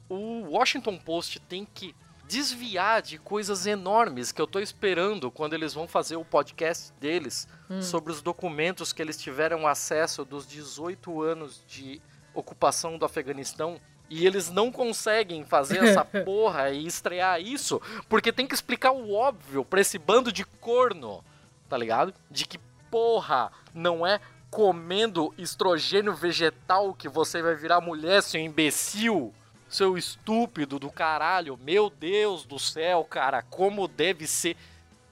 o 0.09 0.51
Washington 0.51 0.97
Post 0.98 1.40
tem 1.40 1.66
que 1.66 1.94
desviar 2.28 3.01
de 3.01 3.16
coisas 3.18 3.66
enormes 3.66 4.30
que 4.30 4.40
eu 4.40 4.47
tô 4.47 4.60
esperando 4.60 5.30
quando 5.30 5.55
eles 5.55 5.72
vão 5.72 5.89
fazer 5.89 6.16
o 6.16 6.24
podcast 6.24 6.93
deles 7.01 7.48
sobre 7.80 8.12
os 8.12 8.20
documentos 8.20 8.93
que 8.93 9.01
eles 9.01 9.16
tiveram 9.16 9.66
acesso 9.66 10.24
dos 10.26 10.47
18 10.47 11.22
anos 11.22 11.64
de 11.66 12.02
ocupação 12.35 12.98
do 12.98 13.05
Afeganistão. 13.05 13.80
E 14.10 14.26
eles 14.26 14.51
não 14.51 14.70
conseguem 14.70 15.44
fazer 15.44 15.85
essa 15.85 16.05
porra 16.24 16.70
e 16.70 16.86
estrear 16.86 17.40
isso 17.40 17.80
porque 18.09 18.32
tem 18.32 18.47
que 18.47 18.55
explicar 18.55 18.93
o 18.93 19.12
óbvio 19.12 19.64
pra 19.64 19.80
esse 19.80 19.98
bando 19.98 20.30
de 20.30 20.44
corno, 20.44 21.24
tá 21.68 21.76
ligado? 21.76 22.14
De 22.30 22.47
que 22.47 22.59
porra 22.90 23.51
não 23.74 24.06
é 24.06 24.20
comendo 24.51 25.35
estrogênio 25.36 26.14
vegetal 26.14 26.94
que 26.94 27.09
você 27.09 27.43
vai 27.43 27.55
virar 27.55 27.80
mulher, 27.80 28.22
seu 28.22 28.40
imbecil. 28.40 29.35
Seu 29.69 29.99
estúpido 29.99 30.78
do 30.78 30.90
caralho. 30.90 31.59
Meu 31.59 31.90
Deus 31.90 32.45
do 32.45 32.59
céu, 32.59 33.05
cara. 33.05 33.43
Como 33.43 33.86
deve 33.86 34.27
ser 34.27 34.57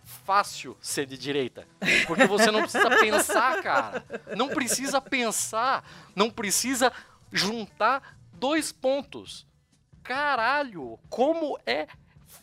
fácil 0.05 0.77
ser 0.81 1.07
de 1.07 1.19
direita. 1.19 1.67
Porque 2.07 2.27
você 2.27 2.51
não 2.51 2.63
precisa 2.63 2.91
pensar, 2.99 3.63
cara. 3.63 4.05
Não 4.37 4.49
precisa 4.49 5.01
pensar. 5.01 5.85
Não 6.15 6.31
precisa 6.31 6.93
juntar 7.33 8.17
dois 8.33 8.73
pontos. 8.73 9.47
Caralho, 10.03 10.99
como 11.09 11.59
é 11.67 11.89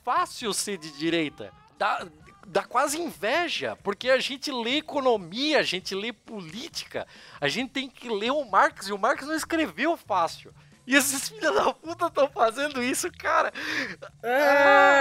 fácil 0.04 0.54
ser 0.54 0.78
de 0.78 0.92
direita. 0.98 1.54
Dá, 1.78 2.06
dá 2.46 2.64
quase 2.64 3.00
inveja, 3.00 3.78
porque 3.84 4.10
a 4.10 4.20
gente 4.20 4.52
lê 4.52 4.78
economia, 4.78 5.60
a 5.60 5.64
gente 5.64 5.96
lê 5.96 6.12
política, 6.12 7.08
a 7.40 7.48
gente 7.48 7.72
tem 7.72 7.90
que 7.90 8.10
ler 8.10 8.32
o 8.32 8.44
Marx, 8.44 8.88
e 8.88 8.94
o 8.94 8.98
Marx 8.98 9.26
não 9.26 9.36
escreveu 9.36 9.96
fácil. 9.96 10.54
E 10.86 10.96
esses 10.96 11.30
filhos 11.30 11.56
da 11.56 11.74
puta 11.74 12.08
estão 12.08 12.28
fazendo 12.30 12.82
isso, 12.84 13.10
cara. 13.18 13.52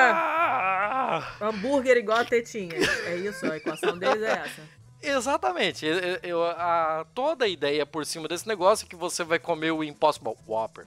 Ah! 0.04 1.22
Hambúrguer 1.40 1.96
igual 1.96 2.18
a 2.18 2.24
tetinha. 2.24 2.74
É 3.06 3.16
isso, 3.16 3.44
a 3.50 3.56
equação 3.56 3.96
deles 3.98 4.22
é 4.22 4.30
essa. 4.32 4.62
Exatamente. 5.02 5.84
Eu- 5.84 6.18
eu- 6.22 6.44
a- 6.44 7.04
toda 7.14 7.44
a 7.44 7.48
ideia 7.48 7.84
por 7.84 8.06
cima 8.06 8.28
desse 8.28 8.46
negócio 8.46 8.86
é 8.86 8.88
que 8.88 8.94
você 8.96 9.24
vai 9.24 9.38
comer 9.38 9.72
o 9.72 9.82
Impossible 9.82 10.36
Whopper 10.46 10.86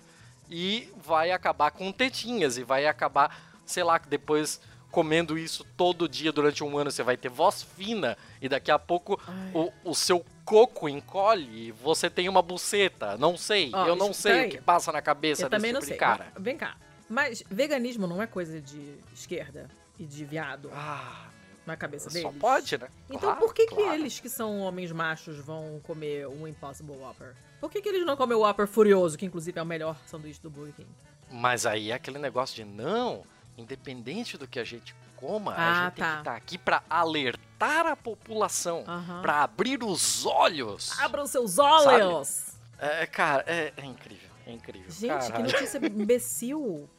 e 0.50 0.90
vai 1.04 1.32
acabar 1.32 1.72
com 1.72 1.92
tetinhas 1.92 2.58
e 2.58 2.64
vai 2.64 2.86
acabar 2.88 3.54
sei 3.66 3.84
lá, 3.84 3.98
que 3.98 4.08
depois 4.08 4.62
comendo 4.96 5.38
isso 5.38 5.66
todo 5.76 6.08
dia 6.08 6.32
durante 6.32 6.64
um 6.64 6.78
ano, 6.78 6.90
você 6.90 7.04
vai 7.04 7.18
ter 7.18 7.28
voz 7.28 7.62
fina 7.62 8.18
e 8.42 8.48
daqui 8.48 8.72
a 8.72 8.80
pouco 8.80 9.20
o, 9.54 9.70
o, 9.84 9.94
seu 9.94 10.26
coco 10.46 10.88
encolhe 10.88 11.68
e 11.68 11.72
você 11.74 12.10
tem 12.10 12.30
uma 12.30 12.42
buceta. 12.42 13.18
Não 13.18 13.36
sei. 13.36 13.72
Ó, 13.74 13.88
eu 13.88 13.98
não 13.98 14.14
sei 14.14 14.48
o 14.48 14.50
que 14.52 14.62
passa 14.62 14.94
na 14.94 15.02
cabeça 15.02 15.44
eu 15.44 15.50
desse 15.50 15.60
também 15.60 15.74
tipo 15.74 15.82
não 15.82 15.88
sei. 15.90 15.98
cara. 15.98 16.32
Vem 16.40 16.56
cá. 16.56 16.78
Mas 17.10 17.44
veganismo 17.52 18.08
não 18.08 18.24
é 18.24 18.26
coisa 18.26 18.62
de 18.62 18.96
esquerda 19.14 19.70
e 20.00 20.06
de 20.06 20.24
viado. 20.24 20.72
Ah, 20.74 21.28
na 21.66 21.76
cabeça 21.76 22.10
deles. 22.10 22.22
Só 22.22 22.32
pode, 22.32 22.78
né? 22.78 22.88
Então 23.10 23.20
claro, 23.20 23.40
por 23.42 23.54
que, 23.54 23.66
claro. 23.66 23.84
que 23.84 23.96
eles, 23.96 24.22
que 24.22 24.30
são 24.30 24.62
homens 24.62 24.94
machos, 24.94 25.40
vão 25.40 25.82
comer 25.84 26.26
um 26.26 26.48
Impossible 26.48 26.96
Whopper? 26.96 27.36
Por 27.60 27.70
que, 27.70 27.82
que 27.82 27.90
eles 27.90 28.06
não 28.06 28.16
comem 28.16 28.38
o 28.38 28.42
Whopper 28.44 28.66
Furioso, 28.66 29.18
que 29.18 29.26
inclusive 29.26 29.60
é 29.60 29.62
o 29.62 29.66
melhor 29.66 29.98
sanduíche 30.08 30.42
do 30.42 30.50
Burger 30.50 30.74
King? 30.74 30.90
Mas 31.30 31.66
aí 31.66 31.92
é 31.92 31.96
aquele 31.96 32.18
negócio 32.18 32.56
de 32.56 32.64
não, 32.64 33.26
independente 33.58 34.38
do 34.38 34.48
que 34.48 34.60
a 34.60 34.64
gente 34.64 34.96
coma, 35.16 35.54
ah, 35.54 35.72
a 35.72 35.86
gente 35.86 35.96
tá. 35.96 36.06
tem 36.06 36.14
que 36.14 36.20
estar 36.20 36.32
tá 36.32 36.38
aqui 36.38 36.58
para 36.58 36.84
alertar 36.90 37.88
a 37.88 37.96
população, 37.96 38.84
uhum. 38.88 39.22
para 39.22 39.44
abrir 39.44 39.84
os 39.84 40.26
olhos. 40.26 40.98
Abram 41.00 41.26
seus 41.26 41.58
olhos! 41.58 42.56
É, 42.78 43.06
cara, 43.06 43.44
é, 43.48 43.74
é, 43.78 43.86
incrível, 43.86 44.30
é 44.46 44.52
incrível. 44.52 44.92
Gente, 44.92 45.10
Caralho. 45.10 45.34
que 45.34 45.54
notícia 45.54 45.78
imbecil. 45.78 46.90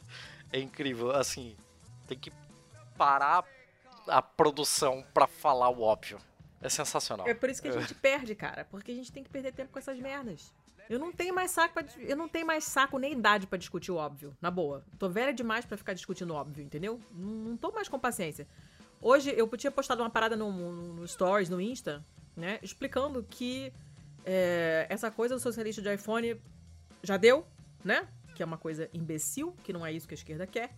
É 0.49 0.61
incrível, 0.61 1.11
assim, 1.11 1.57
tem 2.07 2.17
que 2.17 2.31
parar 2.97 3.43
a 4.07 4.21
produção 4.21 5.05
para 5.13 5.27
falar 5.27 5.67
o 5.67 5.81
óbvio. 5.81 6.19
É 6.61 6.69
sensacional. 6.69 7.27
É 7.27 7.33
por 7.33 7.49
isso 7.49 7.61
que 7.61 7.67
a 7.67 7.71
gente 7.79 7.93
perde, 7.93 8.33
cara, 8.33 8.65
porque 8.65 8.91
a 8.91 8.95
gente 8.95 9.11
tem 9.11 9.23
que 9.23 9.29
perder 9.29 9.51
tempo 9.51 9.73
com 9.73 9.79
essas 9.79 9.99
merdas. 9.99 10.53
Eu 10.89 10.99
não 10.99 11.11
tenho 11.11 11.33
mais 11.33 11.51
saco 11.51 11.73
pra, 11.73 11.85
eu 11.99 12.15
não 12.15 12.29
tenho 12.29 12.45
mais 12.45 12.63
saco 12.63 12.97
nem 12.97 13.13
idade 13.13 13.45
para 13.45 13.57
discutir 13.57 13.91
o 13.91 13.95
óbvio, 13.95 14.35
na 14.41 14.49
boa. 14.49 14.83
Tô 14.97 15.09
velha 15.09 15.33
demais 15.33 15.65
para 15.65 15.77
ficar 15.77 15.93
discutindo 15.93 16.31
o 16.31 16.35
óbvio, 16.35 16.63
entendeu? 16.63 16.99
Não, 17.11 17.29
não 17.29 17.57
tô 17.57 17.71
mais 17.71 17.89
com 17.89 17.99
paciência. 17.99 18.47
Hoje 19.01 19.33
eu 19.35 19.47
tinha 19.57 19.71
postado 19.71 20.01
uma 20.01 20.09
parada 20.09 20.35
no, 20.35 20.51
no 20.51 21.07
Stories, 21.07 21.49
no 21.49 21.59
Insta, 21.61 22.05
né, 22.35 22.59
explicando 22.61 23.23
que 23.23 23.71
é, 24.25 24.85
essa 24.89 25.11
coisa 25.11 25.35
do 25.35 25.41
socialista 25.41 25.81
de 25.81 25.93
iPhone 25.93 26.39
já 27.03 27.17
deu, 27.17 27.45
né? 27.83 28.07
Que 28.35 28.43
é 28.43 28.45
uma 28.45 28.57
coisa 28.57 28.89
imbecil, 28.93 29.55
que 29.63 29.71
não 29.71 29.85
é 29.85 29.91
isso 29.91 30.07
que 30.07 30.13
a 30.13 30.17
esquerda 30.17 30.45
quer. 30.47 30.75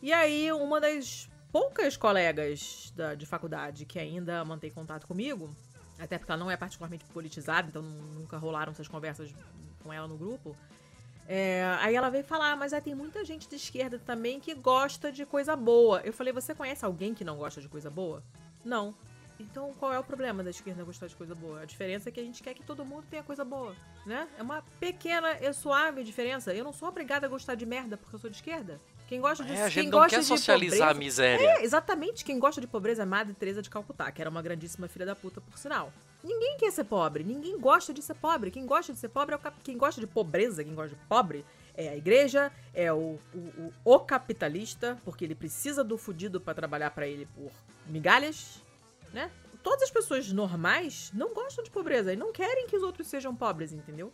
E 0.00 0.12
aí, 0.12 0.50
uma 0.52 0.80
das 0.80 1.30
poucas 1.52 1.96
colegas 1.96 2.92
da, 2.96 3.14
de 3.14 3.26
faculdade 3.26 3.84
que 3.84 3.98
ainda 3.98 4.44
mantém 4.44 4.70
contato 4.70 5.06
comigo 5.06 5.54
até 6.04 6.18
porque 6.18 6.32
ela 6.32 6.38
não 6.38 6.50
é 6.50 6.56
particularmente 6.56 7.04
politizada, 7.06 7.68
então 7.68 7.82
nunca 7.82 8.36
rolaram 8.36 8.72
essas 8.72 8.88
conversas 8.88 9.32
com 9.82 9.92
ela 9.92 10.08
no 10.08 10.16
grupo. 10.16 10.56
É, 11.28 11.64
aí 11.80 11.94
ela 11.94 12.10
veio 12.10 12.24
falar, 12.24 12.52
ah, 12.52 12.56
mas 12.56 12.72
aí 12.72 12.80
tem 12.80 12.94
muita 12.94 13.24
gente 13.24 13.48
de 13.48 13.56
esquerda 13.56 13.98
também 13.98 14.40
que 14.40 14.54
gosta 14.54 15.12
de 15.12 15.24
coisa 15.24 15.54
boa. 15.54 16.00
Eu 16.00 16.12
falei, 16.12 16.32
você 16.32 16.54
conhece 16.54 16.84
alguém 16.84 17.14
que 17.14 17.24
não 17.24 17.36
gosta 17.36 17.60
de 17.60 17.68
coisa 17.68 17.88
boa? 17.88 18.22
Não. 18.64 18.94
Então 19.50 19.72
qual 19.78 19.92
é 19.92 19.98
o 19.98 20.04
problema 20.04 20.42
da 20.42 20.50
esquerda 20.50 20.84
gostar 20.84 21.06
de 21.06 21.16
coisa 21.16 21.34
boa? 21.34 21.60
A 21.60 21.64
diferença 21.64 22.08
é 22.08 22.12
que 22.12 22.20
a 22.20 22.22
gente 22.22 22.42
quer 22.42 22.54
que 22.54 22.62
todo 22.62 22.84
mundo 22.84 23.04
tenha 23.10 23.22
coisa 23.22 23.44
boa, 23.44 23.74
né? 24.06 24.28
É 24.38 24.42
uma 24.42 24.62
pequena 24.78 25.36
e 25.40 25.52
suave 25.52 26.02
diferença. 26.04 26.54
Eu 26.54 26.64
não 26.64 26.72
sou 26.72 26.88
obrigada 26.88 27.26
a 27.26 27.28
gostar 27.28 27.54
de 27.54 27.66
merda 27.66 27.96
porque 27.96 28.14
eu 28.14 28.20
sou 28.20 28.30
de 28.30 28.36
esquerda. 28.36 28.80
Quem 29.08 29.20
gosta 29.20 29.44
de, 29.44 29.52
é, 29.52 29.64
a 29.64 29.68
gente 29.68 29.82
quem 29.82 29.90
não 29.90 29.98
gosta 29.98 30.16
quer 30.16 30.22
socializar 30.22 30.78
pobreza, 30.78 30.90
a 30.90 30.94
miséria. 30.94 31.46
É, 31.46 31.64
exatamente. 31.64 32.24
Quem 32.24 32.38
gosta 32.38 32.60
de 32.60 32.66
pobreza 32.66 33.02
é 33.02 33.04
Madre 33.04 33.34
Teresa 33.34 33.60
de 33.60 33.68
Calcutá, 33.68 34.10
que 34.10 34.22
era 34.22 34.30
uma 34.30 34.40
grandíssima 34.40 34.88
filha 34.88 35.04
da 35.04 35.14
puta, 35.14 35.40
por 35.40 35.58
sinal. 35.58 35.92
Ninguém 36.24 36.56
quer 36.56 36.70
ser 36.70 36.84
pobre, 36.84 37.24
ninguém 37.24 37.58
gosta 37.58 37.92
de 37.92 38.00
ser 38.00 38.14
pobre. 38.14 38.50
Quem 38.50 38.64
gosta 38.64 38.92
de 38.92 38.98
ser 38.98 39.08
pobre 39.08 39.34
é 39.34 39.36
o 39.36 39.40
cap... 39.40 39.56
quem 39.62 39.76
gosta 39.76 40.00
de 40.00 40.06
pobreza, 40.06 40.64
quem 40.64 40.74
gosta 40.74 40.96
de 40.96 41.02
pobre 41.08 41.44
é 41.76 41.88
a 41.88 41.96
igreja, 41.96 42.50
é 42.72 42.92
o, 42.92 43.18
o, 43.34 43.38
o, 43.38 43.72
o 43.84 44.00
capitalista, 44.00 44.98
porque 45.04 45.24
ele 45.24 45.34
precisa 45.34 45.82
do 45.82 45.98
fudido 45.98 46.40
para 46.40 46.54
trabalhar 46.54 46.90
para 46.90 47.06
ele 47.06 47.26
por 47.34 47.50
migalhas, 47.86 48.62
né? 49.12 49.30
Todas 49.62 49.82
as 49.82 49.90
pessoas 49.90 50.32
normais 50.32 51.10
não 51.14 51.32
gostam 51.32 51.62
de 51.62 51.70
pobreza 51.70 52.12
e 52.12 52.16
não 52.16 52.32
querem 52.32 52.66
que 52.66 52.76
os 52.76 52.82
outros 52.82 53.06
sejam 53.06 53.34
pobres, 53.34 53.72
entendeu? 53.72 54.12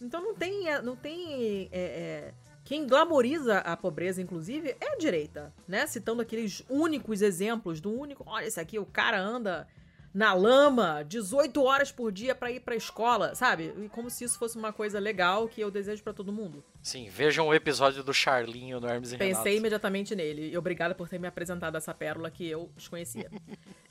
Então 0.00 0.22
não 0.22 0.34
tem, 0.34 0.64
não 0.82 0.96
tem 0.96 1.68
é, 1.70 1.80
é, 1.80 2.34
quem 2.64 2.86
glamoriza 2.86 3.58
a 3.58 3.76
pobreza, 3.76 4.20
inclusive, 4.20 4.76
é 4.80 4.92
a 4.92 4.96
direita, 4.96 5.54
né? 5.68 5.86
Citando 5.86 6.20
aqueles 6.22 6.64
únicos 6.68 7.22
exemplos 7.22 7.80
do 7.80 7.92
único. 7.92 8.24
Olha, 8.26 8.46
esse 8.46 8.58
aqui, 8.58 8.78
o 8.78 8.84
cara 8.86 9.20
anda 9.20 9.68
na 10.16 10.32
lama 10.32 11.04
18 11.06 11.62
horas 11.62 11.92
por 11.92 12.10
dia 12.10 12.34
para 12.34 12.50
ir 12.50 12.60
pra 12.60 12.74
escola, 12.74 13.34
sabe? 13.34 13.74
E 13.84 13.86
como 13.90 14.08
se 14.08 14.24
isso 14.24 14.38
fosse 14.38 14.56
uma 14.56 14.72
coisa 14.72 14.98
legal 14.98 15.46
que 15.46 15.60
eu 15.60 15.70
desejo 15.70 16.02
para 16.02 16.14
todo 16.14 16.32
mundo. 16.32 16.64
Sim, 16.82 17.10
vejam 17.10 17.48
o 17.48 17.52
episódio 17.52 18.02
do 18.02 18.14
Charlinho 18.14 18.80
no 18.80 18.88
Hermes 18.88 19.12
e 19.12 19.18
Pensei 19.18 19.34
Renato. 19.34 19.48
imediatamente 19.50 20.16
nele. 20.16 20.50
E 20.50 20.56
obrigada 20.56 20.94
por 20.94 21.06
ter 21.06 21.20
me 21.20 21.28
apresentado 21.28 21.76
essa 21.76 21.92
pérola 21.92 22.30
que 22.30 22.48
eu 22.48 22.70
desconhecia. 22.74 23.30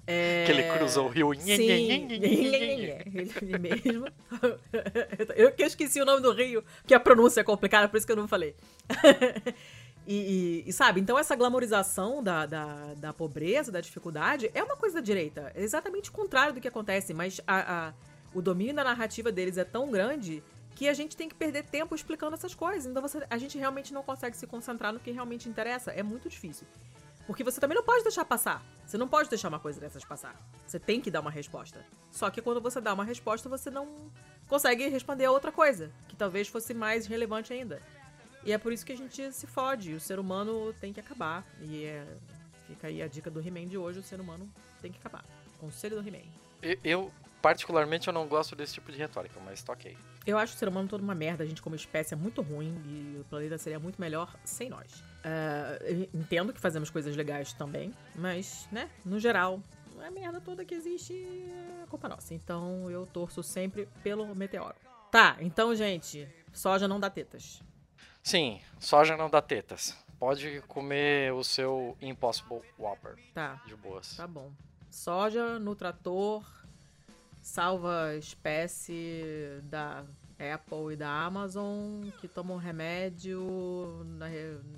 é... 0.07 0.45
Que 0.47 0.51
ele 0.51 0.63
cruzou 0.63 1.05
o 1.05 1.09
rio. 1.09 1.31
Sim, 1.35 2.07
ele 2.09 3.59
mesmo. 3.59 4.07
eu 5.35 5.51
que 5.51 5.61
esqueci 5.61 6.01
o 6.01 6.05
nome 6.05 6.23
do 6.23 6.31
rio, 6.31 6.63
que 6.87 6.95
a 6.95 6.99
pronúncia 6.99 7.41
é 7.41 7.43
complicada, 7.43 7.87
por 7.87 7.97
isso 7.97 8.05
que 8.07 8.11
eu 8.11 8.17
não 8.17 8.27
falei. 8.27 8.55
E, 10.07 10.63
e, 10.65 10.69
e, 10.69 10.73
sabe, 10.73 11.01
então 11.01 11.17
essa 11.17 11.35
glamorização 11.35 12.21
da, 12.21 12.45
da, 12.45 12.93
da, 12.95 13.13
pobreza, 13.13 13.71
da 13.71 13.81
dificuldade, 13.81 14.51
é 14.53 14.63
uma 14.63 14.77
coisa 14.77 14.95
da 14.95 15.01
direita. 15.01 15.51
É 15.55 15.63
exatamente 15.63 16.09
o 16.09 16.13
contrário 16.13 16.53
do 16.53 16.61
que 16.61 16.67
acontece, 16.67 17.13
mas 17.13 17.41
a, 17.47 17.87
a, 17.87 17.93
o 18.33 18.41
domínio 18.41 18.75
da 18.75 18.83
narrativa 18.83 19.31
deles 19.31 19.57
é 19.57 19.63
tão 19.63 19.89
grande 19.89 20.43
que 20.75 20.87
a 20.87 20.93
gente 20.93 21.17
tem 21.17 21.27
que 21.27 21.33
perder 21.33 21.63
tempo 21.63 21.95
explicando 21.95 22.35
essas 22.35 22.53
coisas. 22.53 22.85
Então 22.85 23.01
você, 23.01 23.25
a 23.29 23.37
gente 23.37 23.57
realmente 23.57 23.93
não 23.93 24.03
consegue 24.03 24.37
se 24.37 24.45
concentrar 24.45 24.93
no 24.93 24.99
que 24.99 25.09
realmente 25.09 25.49
interessa. 25.49 25.91
É 25.91 26.03
muito 26.03 26.29
difícil. 26.29 26.67
Porque 27.25 27.43
você 27.43 27.59
também 27.59 27.75
não 27.75 27.83
pode 27.83 28.03
deixar 28.03 28.23
passar. 28.25 28.63
Você 28.85 28.97
não 28.97 29.07
pode 29.07 29.29
deixar 29.29 29.47
uma 29.47 29.59
coisa 29.59 29.79
dessas 29.79 30.05
passar. 30.05 30.35
Você 30.67 30.79
tem 30.79 31.01
que 31.01 31.09
dar 31.09 31.21
uma 31.21 31.31
resposta. 31.31 31.83
Só 32.11 32.29
que 32.29 32.41
quando 32.41 32.61
você 32.61 32.79
dá 32.79 32.93
uma 32.93 33.03
resposta, 33.03 33.49
você 33.49 33.71
não 33.71 34.11
consegue 34.47 34.87
responder 34.89 35.25
a 35.25 35.31
outra 35.31 35.51
coisa, 35.51 35.91
que 36.07 36.15
talvez 36.15 36.47
fosse 36.47 36.73
mais 36.73 37.07
relevante 37.07 37.51
ainda. 37.51 37.81
E 38.45 38.51
é 38.51 38.57
por 38.57 38.71
isso 38.71 38.85
que 38.85 38.93
a 38.93 38.97
gente 38.97 39.31
se 39.31 39.47
fode. 39.47 39.93
O 39.93 39.99
ser 39.99 40.19
humano 40.19 40.73
tem 40.79 40.93
que 40.93 40.99
acabar. 40.99 41.43
E 41.61 41.85
é, 41.85 42.05
fica 42.67 42.87
aí 42.87 43.01
a 43.01 43.07
dica 43.07 43.31
do 43.31 43.45
He-Man 43.45 43.67
de 43.67 43.77
hoje: 43.77 43.99
o 43.99 44.03
ser 44.03 44.19
humano 44.19 44.47
tem 44.81 44.91
que 44.91 44.99
acabar. 44.99 45.25
Conselho 45.59 46.01
do 46.01 46.07
He-Man. 46.07 46.23
Eu, 46.83 47.11
particularmente, 47.41 48.07
eu 48.07 48.13
não 48.13 48.27
gosto 48.27 48.55
desse 48.55 48.73
tipo 48.75 48.91
de 48.91 48.97
retórica, 48.97 49.39
mas 49.43 49.63
tá 49.63 49.73
ok. 49.73 49.97
Eu 50.25 50.37
acho 50.37 50.55
o 50.55 50.57
ser 50.57 50.67
humano 50.67 50.87
todo 50.87 51.01
uma 51.01 51.15
merda. 51.15 51.43
A 51.43 51.47
gente, 51.47 51.61
como 51.61 51.75
espécie, 51.75 52.13
é 52.13 52.17
muito 52.17 52.41
ruim 52.41 52.75
e 52.85 53.19
o 53.19 53.23
planeta 53.25 53.57
seria 53.57 53.79
muito 53.79 53.99
melhor 53.99 54.35
sem 54.43 54.69
nós. 54.69 54.99
Uh, 54.99 56.09
entendo 56.13 56.53
que 56.53 56.59
fazemos 56.59 56.89
coisas 56.89 57.15
legais 57.15 57.53
também, 57.53 57.91
mas, 58.15 58.67
né, 58.71 58.89
no 59.03 59.19
geral, 59.19 59.59
a 60.03 60.11
merda 60.11 60.39
toda 60.39 60.65
que 60.65 60.73
existe 60.73 61.13
é 61.13 61.85
culpa 61.87 62.07
nossa. 62.07 62.33
Então 62.33 62.89
eu 62.89 63.05
torço 63.05 63.41
sempre 63.43 63.87
pelo 64.03 64.35
meteoro. 64.35 64.75
Tá, 65.11 65.37
então, 65.39 65.75
gente, 65.75 66.27
soja 66.51 66.87
não 66.87 66.99
dá 66.99 67.09
tetas. 67.09 67.61
Sim, 68.25 68.59
soja 68.79 69.15
não 69.15 69.29
dá 69.29 69.39
tetas. 69.39 69.95
Pode 70.17 70.59
comer 70.67 71.31
o 71.31 71.43
seu 71.43 71.95
Impossible 72.01 72.59
Whopper. 72.75 73.19
Tá. 73.35 73.61
De 73.67 73.75
boas. 73.75 74.17
Tá 74.17 74.25
bom. 74.25 74.51
Soja 74.89 75.59
no 75.59 75.75
trator 75.75 76.43
salva 77.39 78.15
espécie 78.15 79.61
da 79.65 80.03
Apple 80.39 80.93
e 80.93 80.95
da 80.95 81.07
Amazon 81.07 82.09
que 82.19 82.27
tomam 82.27 82.57
remédio 82.57 84.01
na, 84.17 84.27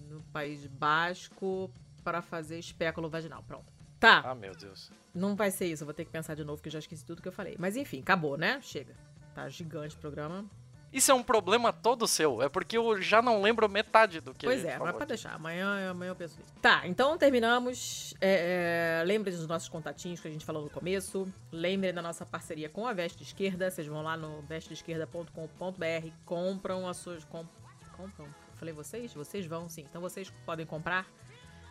no 0.09 0.21
País 0.33 0.67
Basco 0.67 1.71
para 2.03 2.21
fazer 2.21 2.59
espéculo 2.59 3.09
vaginal. 3.09 3.41
Pronto. 3.43 3.71
Tá. 3.97 4.23
Ah, 4.25 4.35
meu 4.35 4.53
Deus. 4.57 4.91
Não 5.15 5.37
vai 5.37 5.51
ser 5.51 5.67
isso, 5.67 5.83
eu 5.83 5.85
vou 5.85 5.93
ter 5.93 6.03
que 6.03 6.11
pensar 6.11 6.35
de 6.35 6.43
novo, 6.43 6.61
que 6.61 6.67
eu 6.67 6.73
já 6.73 6.79
esqueci 6.79 7.05
tudo 7.05 7.21
que 7.21 7.29
eu 7.29 7.31
falei. 7.31 7.55
Mas 7.57 7.77
enfim, 7.77 8.01
acabou, 8.01 8.37
né? 8.37 8.59
Chega. 8.61 8.93
Tá 9.33 9.47
gigante 9.47 9.95
o 9.95 9.99
programa. 9.99 10.45
Isso 10.91 11.11
é 11.11 11.13
um 11.13 11.23
problema 11.23 11.73
todo 11.73 12.07
seu. 12.07 12.41
É 12.41 12.49
porque 12.49 12.77
eu 12.77 13.01
já 13.01 13.21
não 13.21 13.41
lembro 13.41 13.67
metade 13.67 14.21
do 14.21 14.33
que 14.33 14.45
Pois 14.45 14.63
é, 14.63 14.77
mas 14.77 14.93
pode 14.93 15.05
deixar. 15.07 15.33
Amanhã, 15.33 15.91
amanhã 15.91 16.11
eu 16.11 16.15
penso 16.15 16.37
nisso. 16.37 16.53
Tá, 16.61 16.87
então 16.87 17.17
terminamos. 17.17 18.13
É, 18.21 19.01
é, 19.01 19.03
lembre 19.05 19.31
dos 19.31 19.47
nossos 19.47 19.67
contatinhos 19.67 20.19
que 20.19 20.27
a 20.27 20.31
gente 20.31 20.45
falou 20.45 20.63
no 20.63 20.69
começo. 20.69 21.27
Lembre 21.51 21.91
da 21.91 22.01
nossa 22.01 22.25
parceria 22.25 22.69
com 22.69 22.87
a 22.87 22.93
Veste 22.93 23.23
Esquerda. 23.23 23.69
Vocês 23.69 23.87
vão 23.87 24.01
lá 24.01 24.15
no 24.15 24.41
vesteesquerda.com.br, 24.43 26.09
compram 26.25 26.87
as 26.87 26.97
suas. 26.97 27.23
Comp, 27.25 27.47
compram. 27.95 28.27
Falei 28.55 28.73
vocês? 28.73 29.13
Vocês 29.13 29.45
vão 29.45 29.67
sim. 29.69 29.85
Então 29.89 30.01
vocês 30.01 30.31
podem 30.45 30.65
comprar 30.65 31.05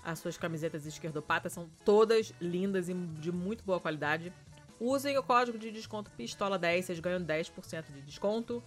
as 0.05 0.19
suas 0.21 0.37
camisetas 0.37 0.87
esquerdopatas. 0.87 1.53
São 1.53 1.69
todas 1.85 2.33
lindas 2.41 2.89
e 2.89 2.95
de 2.95 3.33
muito 3.33 3.65
boa 3.65 3.81
qualidade. 3.81 4.33
Usem 4.79 5.17
o 5.17 5.23
código 5.23 5.59
de 5.59 5.71
desconto 5.71 6.11
PISTOLA10, 6.19 6.83
vocês 6.83 7.01
ganham 7.01 7.21
10% 7.21 7.85
de 7.93 8.03
desconto. 8.03 8.63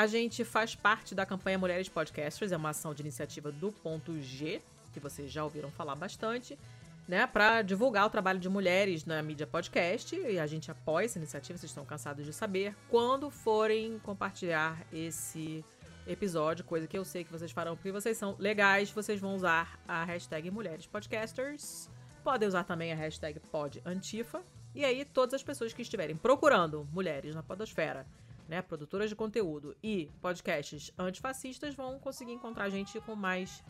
A 0.00 0.06
gente 0.06 0.46
faz 0.46 0.74
parte 0.74 1.14
da 1.14 1.26
campanha 1.26 1.58
Mulheres 1.58 1.86
Podcasters, 1.86 2.52
é 2.52 2.56
uma 2.56 2.70
ação 2.70 2.94
de 2.94 3.02
iniciativa 3.02 3.52
do 3.52 3.70
Ponto 3.70 4.18
G, 4.18 4.62
que 4.94 4.98
vocês 4.98 5.30
já 5.30 5.44
ouviram 5.44 5.70
falar 5.70 5.94
bastante, 5.94 6.58
né, 7.06 7.26
para 7.26 7.60
divulgar 7.60 8.06
o 8.06 8.08
trabalho 8.08 8.38
de 8.38 8.48
mulheres 8.48 9.04
na 9.04 9.22
mídia 9.22 9.46
podcast. 9.46 10.16
E 10.16 10.38
a 10.38 10.46
gente 10.46 10.70
apoia 10.70 11.04
essa 11.04 11.18
iniciativa, 11.18 11.58
vocês 11.58 11.70
estão 11.70 11.84
cansados 11.84 12.24
de 12.24 12.32
saber. 12.32 12.74
Quando 12.88 13.30
forem 13.30 13.98
compartilhar 13.98 14.86
esse 14.90 15.62
episódio, 16.06 16.64
coisa 16.64 16.86
que 16.86 16.96
eu 16.96 17.04
sei 17.04 17.22
que 17.22 17.30
vocês 17.30 17.52
farão 17.52 17.76
porque 17.76 17.92
vocês 17.92 18.16
são 18.16 18.34
legais, 18.38 18.90
vocês 18.90 19.20
vão 19.20 19.34
usar 19.34 19.78
a 19.86 20.02
hashtag 20.02 20.50
Mulheres 20.50 20.86
Podcasters. 20.86 21.90
Podem 22.24 22.48
usar 22.48 22.64
também 22.64 22.90
a 22.90 22.96
hashtag 22.96 23.38
PodAntifa. 23.38 24.42
E 24.74 24.82
aí, 24.82 25.04
todas 25.04 25.34
as 25.34 25.42
pessoas 25.42 25.74
que 25.74 25.82
estiverem 25.82 26.16
procurando 26.16 26.88
mulheres 26.90 27.34
na 27.34 27.42
podosfera, 27.42 28.06
né, 28.50 28.60
produtoras 28.60 29.08
de 29.08 29.14
conteúdo 29.14 29.76
e 29.80 30.10
podcasts 30.20 30.90
antifascistas 30.98 31.72
vão 31.72 32.00
conseguir 32.00 32.32
encontrar 32.32 32.64
a 32.64 32.68
gente 32.68 33.00
com 33.02 33.14
mais 33.14 33.62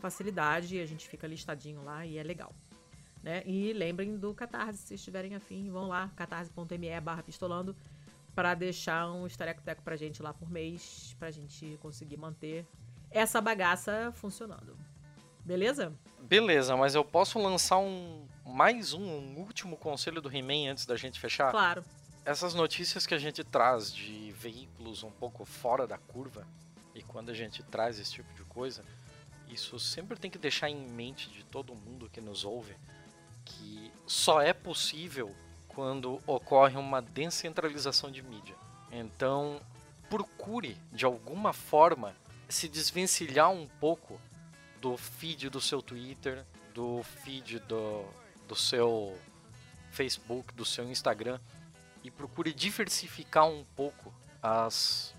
facilidade 0.00 0.76
e 0.76 0.80
a 0.80 0.86
gente 0.86 1.08
fica 1.08 1.26
listadinho 1.26 1.82
lá 1.82 2.06
e 2.06 2.16
é 2.16 2.22
legal. 2.22 2.54
Né? 3.20 3.42
E 3.44 3.72
lembrem 3.72 4.16
do 4.16 4.32
Catarse, 4.32 4.78
se 4.78 4.94
estiverem 4.94 5.34
afim, 5.34 5.68
vão 5.68 5.88
lá, 5.88 6.12
catarse.me 6.14 7.00
barra 7.00 7.20
pistolando, 7.20 7.74
para 8.32 8.54
deixar 8.54 9.10
um 9.10 9.26
estareco-teco 9.26 9.82
pra 9.82 9.96
gente 9.96 10.22
lá 10.22 10.32
por 10.32 10.48
mês, 10.48 11.16
pra 11.18 11.32
gente 11.32 11.76
conseguir 11.82 12.16
manter 12.16 12.64
essa 13.10 13.40
bagaça 13.40 14.12
funcionando. 14.14 14.78
Beleza? 15.44 15.92
Beleza, 16.20 16.76
mas 16.76 16.94
eu 16.94 17.04
posso 17.04 17.40
lançar 17.40 17.78
um 17.78 18.24
mais 18.46 18.94
um, 18.94 19.02
um 19.02 19.38
último 19.38 19.76
conselho 19.76 20.22
do 20.22 20.32
He-Man 20.32 20.70
antes 20.70 20.86
da 20.86 20.94
gente 20.94 21.18
fechar? 21.18 21.50
Claro. 21.50 21.82
Essas 22.28 22.52
notícias 22.52 23.06
que 23.06 23.14
a 23.14 23.18
gente 23.18 23.42
traz 23.42 23.90
de 23.90 24.32
veículos 24.32 25.02
um 25.02 25.10
pouco 25.10 25.46
fora 25.46 25.86
da 25.86 25.96
curva, 25.96 26.46
e 26.94 27.02
quando 27.02 27.30
a 27.30 27.34
gente 27.34 27.62
traz 27.62 27.98
esse 27.98 28.12
tipo 28.12 28.30
de 28.34 28.42
coisa, 28.44 28.84
isso 29.48 29.80
sempre 29.80 30.14
tem 30.18 30.30
que 30.30 30.36
deixar 30.36 30.68
em 30.68 30.76
mente 30.76 31.30
de 31.30 31.42
todo 31.42 31.74
mundo 31.74 32.10
que 32.12 32.20
nos 32.20 32.44
ouve 32.44 32.76
que 33.46 33.90
só 34.06 34.42
é 34.42 34.52
possível 34.52 35.34
quando 35.68 36.20
ocorre 36.26 36.76
uma 36.76 37.00
descentralização 37.00 38.10
de 38.10 38.22
mídia. 38.22 38.56
Então, 38.92 39.58
procure 40.10 40.76
de 40.92 41.06
alguma 41.06 41.54
forma 41.54 42.14
se 42.46 42.68
desvencilhar 42.68 43.50
um 43.50 43.66
pouco 43.80 44.20
do 44.82 44.98
feed 44.98 45.48
do 45.48 45.62
seu 45.62 45.80
Twitter, 45.80 46.44
do 46.74 47.02
feed 47.02 47.58
do, 47.60 48.04
do 48.46 48.54
seu 48.54 49.18
Facebook, 49.90 50.52
do 50.52 50.66
seu 50.66 50.84
Instagram 50.90 51.40
e 52.08 52.10
procure 52.10 52.52
diversificar 52.52 53.46
um 53.46 53.64
pouco 53.76 54.12
as, 54.42 55.14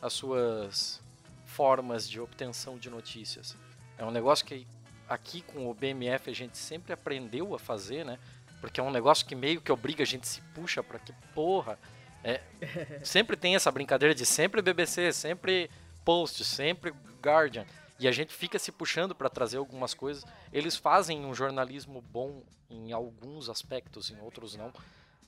as 0.00 0.12
suas 0.12 1.00
formas 1.46 2.08
de 2.08 2.20
obtenção 2.20 2.76
de 2.76 2.90
notícias. 2.90 3.56
É 3.96 4.04
um 4.04 4.10
negócio 4.10 4.44
que 4.44 4.66
aqui 5.08 5.42
com 5.42 5.70
o 5.70 5.74
BMF 5.74 6.28
a 6.28 6.34
gente 6.34 6.58
sempre 6.58 6.92
aprendeu 6.92 7.54
a 7.54 7.58
fazer, 7.58 8.04
né? 8.04 8.18
Porque 8.60 8.80
é 8.80 8.82
um 8.82 8.90
negócio 8.90 9.24
que 9.24 9.34
meio 9.34 9.60
que 9.60 9.70
obriga 9.70 10.02
a 10.02 10.06
gente 10.06 10.26
se 10.26 10.40
puxa 10.54 10.82
para 10.82 10.98
que 10.98 11.12
porra. 11.34 11.78
É, 12.24 12.40
sempre 13.04 13.36
tem 13.36 13.54
essa 13.54 13.70
brincadeira 13.70 14.14
de 14.14 14.26
sempre 14.26 14.60
BBC, 14.60 15.12
sempre 15.12 15.70
Post, 16.04 16.44
sempre 16.44 16.92
Guardian. 17.22 17.66
E 18.00 18.08
a 18.08 18.12
gente 18.12 18.34
fica 18.34 18.58
se 18.58 18.72
puxando 18.72 19.14
para 19.14 19.28
trazer 19.28 19.58
algumas 19.58 19.94
coisas. 19.94 20.24
Eles 20.52 20.74
fazem 20.76 21.24
um 21.24 21.32
jornalismo 21.32 22.00
bom 22.00 22.42
em 22.68 22.90
alguns 22.90 23.48
aspectos, 23.48 24.10
em 24.10 24.20
outros 24.20 24.56
não. 24.56 24.72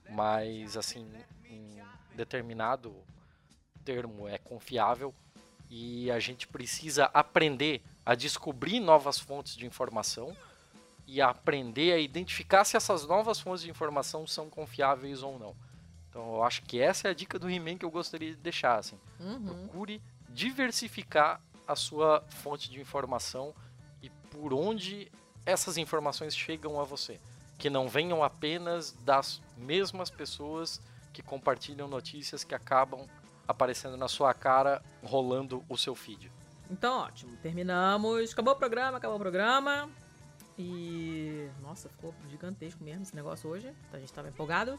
Mas, 0.08 0.76
assim, 0.76 1.10
em 1.44 1.82
determinado 2.14 2.94
termo 3.84 4.28
é 4.28 4.38
confiável. 4.38 5.14
E 5.70 6.10
a 6.10 6.18
gente 6.18 6.46
precisa 6.46 7.06
aprender 7.06 7.82
a 8.04 8.14
descobrir 8.14 8.80
novas 8.80 9.18
fontes 9.18 9.56
de 9.56 9.66
informação 9.66 10.36
e 11.06 11.20
a 11.20 11.30
aprender 11.30 11.92
a 11.92 11.98
identificar 11.98 12.64
se 12.64 12.76
essas 12.76 13.06
novas 13.06 13.40
fontes 13.40 13.62
de 13.62 13.70
informação 13.70 14.26
são 14.26 14.48
confiáveis 14.48 15.22
ou 15.22 15.38
não. 15.38 15.56
Então 16.08 16.34
eu 16.34 16.42
acho 16.44 16.62
que 16.62 16.80
essa 16.80 17.08
é 17.08 17.10
a 17.10 17.14
dica 17.14 17.38
do 17.38 17.50
He-Man 17.50 17.76
que 17.76 17.84
eu 17.84 17.90
gostaria 17.90 18.30
de 18.30 18.36
deixar. 18.36 18.78
Assim. 18.78 18.98
Uhum. 19.18 19.44
Procure 19.46 20.00
diversificar 20.28 21.40
a 21.66 21.74
sua 21.74 22.22
fonte 22.28 22.70
de 22.70 22.80
informação 22.80 23.54
e 24.02 24.10
por 24.30 24.52
onde 24.52 25.10
essas 25.46 25.76
informações 25.76 26.36
chegam 26.36 26.80
a 26.80 26.84
você. 26.84 27.20
Que 27.58 27.70
não 27.70 27.88
venham 27.88 28.22
apenas 28.22 28.92
das 29.04 29.40
mesmas 29.56 30.10
pessoas 30.10 30.80
que 31.12 31.22
compartilham 31.22 31.86
notícias 31.88 32.42
que 32.44 32.54
acabam 32.54 33.06
aparecendo 33.46 33.96
na 33.96 34.08
sua 34.08 34.34
cara 34.34 34.82
rolando 35.02 35.64
o 35.68 35.76
seu 35.76 35.94
feed. 35.94 36.30
Então, 36.70 36.98
ótimo. 37.00 37.36
Terminamos. 37.36 38.32
Acabou 38.32 38.54
o 38.54 38.56
programa, 38.56 38.98
acabou 38.98 39.16
o 39.16 39.20
programa. 39.20 39.88
E. 40.58 41.48
Nossa, 41.62 41.88
ficou 41.88 42.14
gigantesco 42.28 42.82
mesmo 42.82 43.02
esse 43.02 43.14
negócio 43.14 43.48
hoje. 43.50 43.72
A 43.92 43.96
gente 43.98 44.08
estava 44.08 44.28
empolgado. 44.28 44.78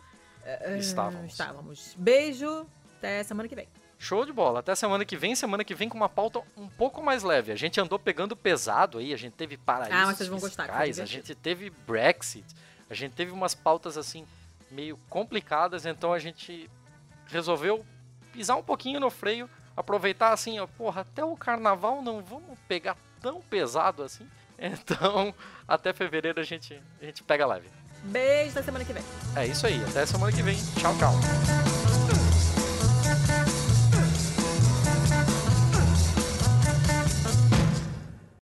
Estávamos. 0.77 1.31
Estávamos. 1.31 1.95
Beijo. 1.97 2.65
Até 2.97 3.23
semana 3.23 3.47
que 3.47 3.55
vem. 3.55 3.67
Show 4.05 4.23
de 4.23 4.31
bola. 4.31 4.59
Até 4.59 4.75
semana 4.75 5.03
que 5.03 5.17
vem. 5.17 5.35
Semana 5.35 5.63
que 5.63 5.73
vem 5.73 5.89
com 5.89 5.97
uma 5.97 6.07
pauta 6.07 6.39
um 6.55 6.67
pouco 6.67 7.01
mais 7.01 7.23
leve. 7.23 7.51
A 7.51 7.55
gente 7.55 7.81
andou 7.81 7.97
pegando 7.97 8.35
pesado 8.35 8.99
aí. 8.99 9.11
A 9.11 9.17
gente 9.17 9.33
teve 9.33 9.57
paraísos 9.57 9.95
ah, 9.95 10.05
mas 10.05 10.17
vocês 10.17 10.29
vão 10.29 10.39
gostar, 10.39 10.65
fiscais, 10.65 10.99
a 10.99 11.05
gente 11.05 11.33
teve 11.33 11.71
Brexit. 11.71 12.45
A 12.87 12.93
gente 12.93 13.13
teve 13.13 13.31
umas 13.31 13.55
pautas 13.55 13.97
assim 13.97 14.23
meio 14.69 14.95
complicadas. 15.09 15.87
Então 15.87 16.13
a 16.13 16.19
gente 16.19 16.69
resolveu 17.25 17.83
pisar 18.31 18.57
um 18.57 18.63
pouquinho 18.63 18.99
no 18.99 19.09
freio 19.09 19.49
aproveitar 19.75 20.31
assim, 20.31 20.59
ó, 20.59 20.67
porra, 20.67 21.01
até 21.01 21.25
o 21.25 21.35
carnaval 21.35 22.01
não 22.01 22.21
vamos 22.21 22.57
pegar 22.67 22.95
tão 23.19 23.41
pesado 23.41 24.03
assim. 24.03 24.27
Então, 24.57 25.35
até 25.67 25.91
fevereiro 25.91 26.39
a 26.39 26.43
gente, 26.43 26.81
a 27.01 27.05
gente 27.05 27.21
pega 27.23 27.45
leve. 27.45 27.67
Beijo 28.03 28.51
até 28.51 28.63
semana 28.63 28.85
que 28.85 28.93
vem. 28.93 29.03
É 29.35 29.45
isso 29.45 29.67
aí, 29.67 29.83
até 29.83 30.05
semana 30.05 30.31
que 30.31 30.41
vem. 30.41 30.55
Tchau, 30.79 30.95
tchau. 30.97 31.74